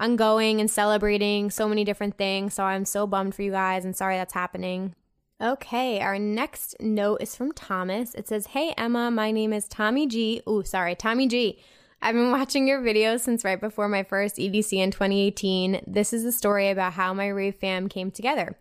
on 0.00 0.14
going 0.14 0.60
and 0.60 0.70
celebrating 0.70 1.50
so 1.50 1.68
many 1.68 1.84
different 1.84 2.16
things. 2.16 2.54
So 2.54 2.62
I'm 2.62 2.84
so 2.84 3.06
bummed 3.06 3.34
for 3.34 3.42
you 3.42 3.50
guys 3.50 3.84
and 3.84 3.96
sorry 3.96 4.16
that's 4.16 4.32
happening. 4.32 4.94
Okay, 5.40 6.00
our 6.00 6.18
next 6.18 6.74
note 6.80 7.18
is 7.22 7.36
from 7.36 7.52
Thomas. 7.52 8.12
It 8.16 8.26
says, 8.26 8.48
Hey 8.48 8.74
Emma, 8.76 9.08
my 9.08 9.30
name 9.30 9.52
is 9.52 9.68
Tommy 9.68 10.08
G. 10.08 10.42
Oh, 10.48 10.62
sorry, 10.62 10.96
Tommy 10.96 11.28
G. 11.28 11.60
I've 12.02 12.16
been 12.16 12.32
watching 12.32 12.66
your 12.66 12.82
videos 12.82 13.20
since 13.20 13.44
right 13.44 13.60
before 13.60 13.88
my 13.88 14.02
first 14.02 14.34
EDC 14.34 14.72
in 14.72 14.90
2018. 14.90 15.82
This 15.86 16.12
is 16.12 16.24
a 16.24 16.32
story 16.32 16.70
about 16.70 16.94
how 16.94 17.14
my 17.14 17.28
rave 17.28 17.54
fam 17.54 17.88
came 17.88 18.10
together. 18.10 18.58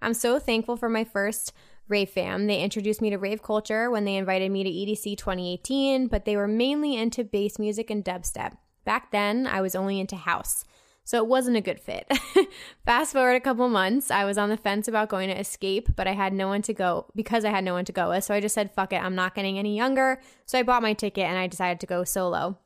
I'm 0.00 0.14
so 0.14 0.38
thankful 0.38 0.76
for 0.76 0.88
my 0.88 1.02
first 1.02 1.52
rave 1.88 2.10
fam. 2.10 2.46
They 2.46 2.62
introduced 2.62 3.02
me 3.02 3.10
to 3.10 3.18
rave 3.18 3.42
culture 3.42 3.90
when 3.90 4.04
they 4.04 4.14
invited 4.14 4.52
me 4.52 4.62
to 4.62 4.70
EDC 4.70 5.18
2018, 5.18 6.06
but 6.06 6.26
they 6.26 6.36
were 6.36 6.46
mainly 6.46 6.94
into 6.94 7.24
bass 7.24 7.58
music 7.58 7.90
and 7.90 8.04
dubstep. 8.04 8.56
Back 8.84 9.10
then, 9.10 9.48
I 9.48 9.60
was 9.62 9.74
only 9.74 9.98
into 9.98 10.14
house. 10.14 10.64
So 11.04 11.18
it 11.18 11.26
wasn't 11.26 11.56
a 11.56 11.60
good 11.60 11.80
fit. 11.80 12.10
Fast 12.84 13.12
forward 13.12 13.34
a 13.34 13.40
couple 13.40 13.68
months, 13.68 14.10
I 14.10 14.24
was 14.24 14.38
on 14.38 14.48
the 14.48 14.56
fence 14.56 14.86
about 14.86 15.08
going 15.08 15.28
to 15.28 15.38
Escape, 15.38 15.96
but 15.96 16.06
I 16.06 16.12
had 16.12 16.32
no 16.32 16.46
one 16.46 16.62
to 16.62 16.72
go 16.72 17.06
because 17.16 17.44
I 17.44 17.50
had 17.50 17.64
no 17.64 17.74
one 17.74 17.84
to 17.86 17.92
go 17.92 18.10
with. 18.10 18.24
So 18.24 18.34
I 18.34 18.40
just 18.40 18.54
said, 18.54 18.72
fuck 18.72 18.92
it, 18.92 19.02
I'm 19.02 19.14
not 19.14 19.34
getting 19.34 19.58
any 19.58 19.76
younger. 19.76 20.20
So 20.46 20.58
I 20.58 20.62
bought 20.62 20.82
my 20.82 20.92
ticket 20.92 21.24
and 21.24 21.36
I 21.36 21.46
decided 21.46 21.80
to 21.80 21.86
go 21.86 22.04
solo. 22.04 22.58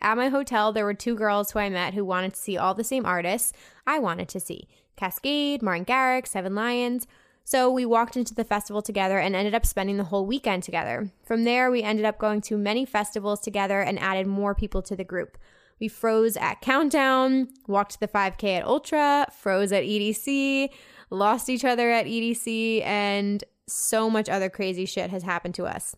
At 0.00 0.16
my 0.16 0.28
hotel, 0.28 0.72
there 0.72 0.84
were 0.84 0.94
two 0.94 1.14
girls 1.14 1.50
who 1.50 1.58
I 1.58 1.68
met 1.68 1.94
who 1.94 2.04
wanted 2.04 2.34
to 2.34 2.40
see 2.40 2.56
all 2.56 2.74
the 2.74 2.84
same 2.84 3.06
artists 3.06 3.52
I 3.86 3.98
wanted 3.98 4.28
to 4.28 4.40
see 4.40 4.68
Kaskade, 4.96 5.62
Martin 5.62 5.84
Garrix, 5.84 6.28
Seven 6.28 6.54
Lions. 6.54 7.06
So 7.44 7.70
we 7.70 7.86
walked 7.86 8.16
into 8.16 8.34
the 8.34 8.44
festival 8.44 8.82
together 8.82 9.18
and 9.18 9.36
ended 9.36 9.54
up 9.54 9.64
spending 9.64 9.98
the 9.98 10.04
whole 10.04 10.26
weekend 10.26 10.64
together. 10.64 11.10
From 11.22 11.44
there, 11.44 11.70
we 11.70 11.82
ended 11.82 12.04
up 12.04 12.18
going 12.18 12.40
to 12.42 12.58
many 12.58 12.84
festivals 12.84 13.40
together 13.40 13.80
and 13.80 13.98
added 14.00 14.26
more 14.26 14.54
people 14.54 14.82
to 14.82 14.96
the 14.96 15.04
group. 15.04 15.38
We 15.80 15.88
froze 15.88 16.36
at 16.36 16.60
Countdown, 16.60 17.48
walked 17.66 18.00
the 18.00 18.08
5K 18.08 18.58
at 18.58 18.66
Ultra, 18.66 19.26
froze 19.36 19.72
at 19.72 19.84
EDC, 19.84 20.70
lost 21.10 21.48
each 21.48 21.64
other 21.64 21.90
at 21.90 22.06
EDC, 22.06 22.82
and 22.84 23.44
so 23.66 24.08
much 24.08 24.28
other 24.28 24.48
crazy 24.48 24.86
shit 24.86 25.10
has 25.10 25.22
happened 25.22 25.54
to 25.56 25.64
us. 25.66 25.94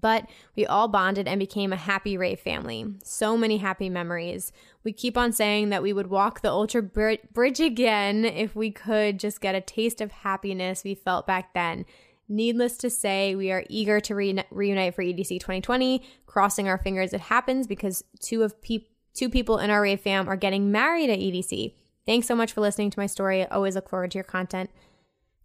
But 0.00 0.30
we 0.56 0.66
all 0.66 0.88
bonded 0.88 1.28
and 1.28 1.38
became 1.38 1.72
a 1.72 1.76
happy 1.76 2.16
rave 2.16 2.40
family. 2.40 2.86
So 3.02 3.36
many 3.36 3.58
happy 3.58 3.88
memories. 3.88 4.52
We 4.84 4.92
keep 4.92 5.18
on 5.18 5.32
saying 5.32 5.68
that 5.70 5.82
we 5.82 5.92
would 5.92 6.06
walk 6.06 6.40
the 6.40 6.50
Ultra 6.50 6.82
Bridge 6.82 7.60
again 7.60 8.24
if 8.24 8.54
we 8.54 8.70
could 8.70 9.18
just 9.18 9.40
get 9.40 9.54
a 9.54 9.60
taste 9.60 10.00
of 10.00 10.12
happiness 10.12 10.84
we 10.84 10.94
felt 10.94 11.26
back 11.26 11.54
then. 11.54 11.84
Needless 12.30 12.76
to 12.78 12.90
say, 12.90 13.34
we 13.34 13.50
are 13.50 13.64
eager 13.68 14.00
to 14.00 14.14
re- 14.14 14.44
reunite 14.50 14.94
for 14.94 15.02
EDC 15.02 15.40
2020, 15.40 16.02
crossing 16.26 16.68
our 16.68 16.78
fingers 16.78 17.12
it 17.12 17.20
happens 17.20 17.66
because 17.66 18.04
two 18.20 18.42
of 18.42 18.62
pe- 18.62 18.86
two 19.12 19.28
people 19.28 19.58
in 19.58 19.68
our 19.68 19.82
rave 19.82 20.00
fam 20.00 20.28
are 20.28 20.36
getting 20.36 20.70
married 20.70 21.10
at 21.10 21.18
EDC. 21.18 21.74
Thanks 22.06 22.26
so 22.26 22.34
much 22.34 22.52
for 22.52 22.60
listening 22.60 22.90
to 22.90 22.98
my 22.98 23.06
story. 23.06 23.44
Always 23.46 23.74
look 23.74 23.88
forward 23.88 24.12
to 24.12 24.18
your 24.18 24.24
content. 24.24 24.70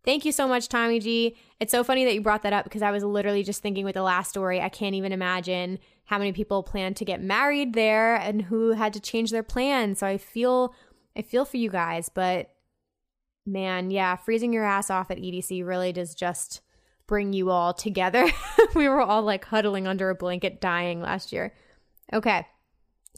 Thank 0.04 0.24
you 0.24 0.32
so 0.32 0.48
much, 0.48 0.70
Tommy 0.70 1.00
G. 1.00 1.36
It's 1.60 1.72
so 1.72 1.84
funny 1.84 2.06
that 2.06 2.14
you 2.14 2.22
brought 2.22 2.44
that 2.44 2.54
up 2.54 2.64
because 2.64 2.84
I 2.84 2.92
was 2.92 3.04
literally 3.04 3.42
just 3.42 3.62
thinking 3.64 3.84
with 3.84 3.96
the 3.96 4.04
last 4.04 4.30
story, 4.30 4.62
I 4.62 4.70
can't 4.70 4.96
even 4.96 5.12
imagine 5.12 5.80
how 6.06 6.20
many 6.20 6.32
people 6.32 6.62
plan 6.62 6.94
to 6.94 7.04
get 7.04 7.22
married 7.22 7.74
there 7.74 8.16
and 8.16 8.44
who 8.44 8.72
had 8.72 8.94
to 8.94 9.00
change 9.00 9.32
their 9.32 9.44
plans. 9.44 10.00
So 10.00 10.08
I 10.08 10.18
feel 10.18 10.74
I 11.18 11.24
feel 11.24 11.46
for 11.46 11.58
you 11.58 11.70
guys, 11.70 12.10
but 12.10 12.56
Man, 13.46 13.92
yeah, 13.92 14.16
freezing 14.16 14.52
your 14.54 14.66
ass 14.66 14.90
off 14.90 15.12
at 15.12 15.20
EDC 15.20 15.66
really 15.66 15.92
does 15.92 16.16
just 16.16 16.62
bring 17.08 17.34
you 17.34 17.50
all 17.50 17.74
together. 17.74 18.28
we 18.76 18.88
were 18.88 19.02
all 19.02 19.22
like 19.22 19.46
huddling 19.46 19.88
under 19.88 20.10
a 20.10 20.16
blanket 20.16 20.62
dying 20.62 21.02
last 21.02 21.32
year. 21.32 21.54
Okay. 22.14 22.48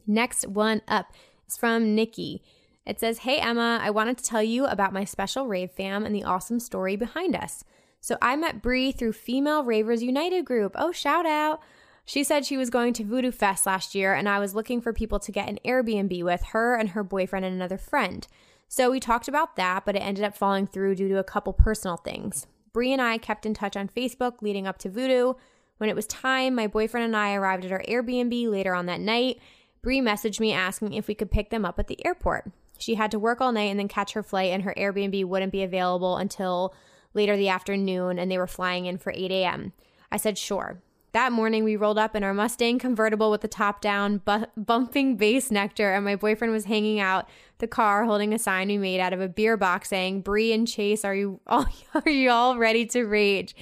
Next 0.06 0.48
one 0.48 0.82
up 0.88 1.12
is 1.48 1.58
from 1.58 1.96
Nikki. 1.96 2.44
It 2.86 3.00
says, 3.00 3.20
Hey 3.20 3.40
Emma, 3.40 3.80
I 3.82 3.90
wanted 3.90 4.18
to 4.18 4.24
tell 4.24 4.44
you 4.44 4.66
about 4.66 4.94
my 4.94 5.04
special 5.04 5.48
rave 5.48 5.72
fam 5.72 6.06
and 6.06 6.16
the 6.16 6.24
awesome 6.24 6.60
story 6.60 6.96
behind 6.96 7.36
us. 7.36 7.64
So 8.00 8.18
I 8.22 8.36
met 8.36 8.62
Bree 8.62 8.92
through 8.92 9.14
Female 9.14 9.64
Ravers 9.64 10.04
United 10.04 10.46
group. 10.46 10.74
Oh, 10.76 10.92
shout 10.92 11.26
out. 11.26 11.62
She 12.06 12.24
said 12.24 12.46
she 12.46 12.56
was 12.56 12.70
going 12.70 12.94
to 12.94 13.04
Voodoo 13.04 13.32
Fest 13.32 13.66
last 13.66 13.94
year, 13.94 14.14
and 14.14 14.30
I 14.30 14.40
was 14.40 14.56
looking 14.56 14.80
for 14.80 14.94
people 14.94 15.20
to 15.20 15.32
get 15.32 15.50
an 15.50 15.60
Airbnb 15.66 16.24
with 16.24 16.42
her 16.52 16.76
and 16.76 16.90
her 16.90 17.04
boyfriend 17.04 17.46
and 17.46 17.54
another 17.54 17.78
friend. 17.78 18.26
So 18.70 18.90
we 18.90 19.02
talked 19.02 19.28
about 19.28 19.58
that, 19.58 19.84
but 19.86 19.98
it 19.98 20.00
ended 20.00 20.24
up 20.24 20.38
falling 20.38 20.68
through 20.68 20.96
due 20.96 21.10
to 21.10 21.20
a 21.20 21.24
couple 21.26 21.52
personal 21.52 21.98
things. 21.98 22.48
Bree 22.78 22.94
and 22.94 23.02
I 23.02 23.18
kept 23.18 23.48
in 23.48 23.56
touch 23.56 23.76
on 23.76 23.88
Facebook 23.90 24.44
leading 24.44 24.68
up 24.68 24.78
to 24.78 24.90
Voodoo. 24.92 25.34
When 25.80 25.90
it 25.90 25.96
was 25.96 26.06
time, 26.06 26.54
my 26.54 26.68
boyfriend 26.68 27.06
and 27.06 27.18
I 27.18 27.34
arrived 27.34 27.66
at 27.66 27.72
our 27.72 27.82
Airbnb 27.90 28.52
later 28.52 28.76
on 28.76 28.86
that 28.86 29.00
night. 29.00 29.40
Bree 29.82 30.00
messaged 30.00 30.40
me 30.40 30.54
asking 30.54 30.94
if 30.94 31.08
we 31.08 31.16
could 31.16 31.32
pick 31.32 31.50
them 31.50 31.66
up 31.66 31.80
at 31.80 31.88
the 31.88 32.06
airport. 32.06 32.52
She 32.78 32.94
had 32.94 33.10
to 33.10 33.18
work 33.18 33.42
all 33.42 33.52
night 33.52 33.72
and 33.72 33.80
then 33.80 33.88
catch 33.88 34.14
her 34.14 34.22
flight, 34.22 34.52
and 34.52 34.62
her 34.62 34.76
Airbnb 34.78 35.26
wouldn't 35.26 35.52
be 35.52 35.64
available 35.64 36.18
until 36.18 36.76
later 37.16 37.36
the 37.36 37.50
afternoon, 37.50 38.20
and 38.20 38.30
they 38.30 38.38
were 38.38 38.46
flying 38.46 38.86
in 38.86 39.00
for 39.00 39.12
8 39.12 39.32
a.m. 39.32 39.74
I 40.12 40.18
said, 40.18 40.38
sure. 40.38 40.80
That 41.18 41.32
morning, 41.32 41.64
we 41.64 41.78
rolled 41.78 41.98
up 41.98 42.16
in 42.16 42.24
our 42.24 42.32
Mustang 42.32 42.78
convertible 42.78 43.32
with 43.32 43.42
the 43.42 43.48
top 43.48 43.82
down, 43.82 44.20
bu- 44.20 44.46
bumping 44.56 45.18
Bassnectar, 45.18 45.96
and 45.96 46.06
my 46.06 46.16
boyfriend 46.16 46.54
was 46.54 46.66
hanging 46.66 47.00
out 47.00 47.28
the 47.58 47.66
car 47.66 48.06
holding 48.06 48.36
a 48.36 48.38
sign 48.38 48.68
we 48.68 48.78
made 48.78 49.00
out 49.00 49.14
of 49.14 49.20
a 49.20 49.28
beer 49.28 49.58
box 49.58 49.90
saying, 49.90 50.22
Bree 50.22 50.54
and 50.54 50.68
Chase, 50.68 51.04
are 51.04 51.16
you 51.16 51.40
all, 51.48 51.66
are 52.06 52.12
you 52.12 52.30
all 52.30 52.60
ready 52.60 52.86
to 52.86 53.04
rage? 53.04 53.56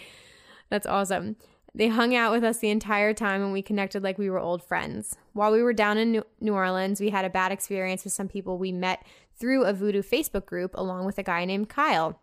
That's 0.70 0.86
awesome. 0.86 1.38
They 1.74 1.88
hung 1.88 2.14
out 2.14 2.34
with 2.34 2.44
us 2.44 2.58
the 2.58 2.72
entire 2.72 3.14
time 3.14 3.42
and 3.42 3.54
we 3.54 3.62
connected 3.62 4.04
like 4.04 4.18
we 4.18 4.30
were 4.30 4.38
old 4.38 4.62
friends. 4.62 5.16
While 5.32 5.54
we 5.54 5.64
were 5.64 5.72
down 5.72 5.98
in 5.98 6.24
New 6.42 6.54
Orleans, 6.54 7.00
we 7.00 7.12
had 7.12 7.24
a 7.24 7.30
bad 7.30 7.54
experience 7.54 8.04
with 8.04 8.12
some 8.12 8.28
people 8.28 8.58
we 8.58 8.74
met 8.74 9.06
through 9.40 9.64
a 9.64 9.72
voodoo 9.72 10.04
Facebook 10.04 10.46
group 10.46 10.72
along 10.76 11.06
with 11.06 11.18
a 11.18 11.24
guy 11.24 11.46
named 11.46 11.70
Kyle. 11.70 12.20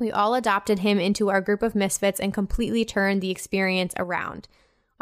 We 0.00 0.10
all 0.10 0.34
adopted 0.34 0.80
him 0.80 0.98
into 0.98 1.30
our 1.30 1.40
group 1.40 1.62
of 1.62 1.76
misfits 1.76 2.18
and 2.18 2.34
completely 2.34 2.84
turned 2.84 3.22
the 3.22 3.30
experience 3.30 3.94
around. 3.96 4.48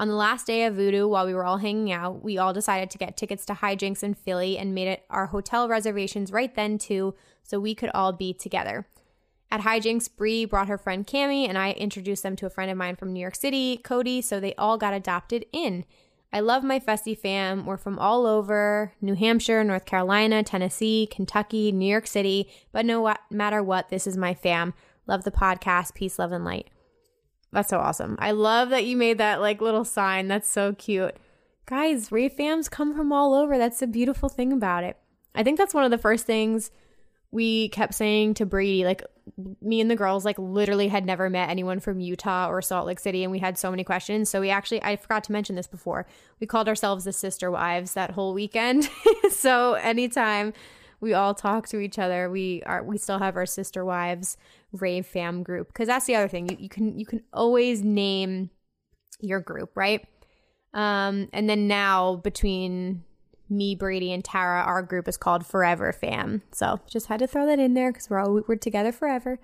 On 0.03 0.09
the 0.09 0.17
last 0.17 0.49
day 0.49 0.65
of 0.65 0.75
Voodoo, 0.75 1.07
while 1.07 1.27
we 1.27 1.33
were 1.33 1.45
all 1.45 1.59
hanging 1.59 1.93
out, 1.93 2.25
we 2.25 2.37
all 2.37 2.53
decided 2.53 2.91
to 2.91 2.99
get 2.99 3.17
tickets 3.17 3.47
to 3.47 3.53
HiJinx 3.53 4.03
in 4.03 4.15
Philly 4.15 4.59
and 4.59 4.75
made 4.75 4.89
it 4.89 5.05
our 5.09 5.27
hotel 5.27 5.69
reservations 5.69 6.33
right 6.33 6.53
then 6.53 6.77
too, 6.77 7.15
so 7.45 7.61
we 7.61 7.77
could 7.77 7.91
all 7.95 8.13
be 8.13 8.35
together. 8.35 8.89
At 9.49 9.61
HiJinx, 9.61 10.09
Bree 10.17 10.45
brought 10.45 10.67
her 10.67 10.77
friend 10.77 11.07
Cami, 11.07 11.49
and 11.49 11.57
I 11.57 11.71
introduced 11.71 12.25
them 12.25 12.35
to 12.35 12.47
a 12.47 12.51
friend 12.51 12.69
of 12.69 12.77
mine 12.77 12.97
from 12.97 13.13
New 13.13 13.21
York 13.21 13.37
City, 13.37 13.77
Cody, 13.77 14.21
so 14.21 14.41
they 14.41 14.57
all 14.57 14.77
got 14.77 14.93
adopted 14.93 15.47
in. 15.53 15.85
I 16.33 16.41
love 16.41 16.65
my 16.65 16.81
Festi 16.81 17.17
fam. 17.17 17.65
We're 17.65 17.77
from 17.77 18.01
all 18.01 18.27
over 18.27 18.95
New 19.01 19.15
Hampshire, 19.15 19.63
North 19.63 19.85
Carolina, 19.85 20.43
Tennessee, 20.43 21.07
Kentucky, 21.13 21.71
New 21.71 21.89
York 21.89 22.09
City, 22.09 22.51
but 22.73 22.85
no 22.85 23.15
matter 23.31 23.63
what, 23.63 23.89
this 23.89 24.09
is 24.09 24.17
my 24.17 24.35
fam. 24.35 24.75
Love 25.07 25.23
the 25.23 25.31
podcast. 25.31 25.95
Peace, 25.95 26.19
love, 26.19 26.33
and 26.33 26.45
light. 26.45 26.72
That's 27.53 27.69
so 27.69 27.79
awesome. 27.79 28.17
I 28.19 28.31
love 28.31 28.71
that 28.71 28.85
you 28.85 28.97
made 28.97 29.19
that 29.19 29.41
like 29.41 29.61
little 29.61 29.85
sign. 29.85 30.29
That's 30.29 30.49
so 30.49 30.73
cute. 30.73 31.17
Guys, 31.67 32.09
fams 32.09 32.71
come 32.71 32.95
from 32.95 33.13
all 33.13 33.35
over. 33.35 33.59
That's 33.59 33.81
the 33.81 33.87
beautiful 33.87 34.29
thing 34.29 34.53
about 34.53 34.85
it. 34.85 34.97
I 35.35 35.43
think 35.43 35.59
that's 35.59 35.75
one 35.75 35.85
of 35.85 35.91
the 35.91 35.99
first 35.99 36.27
things 36.27 36.71
we 37.31 37.71
kept 37.71 37.95
saying 37.95 38.35
to 38.35 38.47
Brady, 38.47 38.85
like 38.85 39.03
me 39.63 39.81
and 39.81 39.91
the 39.91 39.97
girls, 39.97 40.25
like 40.25 40.39
literally 40.39 40.89
had 40.89 41.07
never 41.07 41.31
met 41.31 41.49
anyone 41.49 41.81
from 41.81 41.99
Utah 41.99 42.49
or 42.49 42.61
Salt 42.61 42.87
Lake 42.87 43.01
City, 43.01 43.23
and 43.23 43.33
we 43.33 43.39
had 43.39 43.57
so 43.57 43.71
many 43.71 43.85
questions. 43.85 44.29
So 44.29 44.41
we 44.41 44.51
actually, 44.51 44.83
I 44.83 44.97
forgot 44.97 45.25
to 45.25 45.33
mention 45.33 45.57
this 45.57 45.67
before. 45.67 46.07
We 46.41 46.47
called 46.47 46.69
ourselves 46.69 47.05
the 47.05 47.13
sister 47.13 47.51
wives 47.51 47.95
that 47.95 48.11
whole 48.11 48.35
weekend. 48.35 48.91
so 49.31 49.75
anytime 49.75 50.53
we 51.01 51.15
all 51.15 51.35
talk 51.35 51.67
to 51.69 51.81
each 51.81 51.99
other, 51.99 52.29
we 52.29 52.63
are 52.65 52.83
we 52.83 52.99
still 52.99 53.19
have 53.19 53.37
our 53.37 53.47
sister 53.47 53.83
wives 53.83 54.37
rave 54.73 55.07
fam 55.07 55.43
group 55.43 55.69
because 55.69 55.87
that's 55.87 56.07
the 56.07 56.15
other 56.15 56.29
thing 56.29 56.49
you, 56.49 56.57
you 56.59 56.69
can 56.69 56.99
you 56.99 57.07
can 57.07 57.23
always 57.33 57.83
name 57.83 58.51
your 59.21 59.41
group 59.41 59.71
right 59.77 60.07
um 60.75 61.29
and 61.33 61.49
then 61.49 61.69
now 61.69 62.17
between 62.17 63.05
me 63.51 63.75
brady 63.75 64.13
and 64.13 64.25
tara 64.25 64.63
our 64.63 64.83
group 64.83 65.07
is 65.07 65.17
called 65.17 65.45
forever 65.45 65.93
fam 65.93 66.43
so 66.53 66.81
just 66.89 67.07
had 67.07 67.19
to 67.19 67.27
throw 67.27 67.47
that 67.47 67.59
in 67.59 67.75
there 67.75 67.93
because 67.93 68.09
we're 68.09 68.19
all 68.19 68.41
we're 68.49 68.57
together 68.57 68.93
forever 68.93 69.39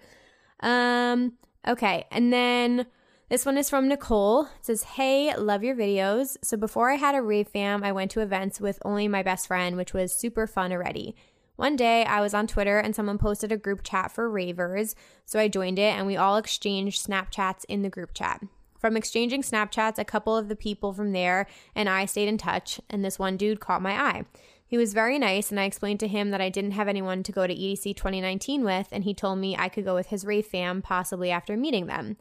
um 0.61 1.35
okay 1.67 2.07
and 2.11 2.33
then 2.33 2.87
this 3.29 3.45
one 3.45 3.59
is 3.59 3.69
from 3.69 3.89
Nicole. 3.89 4.45
It 4.45 4.51
says, 4.63 4.83
Hey, 4.83 5.35
love 5.37 5.63
your 5.63 5.75
videos. 5.75 6.39
So 6.43 6.57
before 6.57 6.91
I 6.91 6.95
had 6.95 7.15
a 7.15 7.21
rave 7.21 7.49
fam, 7.49 7.85
I 7.85 7.93
went 7.93 8.11
to 8.13 8.21
events 8.21 8.59
with 8.59 8.79
only 8.87 9.07
my 9.07 9.23
best 9.23 9.47
friend, 9.49 9.77
which 9.77 9.93
was 9.93 10.15
super 10.15 10.47
fun 10.47 10.73
already. 10.73 11.15
One 11.59 11.75
day 11.75 12.05
I 12.05 12.21
was 12.21 12.35
on 12.35 12.47
Twitter 12.47 12.79
and 12.79 12.95
someone 12.95 13.19
posted 13.19 13.51
a 13.51 13.57
group 13.57 13.83
chat 13.83 14.13
for 14.13 14.31
ravers, 14.31 14.95
so 15.27 15.41
I 15.41 15.49
joined 15.49 15.77
it 15.81 15.93
and 15.93 16.07
we 16.07 16.17
all 16.17 16.37
exchanged 16.37 17.05
Snapchats 17.05 17.65
in 17.69 17.83
the 17.83 17.91
group 17.91 18.15
chat. 18.15 18.45
From 18.79 18.97
exchanging 18.97 19.43
Snapchats, 19.43 19.99
a 19.99 20.05
couple 20.05 20.37
of 20.37 20.47
the 20.47 20.55
people 20.55 20.93
from 20.93 21.11
there 21.11 21.49
and 21.75 21.89
I 21.89 22.05
stayed 22.05 22.29
in 22.29 22.39
touch, 22.39 22.81
and 22.89 23.05
this 23.05 23.19
one 23.19 23.37
dude 23.37 23.59
caught 23.59 23.83
my 23.83 24.01
eye. 24.01 24.23
He 24.69 24.79
was 24.79 24.95
very 24.95 25.19
nice, 25.19 25.51
and 25.51 25.59
I 25.59 25.65
explained 25.65 25.99
to 25.99 26.07
him 26.07 26.31
that 26.31 26.41
I 26.41 26.49
didn't 26.49 26.73
have 26.73 26.87
anyone 26.87 27.25
to 27.25 27.33
go 27.33 27.45
to 27.45 27.53
EDC 27.53 27.97
2019 27.97 28.63
with, 28.63 28.87
and 28.93 29.03
he 29.03 29.13
told 29.13 29.41
me 29.41 29.57
I 29.57 29.69
could 29.69 29.85
go 29.85 29.97
with 29.97 30.09
his 30.09 30.25
rave 30.25 30.47
fam 30.47 30.81
possibly 30.81 31.33
after 31.33 31.57
meeting 31.57 31.87
them. 31.87 32.19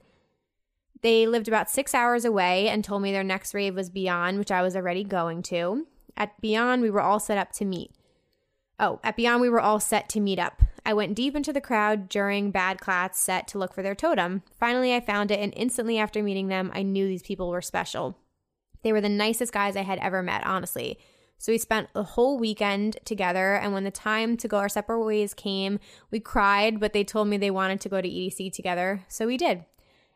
They 1.03 1.27
lived 1.27 1.47
about 1.47 1.69
six 1.69 1.93
hours 1.93 2.25
away 2.25 2.69
and 2.69 2.83
told 2.83 3.03
me 3.03 3.11
their 3.11 3.23
next 3.23 3.53
rave 3.53 3.75
was 3.75 3.91
Beyond, 3.91 4.39
which 4.39 4.49
I 4.49 4.63
was 4.63 4.75
already 4.75 5.03
going 5.03 5.43
to. 5.43 5.85
At 6.15 6.41
Beyond, 6.41 6.81
we 6.81 6.89
were 6.89 7.01
all 7.01 7.19
set 7.19 7.37
up 7.37 7.51
to 7.51 7.65
meet. 7.65 7.91
Oh, 8.79 8.99
at 9.03 9.15
Beyond, 9.15 9.41
we 9.41 9.49
were 9.49 9.59
all 9.59 9.79
set 9.79 10.07
to 10.09 10.19
meet 10.19 10.37
up. 10.37 10.61
I 10.85 10.93
went 10.93 11.15
deep 11.15 11.35
into 11.35 11.51
the 11.51 11.59
crowd 11.59 12.07
during 12.09 12.51
Bad 12.51 12.79
Klaat's 12.79 13.19
set 13.19 13.47
to 13.49 13.57
look 13.57 13.73
for 13.73 13.81
their 13.81 13.95
totem. 13.95 14.43
Finally, 14.59 14.93
I 14.93 14.99
found 14.99 15.31
it, 15.31 15.39
and 15.39 15.53
instantly 15.57 15.97
after 15.97 16.21
meeting 16.21 16.47
them, 16.47 16.71
I 16.73 16.83
knew 16.83 17.07
these 17.07 17.23
people 17.23 17.49
were 17.49 17.61
special. 17.61 18.17
They 18.83 18.93
were 18.93 19.01
the 19.01 19.09
nicest 19.09 19.51
guys 19.51 19.75
I 19.75 19.81
had 19.81 19.99
ever 19.99 20.21
met, 20.21 20.45
honestly. 20.45 20.99
So 21.39 21.51
we 21.51 21.57
spent 21.57 21.91
the 21.93 22.03
whole 22.03 22.37
weekend 22.37 22.97
together, 23.03 23.55
and 23.55 23.73
when 23.73 23.83
the 23.83 23.91
time 23.91 24.37
to 24.37 24.47
go 24.47 24.57
our 24.57 24.69
separate 24.69 25.03
ways 25.03 25.33
came, 25.33 25.79
we 26.11 26.19
cried, 26.19 26.79
but 26.79 26.93
they 26.93 27.03
told 27.03 27.27
me 27.27 27.37
they 27.37 27.51
wanted 27.51 27.81
to 27.81 27.89
go 27.89 27.99
to 27.99 28.07
EDC 28.07 28.53
together, 28.53 29.05
so 29.07 29.25
we 29.25 29.37
did. 29.37 29.65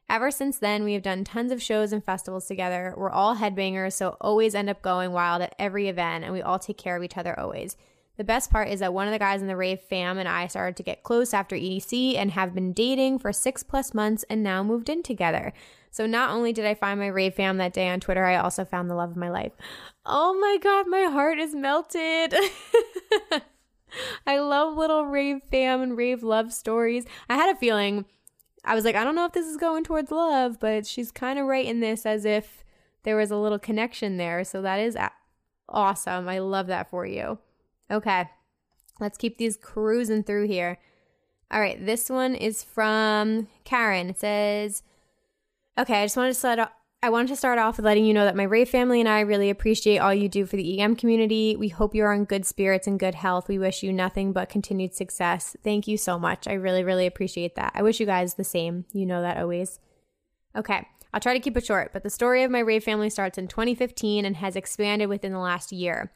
Ever 0.08 0.30
since 0.30 0.60
then, 0.60 0.84
we 0.84 0.94
have 0.94 1.04
done 1.04 1.24
tons 1.24 1.52
of 1.52 1.62
shows 1.62 1.94
and 1.94 2.04
festivals 2.04 2.46
together. 2.46 2.94
We're 2.98 3.12
all 3.12 3.38
headbangers, 3.38 3.94
so 3.94 4.18
always 4.22 4.54
end 4.54 4.70
up 4.70 4.82
going 4.82 5.12
wild 5.14 5.42
at 5.42 5.56
every 5.58 5.88
event, 5.88 6.24
and 6.24 6.34
we 6.34 6.42
all 6.42 6.60
take 6.60 6.78
care 6.78 6.96
of 6.96 7.04
each 7.04 7.18
other 7.18 7.40
always. 7.40 7.76
The 8.22 8.26
best 8.26 8.52
part 8.52 8.68
is 8.68 8.82
that 8.82 8.94
one 8.94 9.08
of 9.08 9.14
the 9.14 9.18
guys 9.18 9.42
in 9.42 9.48
the 9.48 9.56
rave 9.56 9.82
fam 9.82 10.20
and 10.20 10.30
I 10.30 10.46
started 10.46 10.78
to 10.78 10.84
get 10.84 11.02
close 11.02 11.34
after 11.34 11.56
EDC 11.56 12.16
and 12.18 12.30
have 12.30 12.54
been 12.54 12.72
dating 12.72 13.18
for 13.18 13.34
six 13.34 13.64
plus 13.64 13.96
months 13.96 14.24
and 14.30 14.44
now 14.44 14.62
moved 14.62 14.90
in 14.90 15.02
together. 15.02 15.54
So 15.90 16.06
not 16.06 16.30
only 16.30 16.54
did 16.54 16.68
I 16.68 16.76
find 16.76 17.00
my 17.00 17.08
rave 17.08 17.34
fam 17.34 17.58
that 17.58 17.74
day 17.74 17.90
on 17.90 18.00
Twitter, 18.00 18.24
I 18.24 18.36
also 18.36 18.64
found 18.64 18.92
the 18.92 18.94
love 18.94 19.10
of 19.10 19.18
my 19.18 19.32
life. 19.32 19.54
Oh 20.06 20.38
my 20.40 20.60
god, 20.62 20.88
my 20.88 21.06
heart 21.06 21.40
is 21.40 21.56
melted. 21.56 22.36
I 24.28 24.38
love 24.38 24.78
little 24.78 25.08
rave 25.08 25.42
fam 25.50 25.82
and 25.82 25.98
rave 25.98 26.22
love 26.22 26.54
stories. 26.54 27.06
I 27.28 27.38
had 27.38 27.50
a 27.50 27.58
feeling 27.58 28.06
I 28.64 28.76
was 28.76 28.86
like, 28.86 28.94
I 28.96 29.04
don't 29.04 29.16
know 29.16 29.26
if 29.26 29.34
this 29.34 29.48
is 29.48 29.58
going 29.58 29.84
towards 29.84 30.12
love, 30.12 30.60
but 30.60 30.86
she's 30.86 31.12
kind 31.12 31.40
of 31.40 31.48
writing 31.48 31.80
this 31.80 32.06
as 32.06 32.24
if 32.24 32.64
there 33.02 33.18
was 33.18 33.32
a 33.32 33.38
little 33.38 33.58
connection 33.58 34.18
there. 34.18 34.44
So 34.44 34.62
that 34.62 34.80
is 34.80 34.96
awesome. 35.68 36.30
I 36.30 36.38
love 36.38 36.68
that 36.68 36.92
for 36.92 37.04
you. 37.04 37.40
Okay, 37.92 38.30
let's 39.00 39.18
keep 39.18 39.38
these 39.38 39.58
cruising 39.58 40.24
through 40.24 40.48
here. 40.48 40.80
All 41.52 41.60
right, 41.60 41.84
this 41.86 42.10
one 42.10 42.36
is 42.36 42.64
from 42.64 43.50
Karen. 43.66 44.10
It 44.10 44.20
says, 44.20 44.84
Okay, 45.78 46.02
I 46.02 46.06
just 46.06 46.18
wanted 46.18 46.30
to 46.30 46.40
start. 46.40 46.60
I 47.04 47.10
wanted 47.10 47.30
to 47.30 47.36
start 47.36 47.58
off 47.58 47.78
with 47.78 47.86
letting 47.86 48.06
you 48.06 48.14
know 48.14 48.26
that 48.26 48.36
my 48.36 48.44
Ray 48.44 48.64
family 48.64 49.00
and 49.00 49.10
I 49.10 49.22
really 49.22 49.50
appreciate 49.50 49.98
all 49.98 50.14
you 50.14 50.30
do 50.30 50.46
for 50.46 50.56
the 50.56 50.80
EM 50.80 50.96
community. 50.96 51.56
We 51.56 51.70
hope 51.70 51.96
you 51.96 52.04
are 52.04 52.14
in 52.14 52.26
good 52.26 52.46
spirits 52.46 52.86
and 52.86 53.00
good 53.00 53.16
health. 53.16 53.48
We 53.48 53.58
wish 53.58 53.82
you 53.82 53.92
nothing 53.92 54.34
but 54.34 54.50
continued 54.50 54.94
success. 54.94 55.56
Thank 55.64 55.88
you 55.88 55.98
so 55.98 56.20
much. 56.20 56.48
I 56.48 56.54
really, 56.54 56.84
really 56.84 57.08
appreciate 57.08 57.56
that. 57.56 57.72
I 57.74 57.82
wish 57.82 58.00
you 58.00 58.06
guys 58.06 58.36
the 58.36 58.44
same. 58.44 58.86
You 58.94 59.08
know 59.08 59.24
that 59.24 59.38
always. 59.38 59.80
Okay, 60.56 60.88
I'll 61.12 61.20
try 61.20 61.34
to 61.34 61.40
keep 61.40 61.58
it 61.58 61.66
short, 61.66 61.92
but 61.92 62.04
the 62.04 62.10
story 62.12 62.44
of 62.44 62.52
my 62.52 62.60
Ray 62.60 62.80
family 62.80 63.10
starts 63.10 63.38
in 63.40 63.48
2015 63.48 64.24
and 64.24 64.38
has 64.38 64.56
expanded 64.56 65.10
within 65.10 65.32
the 65.32 65.40
last 65.40 65.72
year. 65.72 66.12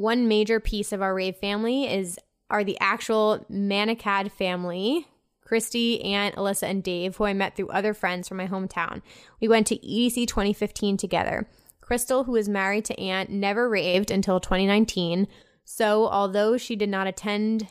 One 0.00 0.28
major 0.28 0.60
piece 0.60 0.92
of 0.92 1.02
our 1.02 1.14
rave 1.14 1.36
family 1.36 1.84
is 1.84 2.18
are 2.48 2.64
the 2.64 2.78
actual 2.80 3.44
Manicad 3.52 4.32
family, 4.32 5.06
Christy, 5.42 6.02
Aunt, 6.02 6.36
Alyssa, 6.36 6.62
and 6.62 6.82
Dave, 6.82 7.16
who 7.16 7.24
I 7.24 7.34
met 7.34 7.54
through 7.54 7.68
other 7.68 7.92
friends 7.92 8.26
from 8.26 8.38
my 8.38 8.48
hometown. 8.48 9.02
We 9.42 9.48
went 9.48 9.66
to 9.66 9.76
EDC 9.76 10.26
2015 10.26 10.96
together. 10.96 11.46
Crystal, 11.82 12.24
who 12.24 12.34
is 12.34 12.48
married 12.48 12.86
to 12.86 12.98
Aunt, 12.98 13.28
never 13.28 13.68
raved 13.68 14.10
until 14.10 14.40
2019. 14.40 15.28
So, 15.64 16.08
although 16.08 16.56
she 16.56 16.76
did 16.76 16.88
not 16.88 17.06
attend 17.06 17.68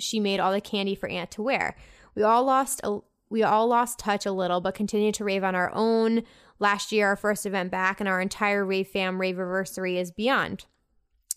she 0.00 0.18
made 0.18 0.40
all 0.40 0.50
the 0.50 0.60
kandi 0.60 0.98
for 0.98 1.08
Aunt 1.08 1.30
to 1.30 1.42
wear. 1.42 1.76
We 2.16 2.24
all 2.24 2.42
lost 2.42 2.80
a, 2.82 2.98
we 3.30 3.44
all 3.44 3.68
lost 3.68 4.00
touch 4.00 4.26
a 4.26 4.32
little, 4.32 4.60
but 4.60 4.74
continued 4.74 5.14
to 5.14 5.24
rave 5.24 5.44
on 5.44 5.54
our 5.54 5.70
own. 5.72 6.24
Last 6.58 6.90
year, 6.90 7.06
our 7.06 7.16
first 7.16 7.46
event 7.46 7.70
back, 7.70 8.00
and 8.00 8.08
our 8.08 8.20
entire 8.20 8.64
rave 8.64 8.88
fam 8.88 9.20
rave 9.20 9.36
anniversary 9.36 9.96
is 9.96 10.10
beyond. 10.10 10.66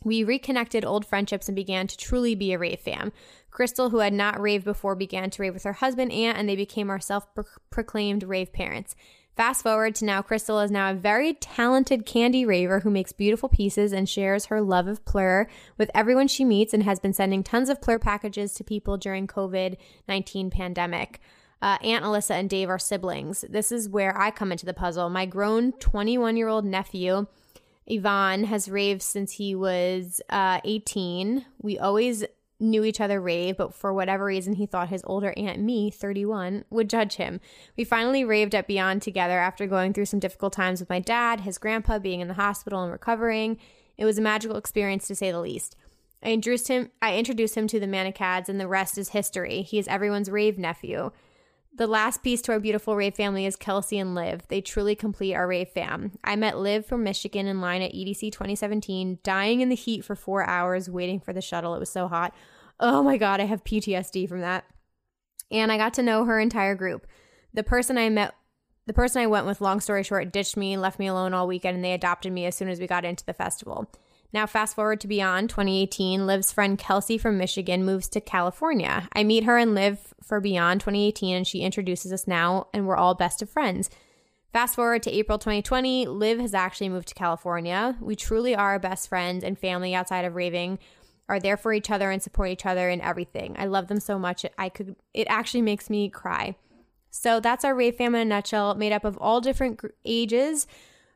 We 0.03 0.23
reconnected 0.23 0.85
old 0.85 1.05
friendships 1.05 1.49
and 1.49 1.55
began 1.55 1.87
to 1.87 1.97
truly 1.97 2.33
be 2.33 2.53
a 2.53 2.57
rave 2.57 2.79
fam. 2.79 3.11
Crystal, 3.51 3.89
who 3.89 3.99
had 3.99 4.13
not 4.13 4.39
raved 4.39 4.63
before, 4.63 4.95
began 4.95 5.29
to 5.29 5.41
rave 5.41 5.53
with 5.53 5.63
her 5.63 5.73
husband, 5.73 6.11
Aunt, 6.11 6.37
and 6.37 6.47
they 6.47 6.55
became 6.55 6.89
our 6.89 6.99
self 6.99 7.27
proclaimed 7.69 8.23
rave 8.23 8.53
parents. 8.53 8.95
Fast 9.35 9.63
forward 9.63 9.95
to 9.95 10.05
now, 10.05 10.21
Crystal 10.21 10.59
is 10.59 10.69
now 10.69 10.91
a 10.91 10.95
very 10.95 11.33
talented 11.33 12.05
kandi 12.05 12.45
raver 12.45 12.81
who 12.81 12.89
makes 12.89 13.13
beautiful 13.13 13.47
pieces 13.47 13.93
and 13.93 14.07
shares 14.09 14.47
her 14.47 14.61
love 14.61 14.87
of 14.87 15.05
Plur 15.05 15.47
with 15.77 15.89
everyone 15.93 16.27
she 16.27 16.43
meets 16.43 16.73
and 16.73 16.83
has 16.83 16.99
been 16.99 17.13
sending 17.13 17.41
tons 17.41 17.69
of 17.69 17.81
Plur 17.81 17.99
packages 17.99 18.53
to 18.55 18.65
people 18.65 18.97
during 18.97 19.27
COVID-19 19.27 20.51
pandemic. 20.51 21.21
Uh, 21.61 21.77
Aunt 21.81 22.03
Alyssa 22.03 22.31
and 22.31 22.49
Dave 22.49 22.69
are 22.69 22.79
siblings. 22.79 23.45
This 23.49 23.71
is 23.71 23.87
where 23.87 24.17
I 24.17 24.31
come 24.31 24.51
into 24.51 24.65
the 24.65 24.73
puzzle. 24.73 25.09
My 25.09 25.25
grown 25.25 25.71
21 25.73 26.35
year 26.35 26.47
old 26.47 26.65
nephew, 26.65 27.27
Yvonne, 27.89 28.45
has 28.45 28.69
raved 28.69 29.01
since 29.01 29.33
he 29.33 29.55
was 29.55 30.21
uh, 30.29 30.61
18. 30.63 31.45
We 31.61 31.77
always 31.79 32.23
knew 32.59 32.83
each 32.83 32.99
other 33.01 33.21
rave, 33.21 33.57
but 33.57 33.73
for 33.73 33.93
whatever 33.93 34.25
reason, 34.25 34.53
he 34.53 34.65
thought 34.65 34.89
his 34.89 35.03
older 35.05 35.33
aunt, 35.37 35.59
me, 35.59 35.89
31, 35.89 36.65
would 36.69 36.89
judge 36.89 37.15
him. 37.15 37.39
We 37.77 37.83
finally 37.83 38.23
raved 38.23 38.53
at 38.53 38.67
Beyond 38.67 39.01
together 39.01 39.39
after 39.39 39.65
going 39.65 39.93
through 39.93 40.05
some 40.05 40.19
difficult 40.19 40.53
times 40.53 40.79
with 40.79 40.89
my 40.89 40.99
dad, 40.99 41.41
his 41.41 41.57
grandpa 41.57 41.99
being 41.99 42.19
in 42.19 42.27
the 42.27 42.33
hospital 42.35 42.83
and 42.83 42.91
recovering. 42.91 43.57
It 43.97 44.05
was 44.05 44.17
a 44.17 44.21
magical 44.21 44.57
experience 44.57 45.07
to 45.07 45.15
say 45.15 45.31
the 45.31 45.39
least. 45.39 45.75
I 46.21 46.31
introduced 46.31 46.67
him 46.67 46.91
I 47.01 47.15
introduced 47.17 47.55
him 47.55 47.67
to 47.67 47.79
the 47.79 47.87
Manicads 47.87 48.49
and 48.49 48.59
the 48.59 48.67
rest 48.67 48.97
is 48.97 49.09
history. 49.09 49.61
He 49.61 49.79
is 49.79 49.87
everyone's 49.87 50.29
rave 50.29 50.57
nephew. 50.57 51.11
The 51.79 51.87
last 51.87 52.23
piece 52.23 52.41
to 52.41 52.51
our 52.51 52.59
beautiful 52.59 52.97
Rave 52.97 53.15
family 53.15 53.45
is 53.45 53.55
Kelsey 53.55 53.99
and 53.99 54.13
Liv. 54.13 54.45
They 54.49 54.59
truly 54.59 54.95
complete 54.95 55.33
our 55.33 55.47
Rave 55.47 55.69
fam. 55.69 56.11
I 56.25 56.35
met 56.35 56.57
Liv 56.57 56.85
from 56.85 57.05
Michigan 57.05 57.47
in 57.47 57.61
line 57.61 57.81
at 57.81 57.93
EDC 57.93 58.33
2017, 58.33 59.19
dying 59.23 59.61
in 59.61 59.69
the 59.69 59.77
heat 59.77 60.03
for 60.03 60.13
four 60.13 60.43
hours 60.43 60.89
waiting 60.89 61.21
for 61.21 61.31
the 61.31 61.39
shuttle. 61.39 61.73
It 61.75 61.79
was 61.79 61.89
so 61.89 62.09
hot. 62.09 62.35
Oh 62.81 63.01
my 63.01 63.15
God, 63.15 63.39
I 63.39 63.45
have 63.45 63.63
PTSD 63.63 64.27
from 64.27 64.41
that. 64.41 64.65
And 65.51 65.71
I 65.71 65.77
got 65.77 65.93
to 65.93 66.03
know 66.03 66.25
her 66.25 66.37
entire 66.37 66.75
group. 66.75 67.07
The 67.53 67.63
person 67.63 67.97
I 67.97 68.09
met, 68.09 68.35
the 68.85 68.91
person 68.91 69.21
I 69.21 69.27
went 69.27 69.45
with, 69.45 69.61
long 69.61 69.79
story 69.79 70.03
short, 70.03 70.33
ditched 70.33 70.57
me, 70.57 70.75
left 70.75 70.99
me 70.99 71.07
alone 71.07 71.33
all 71.33 71.47
weekend, 71.47 71.77
and 71.77 71.85
they 71.85 71.93
adopted 71.93 72.33
me 72.33 72.45
as 72.45 72.55
soon 72.55 72.67
as 72.67 72.81
we 72.81 72.87
got 72.87 73.05
into 73.05 73.25
the 73.25 73.33
festival. 73.33 73.89
Now, 74.31 74.45
fast 74.45 74.75
forward 74.75 75.01
to 75.01 75.07
beyond 75.07 75.49
2018, 75.49 76.27
Liv's 76.27 76.51
friend 76.51 76.77
Kelsey 76.77 77.17
from 77.17 77.37
Michigan 77.37 77.83
moves 77.83 78.07
to 78.09 78.21
California. 78.21 79.09
I 79.13 79.23
meet 79.23 79.45
her 79.45 79.57
and 79.57 79.73
Liv 79.73 80.13
for 80.23 80.39
beyond 80.39 80.81
2018, 80.81 81.35
and 81.35 81.47
she 81.47 81.61
introduces 81.61 82.13
us 82.13 82.27
now, 82.27 82.67
and 82.71 82.85
we're 82.85 82.95
all 82.95 83.15
best 83.15 83.41
of 83.41 83.49
friends. 83.49 83.89
Fast 84.53 84.75
forward 84.75 85.01
to 85.03 85.11
April 85.11 85.39
2020, 85.39 86.05
Liv 86.05 86.39
has 86.39 86.53
actually 86.53 86.89
moved 86.89 87.07
to 87.07 87.15
California. 87.15 87.97
We 87.99 88.15
truly 88.15 88.55
are 88.55 88.77
best 88.77 89.09
friends 89.09 89.43
and 89.43 89.57
family 89.57 89.95
outside 89.95 90.25
of 90.25 90.35
raving, 90.35 90.77
are 91.27 91.39
there 91.39 91.57
for 91.57 91.73
each 91.73 91.89
other 91.89 92.11
and 92.11 92.21
support 92.21 92.49
each 92.49 92.65
other 92.65 92.89
in 92.89 93.01
everything. 93.01 93.55
I 93.57 93.65
love 93.65 93.87
them 93.87 93.99
so 93.99 94.19
much. 94.19 94.45
I 94.57 94.69
could, 94.69 94.95
it 95.13 95.27
actually 95.29 95.61
makes 95.61 95.89
me 95.89 96.09
cry. 96.09 96.55
So 97.11 97.39
that's 97.39 97.65
our 97.65 97.73
rave 97.73 97.95
family 97.95 98.21
in 98.21 98.27
a 98.27 98.29
nutshell, 98.29 98.75
made 98.75 98.91
up 98.91 99.05
of 99.05 99.17
all 99.17 99.41
different 99.41 99.79
ages 100.05 100.67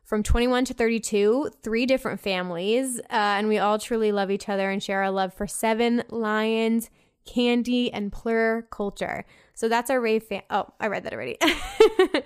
from 0.04 0.22
21 0.22 0.66
to 0.66 0.74
32, 0.74 1.50
three 1.62 1.86
different 1.86 2.20
families, 2.20 3.00
uh, 3.00 3.04
and 3.10 3.48
we 3.48 3.58
all 3.58 3.78
truly 3.78 4.12
love 4.12 4.30
each 4.30 4.48
other 4.48 4.70
and 4.70 4.82
share 4.82 5.02
our 5.02 5.10
love 5.10 5.32
for 5.32 5.46
Seven 5.46 6.02
Lions, 6.10 6.90
kandi, 7.26 7.90
and 7.92 8.12
plur 8.12 8.62
culture. 8.70 9.24
So 9.54 9.68
that's 9.68 9.90
our 9.90 10.00
rave 10.00 10.24
fam. 10.24 10.42
Oh, 10.50 10.66
I 10.78 10.88
read 10.88 11.04
that 11.04 11.14
already. 11.14 11.38
uh, 11.40 12.20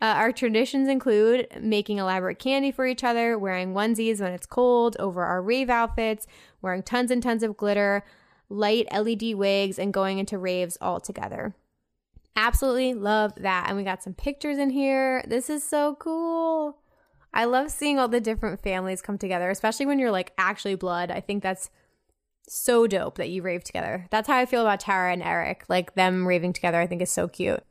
our 0.00 0.30
traditions 0.30 0.88
include 0.88 1.48
making 1.60 1.98
elaborate 1.98 2.38
kandi 2.38 2.72
for 2.72 2.86
each 2.86 3.02
other, 3.02 3.36
wearing 3.36 3.74
onesies 3.74 4.20
when 4.20 4.32
it's 4.32 4.46
cold 4.46 4.96
over 5.00 5.24
our 5.24 5.42
rave 5.42 5.68
outfits, 5.68 6.26
wearing 6.62 6.82
tons 6.82 7.10
and 7.10 7.22
tons 7.22 7.42
of 7.42 7.56
glitter, 7.56 8.04
light 8.48 8.86
LED 8.92 9.34
wigs, 9.34 9.80
and 9.80 9.92
going 9.92 10.18
into 10.18 10.38
raves 10.38 10.78
all 10.80 11.00
together. 11.00 11.56
Absolutely 12.36 12.94
love 12.94 13.32
that. 13.36 13.64
And 13.66 13.76
we 13.76 13.82
got 13.82 14.02
some 14.02 14.14
pictures 14.14 14.58
in 14.58 14.70
here. 14.70 15.24
This 15.26 15.50
is 15.50 15.64
so 15.64 15.96
cool. 15.96 16.78
I 17.36 17.44
love 17.44 17.70
seeing 17.70 17.98
all 17.98 18.08
the 18.08 18.18
different 18.18 18.62
families 18.62 19.02
come 19.02 19.18
together, 19.18 19.50
especially 19.50 19.84
when 19.84 19.98
you're 19.98 20.10
like 20.10 20.32
actually 20.38 20.74
blood. 20.74 21.10
I 21.10 21.20
think 21.20 21.42
that's 21.42 21.68
so 22.48 22.86
dope 22.86 23.18
that 23.18 23.28
you 23.28 23.42
rave 23.42 23.62
together. 23.62 24.06
That's 24.10 24.26
how 24.26 24.38
I 24.38 24.46
feel 24.46 24.62
about 24.62 24.80
Tara 24.80 25.12
and 25.12 25.22
Eric. 25.22 25.66
Like 25.68 25.94
them 25.94 26.26
raving 26.26 26.54
together, 26.54 26.80
I 26.80 26.86
think 26.86 27.02
is 27.02 27.10
so 27.10 27.28
cute. 27.28 27.62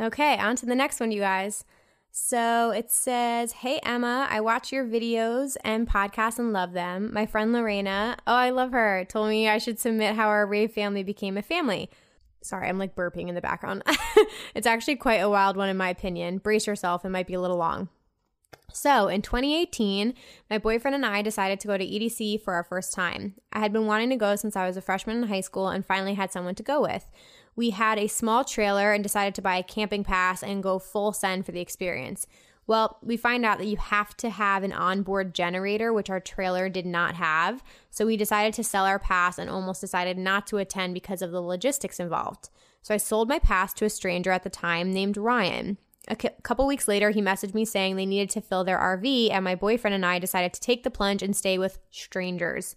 Okay, 0.00 0.38
on 0.38 0.56
to 0.56 0.64
the 0.64 0.74
next 0.74 0.98
one, 0.98 1.12
you 1.12 1.20
guys. 1.20 1.66
So 2.10 2.70
it 2.70 2.90
says, 2.90 3.52
Hey 3.52 3.80
Emma, 3.82 4.26
I 4.30 4.40
watch 4.40 4.72
your 4.72 4.86
videos 4.86 5.58
and 5.62 5.86
podcasts 5.86 6.38
and 6.38 6.54
love 6.54 6.72
them. 6.72 7.12
My 7.12 7.26
friend 7.26 7.52
Lorena, 7.52 8.16
oh, 8.26 8.34
I 8.34 8.48
love 8.48 8.72
her, 8.72 9.04
told 9.04 9.28
me 9.28 9.46
I 9.46 9.58
should 9.58 9.78
submit 9.78 10.16
how 10.16 10.28
our 10.28 10.46
rave 10.46 10.72
family 10.72 11.02
became 11.02 11.36
a 11.36 11.42
family. 11.42 11.90
Sorry, 12.40 12.66
I'm 12.66 12.78
like 12.78 12.94
burping 12.94 13.28
in 13.28 13.34
the 13.34 13.42
background. 13.42 13.82
it's 14.54 14.66
actually 14.66 14.96
quite 14.96 15.16
a 15.16 15.28
wild 15.28 15.58
one, 15.58 15.68
in 15.68 15.76
my 15.76 15.90
opinion. 15.90 16.38
Brace 16.38 16.66
yourself, 16.66 17.04
it 17.04 17.10
might 17.10 17.26
be 17.26 17.34
a 17.34 17.40
little 17.40 17.58
long. 17.58 17.90
So 18.72 19.08
in 19.08 19.22
2018, 19.22 20.14
my 20.50 20.58
boyfriend 20.58 20.94
and 20.94 21.06
I 21.06 21.22
decided 21.22 21.60
to 21.60 21.68
go 21.68 21.78
to 21.78 21.86
EDC 21.86 22.42
for 22.42 22.54
our 22.54 22.64
first 22.64 22.92
time. 22.92 23.34
I 23.52 23.60
had 23.60 23.72
been 23.72 23.86
wanting 23.86 24.10
to 24.10 24.16
go 24.16 24.34
since 24.36 24.56
I 24.56 24.66
was 24.66 24.76
a 24.76 24.82
freshman 24.82 25.18
in 25.18 25.28
high 25.28 25.42
school 25.42 25.68
and 25.68 25.86
finally 25.86 26.14
had 26.14 26.32
someone 26.32 26.56
to 26.56 26.62
go 26.62 26.82
with. 26.82 27.08
We 27.56 27.70
had 27.70 27.98
a 27.98 28.08
small 28.08 28.44
trailer 28.44 28.92
and 28.92 29.02
decided 29.02 29.34
to 29.36 29.42
buy 29.42 29.56
a 29.56 29.62
camping 29.62 30.02
pass 30.02 30.42
and 30.42 30.62
go 30.62 30.78
full 30.78 31.12
send 31.12 31.46
for 31.46 31.52
the 31.52 31.60
experience. 31.60 32.26
Well, 32.66 32.98
we 33.02 33.16
find 33.16 33.44
out 33.44 33.58
that 33.58 33.66
you 33.66 33.76
have 33.76 34.16
to 34.18 34.30
have 34.30 34.62
an 34.62 34.72
onboard 34.72 35.34
generator, 35.34 35.92
which 35.92 36.10
our 36.10 36.20
trailer 36.20 36.68
did 36.68 36.86
not 36.86 37.14
have. 37.14 37.62
So 37.90 38.06
we 38.06 38.16
decided 38.16 38.54
to 38.54 38.64
sell 38.64 38.86
our 38.86 38.98
pass 38.98 39.38
and 39.38 39.50
almost 39.50 39.82
decided 39.82 40.18
not 40.18 40.46
to 40.48 40.56
attend 40.56 40.94
because 40.94 41.22
of 41.22 41.30
the 41.30 41.42
logistics 41.42 42.00
involved. 42.00 42.48
So 42.82 42.94
I 42.94 42.98
sold 42.98 43.28
my 43.28 43.38
pass 43.38 43.72
to 43.74 43.84
a 43.84 43.90
stranger 43.90 44.30
at 44.30 44.42
the 44.42 44.50
time 44.50 44.92
named 44.92 45.16
Ryan 45.16 45.78
a 46.08 46.16
couple 46.16 46.66
weeks 46.66 46.88
later, 46.88 47.10
he 47.10 47.22
messaged 47.22 47.54
me 47.54 47.64
saying 47.64 47.96
they 47.96 48.06
needed 48.06 48.30
to 48.30 48.40
fill 48.40 48.64
their 48.64 48.78
RV, 48.78 49.30
and 49.30 49.44
my 49.44 49.54
boyfriend 49.54 49.94
and 49.94 50.04
I 50.04 50.18
decided 50.18 50.52
to 50.52 50.60
take 50.60 50.82
the 50.82 50.90
plunge 50.90 51.22
and 51.22 51.34
stay 51.34 51.58
with 51.58 51.78
strangers. 51.90 52.76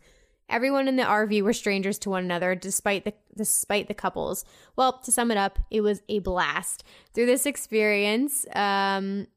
Everyone 0.50 0.88
in 0.88 0.96
the 0.96 1.04
RV 1.04 1.42
were 1.42 1.54
strangers 1.54 2.00
to 2.00 2.10
one 2.10 2.24
another, 2.24 2.56
despite 2.56 3.04
the 3.04 3.14
despite 3.36 3.90
the 3.90 3.94
couples. 3.94 4.46
Well, 4.78 5.00
to 5.00 5.12
sum 5.12 5.30
it 5.30 5.38
up, 5.38 5.60
it 5.70 5.82
was 5.82 6.02
a 6.08 6.20
blast. 6.20 6.86
Through 7.14 7.26
this 7.26 7.46
experience, 7.46 8.46
um, 8.56 9.28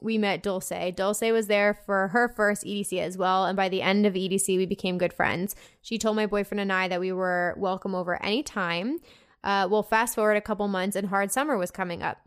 we 0.00 0.18
met 0.18 0.42
Dulce. 0.42 0.72
Dulce 0.96 1.22
was 1.22 1.46
there 1.46 1.72
for 1.72 2.08
her 2.08 2.28
first 2.28 2.64
EDC 2.64 2.98
as 2.98 3.16
well, 3.16 3.44
and 3.44 3.56
by 3.56 3.68
the 3.68 3.80
end 3.80 4.06
of 4.06 4.14
EDC, 4.14 4.56
we 4.56 4.66
became 4.66 4.98
good 4.98 5.12
friends. 5.12 5.54
She 5.82 5.98
told 5.98 6.16
my 6.16 6.26
boyfriend 6.26 6.60
and 6.60 6.72
I 6.72 6.88
that 6.88 7.00
we 7.00 7.12
were 7.12 7.54
welcome 7.56 7.94
over 7.94 8.20
anytime. 8.22 8.98
Uh, 9.44 9.68
well, 9.70 9.82
fast 9.84 10.16
forward 10.16 10.36
a 10.36 10.40
couple 10.40 10.66
months, 10.66 10.96
and 10.96 11.08
hard 11.08 11.30
summer 11.30 11.56
was 11.56 11.70
coming 11.70 12.02
up. 12.02 12.18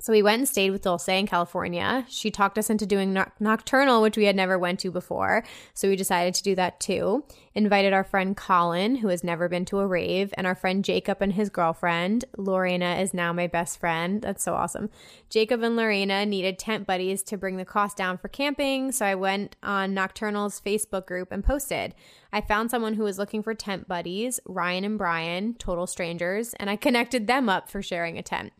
So 0.00 0.14
we 0.14 0.22
went 0.22 0.40
and 0.40 0.48
stayed 0.48 0.70
with 0.70 0.82
Dulce 0.82 1.08
in 1.08 1.26
California. 1.26 2.06
She 2.08 2.30
talked 2.30 2.56
us 2.56 2.70
into 2.70 2.86
doing 2.86 3.12
no- 3.12 3.30
nocturnal, 3.38 4.00
which 4.00 4.16
we 4.16 4.24
had 4.24 4.34
never 4.34 4.58
went 4.58 4.80
to 4.80 4.90
before. 4.90 5.44
So 5.74 5.88
we 5.88 5.96
decided 5.96 6.32
to 6.34 6.42
do 6.42 6.54
that 6.54 6.80
too. 6.80 7.24
Invited 7.54 7.92
our 7.92 8.04
friend 8.04 8.34
Colin, 8.34 8.96
who 8.96 9.08
has 9.08 9.22
never 9.22 9.46
been 9.46 9.66
to 9.66 9.80
a 9.80 9.86
rave, 9.86 10.32
and 10.38 10.46
our 10.46 10.54
friend 10.54 10.82
Jacob 10.82 11.18
and 11.20 11.34
his 11.34 11.50
girlfriend. 11.50 12.24
Lorena 12.38 12.94
is 12.94 13.12
now 13.12 13.34
my 13.34 13.46
best 13.46 13.78
friend. 13.78 14.22
That's 14.22 14.42
so 14.42 14.54
awesome. 14.54 14.88
Jacob 15.28 15.62
and 15.62 15.76
Lorena 15.76 16.24
needed 16.24 16.58
tent 16.58 16.86
buddies 16.86 17.22
to 17.24 17.36
bring 17.36 17.58
the 17.58 17.64
cost 17.66 17.98
down 17.98 18.16
for 18.16 18.28
camping. 18.28 18.92
So 18.92 19.04
I 19.04 19.16
went 19.16 19.56
on 19.62 19.92
Nocturnal's 19.92 20.62
Facebook 20.64 21.06
group 21.06 21.30
and 21.30 21.44
posted. 21.44 21.94
I 22.32 22.40
found 22.40 22.70
someone 22.70 22.94
who 22.94 23.04
was 23.04 23.18
looking 23.18 23.42
for 23.42 23.52
tent 23.52 23.86
buddies, 23.86 24.40
Ryan 24.46 24.84
and 24.84 24.98
Brian, 24.98 25.54
total 25.54 25.86
strangers, 25.86 26.54
and 26.54 26.70
I 26.70 26.76
connected 26.90 27.26
them 27.26 27.50
up 27.50 27.68
for 27.68 27.82
sharing 27.82 28.16
a 28.16 28.22
tent. 28.22 28.52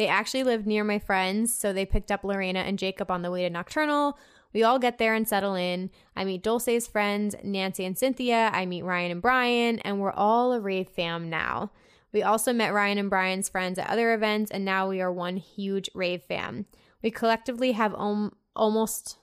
They 0.00 0.08
actually 0.08 0.44
lived 0.44 0.66
near 0.66 0.82
my 0.82 0.98
friends, 0.98 1.52
so 1.52 1.74
they 1.74 1.84
picked 1.84 2.10
up 2.10 2.24
Lorena 2.24 2.60
and 2.60 2.78
Jacob 2.78 3.10
on 3.10 3.20
the 3.20 3.30
way 3.30 3.42
to 3.42 3.50
Nocturnal. 3.50 4.18
We 4.54 4.62
all 4.62 4.78
get 4.78 4.96
there 4.96 5.12
and 5.12 5.28
settle 5.28 5.54
in. 5.54 5.90
I 6.16 6.24
meet 6.24 6.42
Dulce's 6.42 6.86
friends, 6.86 7.36
Nancy 7.44 7.84
and 7.84 7.98
Cynthia. 7.98 8.48
I 8.50 8.64
meet 8.64 8.82
Ryan 8.82 9.10
and 9.10 9.20
Brian, 9.20 9.78
and 9.80 10.00
we're 10.00 10.14
all 10.14 10.54
a 10.54 10.60
rave 10.60 10.88
fam 10.88 11.28
now. 11.28 11.70
We 12.14 12.22
also 12.22 12.54
met 12.54 12.72
Ryan 12.72 12.96
and 12.96 13.10
Brian's 13.10 13.50
friends 13.50 13.78
at 13.78 13.90
other 13.90 14.14
events, 14.14 14.50
and 14.50 14.64
now 14.64 14.88
we 14.88 15.02
are 15.02 15.12
one 15.12 15.36
huge 15.36 15.90
rave 15.94 16.22
fam. 16.22 16.64
We 17.02 17.10
collectively 17.10 17.72
have 17.72 17.94
om- 17.94 18.34
almost 18.56 19.18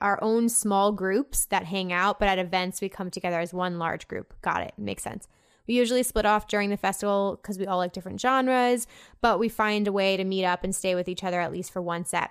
our 0.00 0.18
own 0.22 0.48
small 0.48 0.92
groups 0.92 1.44
that 1.44 1.64
hang 1.64 1.92
out, 1.92 2.18
but 2.18 2.30
at 2.30 2.38
events 2.38 2.80
we 2.80 2.88
come 2.88 3.10
together 3.10 3.38
as 3.38 3.52
one 3.52 3.78
large 3.78 4.08
group. 4.08 4.32
Got 4.40 4.62
it. 4.62 4.72
Makes 4.78 5.02
sense. 5.02 5.28
We 5.66 5.74
usually 5.74 6.02
split 6.02 6.26
off 6.26 6.48
during 6.48 6.70
the 6.70 6.76
festival 6.76 7.38
because 7.40 7.58
we 7.58 7.66
all 7.66 7.78
like 7.78 7.92
different 7.92 8.20
genres, 8.20 8.86
but 9.20 9.38
we 9.38 9.48
find 9.48 9.88
a 9.88 9.92
way 9.92 10.16
to 10.16 10.24
meet 10.24 10.44
up 10.44 10.64
and 10.64 10.74
stay 10.74 10.94
with 10.94 11.08
each 11.08 11.24
other 11.24 11.40
at 11.40 11.52
least 11.52 11.72
for 11.72 11.82
one 11.82 12.04
set. 12.04 12.30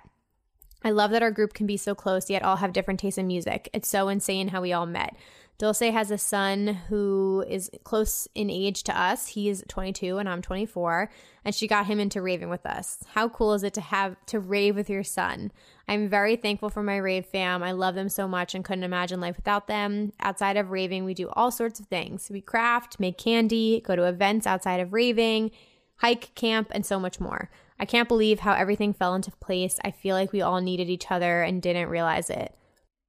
I 0.82 0.90
love 0.90 1.10
that 1.10 1.22
our 1.22 1.30
group 1.30 1.52
can 1.52 1.66
be 1.66 1.76
so 1.76 1.94
close 1.94 2.30
yet 2.30 2.42
all 2.42 2.56
have 2.56 2.72
different 2.72 3.00
tastes 3.00 3.18
in 3.18 3.26
music. 3.26 3.68
It's 3.72 3.88
so 3.88 4.08
insane 4.08 4.48
how 4.48 4.62
we 4.62 4.72
all 4.72 4.86
met. 4.86 5.16
Dulce 5.58 5.90
has 5.90 6.10
a 6.10 6.18
son 6.18 6.66
who 6.88 7.42
is 7.48 7.70
close 7.82 8.28
in 8.34 8.50
age 8.50 8.82
to 8.82 8.98
us. 8.98 9.28
He's 9.28 9.64
22 9.68 10.18
and 10.18 10.28
I'm 10.28 10.42
24, 10.42 11.10
and 11.46 11.54
she 11.54 11.66
got 11.66 11.86
him 11.86 11.98
into 11.98 12.20
raving 12.20 12.50
with 12.50 12.66
us. 12.66 13.02
How 13.14 13.30
cool 13.30 13.54
is 13.54 13.62
it 13.62 13.72
to 13.74 13.80
have 13.80 14.16
to 14.26 14.38
rave 14.38 14.76
with 14.76 14.90
your 14.90 15.02
son? 15.02 15.50
I'm 15.88 16.10
very 16.10 16.36
thankful 16.36 16.68
for 16.68 16.82
my 16.82 16.96
rave 16.98 17.24
fam. 17.24 17.62
I 17.62 17.72
love 17.72 17.94
them 17.94 18.10
so 18.10 18.28
much 18.28 18.54
and 18.54 18.64
couldn't 18.64 18.84
imagine 18.84 19.18
life 19.18 19.36
without 19.36 19.66
them. 19.66 20.12
Outside 20.20 20.58
of 20.58 20.70
raving, 20.70 21.06
we 21.06 21.14
do 21.14 21.30
all 21.30 21.50
sorts 21.50 21.80
of 21.80 21.86
things. 21.86 22.28
We 22.30 22.42
craft, 22.42 23.00
make 23.00 23.16
kandi, 23.16 23.82
go 23.82 23.96
to 23.96 24.04
events 24.04 24.46
outside 24.46 24.80
of 24.80 24.92
raving, 24.92 25.52
hike, 25.96 26.34
camp, 26.34 26.68
and 26.72 26.84
so 26.84 27.00
much 27.00 27.18
more. 27.18 27.50
I 27.80 27.86
can't 27.86 28.08
believe 28.08 28.40
how 28.40 28.52
everything 28.52 28.92
fell 28.92 29.14
into 29.14 29.30
place. 29.32 29.78
I 29.82 29.90
feel 29.90 30.16
like 30.16 30.32
we 30.32 30.42
all 30.42 30.60
needed 30.60 30.90
each 30.90 31.10
other 31.10 31.42
and 31.42 31.62
didn't 31.62 31.88
realize 31.88 32.28
it. 32.28 32.54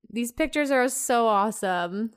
These 0.10 0.32
pictures 0.32 0.72
are 0.72 0.88
so 0.88 1.28
awesome. 1.28 2.12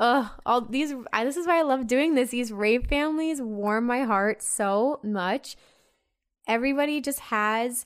Ugh, 0.00 0.30
all 0.46 0.62
these 0.62 0.94
I, 1.12 1.26
this 1.26 1.36
is 1.36 1.46
why 1.46 1.58
I 1.58 1.62
love 1.62 1.86
doing 1.86 2.14
this. 2.14 2.30
These 2.30 2.52
rave 2.52 2.86
families 2.86 3.42
warm 3.42 3.84
my 3.84 4.04
heart 4.04 4.42
so 4.42 4.98
much. 5.02 5.56
Everybody 6.48 7.02
just 7.02 7.20
has 7.20 7.84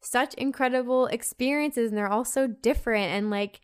such 0.00 0.34
incredible 0.34 1.06
experiences 1.06 1.90
and 1.90 1.96
they're 1.96 2.10
all 2.10 2.24
so 2.24 2.48
different 2.48 3.06
and 3.12 3.30
like 3.30 3.60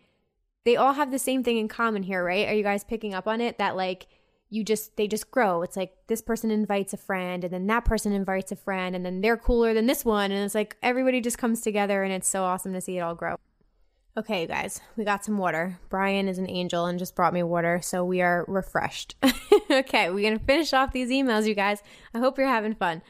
they 0.64 0.76
all 0.76 0.93
have 0.93 1.11
the 1.11 1.18
same 1.18 1.43
thing 1.43 1.57
in 1.57 1.66
common 1.66 2.05
here, 2.05 2.24
right? 2.24 2.47
Are 2.47 2.55
you 2.55 2.62
guys 2.62 2.84
picking 2.84 3.12
up 3.12 3.26
on 3.26 3.41
it 3.41 3.59
that 3.59 3.74
like 3.74 4.07
you 4.51 4.62
just 4.62 4.97
they 4.97 5.09
just 5.09 5.32
grow. 5.32 5.62
It's 5.62 5.76
like 5.76 5.93
this 6.07 6.22
person 6.22 6.53
invites 6.53 6.93
a 6.93 6.97
friend 6.97 7.43
and 7.43 7.53
then 7.53 7.66
that 7.66 7.84
person 7.84 8.12
invites 8.12 8.53
a 8.53 8.57
friend 8.57 8.95
and 8.95 9.05
then 9.05 9.20
they're 9.20 9.36
cooler 9.36 9.74
than 9.74 9.86
this 9.86 10.05
one 10.05 10.30
and 10.30 10.45
it's 10.45 10.55
like 10.55 10.76
everybody 10.80 11.20
just 11.20 11.38
comes 11.38 11.61
together 11.61 12.05
and 12.05 12.12
it's 12.12 12.28
so 12.28 12.45
awesome 12.45 12.72
to 12.72 12.80
see 12.80 12.99
it 12.99 13.01
all 13.01 13.16
grow. 13.16 13.34
Okay, 14.17 14.43
you 14.43 14.49
guys, 14.49 14.81
we 14.97 15.05
got 15.05 15.25
some 15.25 15.39
water. 15.39 15.79
Brian 15.89 16.27
is 16.27 16.39
an 16.39 16.51
angel 16.51 16.87
and 16.87 16.99
just 16.99 17.15
brought 17.15 17.33
me 17.33 17.45
water, 17.45 17.81
so 17.81 18.05
we 18.05 18.21
are 18.21 18.45
refreshed. 18.49 19.15
okay, 19.71 20.11
we're 20.11 20.29
gonna 20.29 20.45
finish 20.45 20.73
off 20.73 20.93
these 20.93 21.11
emails, 21.11 21.47
you 21.47 21.55
guys. 21.55 21.81
I 22.13 22.19
hope 22.19 22.37
you're 22.37 22.49
having 22.49 22.75
fun. 22.75 23.03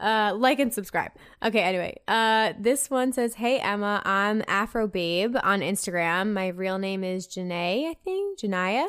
Uh, 0.00 0.34
like 0.36 0.58
and 0.58 0.74
subscribe. 0.74 1.12
Okay, 1.44 1.60
anyway, 1.60 1.96
uh, 2.08 2.54
this 2.58 2.90
one 2.90 3.12
says, 3.12 3.34
Hey 3.34 3.60
Emma, 3.60 4.02
I'm 4.04 4.42
Afro 4.48 4.88
Babe 4.88 5.36
on 5.44 5.60
Instagram. 5.60 6.32
My 6.32 6.48
real 6.48 6.78
name 6.78 7.04
is 7.04 7.28
Janae, 7.28 7.88
I 7.88 7.94
think. 8.02 8.40
Janaya 8.40 8.88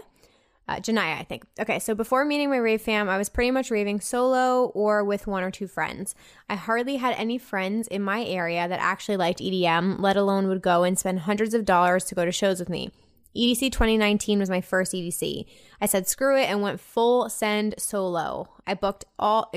uh, 0.68 0.78
Janaya, 0.78 1.20
I 1.20 1.24
think. 1.24 1.44
Okay, 1.60 1.80
so 1.80 1.94
before 1.94 2.24
meeting 2.24 2.50
my 2.50 2.58
rave 2.58 2.82
fam, 2.82 3.10
I 3.10 3.18
was 3.18 3.30
pretty 3.30 3.52
much 3.52 3.70
raving 3.70 4.00
solo 4.00 4.68
or 4.68 5.04
with 5.04 5.28
one 5.28 5.44
or 5.44 5.52
two 5.52 5.68
friends. 5.68 6.16
I 6.50 6.56
hardly 6.56 6.98
had 6.98 7.16
any 7.18 7.38
friends 7.38 7.88
in 7.88 8.02
my 8.02 8.24
area 8.24 8.68
that 8.68 8.80
actually 8.80 9.18
liked 9.18 9.40
EDM, 9.40 10.00
let 10.00 10.16
alone 10.16 10.48
would 10.48 10.62
go 10.62 10.84
and 10.84 10.98
spend 10.98 11.22
hundreds 11.22 11.54
of 11.54 11.66
dollars 11.66 12.06
to 12.06 12.16
go 12.16 12.24
to 12.24 12.32
shows 12.32 12.60
with 12.60 12.70
me. 12.70 12.92
EDC 13.36 13.72
2019 13.72 14.40
was 14.40 14.50
my 14.50 14.62
first 14.62 14.94
EDC. 14.94 15.46
I 15.82 15.86
said 15.86 16.08
screw 16.08 16.38
it 16.38 16.50
and 16.50 16.62
went 16.62 16.80
full 16.80 17.30
send 17.30 17.76
solo. 17.78 18.48
I 18.66 18.76
booked 18.76 19.06
all. 19.18 19.52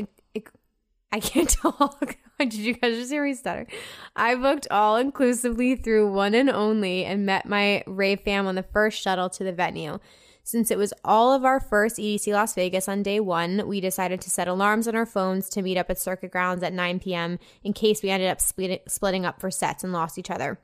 I 1.13 1.21
can't 1.21 1.49
talk. 1.63 2.17
Did 2.39 2.55
you 2.55 2.75
guys 2.75 2.97
just 2.97 3.11
hear 3.11 3.25
me 3.25 3.35
stutter? 3.35 3.67
I 4.15 4.35
booked 4.35 4.67
all 4.71 4.97
inclusively 4.97 5.77
through 5.77 6.13
one 6.13 6.35
and 6.35 6.51
only 6.51 7.05
and 7.05 7.25
met 7.25 7.47
my 7.47 7.83
rave 7.87 8.21
fam 8.21 8.47
on 8.47 8.57
the 8.57 8.63
first 8.63 9.01
shuttle 9.01 9.31
to 9.31 9.45
the 9.45 9.53
venue. 9.53 9.99
Since 10.47 10.71
it 10.71 10.79
was 10.79 10.95
all 11.05 11.33
of 11.33 11.45
our 11.45 11.59
first 11.59 11.97
EDC 11.97 12.33
Las 12.33 12.55
Vegas 12.55 12.89
on 12.89 13.03
day 13.03 13.19
one, 13.19 13.67
we 13.67 13.81
decided 13.81 14.21
to 14.21 14.31
set 14.31 14.47
alarms 14.47 14.87
on 14.87 14.95
our 14.95 15.05
phones 15.05 15.49
to 15.49 15.61
meet 15.61 15.77
up 15.77 15.91
at 15.91 15.99
circuit 15.99 16.31
grounds 16.31 16.63
at 16.63 16.73
9 16.73 17.01
p.m. 17.01 17.41
in 17.65 17.73
case 17.73 18.01
we 18.01 18.11
ended 18.11 18.31
up 18.31 18.41
split- 18.41 18.85
splitting 18.89 19.27
up 19.27 19.41
for 19.41 19.51
sets 19.51 19.83
and 19.83 19.93
lost 19.93 20.19
each 20.19 20.31
other. 20.31 20.61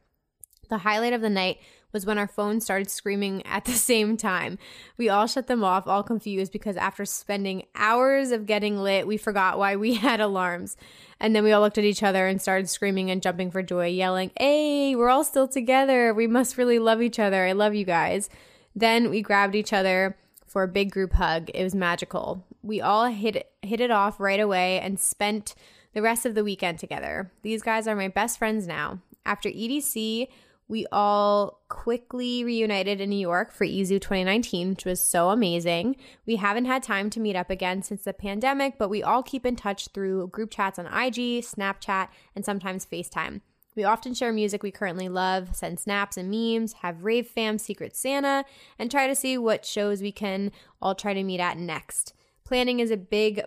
The 0.71 0.79
highlight 0.79 1.15
of 1.15 1.21
the 1.21 1.29
night 1.29 1.59
was 1.93 2.07
when 2.07 2.17
our 2.17 2.29
phones 2.29 2.63
started 2.63 2.93
screaming 2.93 3.45
at 3.45 3.65
the 3.65 3.73
same 3.73 4.17
time. 4.17 4.57
We 4.99 5.09
all 5.09 5.27
shut 5.27 5.49
them 5.49 5.65
off, 5.65 5.89
all 5.89 6.05
confused, 6.05 6.53
because 6.53 6.77
after 6.77 7.05
spending 7.05 7.65
hours 7.75 8.31
of 8.31 8.47
getting 8.47 8.79
lit, 8.79 9.09
we 9.09 9.17
forgot 9.17 9.59
why 9.59 9.75
we 9.75 9.95
had 9.97 10.21
alarms. 10.21 10.77
And 11.19 11.35
then 11.35 11.43
we 11.43 11.51
all 11.51 11.61
looked 11.61 11.79
at 11.79 11.83
each 11.83 12.05
other 12.05 12.29
and 12.29 12.41
started 12.41 12.71
screaming 12.71 13.11
and 13.11 13.21
jumping 13.21 13.51
for 13.51 13.65
joy, 13.65 13.89
yelling, 13.89 14.31
Hey, 14.39 14.95
we're 14.95 15.11
all 15.11 15.25
still 15.25 15.49
together. 15.49 16.15
We 16.15 16.29
must 16.29 16.57
really 16.57 16.79
love 16.79 17.03
each 17.03 17.19
other. 17.19 17.45
I 17.45 17.51
love 17.51 17.75
you 17.75 17.85
guys. 17.85 18.31
Then 18.75 19.11
we 19.11 19.23
grabbed 19.23 19.55
each 19.55 19.73
other 19.73 20.17
for 20.47 20.63
a 20.63 20.69
big 20.69 20.91
group 20.91 21.15
hug. 21.15 21.51
It 21.55 21.63
was 21.63 21.75
magical. 21.75 22.45
We 22.63 22.81
all 22.81 23.07
hit 23.07 23.51
hit 23.63 23.81
it 23.81 23.91
off 23.91 24.21
right 24.21 24.41
away 24.41 24.81
and 24.81 25.01
spent 25.01 25.55
the 25.95 26.03
rest 26.03 26.27
of 26.27 26.35
the 26.35 26.45
weekend 26.45 26.79
together. 26.79 27.33
These 27.43 27.63
guys 27.63 27.87
are 27.87 27.97
my 27.97 28.09
best 28.09 28.39
friends 28.39 28.67
now. 28.67 29.01
After 29.25 29.49
EDC, 29.49 30.29
we 30.69 30.87
all 30.91 31.61
quickly 31.69 32.45
reunited 32.45 33.01
in 33.01 33.11
New 33.11 33.19
York 33.19 33.53
for 33.53 33.67
EZoo 33.67 34.01
2019, 34.01 34.71
which 34.71 34.85
was 34.85 35.03
so 35.03 35.29
amazing. 35.29 35.97
We 36.25 36.37
haven't 36.37 36.65
had 36.65 36.83
time 36.83 37.11
to 37.11 37.21
meet 37.21 37.37
up 37.37 37.51
again 37.51 37.83
since 37.83 38.05
the 38.05 38.15
pandemic, 38.15 38.79
but 38.79 38.89
we 38.89 39.03
all 39.03 39.23
keep 39.23 39.45
in 39.45 39.55
touch 39.55 39.89
through 39.89 40.29
group 40.29 40.51
chats 40.51 40.79
on 40.79 40.87
IG, 40.87 41.43
Snapchat, 41.43 42.09
and 42.35 42.45
sometimes 42.45 42.87
FaceTime. 42.87 43.43
We 43.75 43.85
often 43.85 44.15
share 44.15 44.33
music 44.33 44.63
we 44.63 44.71
currently 44.71 45.09
love, 45.09 45.57
send 45.57 45.81
snaps 45.81 46.17
and 46.17 46.31
memes, 46.31 46.75
have 46.75 47.05
Rave 47.05 47.27
Fam 47.27 47.59
Secret 47.59 47.97
Santa, 47.97 48.45
and 48.79 48.91
try 48.91 49.07
to 49.07 49.15
see 49.15 49.39
what 49.39 49.65
shows 49.65 50.03
we 50.03 50.13
can 50.13 50.53
all 50.81 50.95
try 50.95 51.15
to 51.15 51.23
meet 51.23 51.41
at 51.41 51.57
next. 51.57 52.13
Planning 52.45 52.81
is 52.81 52.91
a 52.91 52.97
big 52.97 53.43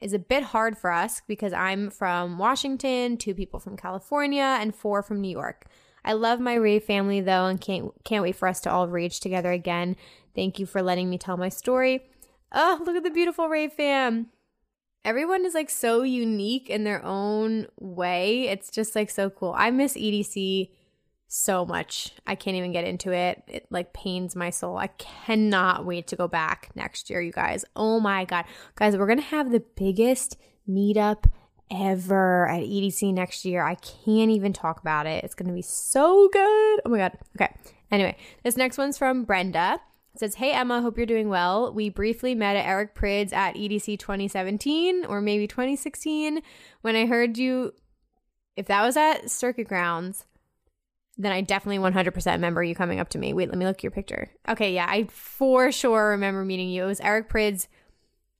is 0.00 0.14
a 0.14 0.18
bit 0.18 0.42
hard 0.42 0.78
for 0.78 0.90
us 0.90 1.20
because 1.26 1.52
I'm 1.52 1.90
from 1.90 2.38
Washington, 2.38 3.18
two 3.18 3.34
people 3.34 3.60
from 3.60 3.76
California, 3.76 4.56
and 4.58 4.74
four 4.74 5.02
from 5.02 5.20
New 5.20 5.28
York. 5.28 5.66
I 6.02 6.14
love 6.14 6.40
my 6.40 6.54
Rave 6.54 6.84
family 6.84 7.20
though 7.20 7.44
and 7.46 7.60
can't 7.60 7.92
can't 8.04 8.22
wait 8.22 8.36
for 8.36 8.48
us 8.48 8.60
to 8.62 8.70
all 8.70 8.88
rage 8.88 9.20
together 9.20 9.52
again. 9.52 9.96
Thank 10.34 10.58
you 10.58 10.64
for 10.64 10.80
letting 10.80 11.10
me 11.10 11.18
tell 11.18 11.36
my 11.36 11.50
story. 11.50 12.04
Oh, 12.52 12.80
look 12.84 12.96
at 12.96 13.02
the 13.02 13.10
beautiful 13.10 13.48
Rave 13.48 13.74
fam 13.74 14.28
everyone 15.04 15.44
is 15.44 15.54
like 15.54 15.70
so 15.70 16.02
unique 16.02 16.68
in 16.68 16.84
their 16.84 17.04
own 17.04 17.66
way. 17.78 18.48
It's 18.48 18.70
just 18.70 18.94
like 18.94 19.10
so 19.10 19.30
cool. 19.30 19.54
I 19.56 19.70
miss 19.70 19.94
EDC 19.94 20.70
so 21.28 21.64
much. 21.64 22.12
I 22.26 22.34
can't 22.34 22.56
even 22.56 22.72
get 22.72 22.84
into 22.84 23.12
it. 23.12 23.42
It 23.46 23.66
like 23.70 23.92
pains 23.92 24.34
my 24.34 24.50
soul. 24.50 24.76
I 24.76 24.88
cannot 24.88 25.86
wait 25.86 26.08
to 26.08 26.16
go 26.16 26.26
back 26.28 26.70
next 26.74 27.08
year, 27.08 27.20
you 27.20 27.32
guys. 27.32 27.64
Oh 27.76 28.00
my 28.00 28.24
God. 28.24 28.44
Guys, 28.74 28.96
we're 28.96 29.06
going 29.06 29.20
to 29.20 29.24
have 29.24 29.52
the 29.52 29.64
biggest 29.76 30.36
meetup 30.68 31.24
ever 31.70 32.48
at 32.48 32.62
EDC 32.62 33.14
next 33.14 33.44
year. 33.44 33.62
I 33.62 33.76
can't 33.76 34.32
even 34.32 34.52
talk 34.52 34.80
about 34.80 35.06
it. 35.06 35.22
It's 35.22 35.34
going 35.34 35.48
to 35.48 35.54
be 35.54 35.62
so 35.62 36.28
good. 36.32 36.80
Oh 36.84 36.88
my 36.88 36.98
God. 36.98 37.12
Okay. 37.36 37.54
Anyway, 37.92 38.16
this 38.42 38.56
next 38.56 38.76
one's 38.76 38.98
from 38.98 39.24
Brenda. 39.24 39.80
It 40.14 40.20
says, 40.20 40.34
Hey 40.36 40.52
Emma, 40.52 40.82
hope 40.82 40.96
you're 40.96 41.06
doing 41.06 41.28
well. 41.28 41.72
We 41.72 41.88
briefly 41.88 42.34
met 42.34 42.56
at 42.56 42.66
Eric 42.66 42.94
Prydz 42.94 43.32
at 43.32 43.54
EDC 43.54 43.98
2017 43.98 45.04
or 45.06 45.20
maybe 45.20 45.46
2016. 45.46 46.40
When 46.82 46.96
I 46.96 47.06
heard 47.06 47.38
you, 47.38 47.72
if 48.56 48.66
that 48.66 48.82
was 48.82 48.96
at 48.96 49.30
Circuit 49.30 49.68
Grounds, 49.68 50.26
then 51.16 51.32
I 51.32 51.40
definitely 51.42 51.78
100% 51.78 52.32
remember 52.32 52.62
you 52.62 52.74
coming 52.74 52.98
up 52.98 53.10
to 53.10 53.18
me. 53.18 53.32
Wait, 53.32 53.48
let 53.48 53.58
me 53.58 53.66
look 53.66 53.78
at 53.78 53.84
your 53.84 53.90
picture. 53.90 54.30
Okay, 54.48 54.72
yeah, 54.74 54.86
I 54.88 55.04
for 55.04 55.70
sure 55.70 56.10
remember 56.10 56.44
meeting 56.44 56.70
you. 56.70 56.84
It 56.84 56.86
was 56.86 57.00
Eric 57.00 57.28
Prydz 57.28 57.66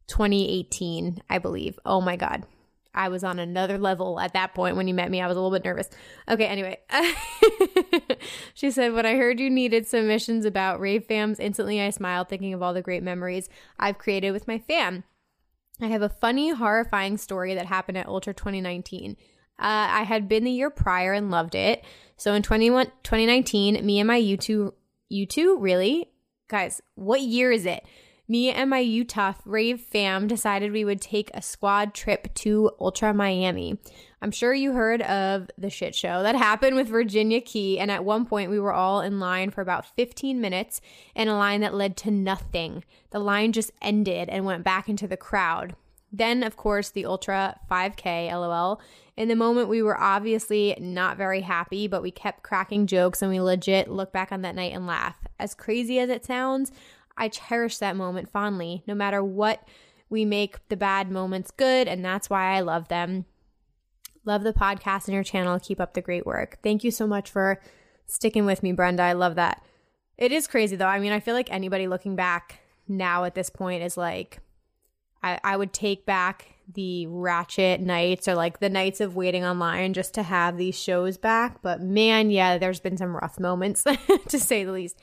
2018, 0.09 1.23
I 1.29 1.39
believe. 1.39 1.79
Oh 1.85 2.01
my 2.01 2.17
God. 2.17 2.47
I 2.95 3.09
was 3.09 3.23
on 3.23 3.39
another 3.39 3.79
level 3.79 4.19
at 4.19 4.33
that 4.33 4.55
point 4.55 4.77
when 4.77 4.89
you 4.89 4.95
met 4.95 5.11
me. 5.11 5.21
I 5.21 5.29
was 5.29 5.37
a 5.37 5.41
little 5.41 5.57
bit 5.57 5.65
nervous. 5.65 5.89
Okay, 6.29 6.47
anyway. 6.47 6.79
she 8.55 8.71
said, 8.71 8.93
When 8.93 9.07
I 9.07 9.15
heard 9.17 9.39
you 9.39 9.49
needed 9.49 9.87
submissions 9.87 10.45
about 10.45 10.81
rave 10.81 11.07
fams, 11.09 11.39
instantly 11.39 11.81
I 11.81 11.91
smiled, 11.91 12.29
thinking 12.29 12.53
of 12.53 12.63
all 12.63 12.75
the 12.75 12.83
great 12.83 13.03
memories 13.03 13.49
I've 13.79 13.99
created 13.99 14.33
with 14.33 14.49
my 14.49 14.59
fam. 14.59 15.05
I 15.81 15.87
have 15.87 16.03
a 16.03 16.09
funny, 16.09 16.51
horrifying 16.51 17.17
story 17.17 17.55
that 17.55 17.67
happened 17.67 17.99
at 17.99 18.07
Ultra 18.07 18.35
2019. 18.35 19.13
Uh, 19.13 19.17
I 19.63 20.03
had 20.03 20.29
been 20.29 20.45
the 20.45 20.51
year 20.51 20.71
prior 20.71 21.13
and 21.13 21.31
loved 21.31 21.55
it. 21.55 21.85
So 22.17 22.35
in 22.35 22.43
2019, 22.43 23.85
me 23.85 23.99
and 23.99 24.07
my 24.07 24.21
U2, 24.21 24.73
U2, 25.13 25.57
really? 25.59 26.11
Guys, 26.49 26.83
what 26.95 27.21
year 27.21 27.53
is 27.53 27.67
it? 27.67 27.85
Me 28.31 28.49
and 28.49 28.71
my 28.71 28.79
Utah 28.79 29.33
rave 29.45 29.81
fam 29.81 30.29
decided 30.29 30.71
we 30.71 30.85
would 30.85 31.01
take 31.01 31.33
a 31.35 31.43
squad 31.43 31.93
trip 31.93 32.33
to 32.33 32.71
Ultra 32.81 33.13
Miami. 33.13 33.77
I'm 34.23 34.31
sure 34.31 34.55
you 34.55 34.73
heard 34.73 35.03
of 35.03 35.51
the 35.59 35.69
shit 35.69 35.97
show 35.97 36.23
that 36.23 36.37
happened 36.37 36.77
with 36.77 36.87
Virginia 36.87 37.41
Key, 37.41 37.81
and 37.81 37.91
at 37.91 38.05
one 38.05 38.25
point 38.25 38.49
we 38.49 38.61
were 38.61 38.73
all 38.73 39.01
in 39.01 39.19
line 39.19 39.51
for 39.51 39.63
about 39.63 39.97
15 39.97 40.41
minutes 40.41 40.81
in 41.17 41.27
a 41.27 41.37
line 41.37 41.61
that 41.63 41.75
led 41.75 41.97
to 41.99 42.13
nothing. 42.13 42.85
The 43.11 43.19
line 43.19 43.51
just 43.51 43.73
ended 43.83 44.29
and 44.29 44.45
went 44.45 44.63
back 44.63 44.89
into 44.89 45.09
the 45.09 45.17
crowd. 45.17 45.75
Then, 46.13 46.45
of 46.45 46.57
course, 46.57 46.91
the 46.91 47.07
Ultra 47.07 47.59
5K, 47.69 48.31
lol. 48.31 48.81
In 49.17 49.29
the 49.29 49.37
moment, 49.37 49.69
we 49.69 49.83
were 49.83 50.01
obviously 50.01 50.77
not 50.81 51.17
very 51.17 51.41
happy, 51.41 51.89
but 51.89 52.03
we 52.03 52.11
kept 52.11 52.43
cracking 52.43 52.87
jokes 52.87 53.23
and 53.23 53.31
we 53.31 53.41
legit 53.41 53.91
look 53.91 54.13
back 54.13 54.31
on 54.33 54.43
that 54.43 54.55
night 54.55 54.73
and 54.73 54.87
laugh. 54.87 55.17
As 55.39 55.55
crazy 55.55 55.99
as 55.99 56.11
it 56.11 56.25
sounds, 56.25 56.73
I 57.21 57.29
cherish 57.29 57.79
that 57.79 57.97
moment 57.97 58.31
fondly, 58.33 58.83
no 58.87 58.95
matter 58.95 59.23
what 59.23 59.63
we 60.09 60.25
make 60.25 60.67
the 60.69 60.77
bad 60.77 61.11
moments 61.11 61.51
good, 61.51 61.87
and 61.87 62.05
that's 62.05 62.31
why 62.31 62.57
I 62.57 62.61
love 62.61 62.89
them. 62.89 63.27
Love 64.25 64.43
the 64.43 64.53
podcast 64.53 65.07
and 65.07 65.15
your 65.15 65.23
channel. 65.23 65.61
Keep 65.61 65.81
up 65.81 65.95
the 65.95 66.01
great 66.01 66.27
work. 66.27 66.59
Thank 66.63 66.83
you 66.83 66.91
so 66.91 67.07
much 67.07 67.31
for 67.31 67.61
sticking 68.07 68.47
with 68.47 68.63
me, 68.63 68.73
Brenda. 68.73 69.03
I 69.03 69.13
love 69.13 69.35
that. 69.37 69.63
It 70.19 70.33
is 70.33 70.47
crazy 70.47 70.77
though. 70.77 70.87
I 70.87 70.99
mean, 70.99 71.13
I 71.13 71.21
feel 71.21 71.35
like 71.35 71.53
anybody 71.53 71.87
looking 71.87 72.17
back 72.17 72.61
now 72.89 73.25
at 73.25 73.35
this 73.35 73.51
point 73.51 73.83
is 73.83 73.97
like, 73.97 74.41
I, 75.23 75.39
I 75.45 75.57
would 75.57 75.73
take 75.73 76.07
back 76.07 76.55
the 76.73 77.07
ratchet 77.07 77.81
nights 77.81 78.29
or 78.29 78.35
like 78.35 78.61
the 78.61 78.69
nights 78.69 79.01
of 79.01 79.17
waiting 79.17 79.45
online 79.45 79.93
just 79.93 80.15
to 80.15 80.23
have 80.23 80.57
these 80.57 80.79
shows 80.79 81.17
back. 81.19 81.63
But 81.63 81.81
man, 81.81 82.31
yeah, 82.31 82.59
there's 82.59 82.81
been 82.81 82.97
some 82.97 83.17
rough 83.17 83.39
moments 83.41 83.85
to 84.29 84.39
say 84.39 84.65
the 84.65 84.73
least. 84.73 84.99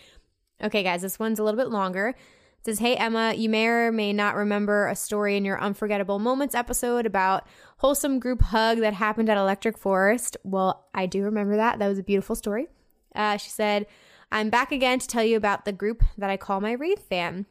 Okay, 0.62 0.84
guys, 0.84 1.02
this 1.02 1.20
one's 1.20 1.40
a 1.40 1.44
little 1.44 1.60
bit 1.60 1.70
longer. 1.70 2.10
It 2.10 2.66
says, 2.66 2.80
Hey, 2.80 2.96
Emma, 2.96 3.34
you 3.36 3.50
may 3.50 3.68
or 3.68 3.92
may 3.92 4.12
not 4.12 4.36
remember 4.36 4.88
a 4.88 4.96
story 4.96 5.38
in 5.38 5.46
your 5.46 5.62
Unforgettable 5.62 6.20
Moments 6.20 6.56
episode 6.56 7.06
about 7.06 7.46
wholesome 7.78 8.20
group 8.20 8.42
hug 8.42 8.80
that 8.80 8.94
happened 8.94 9.30
at 9.30 9.38
Electric 9.38 9.78
Forest. 9.78 10.38
Well, 10.44 10.88
I 10.94 11.06
do 11.06 11.24
remember 11.24 11.58
that. 11.58 11.80
That 11.80 11.88
was 11.88 12.00
a 12.00 12.04
beautiful 12.04 12.36
story. 12.36 12.68
Uh, 13.16 13.38
she 13.38 13.50
said, 13.50 13.86
I'm 14.32 14.50
back 14.50 14.72
again 14.72 15.00
to 15.00 15.08
tell 15.08 15.24
you 15.24 15.38
about 15.38 15.66
the 15.66 15.72
group 15.72 16.04
that 16.18 16.30
I 16.30 16.38
call 16.38 16.60
my 16.60 16.72
Rave 16.72 17.00
fam. 17.00 17.46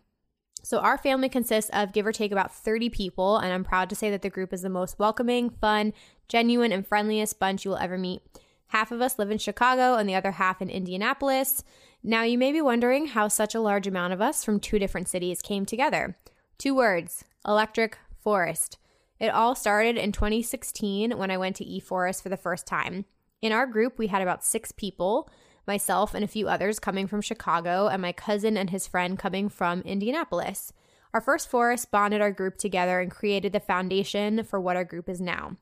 So, 0.62 0.78
our 0.78 0.98
family 0.98 1.28
consists 1.28 1.70
of 1.70 1.92
give 1.92 2.07
or 2.07 2.12
take 2.12 2.32
about 2.32 2.52
30 2.52 2.90
people, 2.90 3.38
and 3.38 3.52
I'm 3.52 3.62
proud 3.62 3.88
to 3.90 3.94
say 3.94 4.11
that 4.11 4.22
the 4.22 4.30
group 4.30 4.52
is 4.52 4.62
the 4.62 4.68
most 4.68 4.98
welcoming, 4.98 5.48
fun, 5.48 5.92
genuine, 6.28 6.72
and 6.72 6.84
friendliest 6.84 7.38
bunch 7.38 7.64
you 7.64 7.70
will 7.70 7.78
ever 7.78 7.96
meet. 7.96 8.20
Half 8.68 8.90
of 8.90 9.00
us 9.00 9.16
live 9.16 9.30
in 9.30 9.38
Chicago 9.38 9.94
and 9.94 10.09
the 10.09 10.16
other 10.16 10.32
half 10.32 10.61
in 10.61 10.68
Indianapolis. 10.68 11.62
Now, 12.09 12.22
you 12.22 12.38
may 12.38 12.52
be 12.52 12.62
wondering 12.62 13.09
how 13.09 13.26
such 13.26 13.52
a 13.52 13.61
large 13.61 13.88
amount 13.88 14.12
of 14.12 14.20
us 14.20 14.44
from 14.44 14.61
two 14.61 14.78
different 14.78 15.09
cities 15.09 15.42
came 15.42 15.66
together. 15.66 16.16
Two 16.57 16.72
words 16.72 17.24
Electric 17.44 17.98
Forest. 18.20 18.78
It 19.18 19.26
all 19.26 19.57
started 19.57 19.96
in 19.96 20.12
2016 20.12 21.18
when 21.18 21.32
I 21.32 21.36
went 21.36 21.57
to 21.57 21.64
eForest 21.64 22.22
for 22.22 22.28
the 22.28 22.36
first 22.36 22.64
time. 22.64 23.07
In 23.42 23.50
our 23.50 23.66
group, 23.66 23.98
we 23.98 24.07
had 24.07 24.22
about 24.22 24.44
six 24.44 24.70
people 24.70 25.28
myself 25.66 26.14
and 26.14 26.22
a 26.22 26.28
few 26.28 26.46
others 26.46 26.78
coming 26.78 27.09
from 27.09 27.22
Chicago, 27.22 27.88
and 27.88 28.00
my 28.00 28.12
cousin 28.12 28.57
and 28.57 28.70
his 28.70 28.86
friend 28.86 29.18
coming 29.18 29.48
from 29.48 29.80
Indianapolis. 29.80 30.72
Our 31.12 31.20
first 31.20 31.50
forest 31.50 31.90
bonded 31.90 32.20
our 32.20 32.30
group 32.30 32.57
together 32.57 33.00
and 33.00 33.11
created 33.11 33.52
the 33.52 33.59
foundation 33.59 34.44
for 34.44 34.61
what 34.61 34.76
our 34.76 34.84
group 34.84 35.09
is 35.09 35.20
now. 35.20 35.57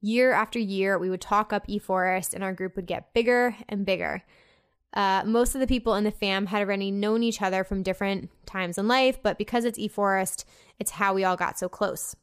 Year 0.00 0.32
after 0.32 0.58
year, 0.58 0.98
we 0.98 1.10
would 1.10 1.20
talk 1.20 1.52
up 1.52 1.66
eForest, 1.66 2.32
and 2.32 2.42
our 2.42 2.54
group 2.54 2.74
would 2.74 2.86
get 2.86 3.12
bigger 3.12 3.54
and 3.68 3.84
bigger. 3.84 4.22
Uh, 4.92 5.22
most 5.24 5.54
of 5.54 5.60
the 5.60 5.66
people 5.66 5.94
in 5.94 6.04
the 6.04 6.10
fam 6.10 6.46
had 6.46 6.62
already 6.62 6.90
known 6.90 7.22
each 7.22 7.40
other 7.40 7.62
from 7.62 7.82
different 7.82 8.28
times 8.46 8.76
in 8.76 8.88
life, 8.88 9.22
but 9.22 9.38
because 9.38 9.64
it's 9.64 9.78
eForest, 9.78 10.44
it's 10.78 10.92
how 10.92 11.14
we 11.14 11.24
all 11.24 11.36
got 11.36 11.58
so 11.58 11.68
close. 11.68 12.16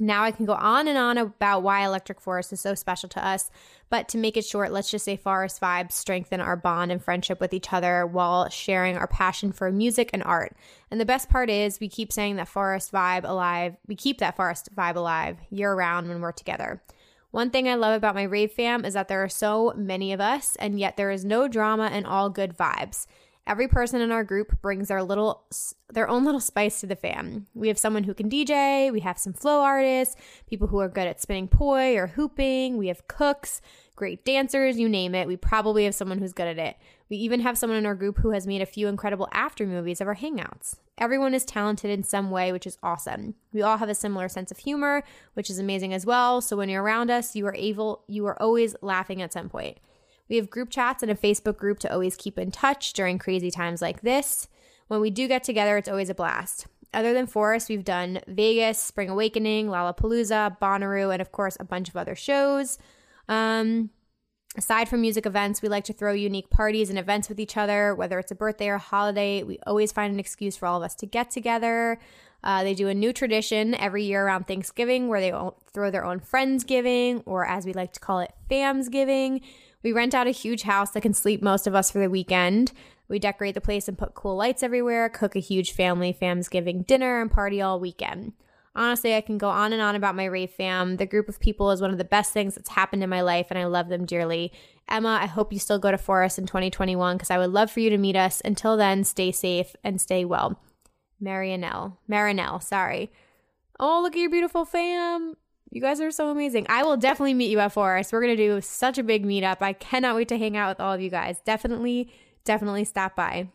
Now 0.00 0.22
I 0.22 0.30
can 0.30 0.46
go 0.46 0.54
on 0.54 0.88
and 0.88 0.96
on 0.96 1.18
about 1.18 1.62
why 1.62 1.84
Electric 1.84 2.22
Forest 2.22 2.54
is 2.54 2.60
so 2.60 2.74
special 2.74 3.08
to 3.10 3.24
us, 3.24 3.50
but 3.90 4.08
to 4.08 4.18
make 4.18 4.38
it 4.38 4.46
short, 4.46 4.72
let's 4.72 4.90
just 4.90 5.04
say 5.04 5.16
Forest 5.16 5.60
Vibes 5.60 5.92
strengthen 5.92 6.40
our 6.40 6.56
bond 6.56 6.90
and 6.90 7.04
friendship 7.04 7.38
with 7.38 7.52
each 7.52 7.70
other 7.70 8.06
while 8.06 8.48
sharing 8.48 8.96
our 8.96 9.06
passion 9.06 9.52
for 9.52 9.70
music 9.70 10.08
and 10.14 10.22
art. 10.22 10.56
And 10.90 10.98
the 10.98 11.04
best 11.04 11.28
part 11.28 11.50
is 11.50 11.80
we 11.80 11.88
keep 11.88 12.12
saying 12.12 12.36
that 12.36 12.48
Forest 12.48 12.92
Vibe 12.92 13.24
alive, 13.24 13.76
we 13.86 13.94
keep 13.94 14.18
that 14.18 14.36
Forest 14.36 14.74
Vibe 14.74 14.96
alive 14.96 15.36
year 15.50 15.74
round 15.74 16.08
when 16.08 16.22
we're 16.22 16.32
together. 16.32 16.82
One 17.30 17.50
thing 17.50 17.68
I 17.68 17.74
love 17.74 17.96
about 17.96 18.14
my 18.14 18.24
rave 18.24 18.52
fam 18.52 18.84
is 18.84 18.94
that 18.94 19.08
there 19.08 19.22
are 19.22 19.28
so 19.28 19.72
many 19.76 20.12
of 20.12 20.20
us, 20.20 20.56
and 20.56 20.80
yet 20.80 20.96
there 20.96 21.10
is 21.10 21.24
no 21.24 21.46
drama 21.46 21.88
and 21.92 22.06
all 22.06 22.28
good 22.28 22.56
vibes. 22.56 23.06
Every 23.46 23.68
person 23.68 24.00
in 24.00 24.12
our 24.12 24.22
group 24.22 24.60
brings 24.60 24.88
their 24.88 25.02
little 25.02 25.46
their 25.92 26.08
own 26.08 26.24
little 26.24 26.40
spice 26.40 26.80
to 26.80 26.86
the 26.86 26.94
fam. 26.94 27.46
We 27.54 27.68
have 27.68 27.78
someone 27.78 28.04
who 28.04 28.14
can 28.14 28.28
DJ, 28.28 28.92
we 28.92 29.00
have 29.00 29.18
some 29.18 29.32
flow 29.32 29.62
artists, 29.62 30.14
people 30.48 30.68
who 30.68 30.78
are 30.78 30.88
good 30.88 31.06
at 31.06 31.20
spinning 31.20 31.48
poi 31.48 31.96
or 31.96 32.08
hooping, 32.08 32.76
we 32.76 32.88
have 32.88 33.08
cooks, 33.08 33.60
great 33.96 34.24
dancers, 34.24 34.78
you 34.78 34.88
name 34.88 35.14
it. 35.14 35.26
We 35.26 35.36
probably 35.36 35.84
have 35.84 35.94
someone 35.94 36.18
who's 36.18 36.32
good 36.32 36.48
at 36.48 36.58
it. 36.58 36.76
We 37.10 37.16
even 37.16 37.40
have 37.40 37.58
someone 37.58 37.76
in 37.76 37.86
our 37.86 37.96
group 37.96 38.18
who 38.18 38.30
has 38.30 38.46
made 38.46 38.62
a 38.62 38.66
few 38.66 38.86
incredible 38.86 39.28
after 39.32 39.66
movies 39.66 40.00
of 40.00 40.06
our 40.06 40.14
hangouts. 40.14 40.76
Everyone 40.96 41.34
is 41.34 41.44
talented 41.44 41.90
in 41.90 42.04
some 42.04 42.30
way, 42.30 42.52
which 42.52 42.68
is 42.68 42.78
awesome. 42.84 43.34
We 43.52 43.62
all 43.62 43.78
have 43.78 43.88
a 43.88 43.96
similar 43.96 44.28
sense 44.28 44.52
of 44.52 44.58
humor, 44.58 45.02
which 45.34 45.50
is 45.50 45.58
amazing 45.58 45.92
as 45.92 46.06
well. 46.06 46.40
So 46.40 46.56
when 46.56 46.68
you're 46.68 46.84
around 46.84 47.10
us, 47.10 47.34
you 47.34 47.46
are 47.46 47.54
able 47.56 48.04
you 48.06 48.24
are 48.26 48.40
always 48.40 48.76
laughing 48.80 49.20
at 49.20 49.32
some 49.32 49.48
point. 49.48 49.78
We 50.28 50.36
have 50.36 50.50
group 50.50 50.70
chats 50.70 51.02
and 51.02 51.10
a 51.10 51.16
Facebook 51.16 51.56
group 51.56 51.80
to 51.80 51.92
always 51.92 52.14
keep 52.14 52.38
in 52.38 52.52
touch 52.52 52.92
during 52.92 53.18
crazy 53.18 53.50
times 53.50 53.82
like 53.82 54.02
this. 54.02 54.46
When 54.86 55.00
we 55.00 55.10
do 55.10 55.26
get 55.26 55.42
together, 55.42 55.76
it's 55.76 55.88
always 55.88 56.10
a 56.10 56.14
blast. 56.14 56.68
Other 56.94 57.12
than 57.12 57.26
Forest, 57.26 57.68
we've 57.68 57.84
done 57.84 58.20
Vegas, 58.28 58.78
Spring 58.78 59.10
Awakening, 59.10 59.66
Lollapalooza, 59.66 60.58
Bonnaroo, 60.60 61.12
and 61.12 61.20
of 61.20 61.32
course, 61.32 61.56
a 61.58 61.64
bunch 61.64 61.88
of 61.88 61.96
other 61.96 62.14
shows. 62.14 62.78
Um, 63.28 63.90
aside 64.56 64.88
from 64.88 65.00
music 65.00 65.26
events, 65.26 65.62
we 65.62 65.68
like 65.68 65.84
to 65.84 65.92
throw 65.92 66.12
unique 66.12 66.50
parties 66.50 66.90
and 66.90 66.98
events 66.98 67.28
with 67.28 67.40
each 67.40 67.56
other, 67.56 67.94
whether 67.94 68.18
it's 68.18 68.32
a 68.32 68.34
birthday 68.34 68.68
or 68.68 68.74
a 68.74 68.78
holiday. 68.78 69.42
We 69.42 69.58
always 69.66 69.92
find 69.92 70.12
an 70.12 70.20
excuse 70.20 70.56
for 70.56 70.66
all 70.66 70.78
of 70.78 70.82
us 70.82 70.94
to 70.96 71.06
get 71.06 71.30
together. 71.30 72.00
Uh, 72.42 72.64
they 72.64 72.74
do 72.74 72.88
a 72.88 72.94
new 72.94 73.12
tradition 73.12 73.74
every 73.74 74.04
year 74.04 74.24
around 74.24 74.46
Thanksgiving 74.46 75.08
where 75.08 75.20
they 75.20 75.32
throw 75.72 75.90
their 75.90 76.04
own 76.04 76.20
Friendsgiving, 76.20 77.22
or 77.26 77.46
as 77.46 77.66
we 77.66 77.72
like 77.72 77.92
to 77.92 78.00
call 78.00 78.20
it, 78.20 78.32
Famsgiving, 78.50 79.42
we 79.82 79.92
rent 79.92 80.14
out 80.14 80.26
a 80.26 80.30
huge 80.30 80.62
house 80.62 80.90
that 80.90 81.02
can 81.02 81.14
sleep 81.14 81.42
most 81.42 81.66
of 81.66 81.74
us 81.74 81.90
for 81.90 81.98
the 81.98 82.10
weekend. 82.10 82.72
We 83.08 83.18
decorate 83.18 83.54
the 83.54 83.60
place 83.60 83.88
and 83.88 83.98
put 83.98 84.14
cool 84.14 84.36
lights 84.36 84.62
everywhere, 84.62 85.08
cook 85.08 85.34
a 85.34 85.40
huge 85.40 85.72
family 85.72 86.12
Famsgiving 86.12 86.86
dinner, 86.86 87.20
and 87.20 87.30
party 87.30 87.60
all 87.60 87.80
weekend. 87.80 88.34
Honestly, 88.74 89.16
I 89.16 89.20
can 89.20 89.36
go 89.36 89.48
on 89.48 89.72
and 89.72 89.82
on 89.82 89.96
about 89.96 90.14
my 90.14 90.26
rave 90.26 90.50
fam. 90.50 90.96
The 90.96 91.06
group 91.06 91.28
of 91.28 91.40
people 91.40 91.70
is 91.72 91.80
one 91.80 91.90
of 91.90 91.98
the 91.98 92.04
best 92.04 92.32
things 92.32 92.54
that's 92.54 92.70
happened 92.70 93.02
in 93.02 93.10
my 93.10 93.20
life, 93.20 93.48
and 93.50 93.58
I 93.58 93.64
love 93.64 93.88
them 93.88 94.06
dearly. 94.06 94.52
Emma, 94.88 95.18
I 95.20 95.26
hope 95.26 95.52
you 95.52 95.58
still 95.58 95.78
go 95.78 95.90
to 95.90 95.98
Forest 95.98 96.38
in 96.38 96.46
2021 96.46 97.16
because 97.16 97.30
I 97.30 97.38
would 97.38 97.50
love 97.50 97.70
for 97.70 97.80
you 97.80 97.90
to 97.90 97.98
meet 97.98 98.16
us. 98.16 98.40
Until 98.44 98.76
then, 98.76 99.02
stay 99.04 99.32
safe 99.32 99.74
and 99.82 100.00
stay 100.00 100.24
well. 100.24 100.60
Marianelle. 101.22 101.96
Marinelle, 102.08 102.62
sorry. 102.62 103.10
Oh, 103.78 104.00
look 104.02 104.14
at 104.14 104.20
your 104.20 104.30
beautiful 104.30 104.64
fam. 104.64 105.34
You 105.70 105.80
guys 105.80 106.00
are 106.00 106.10
so 106.10 106.28
amazing. 106.28 106.66
I 106.68 106.82
will 106.82 106.96
definitely 106.96 107.34
meet 107.34 107.50
you 107.50 107.60
at 107.60 107.72
Forest. 107.72 108.12
We're 108.12 108.22
going 108.22 108.36
to 108.36 108.48
do 108.48 108.60
such 108.60 108.98
a 108.98 109.04
big 109.04 109.24
meetup. 109.24 109.62
I 109.62 109.72
cannot 109.72 110.16
wait 110.16 110.28
to 110.28 110.38
hang 110.38 110.56
out 110.56 110.68
with 110.70 110.80
all 110.80 110.92
of 110.92 111.00
you 111.00 111.10
guys. 111.10 111.40
Definitely, 111.44 112.12
definitely 112.44 112.84
stop 112.84 113.14
by. 113.14 113.48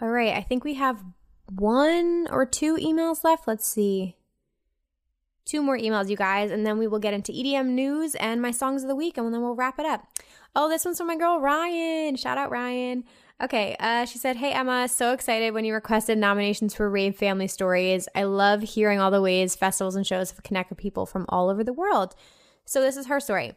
All 0.00 0.08
right. 0.08 0.34
I 0.34 0.42
think 0.42 0.64
we 0.64 0.74
have 0.74 1.04
one 1.48 2.26
or 2.30 2.44
two 2.44 2.76
emails 2.76 3.22
left. 3.22 3.46
Let's 3.46 3.66
see. 3.66 4.16
Two 5.46 5.62
more 5.62 5.78
emails, 5.78 6.10
you 6.10 6.16
guys, 6.16 6.50
and 6.50 6.66
then 6.66 6.76
we 6.76 6.88
will 6.88 6.98
get 6.98 7.14
into 7.14 7.32
EDM 7.32 7.68
news 7.68 8.16
and 8.16 8.42
my 8.42 8.50
songs 8.50 8.82
of 8.82 8.88
the 8.88 8.96
week, 8.96 9.16
and 9.16 9.32
then 9.32 9.40
we'll 9.40 9.54
wrap 9.54 9.78
it 9.78 9.86
up. 9.86 10.04
Oh, 10.56 10.68
this 10.68 10.84
one's 10.84 10.98
from 10.98 11.06
my 11.06 11.16
girl, 11.16 11.40
Ryan. 11.40 12.16
Shout 12.16 12.36
out, 12.36 12.50
Ryan. 12.50 13.04
Okay, 13.40 13.76
uh, 13.78 14.06
she 14.06 14.18
said, 14.18 14.36
Hey 14.36 14.52
Emma, 14.52 14.88
so 14.88 15.12
excited 15.12 15.54
when 15.54 15.64
you 15.64 15.72
requested 15.74 16.18
nominations 16.18 16.74
for 16.74 16.90
Rave 16.90 17.16
Family 17.16 17.46
Stories. 17.46 18.08
I 18.14 18.24
love 18.24 18.62
hearing 18.62 18.98
all 18.98 19.10
the 19.10 19.22
ways 19.22 19.54
festivals 19.54 19.94
and 19.94 20.06
shows 20.06 20.30
have 20.30 20.42
connected 20.42 20.78
people 20.78 21.06
from 21.06 21.26
all 21.28 21.48
over 21.48 21.62
the 21.62 21.72
world. 21.72 22.14
So, 22.64 22.80
this 22.80 22.96
is 22.96 23.06
her 23.06 23.20
story. 23.20 23.52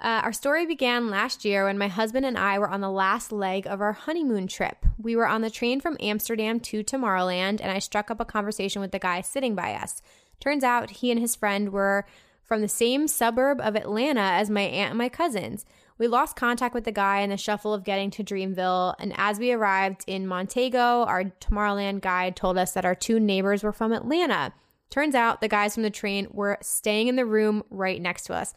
Uh, 0.00 0.22
our 0.24 0.32
story 0.32 0.64
began 0.64 1.10
last 1.10 1.44
year 1.44 1.64
when 1.64 1.76
my 1.76 1.88
husband 1.88 2.24
and 2.24 2.38
I 2.38 2.58
were 2.58 2.70
on 2.70 2.80
the 2.80 2.90
last 2.90 3.30
leg 3.30 3.66
of 3.66 3.80
our 3.80 3.92
honeymoon 3.92 4.46
trip. 4.46 4.86
We 4.96 5.14
were 5.14 5.26
on 5.26 5.42
the 5.42 5.50
train 5.50 5.80
from 5.80 5.96
Amsterdam 6.00 6.58
to 6.60 6.82
Tomorrowland, 6.82 7.60
and 7.60 7.70
I 7.70 7.80
struck 7.80 8.10
up 8.10 8.20
a 8.20 8.24
conversation 8.24 8.80
with 8.80 8.92
the 8.92 8.98
guy 8.98 9.20
sitting 9.20 9.54
by 9.54 9.74
us. 9.74 10.00
Turns 10.40 10.64
out 10.64 10.90
he 10.90 11.10
and 11.10 11.20
his 11.20 11.36
friend 11.36 11.72
were 11.72 12.06
from 12.42 12.60
the 12.62 12.68
same 12.68 13.08
suburb 13.08 13.60
of 13.60 13.76
Atlanta 13.76 14.20
as 14.20 14.48
my 14.48 14.62
aunt 14.62 14.90
and 14.90 14.98
my 14.98 15.08
cousins. 15.08 15.64
We 15.98 16.06
lost 16.06 16.36
contact 16.36 16.74
with 16.74 16.84
the 16.84 16.92
guy 16.92 17.20
in 17.20 17.30
the 17.30 17.36
shuffle 17.36 17.74
of 17.74 17.84
getting 17.84 18.10
to 18.12 18.24
Dreamville, 18.24 18.94
and 19.00 19.12
as 19.16 19.38
we 19.38 19.52
arrived 19.52 20.04
in 20.06 20.28
Montego, 20.28 21.04
our 21.04 21.24
Tomorrowland 21.24 22.00
guide 22.02 22.36
told 22.36 22.56
us 22.56 22.72
that 22.72 22.84
our 22.84 22.94
two 22.94 23.18
neighbors 23.18 23.64
were 23.64 23.72
from 23.72 23.92
Atlanta. 23.92 24.52
Turns 24.90 25.14
out 25.14 25.40
the 25.40 25.48
guys 25.48 25.74
from 25.74 25.82
the 25.82 25.90
train 25.90 26.28
were 26.30 26.56
staying 26.62 27.08
in 27.08 27.16
the 27.16 27.26
room 27.26 27.64
right 27.68 28.00
next 28.00 28.24
to 28.24 28.34
us. 28.34 28.54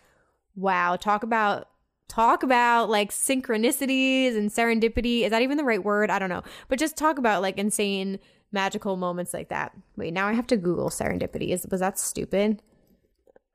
Wow, 0.56 0.96
talk 0.96 1.24
about 1.24 1.68
talk 2.08 2.44
about 2.44 2.90
like 2.90 3.10
synchronicities 3.10 4.38
and 4.38 4.50
serendipity. 4.50 5.22
Is 5.22 5.32
that 5.32 5.42
even 5.42 5.58
the 5.58 5.64
right 5.64 5.84
word? 5.84 6.10
I 6.10 6.20
don't 6.20 6.30
know. 6.30 6.44
But 6.68 6.78
just 6.78 6.98
talk 6.98 7.18
about 7.18 7.42
like 7.42 7.58
insane 7.58 8.20
magical 8.52 8.96
moments 8.98 9.34
like 9.34 9.50
that. 9.50 9.74
Wait, 9.96 10.14
now 10.14 10.28
I 10.28 10.34
have 10.34 10.48
to 10.48 10.58
Google 10.58 10.90
serendipity. 10.90 11.50
Is 11.50 11.66
was 11.70 11.80
that 11.80 12.00
stupid? 12.00 12.62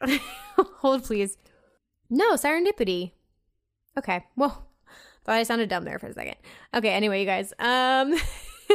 Hold 0.57 1.05
please. 1.05 1.37
No, 2.09 2.35
serendipity. 2.35 3.13
Okay. 3.99 4.25
Well, 4.37 4.67
thought 5.25 5.37
I 5.37 5.43
sounded 5.43 5.69
dumb 5.69 5.85
there 5.85 5.99
for 5.99 6.07
a 6.07 6.13
second. 6.13 6.37
Okay, 6.75 6.91
anyway, 6.91 7.21
you 7.21 7.27
guys. 7.27 7.53
Um 7.59 8.15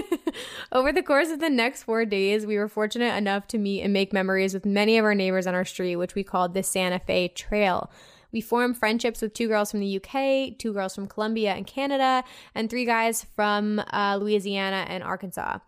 over 0.71 0.91
the 0.91 1.03
course 1.03 1.29
of 1.29 1.39
the 1.39 1.49
next 1.49 1.83
4 1.83 2.05
days, 2.05 2.45
we 2.45 2.57
were 2.57 2.69
fortunate 2.69 3.15
enough 3.15 3.47
to 3.49 3.57
meet 3.57 3.81
and 3.81 3.91
make 3.91 4.13
memories 4.13 4.53
with 4.53 4.65
many 4.65 4.97
of 4.97 5.05
our 5.05 5.15
neighbors 5.15 5.47
on 5.47 5.55
our 5.55 5.65
street, 5.65 5.97
which 5.97 6.15
we 6.15 6.23
called 6.23 6.53
the 6.53 6.63
Santa 6.63 6.99
Fe 6.99 7.27
Trail. 7.27 7.91
We 8.31 8.41
formed 8.41 8.77
friendships 8.77 9.21
with 9.21 9.33
two 9.33 9.47
girls 9.47 9.71
from 9.71 9.81
the 9.81 9.97
UK, 9.97 10.57
two 10.57 10.73
girls 10.73 10.95
from 10.95 11.07
Colombia 11.07 11.53
and 11.53 11.67
Canada, 11.67 12.23
and 12.55 12.69
three 12.69 12.85
guys 12.85 13.25
from 13.35 13.83
uh, 13.91 14.17
Louisiana 14.21 14.85
and 14.87 15.03
Arkansas. 15.03 15.59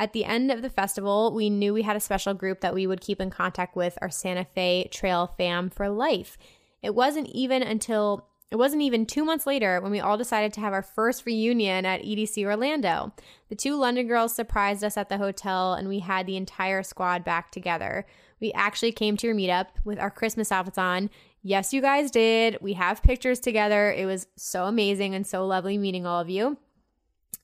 At 0.00 0.12
the 0.12 0.24
end 0.24 0.52
of 0.52 0.62
the 0.62 0.70
festival, 0.70 1.34
we 1.34 1.50
knew 1.50 1.74
we 1.74 1.82
had 1.82 1.96
a 1.96 2.00
special 2.00 2.32
group 2.32 2.60
that 2.60 2.72
we 2.72 2.86
would 2.86 3.00
keep 3.00 3.20
in 3.20 3.30
contact 3.30 3.74
with 3.74 3.98
our 4.00 4.10
Santa 4.10 4.44
Fe 4.44 4.88
Trail 4.92 5.34
fam 5.36 5.70
for 5.70 5.88
life. 5.88 6.38
It 6.82 6.94
wasn't 6.94 7.26
even 7.30 7.62
until 7.64 8.28
it 8.50 8.56
wasn't 8.56 8.80
even 8.80 9.04
two 9.04 9.24
months 9.24 9.46
later 9.46 9.78
when 9.80 9.90
we 9.90 10.00
all 10.00 10.16
decided 10.16 10.54
to 10.54 10.60
have 10.60 10.72
our 10.72 10.82
first 10.82 11.26
reunion 11.26 11.84
at 11.84 12.02
EDC 12.02 12.42
Orlando. 12.46 13.12
The 13.50 13.56
two 13.56 13.76
London 13.76 14.06
girls 14.06 14.34
surprised 14.34 14.82
us 14.82 14.96
at 14.96 15.10
the 15.10 15.18
hotel, 15.18 15.74
and 15.74 15.86
we 15.86 15.98
had 15.98 16.26
the 16.26 16.36
entire 16.36 16.82
squad 16.82 17.24
back 17.24 17.50
together. 17.50 18.06
We 18.40 18.52
actually 18.52 18.92
came 18.92 19.18
to 19.18 19.26
your 19.26 19.36
meetup 19.36 19.66
with 19.84 19.98
our 19.98 20.10
Christmas 20.10 20.50
outfits 20.50 20.78
on. 20.78 21.10
Yes, 21.42 21.74
you 21.74 21.82
guys 21.82 22.10
did. 22.10 22.56
We 22.62 22.72
have 22.74 23.02
pictures 23.02 23.40
together. 23.40 23.92
It 23.92 24.06
was 24.06 24.28
so 24.36 24.64
amazing 24.64 25.14
and 25.14 25.26
so 25.26 25.44
lovely 25.44 25.76
meeting 25.76 26.06
all 26.06 26.20
of 26.20 26.30
you. 26.30 26.56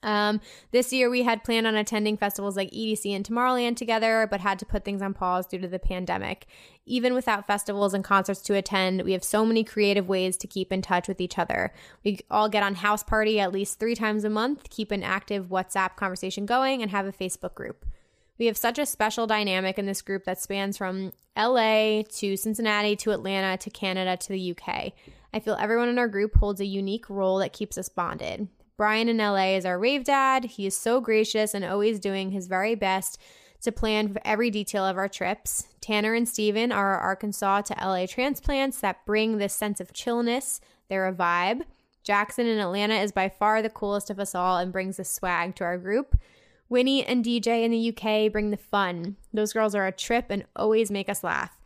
Um, 0.05 0.43
this 0.71 0.93
year, 0.93 1.09
we 1.09 1.23
had 1.23 1.43
planned 1.43 1.67
on 1.67 1.75
attending 1.77 2.19
festivals 2.19 2.57
like 2.57 2.71
EDC 2.71 3.17
and 3.17 3.25
Tomorrowland 3.25 3.77
together, 3.77 4.29
but 4.31 4.41
had 4.41 4.59
to 4.59 4.67
put 4.67 4.85
things 4.85 5.01
on 5.01 5.15
pause 5.15 5.47
due 5.47 5.59
to 5.59 5.67
the 5.67 5.79
pandemic. 5.79 6.47
Even 6.85 7.15
without 7.15 7.47
festivals 7.47 7.95
and 7.95 8.05
concerts 8.05 8.43
to 8.43 8.55
attend, 8.55 9.03
we 9.03 9.13
have 9.13 9.25
so 9.25 9.47
many 9.47 9.65
creative 9.65 10.07
ways 10.07 10.37
to 10.37 10.47
keep 10.47 10.71
in 10.71 10.83
touch 10.83 11.09
with 11.09 11.23
each 11.23 11.39
other. 11.39 11.73
We 12.05 12.21
all 12.31 12.51
get 12.51 12.63
on 12.63 12.75
house 12.75 13.03
party 13.03 13.41
at 13.41 13.53
least 13.53 13.81
three 13.81 13.95
times 13.95 14.25
a 14.25 14.31
month, 14.31 14.69
keep 14.69 14.91
an 14.91 15.03
active 15.03 15.47
WhatsApp 15.47 15.97
conversation 15.97 16.45
going, 16.45 16.83
and 16.83 16.91
have 16.91 17.07
a 17.07 17.13
Facebook 17.13 17.55
group. 17.55 17.87
We 18.39 18.47
have 18.47 18.59
such 18.59 18.79
a 18.79 18.85
special 18.85 19.27
dynamic 19.27 19.79
in 19.79 19.87
this 19.87 20.03
group 20.03 20.25
that 20.25 20.41
spans 20.41 20.77
from 20.77 21.13
LA 21.35 22.03
to 22.03 22.37
Cincinnati 22.37 22.95
to 22.97 23.13
Atlanta 23.13 23.57
to 23.57 23.71
Canada 23.71 24.19
to 24.19 24.29
the 24.29 24.51
UK. 24.51 24.93
I 25.33 25.41
feel 25.41 25.57
everyone 25.59 25.89
in 25.89 25.99
our 25.99 26.09
group 26.09 26.37
holds 26.37 26.61
a 26.61 26.67
unique 26.67 27.09
role 27.09 27.39
that 27.39 27.53
keeps 27.55 27.79
us 27.79 27.89
bonded. 27.89 28.49
Brian 28.77 29.09
in 29.09 29.19
LA 29.19 29.55
is 29.55 29.65
our 29.65 29.79
rave 29.79 30.05
dad. 30.05 30.45
He 30.45 30.67
is 30.67 30.77
so 30.77 31.01
gracious 31.01 31.55
and 31.55 31.65
always 31.65 32.01
doing 32.01 32.33
his 32.33 32.49
very 32.49 32.75
best 32.75 33.21
to 33.63 33.73
plan 33.73 34.17
every 34.25 34.51
detail 34.51 34.85
of 34.85 34.97
our 34.97 35.09
trips. 35.09 35.69
Tanner 35.81 36.15
and 36.15 36.29
Steven 36.29 36.73
are 36.73 36.95
our 36.95 37.01
Arkansas 37.01 37.63
to 37.63 37.75
LA 37.81 38.07
transplants 38.07 38.81
that 38.81 39.07
bring 39.07 39.39
this 39.39 39.55
sense 39.55 39.81
of 39.81 39.93
chillness. 39.93 40.61
They're 40.89 41.07
a 41.07 41.13
vibe. 41.13 41.63
Jackson 42.03 42.47
in 42.47 42.59
Atlanta 42.59 42.97
is 42.97 43.13
by 43.13 43.29
far 43.29 43.63
the 43.63 43.71
coolest 43.71 44.11
of 44.11 44.21
us 44.21 44.35
all 44.35 44.59
and 44.59 44.73
brings 44.73 44.99
the 44.99 45.05
swag 45.05 45.55
to 45.57 45.65
our 45.65 45.79
group. 45.79 46.19
Winnie 46.69 47.05
and 47.05 47.25
DJ 47.25 47.65
in 47.65 47.71
the 47.71 47.89
UK 47.91 48.31
bring 48.31 48.51
the 48.51 48.57
fun. 48.57 49.17
Those 49.33 49.53
girls 49.53 49.75
are 49.75 49.87
a 49.87 49.93
trip 49.93 50.27
and 50.31 50.45
always 50.57 50.91
make 50.91 51.09
us 51.09 51.25
laugh. 51.25 51.57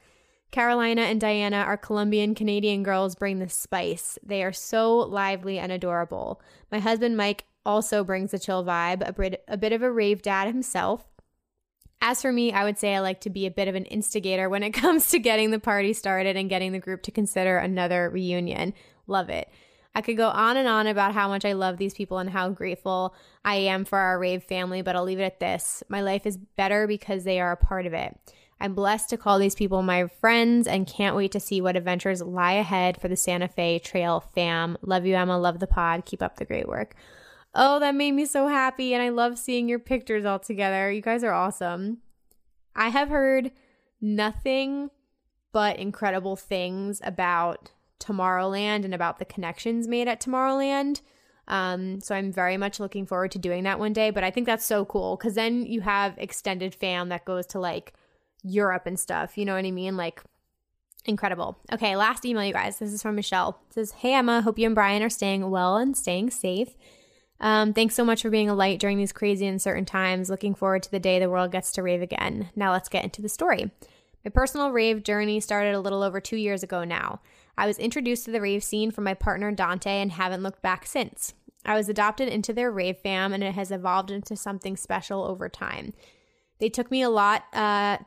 Carolina 0.51 1.03
and 1.03 1.21
Diana, 1.21 1.59
are 1.59 1.77
Colombian 1.77 2.35
Canadian 2.35 2.83
girls, 2.83 3.15
bring 3.15 3.39
the 3.39 3.49
spice. 3.49 4.19
They 4.23 4.43
are 4.43 4.53
so 4.53 4.97
lively 4.97 5.59
and 5.59 5.71
adorable. 5.71 6.41
My 6.73 6.79
husband 6.79 7.17
Mike 7.17 7.45
also 7.67 8.03
brings 8.03 8.33
a 8.33 8.39
chill 8.39 8.65
vibe, 8.65 9.07
a 9.07 9.13
bit, 9.13 9.45
a 9.47 9.59
bit 9.59 9.73
of 9.73 9.83
a 9.83 9.91
rave 9.91 10.23
dad 10.23 10.47
himself. 10.47 11.05
As 12.01 12.23
for 12.23 12.33
me, 12.33 12.53
I 12.53 12.65
would 12.65 12.79
say 12.79 12.95
I 12.95 13.01
like 13.01 13.21
to 13.23 13.31
be 13.31 13.45
a 13.45 13.51
bit 13.51 13.69
of 13.69 13.75
an 13.75 13.85
instigator 13.87 14.49
when 14.49 14.63
it 14.63 14.71
comes 14.73 15.11
to 15.11 15.19
getting 15.19 15.51
the 15.51 15.59
party 15.59 15.93
started 15.93 16.37
and 16.37 16.49
getting 16.49 16.73
the 16.73 16.79
group 16.79 17.03
to 17.03 17.11
consider 17.11 17.59
another 17.59 18.09
reunion. 18.09 18.73
Love 19.07 19.29
it. 19.29 19.51
I 19.95 20.01
could 20.01 20.17
go 20.17 20.29
on 20.29 20.57
and 20.57 20.69
on 20.69 20.87
about 20.87 21.13
how 21.13 21.29
much 21.29 21.45
I 21.45 21.55
love 21.55 21.77
these 21.77 21.95
people 21.95 22.19
and 22.19 22.31
how 22.31 22.51
grateful 22.51 23.15
I 23.45 23.57
am 23.57 23.85
for 23.85 23.99
our 23.99 24.19
rave 24.19 24.45
family, 24.45 24.81
but 24.81 24.95
I'll 24.95 25.05
leave 25.05 25.19
it 25.19 25.25
at 25.25 25.41
this. 25.41 25.83
My 25.89 26.03
life 26.03 26.25
is 26.25 26.37
better 26.37 26.87
because 26.87 27.25
they 27.25 27.41
are 27.41 27.53
a 27.53 27.57
part 27.57 27.85
of 27.85 27.95
it. 27.95 28.17
I'm 28.61 28.75
blessed 28.75 29.11
to 29.11 29.17
call 29.17 29.39
these 29.39 29.55
people 29.55 29.83
my 29.83 30.07
friends 30.07 30.67
and 30.67 30.87
can't 30.87 31.15
wait 31.15 31.33
to 31.33 31.41
see 31.41 31.61
what 31.61 31.77
adventures 31.77 32.21
lie 32.21 32.55
ahead 32.55 33.01
for 33.01 33.09
the 33.09 33.17
Santa 33.17 33.49
Fe 33.49 33.79
Trail 33.79 34.21
fam. 34.35 34.77
Love 34.83 35.07
you, 35.07 35.15
Emma. 35.15 35.39
Love 35.39 35.61
the 35.61 35.67
pod. 35.67 36.05
Keep 36.05 36.23
up 36.23 36.37
the 36.37 36.45
great 36.45 36.69
work. 36.69 36.97
Oh, 37.55 37.79
that 37.79 37.95
made 37.95 38.13
me 38.13 38.27
so 38.27 38.49
happy. 38.49 38.95
And 38.95 39.03
I 39.03 39.11
love 39.11 39.39
seeing 39.39 39.69
your 39.69 39.79
pictures 39.79 40.25
all 40.25 40.39
together. 40.39 40.91
You 40.91 41.01
guys 41.01 41.23
are 41.23 41.33
awesome. 41.33 41.99
I 42.75 42.89
have 42.89 43.09
heard 43.09 43.53
nothing 44.01 44.91
but 45.53 45.79
incredible 45.79 46.37
things 46.37 47.01
about 47.05 47.73
Tomorrowland 48.01 48.85
and 48.85 48.95
about 48.95 49.19
the 49.19 49.25
connections 49.25 49.89
made 49.89 50.09
at 50.09 50.21
Tomorrowland. 50.21 51.01
Um, 51.47 52.01
so 52.01 52.15
I'm 52.15 52.33
very 52.33 52.57
much 52.57 52.79
looking 52.79 53.07
forward 53.07 53.33
to 53.33 53.39
doing 53.39 53.65
that 53.65 53.79
one 53.79 53.93
day. 53.93 54.11
But 54.11 54.25
I 54.25 54.31
think 54.31 54.47
that's 54.47 54.67
so 54.67 54.85
cool 54.85 55.17
because 55.17 55.35
then 55.35 55.65
you 55.65 55.81
have 55.81 56.15
extended 56.19 56.75
fam 56.75 57.09
that 57.09 57.25
goes 57.25 57.47
to 57.47 57.61
like 57.61 57.95
Europe 58.43 58.87
and 58.87 58.99
stuff. 58.99 59.37
You 59.37 59.45
know 59.45 59.55
what 59.55 59.65
I 59.65 59.71
mean? 59.71 59.97
Like 59.97 60.23
incredible. 61.05 61.59
Okay, 61.73 61.97
last 61.97 62.25
email, 62.25 62.45
you 62.45 62.53
guys. 62.53 62.79
This 62.79 62.93
is 62.93 63.03
from 63.03 63.17
Michelle. 63.17 63.61
It 63.69 63.75
says, 63.75 63.91
Hey 63.93 64.15
Emma, 64.15 64.43
hope 64.43 64.59
you 64.59 64.67
and 64.67 64.75
Brian 64.75 65.03
are 65.03 65.11
staying 65.11 65.51
well 65.51 65.77
and 65.77 65.97
staying 65.97 66.31
safe. 66.31 66.77
Um, 67.41 67.73
thanks 67.73 67.95
so 67.95 68.05
much 68.05 68.23
for 68.23 68.31
being 68.31 68.51
a 68.51 68.55
light 68.55 68.81
during 68.81 68.99
these 68.99 69.13
crazy 69.13 69.47
uncertain 69.47 69.85
times. 69.85 70.29
Looking 70.29 70.55
forward 70.55 70.83
to 70.85 70.91
the 70.91 70.99
day 70.99 71.19
the 71.19 71.31
world 71.31 71.53
gets 71.53 71.73
to 71.73 71.83
rave 71.83 72.03
again. 72.03 72.51
Now 72.57 72.73
let's 72.73 72.89
get 72.89 73.05
into 73.05 73.23
the 73.23 73.29
story. 73.29 73.71
My 74.25 74.31
personal 74.31 74.73
rave 74.73 75.05
journey 75.05 75.41
started 75.41 75.75
a 75.75 75.81
little 75.81 76.03
over 76.03 76.21
two 76.21 76.37
years 76.37 76.63
ago 76.63 76.85
now. 76.85 77.21
I 77.57 77.67
was 77.67 77.79
introduced 77.79 78.25
to 78.25 78.31
the 78.31 78.41
rave 78.41 78.65
scene 78.65 78.91
from 78.91 79.05
my 79.05 79.15
partner 79.15 79.51
Dante 79.53 80.01
and 80.01 80.13
haven't 80.13 80.43
looked 80.43 80.63
back 80.63 80.87
since. 80.87 81.35
I 81.65 81.77
was 81.77 81.89
adopted 81.89 82.29
into 82.29 82.53
their 82.53 82.71
rave 82.71 82.99
fam 82.99 83.33
and 83.33 83.43
it 83.43 83.55
has 83.55 83.71
evolved 83.71 84.11
into 84.11 84.37
something 84.37 84.77
special 84.77 85.25
over 85.25 85.49
time. 85.49 85.93
They 86.59 86.69
took 86.69 86.91
me 86.91 87.03
a 87.03 87.11
lot 87.11 87.45
uh, 87.53 87.99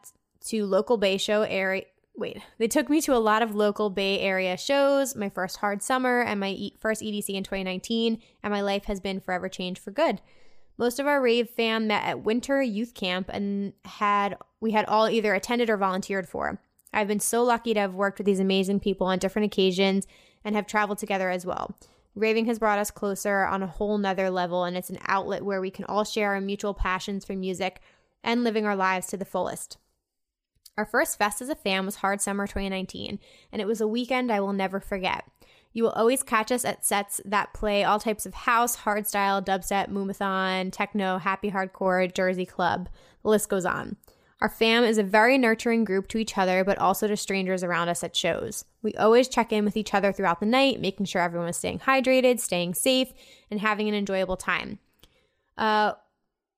to 0.48 0.66
local 0.66 0.98
Bay 0.98 1.18
Show 1.18 1.44
area. 1.44 1.84
Wait, 2.16 2.42
they 2.58 2.68
took 2.68 2.90
me 2.90 3.00
to 3.02 3.16
a 3.16 3.18
lot 3.18 3.42
of 3.42 3.56
local 3.56 3.90
Bay 3.90 4.20
Area 4.20 4.58
shows, 4.58 5.16
my 5.16 5.30
first 5.30 5.58
hard 5.58 5.82
summer, 5.82 6.22
and 6.22 6.40
my 6.40 6.50
e- 6.50 6.76
first 6.78 7.02
EDC 7.02 7.30
in 7.30 7.44
2019, 7.44 8.22
and 8.44 8.52
my 8.52 8.62
life 8.62 8.86
has 8.86 9.00
been 9.00 9.22
forever 9.22 9.48
changed 9.48 9.82
for 9.82 9.92
good. 9.92 10.22
Most 10.78 11.00
of 11.00 11.08
our 11.08 11.22
rave 11.22 11.50
fam 11.50 11.88
met 11.88 12.04
at 12.04 12.24
winter 12.24 12.62
youth 12.62 12.94
camp 12.94 13.30
and 13.30 13.74
had 13.86 14.38
we 14.60 14.72
had 14.72 14.86
all 14.86 15.08
either 15.08 15.34
attended 15.34 15.70
or 15.70 15.78
volunteered 15.78 16.28
for. 16.28 16.60
I've 16.94 17.08
been 17.08 17.20
so 17.20 17.44
lucky 17.44 17.74
to 17.74 17.80
have 17.80 17.94
worked 17.94 18.18
with 18.18 18.26
these 18.26 18.40
amazing 18.40 18.80
people 18.80 19.08
on 19.08 19.20
different 19.20 19.46
occasions 19.46 20.06
and 20.44 20.56
have 20.56 20.68
traveled 20.68 20.98
together 20.98 21.30
as 21.30 21.46
well. 21.46 21.76
Raving 22.16 22.46
has 22.48 22.60
brought 22.60 22.80
us 22.80 22.92
closer 22.92 23.46
on 23.46 23.64
a 23.64 23.68
whole 23.68 23.98
nother 23.98 24.30
level, 24.30 24.66
and 24.66 24.76
it's 24.76 24.90
an 24.90 25.00
outlet 25.06 25.46
where 25.46 25.62
we 25.62 25.72
can 25.72 25.86
all 25.86 26.04
share 26.04 26.34
our 26.34 26.42
mutual 26.42 26.74
passions 26.74 27.24
for 27.24 27.34
music 27.34 27.80
and 28.24 28.44
living 28.44 28.66
our 28.66 28.76
lives 28.76 29.08
to 29.08 29.18
the 29.18 29.26
fullest. 29.26 29.78
Our 30.78 30.86
first 30.86 31.18
fest 31.18 31.42
as 31.42 31.50
a 31.50 31.56
fam 31.56 31.86
was 31.86 31.98
Hard 31.98 32.22
Summer 32.22 32.48
2019, 32.48 33.20
and 33.52 33.62
it 33.62 33.68
was 33.68 33.82
a 33.82 33.88
weekend 33.88 34.32
I 34.32 34.40
will 34.40 34.54
never 34.54 34.80
forget. 34.80 35.26
You 35.74 35.84
will 35.84 35.92
always 35.92 36.24
catch 36.24 36.52
us 36.52 36.66
at 36.66 36.86
sets 36.86 37.22
that 37.26 37.54
play 37.54 37.84
all 37.84 38.00
types 38.00 38.26
of 38.26 38.34
house, 38.34 38.78
hardstyle, 38.78 39.44
dubstep, 39.44 39.90
moombahton, 39.90 40.72
techno, 40.72 41.18
happy 41.18 41.52
hardcore, 41.52 42.14
Jersey 42.14 42.46
club. 42.46 42.90
The 43.24 43.30
list 43.30 43.50
goes 43.50 43.66
on. 43.66 43.98
Our 44.42 44.50
fam 44.50 44.84
is 44.84 44.98
a 44.98 45.04
very 45.04 45.38
nurturing 45.38 45.84
group 45.84 46.08
to 46.10 46.18
each 46.18 46.38
other, 46.38 46.64
but 46.64 46.80
also 46.80 47.08
to 47.08 47.16
strangers 47.16 47.64
around 47.64 47.90
us 47.90 48.04
at 48.04 48.16
shows. 48.16 48.66
We 48.82 48.94
always 48.96 49.28
check 49.28 49.54
in 49.54 49.64
with 49.64 49.78
each 49.78 49.94
other 49.94 50.12
throughout 50.12 50.40
the 50.40 50.48
night, 50.48 50.82
making 50.82 51.06
sure 51.06 51.22
everyone 51.22 51.50
is 51.50 51.58
staying 51.58 51.80
hydrated, 51.80 52.40
staying 52.40 52.74
safe, 52.74 53.14
and 53.52 53.60
having 53.60 53.88
an 53.88 53.94
enjoyable 53.94 54.38
time. 54.38 54.80
Uh, 55.58 55.94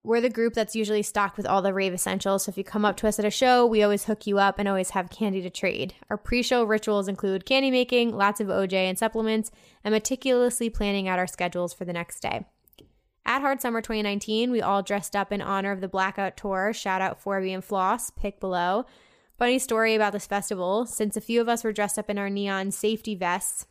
we're 0.04 0.22
the 0.22 0.30
group 0.30 0.54
that's 0.54 0.76
usually 0.76 1.02
stocked 1.02 1.38
with 1.38 1.46
all 1.46 1.62
the 1.62 1.74
rave 1.74 1.94
essentials. 1.94 2.44
So 2.44 2.50
if 2.50 2.58
you 2.58 2.64
come 2.64 2.84
up 2.84 2.98
to 2.98 3.08
us 3.08 3.20
at 3.20 3.26
a 3.26 3.32
show, 3.32 3.66
we 3.66 3.82
always 3.82 4.06
hook 4.06 4.28
you 4.28 4.38
up 4.38 4.60
and 4.60 4.68
always 4.68 4.90
have 4.92 5.10
kandi 5.10 5.42
to 5.44 5.50
trade. 5.50 5.96
Our 6.10 6.18
pre 6.18 6.44
show 6.44 6.64
rituals 6.64 7.08
include 7.08 7.46
kandi 7.46 7.72
making, 7.72 8.16
lots 8.16 8.42
of 8.42 8.48
OJ 8.48 8.74
and 8.74 9.00
supplements, 9.00 9.50
and 9.84 9.94
meticulously 9.94 10.70
planning 10.70 11.08
out 11.08 11.20
our 11.20 11.28
schedules 11.28 11.74
for 11.74 11.86
the 11.86 11.94
next 11.94 12.20
day. 12.20 12.46
At 13.26 13.40
Hard 13.40 13.62
Summer 13.62 13.82
2019, 13.82 14.52
we 14.52 14.62
all 14.62 14.84
dressed 14.84 15.16
up 15.16 15.32
in 15.32 15.42
honor 15.42 15.72
of 15.72 15.80
the 15.80 15.88
Blackout 15.88 16.36
Tour. 16.36 16.74
Shout 16.74 17.02
out 17.02 17.24
4B 17.24 17.54
and 17.54 17.64
Floss, 17.64 18.10
pick 18.10 18.42
below. 18.42 18.86
Funny 19.40 19.58
story 19.58 19.96
about 19.96 20.12
this 20.12 20.28
festival 20.28 20.86
since 20.86 21.16
a 21.16 21.22
few 21.22 21.40
of 21.40 21.48
us 21.48 21.64
were 21.64 21.72
dressed 21.72 21.98
up 21.98 22.10
in 22.10 22.18
our 22.18 22.30
neon 22.30 22.72
safety 22.72 23.16
vests, 23.16 23.66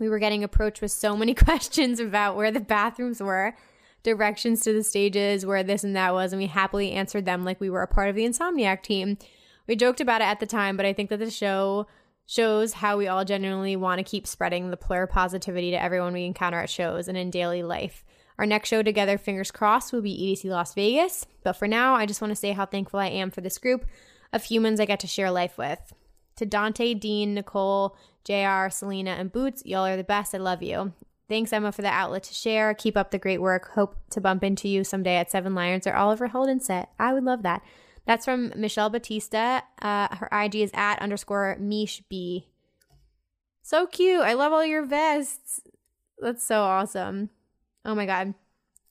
we 0.00 0.08
were 0.08 0.18
getting 0.18 0.42
approached 0.42 0.80
with 0.80 0.90
so 0.90 1.16
many 1.16 1.34
questions 1.46 2.00
about 2.00 2.34
where 2.34 2.50
the 2.50 2.60
bathrooms 2.60 3.20
were 3.22 3.54
directions 4.02 4.60
to 4.62 4.72
the 4.72 4.82
stages 4.82 5.44
where 5.44 5.62
this 5.62 5.84
and 5.84 5.96
that 5.96 6.12
was, 6.12 6.32
and 6.32 6.40
we 6.40 6.46
happily 6.46 6.92
answered 6.92 7.24
them 7.24 7.44
like 7.44 7.60
we 7.60 7.70
were 7.70 7.82
a 7.82 7.88
part 7.88 8.08
of 8.08 8.16
the 8.16 8.24
Insomniac 8.24 8.82
team. 8.82 9.18
We 9.66 9.76
joked 9.76 10.00
about 10.00 10.20
it 10.20 10.24
at 10.24 10.40
the 10.40 10.46
time, 10.46 10.76
but 10.76 10.86
I 10.86 10.92
think 10.92 11.10
that 11.10 11.18
the 11.18 11.30
show 11.30 11.86
shows 12.26 12.74
how 12.74 12.96
we 12.96 13.08
all 13.08 13.24
genuinely 13.24 13.76
want 13.76 13.98
to 13.98 14.04
keep 14.04 14.26
spreading 14.26 14.70
the 14.70 14.76
plur 14.76 15.06
positivity 15.06 15.70
to 15.72 15.82
everyone 15.82 16.12
we 16.12 16.24
encounter 16.24 16.60
at 16.60 16.70
shows 16.70 17.08
and 17.08 17.18
in 17.18 17.30
daily 17.30 17.62
life. 17.62 18.04
Our 18.38 18.46
next 18.46 18.68
show 18.68 18.82
together, 18.82 19.18
fingers 19.18 19.50
crossed, 19.50 19.92
will 19.92 20.00
be 20.00 20.16
EDC 20.16 20.48
Las 20.48 20.72
Vegas. 20.74 21.26
But 21.42 21.54
for 21.54 21.68
now, 21.68 21.94
I 21.94 22.06
just 22.06 22.22
want 22.22 22.30
to 22.30 22.36
say 22.36 22.52
how 22.52 22.66
thankful 22.66 23.00
I 23.00 23.08
am 23.08 23.30
for 23.30 23.42
this 23.42 23.58
group 23.58 23.84
of 24.32 24.44
humans 24.44 24.80
I 24.80 24.86
get 24.86 25.00
to 25.00 25.06
share 25.06 25.30
life 25.30 25.58
with. 25.58 25.92
To 26.36 26.46
Dante, 26.46 26.94
Dean, 26.94 27.34
Nicole, 27.34 27.96
JR, 28.24 28.70
Selena, 28.70 29.10
and 29.10 29.30
Boots, 29.30 29.62
y'all 29.66 29.84
are 29.84 29.96
the 29.96 30.04
best. 30.04 30.34
I 30.34 30.38
love 30.38 30.62
you. 30.62 30.94
Thanks, 31.30 31.52
Emma, 31.52 31.70
for 31.70 31.82
the 31.82 31.88
outlet 31.88 32.24
to 32.24 32.34
share. 32.34 32.74
Keep 32.74 32.96
up 32.96 33.12
the 33.12 33.18
great 33.18 33.40
work. 33.40 33.70
Hope 33.74 33.94
to 34.10 34.20
bump 34.20 34.42
into 34.42 34.68
you 34.68 34.82
someday 34.82 35.14
at 35.14 35.30
Seven 35.30 35.54
Lions 35.54 35.86
or 35.86 35.94
Oliver 35.94 36.28
Heldens 36.28 36.62
set. 36.62 36.90
I 36.98 37.12
would 37.12 37.22
love 37.22 37.44
that. 37.44 37.62
That's 38.04 38.24
from 38.24 38.52
Michelle 38.56 38.90
Batista. 38.90 39.60
Uh, 39.80 40.08
her 40.16 40.28
IG 40.32 40.56
is 40.56 40.72
at 40.74 41.00
underscore 41.00 41.56
Mish 41.60 42.02
B. 42.08 42.48
So 43.62 43.86
cute. 43.86 44.22
I 44.22 44.32
love 44.32 44.52
all 44.52 44.64
your 44.66 44.84
vests. 44.84 45.60
That's 46.18 46.44
so 46.44 46.62
awesome. 46.62 47.30
Oh 47.84 47.94
my 47.94 48.06
God. 48.06 48.34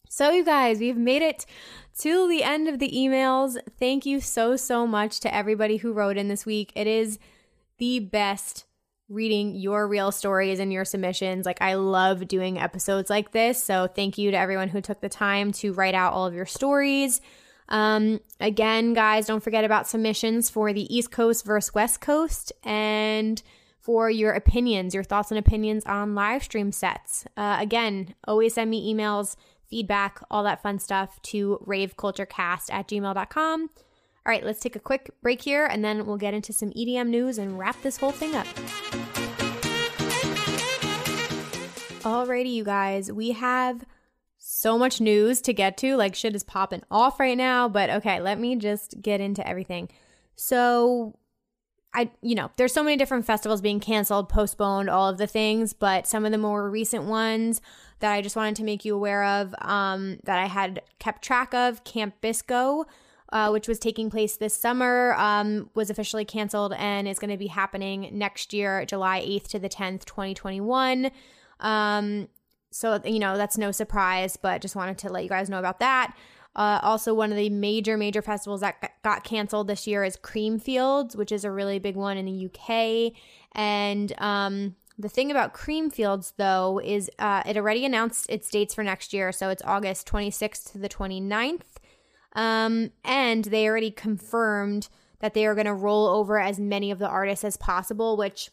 So, 0.07 0.31
you 0.31 0.45
guys, 0.45 0.79
we've 0.79 0.95
made 0.95 1.21
it 1.21 1.45
to 1.99 2.29
the 2.29 2.41
end 2.41 2.69
of 2.69 2.79
the 2.79 2.89
emails. 2.89 3.57
Thank 3.77 4.05
you 4.05 4.21
so, 4.21 4.55
so 4.55 4.87
much 4.87 5.19
to 5.19 5.35
everybody 5.35 5.75
who 5.75 5.91
wrote 5.91 6.15
in 6.15 6.29
this 6.29 6.45
week. 6.45 6.71
It 6.73 6.87
is 6.87 7.19
the 7.79 7.99
best 7.99 8.63
reading 9.09 9.55
your 9.55 9.87
real 9.87 10.11
stories 10.11 10.59
and 10.59 10.71
your 10.71 10.85
submissions. 10.85 11.45
Like, 11.45 11.61
I 11.61 11.73
love 11.73 12.27
doing 12.27 12.59
episodes 12.59 13.09
like 13.09 13.31
this. 13.31 13.63
So, 13.63 13.87
thank 13.87 14.17
you 14.17 14.31
to 14.31 14.37
everyone 14.37 14.69
who 14.69 14.81
took 14.81 15.01
the 15.01 15.09
time 15.09 15.51
to 15.53 15.73
write 15.73 15.95
out 15.95 16.13
all 16.13 16.25
of 16.25 16.33
your 16.33 16.45
stories. 16.45 17.21
Um, 17.69 18.19
again, 18.39 18.93
guys, 18.93 19.27
don't 19.27 19.43
forget 19.43 19.63
about 19.63 19.87
submissions 19.87 20.49
for 20.49 20.73
the 20.73 20.93
East 20.93 21.11
Coast 21.11 21.45
versus 21.45 21.73
West 21.73 22.01
Coast 22.01 22.51
and 22.63 23.41
for 23.79 24.09
your 24.09 24.33
opinions, 24.33 24.93
your 24.93 25.03
thoughts 25.03 25.31
and 25.31 25.37
opinions 25.37 25.85
on 25.85 26.15
live 26.15 26.43
stream 26.43 26.71
sets. 26.71 27.25
Uh, 27.37 27.57
again, 27.59 28.13
always 28.27 28.55
send 28.55 28.69
me 28.69 28.93
emails, 28.93 29.35
feedback, 29.67 30.19
all 30.29 30.43
that 30.43 30.61
fun 30.61 30.79
stuff 30.79 31.21
to 31.21 31.59
raveculturecast 31.65 32.71
at 32.71 32.87
gmail.com. 32.87 33.69
All 34.29 34.35
right, 34.35 34.45
let's 34.45 34.59
take 34.59 34.75
a 34.75 34.79
quick 34.79 35.09
break 35.23 35.41
here 35.41 35.65
and 35.65 35.83
then 35.83 36.05
we'll 36.05 36.15
get 36.15 36.35
into 36.35 36.53
some 36.53 36.69
EDM 36.69 37.07
news 37.07 37.39
and 37.39 37.57
wrap 37.57 37.81
this 37.81 37.97
whole 37.97 38.11
thing 38.11 38.35
up. 38.35 38.45
Alrighty, 42.03 42.53
you 42.53 42.63
guys, 42.63 43.11
we 43.11 43.31
have 43.31 43.85
so 44.37 44.77
much 44.77 45.01
news 45.01 45.41
to 45.41 45.51
get 45.51 45.77
to. 45.77 45.95
Like, 45.95 46.13
shit 46.13 46.35
is 46.35 46.43
popping 46.43 46.83
off 46.91 47.19
right 47.19 47.35
now. 47.35 47.67
But 47.67 47.89
okay, 47.89 48.21
let 48.21 48.39
me 48.39 48.55
just 48.55 49.01
get 49.01 49.19
into 49.19 49.45
everything. 49.47 49.89
So, 50.35 51.17
I, 51.95 52.11
you 52.21 52.35
know, 52.35 52.51
there's 52.55 52.71
so 52.71 52.83
many 52.83 52.97
different 52.97 53.25
festivals 53.25 53.61
being 53.61 53.79
canceled, 53.79 54.29
postponed, 54.29 54.91
all 54.91 55.09
of 55.09 55.17
the 55.17 55.25
things, 55.25 55.73
but 55.73 56.05
some 56.05 56.23
of 56.23 56.31
the 56.31 56.37
more 56.37 56.69
recent 56.69 57.05
ones 57.05 57.61
that 57.97 58.11
I 58.11 58.21
just 58.21 58.35
wanted 58.35 58.57
to 58.57 58.63
make 58.63 58.85
you 58.85 58.93
aware 58.93 59.23
of 59.23 59.55
um, 59.59 60.19
that 60.25 60.37
I 60.37 60.45
had 60.45 60.83
kept 60.99 61.23
track 61.23 61.55
of 61.55 61.83
Camp 61.83 62.13
Bisco. 62.21 62.85
Uh, 63.31 63.49
which 63.49 63.67
was 63.67 63.77
taking 63.77 64.09
place 64.09 64.37
this 64.37 64.55
summer, 64.55 65.13
um, 65.19 65.69
was 65.75 65.91
officially 65.91 66.25
canceled 66.25 66.73
and 66.73 67.07
is 67.07 67.19
going 67.19 67.29
to 67.29 67.37
be 67.37 67.45
happening 67.45 68.09
next 68.11 68.53
year, 68.53 68.83
July 68.85 69.21
8th 69.21 69.49
to 69.49 69.59
the 69.59 69.69
10th, 69.69 70.03
2021. 70.05 71.11
Um, 71.59 72.27
so, 72.71 72.99
you 73.05 73.19
know, 73.19 73.37
that's 73.37 73.57
no 73.57 73.71
surprise, 73.71 74.35
but 74.35 74.61
just 74.61 74.75
wanted 74.75 74.97
to 74.99 75.09
let 75.09 75.23
you 75.23 75.29
guys 75.29 75.47
know 75.47 75.59
about 75.59 75.79
that. 75.79 76.15
Uh, 76.55 76.79
also, 76.83 77.13
one 77.13 77.31
of 77.31 77.37
the 77.37 77.49
major, 77.49 77.97
major 77.97 78.21
festivals 78.21 78.61
that 78.61 78.91
got 79.03 79.23
canceled 79.23 79.67
this 79.67 79.87
year 79.87 80.03
is 80.03 80.17
Creamfields, 80.17 81.15
which 81.15 81.31
is 81.31 81.43
a 81.43 81.51
really 81.51 81.79
big 81.79 81.95
one 81.95 82.17
in 82.17 82.25
the 82.25 82.45
UK. 82.47 83.13
And 83.53 84.13
um, 84.19 84.75
the 84.97 85.09
thing 85.09 85.31
about 85.31 85.53
Creamfields, 85.53 86.33
though, 86.37 86.81
is 86.83 87.09
uh, 87.19 87.43
it 87.45 87.55
already 87.55 87.85
announced 87.85 88.25
its 88.29 88.49
dates 88.49 88.73
for 88.73 88.83
next 88.83 89.13
year. 89.13 89.31
So 89.31 89.49
it's 89.49 89.61
August 89.63 90.07
26th 90.07 90.71
to 90.73 90.77
the 90.77 90.89
29th. 90.89 91.78
Um, 92.33 92.91
and 93.03 93.45
they 93.45 93.67
already 93.67 93.91
confirmed 93.91 94.89
that 95.19 95.33
they 95.33 95.45
are 95.45 95.55
going 95.55 95.65
to 95.65 95.73
roll 95.73 96.07
over 96.07 96.39
as 96.39 96.59
many 96.59 96.91
of 96.91 96.99
the 96.99 97.07
artists 97.07 97.43
as 97.43 97.57
possible, 97.57 98.17
which 98.17 98.49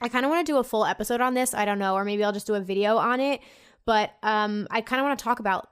I 0.00 0.08
kind 0.08 0.24
of 0.24 0.30
want 0.30 0.46
to 0.46 0.52
do 0.52 0.58
a 0.58 0.64
full 0.64 0.84
episode 0.84 1.20
on 1.20 1.34
this. 1.34 1.54
I 1.54 1.64
don't 1.64 1.78
know, 1.78 1.94
or 1.94 2.04
maybe 2.04 2.24
I'll 2.24 2.32
just 2.32 2.46
do 2.46 2.54
a 2.54 2.60
video 2.60 2.96
on 2.96 3.20
it. 3.20 3.40
But 3.84 4.12
um, 4.22 4.68
I 4.70 4.80
kind 4.80 5.00
of 5.00 5.04
want 5.04 5.18
to 5.18 5.24
talk 5.24 5.40
about 5.40 5.68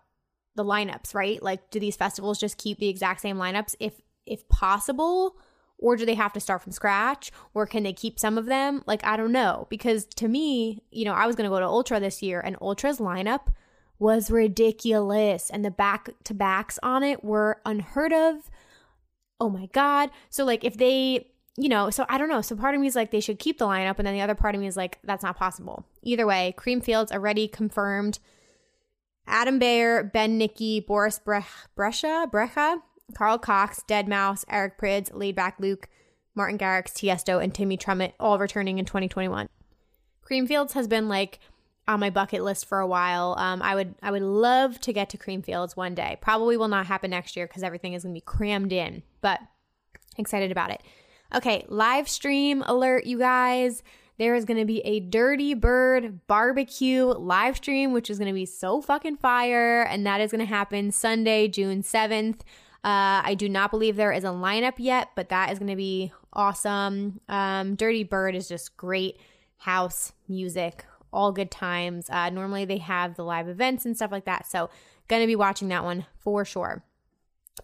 the 0.55 0.64
lineups, 0.64 1.14
right? 1.14 1.43
Like, 1.43 1.70
do 1.70 1.79
these 1.79 1.97
festivals 1.97 2.41
just 2.41 2.59
keep 2.59 2.79
the 2.79 2.89
exact 2.89 3.20
same 3.20 3.37
lineups 3.37 3.74
if 3.79 4.01
if 4.24 4.49
possible, 4.49 5.37
or 5.79 5.97
do 5.97 6.05
they 6.07 6.14
have 6.14 6.33
to 6.33 6.41
start 6.41 6.62
from 6.62 6.72
scratch, 6.72 7.31
or 7.55 7.66
can 7.66 7.83
they 7.83 7.93
keep 7.93 8.18
some 8.18 8.39
of 8.39 8.47
them? 8.47 8.83
Like, 8.87 9.05
I 9.05 9.16
don't 9.16 9.33
know 9.33 9.66
because 9.70 10.07
to 10.16 10.27
me, 10.29 10.83
you 10.91 11.05
know, 11.05 11.12
I 11.12 11.27
was 11.27 11.37
gonna 11.37 11.51
go 11.51 11.61
to 11.61 11.66
Ultra 11.66 12.01
this 12.01 12.22
year, 12.22 12.41
and 12.41 12.57
Ultra's 12.61 12.99
lineup 12.99 13.49
was 13.99 14.30
ridiculous, 14.30 15.51
and 15.51 15.64
the 15.64 15.70
back 15.70 16.11
to 16.24 16.34
backs 16.34 16.78
on 16.82 17.03
it 17.03 17.24
were 17.24 17.61
unheard 17.64 18.12
of. 18.12 18.51
Oh 19.40 19.49
my 19.49 19.66
god! 19.72 20.11
So 20.30 20.44
like, 20.44 20.64
if 20.64 20.76
they 20.76 21.28
you 21.59 21.70
know, 21.70 21.88
so 21.90 22.05
I 22.09 22.18
don't 22.18 22.28
know. 22.28 22.42
So 22.42 22.55
part 22.55 22.74
of 22.74 22.80
me 22.80 22.86
is 22.86 22.97
like 22.97 23.11
they 23.11 23.20
should 23.20 23.38
keep 23.38 23.59
the 23.59 23.66
lineup, 23.66 23.99
and 23.99 24.07
then 24.07 24.14
the 24.14 24.20
other 24.20 24.34
part 24.34 24.55
of 24.55 24.61
me 24.61 24.66
is 24.66 24.76
like 24.76 24.99
that's 25.05 25.22
not 25.22 25.36
possible. 25.36 25.84
Either 26.03 26.26
way, 26.26 26.55
Creamfields 26.57 27.12
already 27.12 27.49
confirmed. 27.49 28.18
Adam 29.26 29.59
Beyer, 29.59 30.05
Ben 30.05 30.38
Nicky, 30.38 30.78
Boris 30.80 31.18
Bre- 31.18 31.38
Brescia, 31.74 32.28
Brecha, 32.30 32.80
Carl 33.14 33.38
Cox, 33.38 33.82
Deadmau5, 33.88 34.44
Eric 34.49 34.78
Prydz, 34.78 35.11
Laidback 35.11 35.55
Luke, 35.59 35.88
Martin 36.36 36.59
Garrix, 36.59 36.92
Tiesto, 36.92 37.42
and 37.42 37.53
Timmy 37.53 37.76
Trumpet 37.76 38.14
all 38.20 38.38
returning 38.38 38.78
in 38.78 38.84
2021. 38.84 39.49
Creamfields 40.24 40.72
has 40.72 40.86
been 40.86 41.09
like 41.09 41.40
on 41.89 42.01
my 42.01 42.11
bucket 42.11 42.43
list 42.43 42.66
for 42.66 42.80
a 42.80 42.87
while. 42.87 43.34
Um, 43.39 43.62
I 43.62 43.74
would 43.74 43.95
I 44.03 44.11
would 44.11 44.22
love 44.22 44.80
to 44.80 44.93
get 44.93 45.11
to 45.11 45.18
Creamfields 45.18 45.76
one 45.76 45.95
day. 45.95 46.18
Probably 46.20 46.57
will 46.57 46.68
not 46.68 46.87
happen 46.87 47.11
next 47.11 47.37
year 47.37 47.47
because 47.47 47.62
everything 47.62 47.93
is 47.93 48.03
going 48.03 48.14
to 48.14 48.18
be 48.18 48.24
crammed 48.24 48.72
in, 48.72 49.03
but 49.20 49.41
excited 50.18 50.51
about 50.51 50.70
it. 50.70 50.82
Okay, 51.34 51.64
live 51.68 52.09
stream 52.09 52.62
alert, 52.66 53.07
you 53.07 53.18
guys. 53.18 53.82
There 54.18 54.34
is 54.34 54.47
going 54.47 54.59
to 54.59 54.64
be 54.64 54.80
a 54.80 55.01
Dirty 55.01 55.53
Bird 55.53 56.26
barbecue 56.26 57.05
live 57.05 57.57
stream, 57.57 57.93
which 57.93 58.09
is 58.09 58.18
going 58.18 58.30
to 58.30 58.34
be 58.34 58.47
so 58.47 58.80
fucking 58.80 59.18
fire. 59.18 59.82
And 59.82 60.07
that 60.07 60.20
is 60.22 60.30
going 60.30 60.41
to 60.41 60.47
happen 60.47 60.91
Sunday, 60.91 61.49
June 61.49 61.82
7th. 61.82 62.41
Uh, 62.82 63.20
I 63.24 63.34
do 63.37 63.49
not 63.49 63.70
believe 63.70 63.97
there 63.97 64.12
is 64.12 64.24
a 64.24 64.28
lineup 64.28 64.74
yet, 64.78 65.11
but 65.16 65.28
that 65.28 65.53
is 65.53 65.59
going 65.59 65.70
to 65.70 65.76
be 65.76 66.12
awesome. 66.32 67.20
Um, 67.28 67.74
Dirty 67.74 68.05
Bird 68.05 68.34
is 68.34 68.49
just 68.49 68.76
great 68.76 69.18
house 69.59 70.12
music, 70.28 70.84
all 71.12 71.32
good 71.32 71.50
times. 71.50 72.09
Uh, 72.11 72.30
normally 72.30 72.64
they 72.64 72.78
have 72.78 73.14
the 73.14 73.24
live 73.24 73.48
events 73.48 73.84
and 73.84 73.96
stuff 73.96 74.12
like 74.12 74.24
that. 74.24 74.46
So, 74.46 74.70
to 75.22 75.26
be 75.26 75.36
watching 75.36 75.68
that 75.68 75.84
one 75.84 76.07
for 76.18 76.44
sure. 76.44 76.84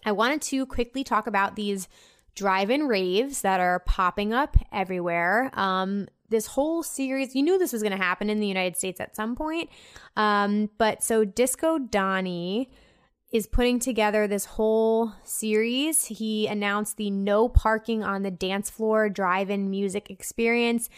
I 0.04 0.12
wanted 0.12 0.42
to 0.42 0.66
quickly 0.66 1.04
talk 1.04 1.26
about 1.26 1.56
these 1.56 1.88
drive-in 2.34 2.88
raves 2.88 3.42
that 3.42 3.60
are 3.60 3.80
popping 3.80 4.32
up 4.32 4.56
everywhere. 4.72 5.50
Um, 5.54 6.08
this 6.28 6.46
whole 6.46 6.82
series, 6.82 7.34
you 7.34 7.42
knew 7.42 7.58
this 7.58 7.72
was 7.72 7.82
to 7.96 8.02
happen 8.02 8.30
in 8.30 8.40
the 8.40 8.46
United 8.46 8.76
States 8.76 9.00
at 9.00 9.14
some 9.14 9.36
point. 9.36 9.68
Um, 10.16 10.70
but 10.78 11.02
so 11.02 11.24
Disco 11.24 11.78
Donnie 11.78 12.70
is 13.32 13.46
putting 13.46 13.78
together 13.78 14.26
this 14.26 14.44
whole 14.44 15.12
series. 15.24 16.06
He 16.06 16.46
announced 16.46 16.96
the 16.96 17.10
no 17.10 17.48
parking 17.48 18.02
on 18.02 18.22
the 18.22 18.30
dance 18.30 18.70
floor 18.70 19.08
drive-in 19.08 19.70
music 19.70 20.10
experience. 20.10 20.88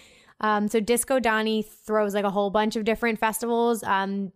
Um, 0.40 0.68
so 0.68 0.80
Disco 0.80 1.20
Donnie 1.20 1.62
throws 1.62 2.14
like 2.14 2.24
a 2.24 2.30
whole 2.30 2.50
bunch 2.50 2.76
of 2.76 2.84
different 2.84 3.18
festivals. 3.18 3.82
Um, 3.82 4.32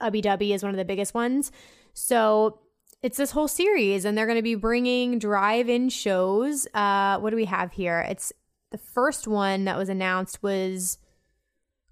Ubbi 0.00 0.22
Dubbi 0.22 0.54
is 0.54 0.62
one 0.62 0.70
of 0.70 0.78
the 0.78 0.84
biggest 0.84 1.14
ones. 1.14 1.52
So 1.94 2.60
it's 3.02 3.16
this 3.16 3.32
whole 3.32 3.48
series 3.48 4.04
and 4.04 4.16
they're 4.16 4.26
going 4.26 4.38
to 4.38 4.42
be 4.42 4.54
bringing 4.54 5.18
drive-in 5.18 5.88
shows 5.88 6.66
uh 6.74 7.18
what 7.18 7.30
do 7.30 7.36
we 7.36 7.44
have 7.44 7.72
here 7.72 8.00
it's 8.08 8.32
the 8.70 8.78
first 8.78 9.26
one 9.26 9.64
that 9.64 9.76
was 9.76 9.88
announced 9.88 10.42
was 10.42 10.98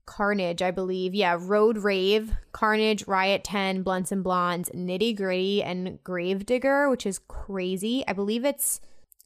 carnage 0.06 0.62
i 0.62 0.70
believe 0.70 1.14
yeah 1.14 1.36
road 1.38 1.78
rave 1.78 2.32
carnage 2.52 3.06
riot 3.06 3.44
10 3.44 3.82
blunts 3.82 4.10
and 4.10 4.24
blondes 4.24 4.70
nitti 4.70 5.16
gritti 5.16 5.64
and 5.64 6.02
gravedigger 6.02 6.88
which 6.88 7.06
is 7.06 7.18
crazy 7.28 8.04
i 8.08 8.12
believe 8.12 8.44
it's 8.44 8.80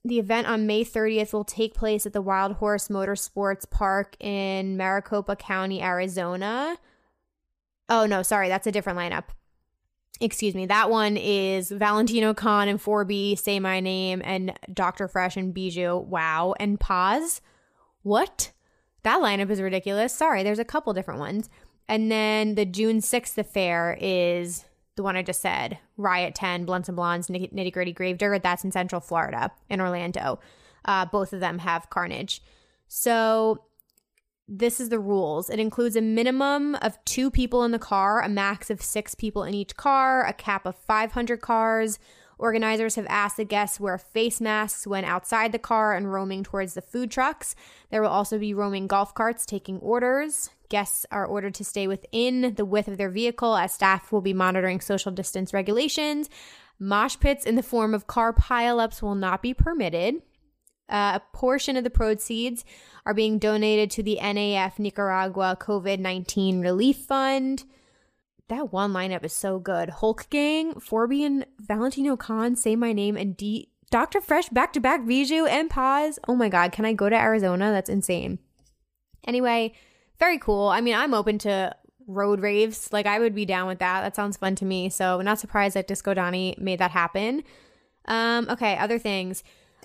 the 0.05 0.19
event 0.19 0.47
on 0.47 0.67
May 0.67 0.85
30th 0.85 1.33
will 1.33 1.45
take 1.45 1.75
place 1.75 2.07
at 2.07 2.13
the 2.13 2.23
Wild 2.23 2.55
Horse 2.55 2.89
Motorsports 2.89 3.69
Park 3.69 4.17
in 4.21 4.77
Maricopa 4.77 5.37
County, 5.37 5.83
Arizona. 5.83 6.77
Oh, 7.89 8.07
no, 8.07 8.23
sorry, 8.23 8.49
that's 8.49 8.67
a 8.67 8.73
different 8.73 8.99
lineup 8.99 9.25
excuse 10.21 10.55
me, 10.55 10.67
that 10.67 10.91
one 10.91 11.17
is 11.17 11.71
Valentino 11.71 12.35
Khan 12.35 12.69
and 12.69 12.81
4B, 12.81 13.39
Say 13.39 13.59
My 13.61 13.81
Name, 13.81 14.23
and 14.25 14.53
Dr. 14.73 15.09
Fresh 15.09 15.37
and 15.37 15.53
Bijou. 15.53 15.99
Wow. 15.99 16.55
And 16.59 16.79
Pause. 16.79 17.41
What? 18.03 18.53
That 19.03 19.21
lineup 19.21 19.51
is 19.51 19.61
ridiculous. 19.61 20.15
Sorry, 20.15 20.43
there's 20.43 20.59
a 20.59 20.65
couple 20.65 20.93
different 20.95 21.21
ones. 21.21 21.51
And 21.89 22.11
then 22.11 22.55
the 22.55 22.65
June 22.65 23.01
6th 23.01 23.37
affair 23.37 23.99
is 24.01 24.65
the 24.97 25.03
one 25.03 25.16
I 25.16 25.22
just 25.22 25.40
said 25.40 25.78
Riot 25.97 26.34
10, 26.34 26.64
Blunts 26.64 26.88
and 26.88 26.97
Blondes, 26.97 27.28
Nitti 27.28 27.72
Gritti 27.72 27.95
Gravedigger. 27.95 28.38
That's 28.38 28.64
in 28.64 28.72
Central 28.72 29.01
Florida, 29.01 29.51
in 29.68 29.80
Orlando. 29.80 30.38
Uh, 30.84 31.07
both 31.07 31.32
of 31.32 31.40
them 31.40 31.59
have 31.61 31.90
Carnage. 31.90 32.42
So 32.88 33.62
this 34.47 34.78
is 34.78 34.90
the 34.90 34.99
rules. 34.99 35.49
It 35.49 35.59
includes 35.59 35.97
a 35.97 36.03
minimum 36.03 36.74
of 36.76 37.03
two 37.05 37.30
people 37.30 37.64
in 37.64 37.70
the 37.70 37.78
car, 37.78 38.20
a 38.20 38.28
max 38.28 38.70
of 38.70 38.82
six 38.82 39.14
people 39.14 39.42
in 39.42 39.55
each 39.55 39.76
car, 39.76 40.24
a 40.26 40.32
cap 40.32 40.66
of 40.66 40.76
500 40.76 41.40
cars. 41.40 41.99
Organizers 42.39 42.97
have 42.97 43.07
asked 43.09 43.37
the 43.37 43.45
guests 43.45 43.78
wear 43.78 43.99
face 43.99 44.41
masks 44.41 44.87
when 44.87 45.05
outside 45.05 45.53
the 45.53 45.59
car 45.59 45.95
and 45.95 46.12
roaming 46.12 46.43
towards 46.43 46.74
the 46.74 46.82
food 46.82 47.11
trucks. 47.11 47.55
There 47.91 48.03
will 48.03 48.09
also 48.09 48.39
be 48.39 48.55
roaming 48.55 48.87
golf 48.87 49.14
carts 49.14 49.47
taking 49.47 49.78
orders. 49.78 50.51
Guests 50.68 51.07
are 51.11 51.26
ordered 51.26 51.55
to 51.55 51.64
stay 51.64 51.87
within 51.87 52.55
the 52.55 52.64
width 52.64 52.89
of 52.89 52.97
their 52.99 53.11
vehicle 53.11 53.57
as 53.57 53.72
staff 53.72 54.11
will 54.11 54.20
be 54.20 54.35
monitoring 54.35 54.80
social 54.80 55.12
distance 55.12 55.55
regulations. 55.55 56.28
Mosh 56.78 57.16
pits 57.20 57.45
in 57.45 57.55
the 57.55 57.62
form 57.62 57.95
of 57.95 58.07
car 58.07 58.32
pileups 58.32 59.01
will 59.01 59.14
not 59.14 59.43
be 59.43 59.55
permitted. 59.55 60.16
Uh, 60.89 61.18
a 61.18 61.22
portion 61.32 61.76
of 61.76 61.85
the 61.85 61.91
proceeds 61.91 62.64
are 63.07 63.14
being 63.14 63.39
donated 63.39 63.91
to 63.91 64.03
the 64.03 64.18
NAF 64.20 64.78
Nicaragua 64.78 65.57
COVID 65.61 65.99
19 65.99 66.61
Relief 66.61 66.97
Fund. 66.97 67.64
That 68.49 68.72
one 68.72 68.92
lineup 68.92 69.24
is 69.24 69.32
so 69.32 69.59
good. 69.59 69.88
Hulk 69.88 70.28
Gang, 70.28 70.74
4B 70.74 71.24
and 71.24 71.47
Valentino 71.59 72.16
Khan, 72.16 72.57
Say 72.57 72.76
My 72.76 72.92
Name, 72.92 73.16
and 73.16 73.36
D- 73.36 73.70
Dr. 73.90 74.20
Fresh 74.20 74.51
back 74.51 74.72
to 74.74 74.80
back 74.80 75.07
Bijou 75.07 75.47
and 75.47 75.70
Pause. 75.70 76.18
Oh 76.28 76.34
my 76.34 76.49
God, 76.49 76.72
can 76.72 76.84
I 76.84 76.92
go 76.92 77.09
to 77.09 77.16
Arizona? 77.16 77.70
That's 77.70 77.88
insane. 77.88 78.38
Anyway, 79.26 79.72
very 80.18 80.38
cool. 80.38 80.68
I 80.68 80.80
mean, 80.80 80.95
I'm 80.95 81.14
open 81.14 81.38
to 81.38 81.74
road 82.07 82.40
raves. 82.40 82.92
Like, 82.92 83.07
I 83.07 83.18
would 83.18 83.34
be 83.34 83.47
down 83.47 83.66
with 83.66 83.78
that. 83.78 84.03
That 84.03 84.14
sounds 84.14 84.36
fun 84.36 84.57
to 84.57 84.64
me. 84.64 84.90
So, 84.90 85.22
not 85.22 85.38
surprised 85.38 85.74
that 85.76 85.88
Disco 85.88 86.12
Donnie 86.12 86.55
made 86.59 86.80
that 86.80 86.90
happen. 86.90 87.42
Um, 88.07 88.47
okay, 88.51 88.76
other 88.76 88.99
things. 88.99 89.42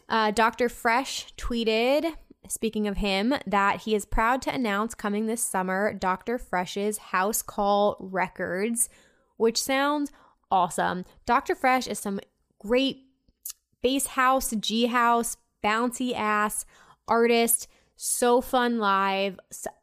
Uh, 0.10 0.32
Dr. 0.32 0.68
Fresh 0.68 1.34
tweeted, 1.36 2.14
speaking 2.50 2.88
of 2.88 2.98
him, 2.98 3.36
that 3.48 3.82
he 3.82 3.96
is 3.96 4.06
proud 4.06 4.42
to 4.42 4.54
announce 4.54 4.96
coming 4.96 5.28
this 5.28 5.44
summer 5.44 5.94
Dr. 5.94 6.38
Fresh's 6.38 6.98
House 6.98 7.42
Call 7.42 7.96
Records, 8.00 8.90
which 9.38 9.62
sounds 9.62 10.12
awesome. 10.52 11.06
Dr. 11.26 11.56
Fresh 11.56 11.88
is 11.88 12.00
some 12.00 12.20
great 12.60 13.06
bass 13.82 14.08
house, 14.08 14.54
G 14.60 14.88
house, 14.88 15.38
bouncy 15.64 16.14
ass 16.14 16.66
artist. 17.08 17.68
So 17.96 18.42
fun 18.42 18.80
live. 18.80 19.40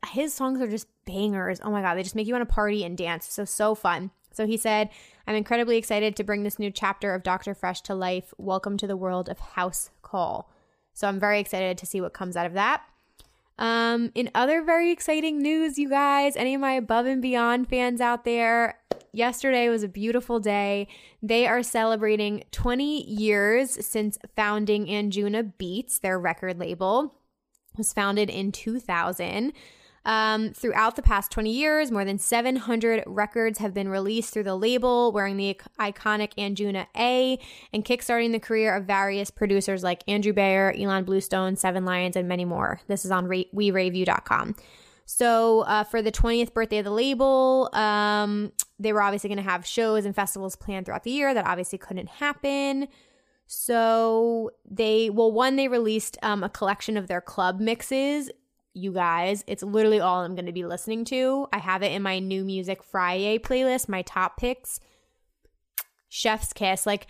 His 0.09 0.35
songs 0.35 0.61
are 0.61 0.69
just 0.69 0.89
bangers. 1.05 1.61
Oh 1.63 1.71
my 1.71 1.83
God, 1.83 1.97
they 1.97 2.03
just 2.03 2.17
make 2.17 2.27
you 2.27 2.35
want 2.35 2.49
to 2.49 2.55
party 2.55 2.85
and 2.85 2.97
dance. 2.97 3.31
So, 3.31 3.45
so 3.45 3.75
fun. 3.75 4.11
So 4.33 4.47
he 4.47 4.57
said, 4.57 4.91
I'm 5.27 5.35
incredibly 5.35 5.77
excited 5.77 6.17
to 6.17 6.25
bring 6.25 6.43
this 6.43 6.59
new 6.59 6.71
chapter 6.71 7.15
of 7.15 7.23
Dr. 7.23 7.55
Fresh 7.55 7.83
to 7.83 7.95
life. 7.95 8.35
Welcome 8.39 8.77
to 8.79 8.87
the 8.87 8.97
world 8.97 9.29
of 9.29 9.39
House 9.39 9.91
Call. 10.03 10.51
So 10.97 11.07
I'm 11.07 11.21
very 11.21 11.41
excited 11.41 11.77
to 11.77 11.85
see 11.87 12.01
what 12.01 12.15
comes 12.15 12.39
out 12.39 12.47
of 12.47 12.55
that. 12.55 12.83
Um, 13.59 14.13
in 14.15 14.31
other 14.35 14.63
very 14.63 14.91
exciting 14.91 15.43
news, 15.43 15.79
you 15.79 15.91
guys, 15.91 16.37
any 16.37 16.55
of 16.55 16.61
my 16.63 16.73
above 16.73 17.05
and 17.05 17.21
beyond 17.21 17.69
fans 17.69 18.01
out 18.01 18.25
there, 18.25 18.79
yesterday 19.13 19.69
was 19.69 19.83
a 19.83 19.89
beautiful 19.89 20.41
day. 20.41 20.89
They 21.23 21.47
are 21.47 21.63
celebrating 21.63 22.45
20 22.51 23.05
years 23.05 23.87
since 23.87 24.17
founding 24.37 24.87
Anjuna 24.87 25.53
Beats, 25.59 25.99
their 25.99 26.19
record 26.19 26.59
label. 26.59 27.15
Was 27.77 27.93
founded 27.93 28.31
in 28.31 28.51
2000. 28.51 29.53
Um, 30.07 30.53
throughout 30.53 30.95
the 30.95 31.03
past 31.03 31.33
20 31.33 31.51
years, 31.51 31.91
more 31.91 32.05
than 32.05 32.17
700 32.17 33.03
records 33.09 33.59
have 33.59 33.75
been 33.75 33.89
released 33.89 34.33
through 34.33 34.45
the 34.45 34.57
label, 34.57 35.11
wearing 35.11 35.37
the 35.37 35.61
iconic 35.81 36.33
Anjuna 36.39 36.87
A 36.97 37.41
and 37.73 37.85
kickstarting 37.85 38.31
the 38.31 38.39
career 38.39 38.77
of 38.77 38.85
various 38.85 39.33
producers 39.33 39.83
like 39.83 40.05
Andrew 40.07 40.33
Bayer, 40.33 40.73
Ilan 40.73 41.05
Bluestone, 41.05 41.57
Seven 41.57 41.85
Lions, 41.85 42.15
and 42.15 42.29
many 42.29 42.45
more. 42.45 42.81
This 42.87 43.05
is 43.05 43.11
on 43.11 43.27
WeRaveU.com. 43.27 44.55
So, 45.07 45.63
uh, 45.63 45.83
for 45.83 46.01
the 46.03 46.13
20th 46.13 46.55
birthday 46.55 46.79
of 46.79 46.85
the 46.85 46.93
label, 46.93 47.69
um, 47.73 48.53
they 48.79 48.93
were 48.93 49.03
obviously 49.03 49.29
going 49.29 49.39
to 49.39 49.51
have 49.51 49.67
shows 49.67 50.05
and 50.05 50.15
festivals 50.15 50.55
planned 50.55 50.87
throughout 50.87 51.03
the 51.03 51.11
year. 51.11 51.35
That 51.35 51.47
obviously 51.47 51.79
couldn't 51.79 52.09
happen. 52.09 52.87
So 53.49 54.53
they, 54.69 55.11
well, 55.11 55.33
one, 55.33 55.57
they 55.57 55.67
released 55.67 56.17
um, 56.23 56.45
a 56.45 56.49
collection 56.49 56.97
of 56.97 57.09
their 57.09 57.21
club 57.21 57.61
mixes 57.61 58.31
you 58.77 58.93
guys. 58.93 59.43
It's 59.47 59.63
literally 59.63 60.01
all 60.01 60.21
I'm 60.21 60.35
going 60.35 60.47
to 60.47 60.53
be 60.53 60.67
listening 60.67 61.05
to. 61.07 61.49
I 61.53 61.59
have 61.59 61.83
it 61.83 61.93
in 61.93 62.03
my 62.03 62.19
new 62.19 62.45
music 62.45 62.83
Friday 62.83 63.39
playlist, 63.39 63.89
my 63.89 64.03
top 64.03 64.37
picks. 64.37 64.81
Chef's 66.09 66.53
Kiss. 66.53 66.87
Like 66.87 67.07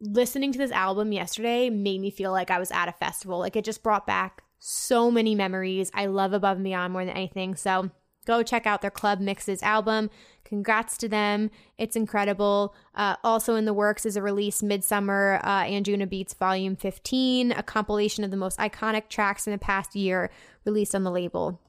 listening 0.00 0.52
to 0.52 0.58
this 0.58 0.70
album 0.70 1.12
yesterday 1.12 1.70
made 1.70 2.00
me 2.00 2.10
feel 2.10 2.32
like 2.32 2.50
I 2.50 2.58
was 2.58 2.70
at 2.70 2.88
a 2.88 2.92
festival. 2.92 3.38
Like 3.38 3.54
it 3.54 3.64
just 3.64 3.82
brought 3.82 4.06
back 4.06 4.42
so 4.58 5.10
many 5.10 5.34
memories. 5.34 5.90
I 5.94 6.06
love 6.06 6.32
Above 6.32 6.56
and 6.56 6.64
Beyond 6.64 6.92
more 6.92 7.04
than 7.04 7.14
anything. 7.14 7.54
So 7.54 7.90
go 8.24 8.42
check 8.42 8.66
out 8.66 8.82
their 8.82 8.90
Club 8.90 9.20
Mixes 9.20 9.62
album. 9.62 10.10
Congrats 10.44 10.96
to 10.98 11.08
them. 11.08 11.50
It's 11.78 11.96
incredible. 11.96 12.74
Uh, 12.94 13.16
also 13.24 13.56
in 13.56 13.64
the 13.64 13.72
works 13.72 14.04
is 14.04 14.16
a 14.16 14.22
release 14.22 14.62
midsummer 14.62 15.40
uh, 15.42 15.62
Anjuna 15.62 16.08
Beats 16.08 16.34
Volume 16.34 16.76
15, 16.76 17.52
a 17.52 17.62
compilation 17.62 18.24
of 18.24 18.30
the 18.30 18.36
most 18.36 18.58
iconic 18.58 19.08
tracks 19.08 19.46
in 19.46 19.52
the 19.52 19.58
past 19.58 19.96
year 19.96 20.30
released 20.64 20.94
on 20.94 21.02
the 21.02 21.10
label. 21.10 21.60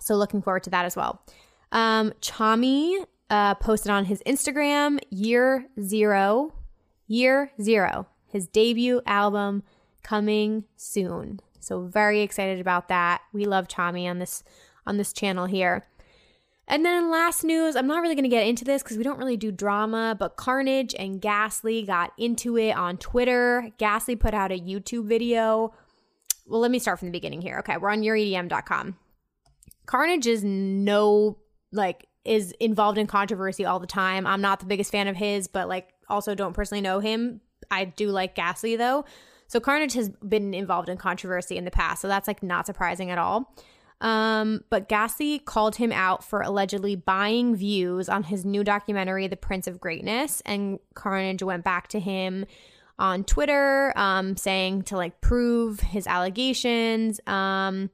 So 0.00 0.14
looking 0.16 0.42
forward 0.42 0.64
to 0.64 0.70
that 0.70 0.84
as 0.84 0.96
well. 0.96 1.22
Um, 1.72 2.12
Tchami 2.20 3.04
uh, 3.30 3.54
posted 3.56 3.90
on 3.90 4.06
his 4.06 4.22
Instagram 4.26 4.98
year 5.10 5.66
zero, 5.80 6.54
year 7.06 7.50
zero, 7.60 8.06
his 8.26 8.46
debut 8.46 9.00
album 9.06 9.62
coming 10.02 10.64
soon. 10.76 11.40
So 11.60 11.82
very 11.82 12.20
excited 12.20 12.60
about 12.60 12.88
that. 12.88 13.22
We 13.32 13.44
love 13.44 13.68
Tchami 13.68 14.08
on 14.08 14.18
this 14.18 14.44
on 14.86 14.98
this 14.98 15.12
channel 15.12 15.46
here. 15.46 15.86
And 16.66 16.84
then 16.84 17.10
last 17.10 17.44
news, 17.44 17.76
I'm 17.76 17.86
not 17.86 18.00
really 18.00 18.14
going 18.14 18.24
to 18.24 18.30
get 18.30 18.46
into 18.46 18.64
this 18.64 18.82
because 18.82 18.96
we 18.96 19.04
don't 19.04 19.18
really 19.18 19.36
do 19.36 19.52
drama, 19.52 20.16
but 20.18 20.36
Carnage 20.36 20.94
and 20.98 21.20
Ghastly 21.20 21.82
got 21.82 22.12
into 22.16 22.56
it 22.56 22.72
on 22.72 22.96
Twitter. 22.96 23.70
Ghastly 23.76 24.16
put 24.16 24.32
out 24.32 24.50
a 24.50 24.58
YouTube 24.58 25.06
video. 25.06 25.74
Well, 26.46 26.60
let 26.60 26.70
me 26.70 26.78
start 26.78 26.98
from 26.98 27.08
the 27.08 27.12
beginning 27.12 27.42
here. 27.42 27.58
Okay, 27.58 27.76
we're 27.76 27.90
on 27.90 28.00
youredm.com. 28.00 28.96
Carnage 29.86 30.26
is 30.26 30.42
no, 30.42 31.38
like, 31.72 32.06
is 32.24 32.52
involved 32.52 32.96
in 32.96 33.06
controversy 33.06 33.66
all 33.66 33.78
the 33.78 33.86
time. 33.86 34.26
I'm 34.26 34.40
not 34.40 34.60
the 34.60 34.66
biggest 34.66 34.90
fan 34.90 35.08
of 35.08 35.16
his, 35.16 35.46
but, 35.46 35.68
like, 35.68 35.90
also 36.08 36.34
don't 36.34 36.54
personally 36.54 36.80
know 36.80 37.00
him. 37.00 37.42
I 37.70 37.84
do 37.84 38.08
like 38.08 38.34
Ghastly, 38.34 38.76
though. 38.76 39.04
So 39.46 39.60
Carnage 39.60 39.92
has 39.92 40.08
been 40.08 40.54
involved 40.54 40.88
in 40.88 40.96
controversy 40.96 41.58
in 41.58 41.66
the 41.66 41.70
past, 41.70 42.00
so 42.00 42.08
that's, 42.08 42.26
like, 42.26 42.42
not 42.42 42.64
surprising 42.64 43.10
at 43.10 43.18
all. 43.18 43.54
Um, 44.04 44.64
but 44.68 44.86
Ghastly 44.86 45.38
called 45.38 45.76
him 45.76 45.90
out 45.90 46.22
for 46.22 46.42
allegedly 46.42 46.94
buying 46.94 47.56
views 47.56 48.10
on 48.10 48.24
his 48.24 48.44
new 48.44 48.62
documentary, 48.62 49.26
The 49.28 49.36
Prince 49.36 49.66
of 49.66 49.80
Greatness. 49.80 50.42
And 50.44 50.78
Carnage 50.92 51.42
went 51.42 51.64
back 51.64 51.88
to 51.88 51.98
him 51.98 52.44
on 52.98 53.24
Twitter, 53.24 53.94
um, 53.96 54.36
saying 54.36 54.82
to 54.82 54.96
like 54.98 55.22
prove 55.22 55.80
his 55.80 56.06
allegations. 56.06 57.18
Um, 57.26 57.88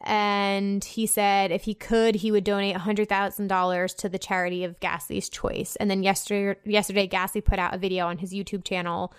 and 0.00 0.82
he 0.82 1.06
said 1.06 1.52
if 1.52 1.64
he 1.64 1.74
could, 1.74 2.14
he 2.14 2.32
would 2.32 2.42
donate 2.42 2.74
$100,000 2.74 3.96
to 3.98 4.08
the 4.08 4.18
charity 4.18 4.64
of 4.64 4.80
Ghastly's 4.80 5.28
choice. 5.28 5.76
And 5.76 5.90
then 5.90 6.02
yesterday, 6.02 6.58
yesterday, 6.64 7.06
Ghastly 7.06 7.42
put 7.42 7.58
out 7.58 7.74
a 7.74 7.78
video 7.78 8.06
on 8.06 8.16
his 8.16 8.32
YouTube 8.32 8.64
channel 8.64 9.12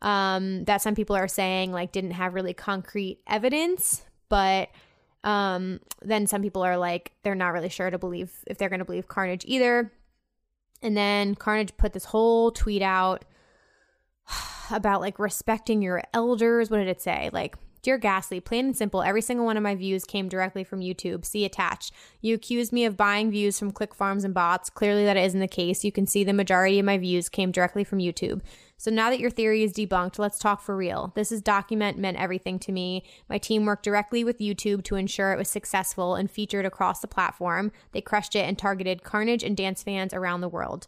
um, 0.00 0.62
that 0.66 0.80
some 0.80 0.94
people 0.94 1.16
are 1.16 1.28
saying 1.28 1.72
like 1.72 1.90
didn't 1.90 2.12
have 2.12 2.34
really 2.34 2.54
concrete 2.54 3.18
evidence, 3.26 4.04
but 4.28 4.70
um, 5.24 5.80
then 6.02 6.26
some 6.26 6.42
people 6.42 6.62
are 6.62 6.76
like, 6.76 7.12
they're 7.22 7.34
not 7.34 7.52
really 7.52 7.68
sure 7.68 7.90
to 7.90 7.98
believe 7.98 8.32
if 8.46 8.58
they're 8.58 8.68
going 8.68 8.78
to 8.78 8.84
believe 8.84 9.08
Carnage 9.08 9.44
either. 9.46 9.92
And 10.82 10.96
then 10.96 11.34
Carnage 11.34 11.76
put 11.76 11.92
this 11.92 12.06
whole 12.06 12.50
tweet 12.50 12.82
out 12.82 13.24
about 14.70 15.00
like 15.00 15.18
respecting 15.18 15.82
your 15.82 16.02
elders. 16.14 16.70
What 16.70 16.78
did 16.78 16.88
it 16.88 17.02
say? 17.02 17.30
Like, 17.32 17.56
Dear 17.82 17.96
Ghastly, 17.96 18.40
plain 18.40 18.66
and 18.66 18.76
simple, 18.76 19.02
every 19.02 19.22
single 19.22 19.46
one 19.46 19.56
of 19.56 19.62
my 19.62 19.74
views 19.74 20.04
came 20.04 20.28
directly 20.28 20.64
from 20.64 20.80
YouTube. 20.80 21.24
See 21.24 21.46
attached. 21.46 21.92
You 22.20 22.34
accused 22.34 22.72
me 22.72 22.84
of 22.84 22.96
buying 22.96 23.30
views 23.30 23.58
from 23.58 23.70
click 23.70 23.94
farms 23.94 24.22
and 24.22 24.34
bots. 24.34 24.68
Clearly, 24.68 25.04
that 25.04 25.16
isn't 25.16 25.40
the 25.40 25.48
case. 25.48 25.82
You 25.82 25.90
can 25.90 26.06
see 26.06 26.22
the 26.22 26.34
majority 26.34 26.78
of 26.78 26.84
my 26.84 26.98
views 26.98 27.30
came 27.30 27.50
directly 27.50 27.82
from 27.84 27.98
YouTube. 27.98 28.42
So 28.76 28.90
now 28.90 29.10
that 29.10 29.20
your 29.20 29.30
theory 29.30 29.62
is 29.62 29.72
debunked, 29.72 30.18
let's 30.18 30.38
talk 30.38 30.60
for 30.62 30.76
real. 30.76 31.12
This 31.14 31.32
is 31.32 31.42
document 31.42 31.98
meant 31.98 32.18
everything 32.18 32.58
to 32.60 32.72
me. 32.72 33.02
My 33.28 33.38
team 33.38 33.64
worked 33.64 33.84
directly 33.84 34.24
with 34.24 34.38
YouTube 34.38 34.84
to 34.84 34.96
ensure 34.96 35.32
it 35.32 35.38
was 35.38 35.48
successful 35.48 36.14
and 36.14 36.30
featured 36.30 36.64
across 36.64 37.00
the 37.00 37.06
platform. 37.06 37.72
They 37.92 38.00
crushed 38.00 38.34
it 38.34 38.48
and 38.48 38.58
targeted 38.58 39.02
Carnage 39.02 39.42
and 39.42 39.56
dance 39.56 39.82
fans 39.82 40.14
around 40.14 40.40
the 40.40 40.48
world. 40.48 40.86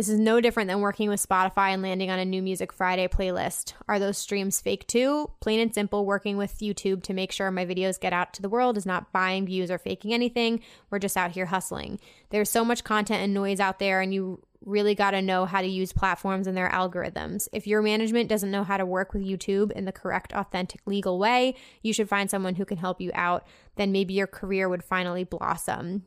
This 0.00 0.08
is 0.08 0.18
no 0.18 0.40
different 0.40 0.68
than 0.68 0.80
working 0.80 1.10
with 1.10 1.22
Spotify 1.22 1.74
and 1.74 1.82
landing 1.82 2.10
on 2.10 2.18
a 2.18 2.24
new 2.24 2.40
Music 2.40 2.72
Friday 2.72 3.06
playlist. 3.06 3.74
Are 3.86 3.98
those 3.98 4.16
streams 4.16 4.58
fake 4.58 4.86
too? 4.86 5.30
Plain 5.40 5.60
and 5.60 5.74
simple, 5.74 6.06
working 6.06 6.38
with 6.38 6.60
YouTube 6.60 7.02
to 7.02 7.12
make 7.12 7.30
sure 7.30 7.50
my 7.50 7.66
videos 7.66 8.00
get 8.00 8.14
out 8.14 8.32
to 8.32 8.40
the 8.40 8.48
world 8.48 8.78
is 8.78 8.86
not 8.86 9.12
buying 9.12 9.44
views 9.44 9.70
or 9.70 9.76
faking 9.76 10.14
anything. 10.14 10.62
We're 10.88 11.00
just 11.00 11.18
out 11.18 11.32
here 11.32 11.44
hustling. 11.44 12.00
There's 12.30 12.48
so 12.48 12.64
much 12.64 12.82
content 12.82 13.22
and 13.22 13.34
noise 13.34 13.60
out 13.60 13.78
there, 13.78 14.00
and 14.00 14.14
you 14.14 14.42
really 14.64 14.94
got 14.94 15.10
to 15.10 15.20
know 15.20 15.44
how 15.44 15.60
to 15.60 15.68
use 15.68 15.92
platforms 15.92 16.46
and 16.46 16.56
their 16.56 16.70
algorithms. 16.70 17.48
If 17.52 17.66
your 17.66 17.82
management 17.82 18.30
doesn't 18.30 18.50
know 18.50 18.64
how 18.64 18.78
to 18.78 18.86
work 18.86 19.12
with 19.12 19.22
YouTube 19.22 19.70
in 19.72 19.84
the 19.84 19.92
correct, 19.92 20.32
authentic, 20.32 20.80
legal 20.86 21.18
way, 21.18 21.56
you 21.82 21.92
should 21.92 22.08
find 22.08 22.30
someone 22.30 22.54
who 22.54 22.64
can 22.64 22.78
help 22.78 23.02
you 23.02 23.10
out. 23.12 23.46
Then 23.76 23.92
maybe 23.92 24.14
your 24.14 24.26
career 24.26 24.66
would 24.66 24.82
finally 24.82 25.24
blossom. 25.24 26.06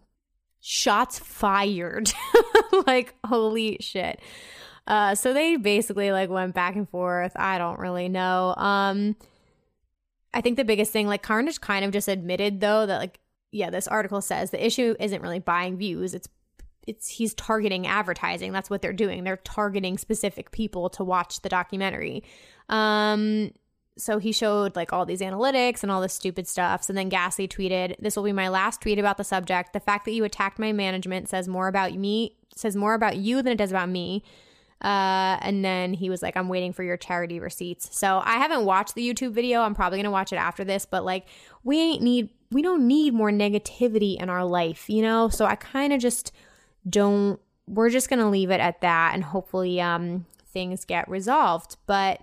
Shots 0.66 1.20
fired. 1.20 2.14
like, 2.88 3.16
holy 3.26 3.78
shit. 3.82 4.22
Uh, 4.88 5.14
so 5.14 5.34
they 5.34 5.58
basically 5.58 6.14
like 6.14 6.30
went 6.30 6.56
back 6.56 6.78
and 6.78 6.88
forth. 6.88 7.34
I 7.36 7.58
don't 7.58 7.80
really 7.80 8.08
know. 8.08 8.54
Um, 8.56 9.18
I 10.34 10.40
think 10.40 10.56
the 10.56 10.64
biggest 10.64 10.94
thing, 10.94 11.06
like 11.06 11.22
Carnage 11.22 11.60
kind 11.60 11.84
of 11.84 11.92
just 11.92 12.08
admitted 12.08 12.62
though 12.62 12.86
that 12.86 12.98
like, 12.98 13.20
yeah, 13.52 13.70
this 13.70 13.90
article 13.90 14.22
says 14.22 14.52
the 14.52 14.66
issue 14.66 14.96
isn't 15.02 15.22
really 15.22 15.40
buying 15.40 15.78
views, 15.78 16.14
it's 16.14 16.30
it's 16.88 17.10
he's 17.10 17.34
targeting 17.34 17.86
advertising. 17.86 18.54
That's 18.54 18.70
what 18.70 18.82
they're 18.82 18.94
doing. 18.94 19.26
They're 19.26 19.38
targeting 19.38 19.98
specific 19.98 20.52
people 20.52 20.90
to 20.92 21.04
watch 21.04 21.42
the 21.42 21.50
documentary. 21.50 22.24
Um 22.70 23.52
so 23.98 24.18
he 24.18 24.32
showed 24.32 24.76
like 24.76 24.92
all 24.92 25.06
these 25.06 25.22
analytics 25.22 25.84
and 25.84 25.92
all 25.92 26.02
this 26.02 26.14
stupid 26.14 26.48
stuff. 26.48 26.84
So 26.84 26.94
then 26.94 27.10
Ghastly 27.10 27.48
tweeted, 27.48 27.96
"This 28.00 28.16
will 28.16 28.24
be 28.24 28.34
my 28.34 28.50
last 28.50 28.82
tweet 28.82 29.00
about 29.00 29.18
the 29.18 29.24
subject. 29.24 29.74
The 29.74 29.80
fact 29.80 30.06
that 30.06 30.12
you 30.14 30.24
attacked 30.24 30.60
my 30.60 30.72
management 30.72 31.30
says 31.30 31.48
more 31.48 31.68
about 31.68 31.94
me 31.94 32.38
says 32.56 32.76
more 32.76 32.94
about 32.94 33.18
you 33.18 33.42
than 33.42 33.54
it 33.54 33.58
does 33.58 33.72
about 33.72 33.90
me." 33.90 34.24
Uh, 34.84 35.38
and 35.42 35.64
then 35.64 35.94
he 35.94 36.10
was 36.10 36.22
like, 36.22 36.36
I'm 36.36 36.50
waiting 36.50 36.74
for 36.74 36.84
your 36.84 36.98
charity 36.98 37.40
receipts. 37.40 37.98
So 37.98 38.22
I 38.24 38.34
haven't 38.34 38.66
watched 38.66 38.96
the 38.96 39.14
YouTube 39.14 39.32
video. 39.32 39.62
I'm 39.62 39.76
probably 39.76 39.98
to 40.04 40.12
watch 40.12 40.34
it 40.34 40.38
after 40.38 40.66
this, 40.66 40.86
but 40.86 41.06
like, 41.06 41.26
we 41.64 41.80
ain't 41.80 42.02
need 42.02 42.30
we 42.52 42.62
don't 42.62 42.86
need 42.86 43.14
more 43.14 43.32
negativity 43.32 44.22
in 44.22 44.30
our 44.30 44.46
life, 44.46 44.90
you 44.90 45.02
know? 45.02 45.30
So 45.30 45.46
I 45.46 45.56
kind 45.56 45.94
of 45.94 46.02
just 46.02 46.32
don't 46.88 47.40
we're 47.66 47.90
just 47.90 48.10
to 48.20 48.28
leave 48.28 48.52
it 48.52 48.60
at 48.60 48.82
that 48.82 49.12
and 49.14 49.24
hopefully 49.24 49.80
um 49.80 50.26
things 50.52 50.84
get 50.84 51.08
resolved. 51.10 51.78
But 51.86 52.22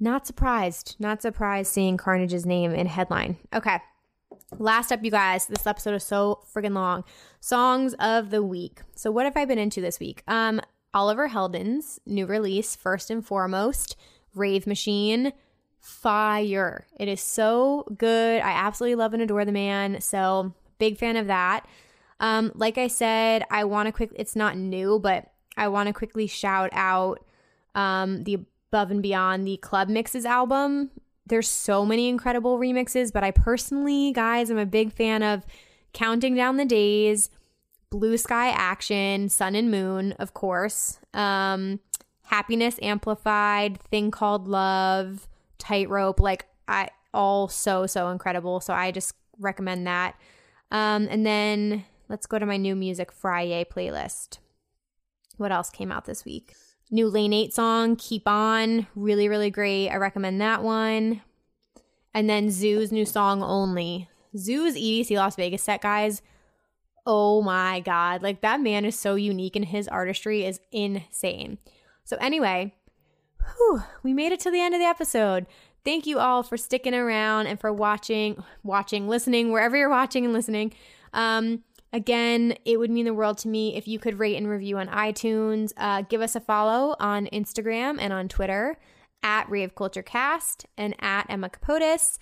not 0.00 0.26
surprised. 0.26 0.96
Not 0.98 1.22
surprised 1.22 1.72
seeing 1.72 1.96
Carnage's 1.96 2.46
name 2.46 2.72
in 2.72 2.86
headline. 2.86 3.36
Okay. 3.54 3.78
Last 4.58 4.90
up, 4.90 5.04
you 5.04 5.10
guys, 5.10 5.46
this 5.46 5.66
episode 5.66 5.94
is 5.94 6.04
so 6.04 6.40
friggin' 6.52 6.74
long. 6.74 7.04
Songs 7.38 7.94
of 8.00 8.30
the 8.30 8.42
week. 8.42 8.80
So, 8.96 9.10
what 9.10 9.24
have 9.24 9.36
I 9.36 9.44
been 9.44 9.58
into 9.58 9.80
this 9.80 10.00
week? 10.00 10.22
Um, 10.26 10.60
Oliver 10.92 11.28
Heldens' 11.28 12.00
new 12.04 12.26
release, 12.26 12.74
first 12.74 13.10
and 13.10 13.24
foremost, 13.24 13.96
Rave 14.34 14.66
Machine. 14.66 15.32
Fire. 15.78 16.86
It 16.98 17.08
is 17.08 17.20
so 17.20 17.86
good. 17.96 18.42
I 18.42 18.50
absolutely 18.50 18.96
love 18.96 19.14
and 19.14 19.22
adore 19.22 19.44
the 19.44 19.52
man. 19.52 20.00
So, 20.00 20.52
big 20.78 20.98
fan 20.98 21.16
of 21.16 21.28
that. 21.28 21.66
Um, 22.18 22.52
like 22.54 22.76
I 22.76 22.88
said, 22.88 23.44
I 23.50 23.64
want 23.64 23.86
to 23.86 23.92
quick, 23.92 24.10
it's 24.14 24.36
not 24.36 24.56
new, 24.56 24.98
but 24.98 25.32
I 25.56 25.68
want 25.68 25.86
to 25.86 25.92
quickly 25.92 26.26
shout 26.26 26.70
out 26.72 27.24
um, 27.74 28.24
the 28.24 28.44
Above 28.72 28.90
and 28.90 29.02
Beyond, 29.02 29.46
the 29.46 29.56
Club 29.56 29.88
Mixes 29.88 30.24
album. 30.24 30.90
There's 31.26 31.48
so 31.48 31.84
many 31.84 32.08
incredible 32.08 32.58
remixes, 32.58 33.12
but 33.12 33.24
I 33.24 33.30
personally, 33.32 34.12
guys, 34.12 34.50
I'm 34.50 34.58
a 34.58 34.66
big 34.66 34.92
fan 34.92 35.22
of 35.22 35.44
Counting 35.92 36.36
Down 36.36 36.56
the 36.56 36.64
Days, 36.64 37.30
Blue 37.90 38.16
Sky 38.16 38.50
Action, 38.50 39.28
Sun 39.28 39.56
and 39.56 39.70
Moon, 39.70 40.12
of 40.12 40.34
course, 40.34 41.00
um, 41.14 41.80
Happiness 42.22 42.78
Amplified, 42.80 43.80
Thing 43.90 44.12
Called 44.12 44.46
Love, 44.46 45.28
Tightrope, 45.58 46.20
like 46.20 46.46
I 46.68 46.90
all 47.12 47.48
so 47.48 47.86
so 47.86 48.08
incredible. 48.10 48.60
So 48.60 48.72
I 48.72 48.92
just 48.92 49.14
recommend 49.38 49.86
that. 49.88 50.14
Um, 50.70 51.08
and 51.10 51.26
then 51.26 51.84
let's 52.08 52.26
go 52.26 52.38
to 52.38 52.46
my 52.46 52.56
new 52.56 52.76
music 52.76 53.10
Friday 53.10 53.64
playlist. 53.64 54.38
What 55.38 55.50
else 55.50 55.70
came 55.70 55.90
out 55.90 56.04
this 56.04 56.24
week? 56.24 56.54
New 56.90 57.08
Lane 57.08 57.32
8 57.32 57.54
song, 57.54 57.96
Keep 57.96 58.26
On, 58.26 58.86
really, 58.94 59.28
really 59.28 59.50
great. 59.50 59.90
I 59.90 59.96
recommend 59.96 60.40
that 60.40 60.62
one. 60.62 61.22
And 62.12 62.28
then 62.28 62.48
Zhu's 62.48 62.90
new 62.90 63.06
song, 63.06 63.42
Only. 63.42 64.08
Zhu's 64.34 64.76
EDC 64.76 65.16
Las 65.16 65.36
Vegas 65.36 65.62
set, 65.62 65.82
guys. 65.82 66.22
Oh 67.06 67.42
my 67.42 67.80
God. 67.80 68.22
Like 68.22 68.40
that 68.40 68.60
man 68.60 68.84
is 68.84 68.98
so 68.98 69.14
unique 69.14 69.56
and 69.56 69.64
his 69.64 69.88
artistry 69.88 70.44
is 70.44 70.60
insane. 70.72 71.58
So, 72.04 72.16
anyway, 72.20 72.74
whew, 73.56 73.82
we 74.02 74.12
made 74.12 74.32
it 74.32 74.40
to 74.40 74.50
the 74.50 74.60
end 74.60 74.74
of 74.74 74.80
the 74.80 74.86
episode. 74.86 75.46
Thank 75.84 76.06
you 76.06 76.18
all 76.18 76.42
for 76.42 76.56
sticking 76.56 76.94
around 76.94 77.46
and 77.46 77.58
for 77.58 77.72
watching, 77.72 78.42
watching, 78.62 79.08
listening, 79.08 79.50
wherever 79.50 79.76
you're 79.76 79.88
watching 79.88 80.24
and 80.24 80.34
listening. 80.34 80.74
Um, 81.12 81.62
Again, 81.92 82.54
it 82.64 82.78
would 82.78 82.90
mean 82.90 83.06
the 83.06 83.14
world 83.14 83.38
to 83.38 83.48
me 83.48 83.76
if 83.76 83.88
you 83.88 83.98
could 83.98 84.18
rate 84.18 84.36
and 84.36 84.48
review 84.48 84.78
on 84.78 84.86
iTunes. 84.88 85.72
Uh, 85.76 86.02
give 86.02 86.20
us 86.20 86.36
a 86.36 86.40
follow 86.40 86.94
on 87.00 87.26
Instagram 87.32 87.96
and 88.00 88.12
on 88.12 88.28
Twitter 88.28 88.78
at 89.22 89.50
Rave 89.50 89.74
Culture 89.74 90.02
Cast 90.02 90.66
and 90.78 90.94
at 91.00 91.26
Emma 91.28 91.50
Kapotes. 91.50 92.18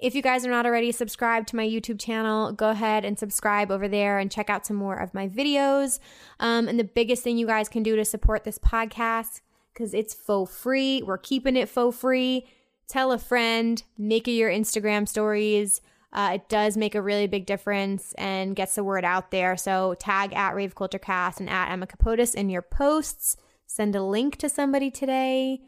If 0.00 0.14
you 0.14 0.22
guys 0.22 0.46
are 0.46 0.50
not 0.50 0.64
already 0.64 0.92
subscribed 0.92 1.48
to 1.48 1.56
my 1.56 1.68
YouTube 1.68 2.00
channel, 2.00 2.52
go 2.52 2.70
ahead 2.70 3.04
and 3.04 3.18
subscribe 3.18 3.70
over 3.70 3.86
there 3.86 4.18
and 4.18 4.32
check 4.32 4.48
out 4.48 4.64
some 4.64 4.76
more 4.76 4.96
of 4.96 5.12
my 5.12 5.28
videos. 5.28 5.98
Um, 6.38 6.68
and 6.68 6.78
the 6.78 6.84
biggest 6.84 7.22
thing 7.22 7.36
you 7.36 7.46
guys 7.46 7.68
can 7.68 7.82
do 7.82 7.96
to 7.96 8.04
support 8.06 8.44
this 8.44 8.58
podcast, 8.58 9.42
because 9.74 9.92
it's 9.92 10.14
faux 10.14 10.56
free, 10.56 11.02
we're 11.02 11.18
keeping 11.18 11.56
it 11.56 11.68
faux 11.68 11.98
free. 11.98 12.46
Tell 12.88 13.12
a 13.12 13.18
friend, 13.18 13.82
make 13.98 14.26
it 14.26 14.32
your 14.32 14.50
Instagram 14.50 15.06
stories. 15.06 15.82
Uh, 16.12 16.32
it 16.34 16.48
does 16.48 16.76
make 16.76 16.94
a 16.94 17.02
really 17.02 17.26
big 17.26 17.46
difference 17.46 18.14
and 18.14 18.56
gets 18.56 18.74
the 18.74 18.84
word 18.84 19.04
out 19.04 19.30
there. 19.30 19.56
So 19.56 19.94
tag 19.94 20.32
at 20.34 20.54
Rave 20.54 20.74
Culture 20.74 20.98
Cast 20.98 21.40
and 21.40 21.48
at 21.48 21.70
Emma 21.70 21.86
Kapotes 21.86 22.34
in 22.34 22.50
your 22.50 22.62
posts. 22.62 23.36
Send 23.66 23.94
a 23.94 24.02
link 24.02 24.36
to 24.38 24.48
somebody 24.48 24.90
today. 24.90 25.60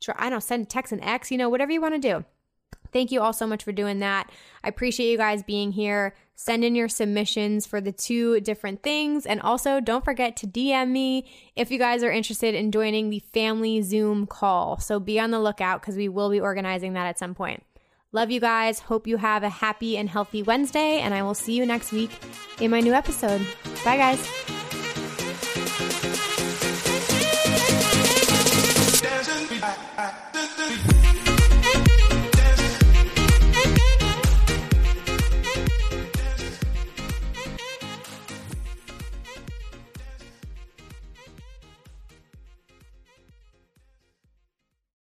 Try, 0.00 0.14
I 0.18 0.22
don't 0.24 0.32
know, 0.32 0.38
send 0.40 0.68
text 0.68 0.92
and 0.92 1.02
X, 1.02 1.30
you 1.30 1.38
know, 1.38 1.48
whatever 1.48 1.72
you 1.72 1.80
want 1.80 1.94
to 1.94 2.00
do. 2.00 2.24
Thank 2.92 3.10
you 3.12 3.20
all 3.20 3.32
so 3.32 3.46
much 3.46 3.64
for 3.64 3.72
doing 3.72 3.98
that. 4.00 4.30
I 4.62 4.68
appreciate 4.68 5.10
you 5.10 5.16
guys 5.16 5.42
being 5.42 5.72
here. 5.72 6.14
Send 6.36 6.64
in 6.64 6.74
your 6.74 6.88
submissions 6.88 7.66
for 7.66 7.80
the 7.80 7.92
two 7.92 8.40
different 8.40 8.82
things. 8.82 9.26
And 9.26 9.40
also, 9.40 9.80
don't 9.80 10.04
forget 10.04 10.36
to 10.36 10.46
DM 10.46 10.90
me 10.90 11.26
if 11.56 11.70
you 11.70 11.78
guys 11.78 12.02
are 12.02 12.12
interested 12.12 12.54
in 12.54 12.70
joining 12.70 13.10
the 13.10 13.18
family 13.18 13.82
Zoom 13.82 14.26
call. 14.26 14.78
So 14.78 15.00
be 15.00 15.18
on 15.18 15.32
the 15.32 15.40
lookout 15.40 15.80
because 15.80 15.96
we 15.96 16.08
will 16.08 16.30
be 16.30 16.40
organizing 16.40 16.92
that 16.92 17.06
at 17.06 17.18
some 17.18 17.34
point. 17.34 17.64
Love 18.12 18.30
you 18.30 18.40
guys. 18.40 18.80
Hope 18.80 19.06
you 19.06 19.18
have 19.18 19.42
a 19.42 19.48
happy 19.50 19.98
and 19.98 20.08
healthy 20.08 20.42
Wednesday, 20.42 21.00
and 21.00 21.12
I 21.12 21.22
will 21.22 21.34
see 21.34 21.54
you 21.54 21.66
next 21.66 21.92
week 21.92 22.10
in 22.60 22.70
my 22.70 22.80
new 22.80 22.94
episode. 22.94 23.46
Bye, 23.84 23.98
guys. 23.98 24.57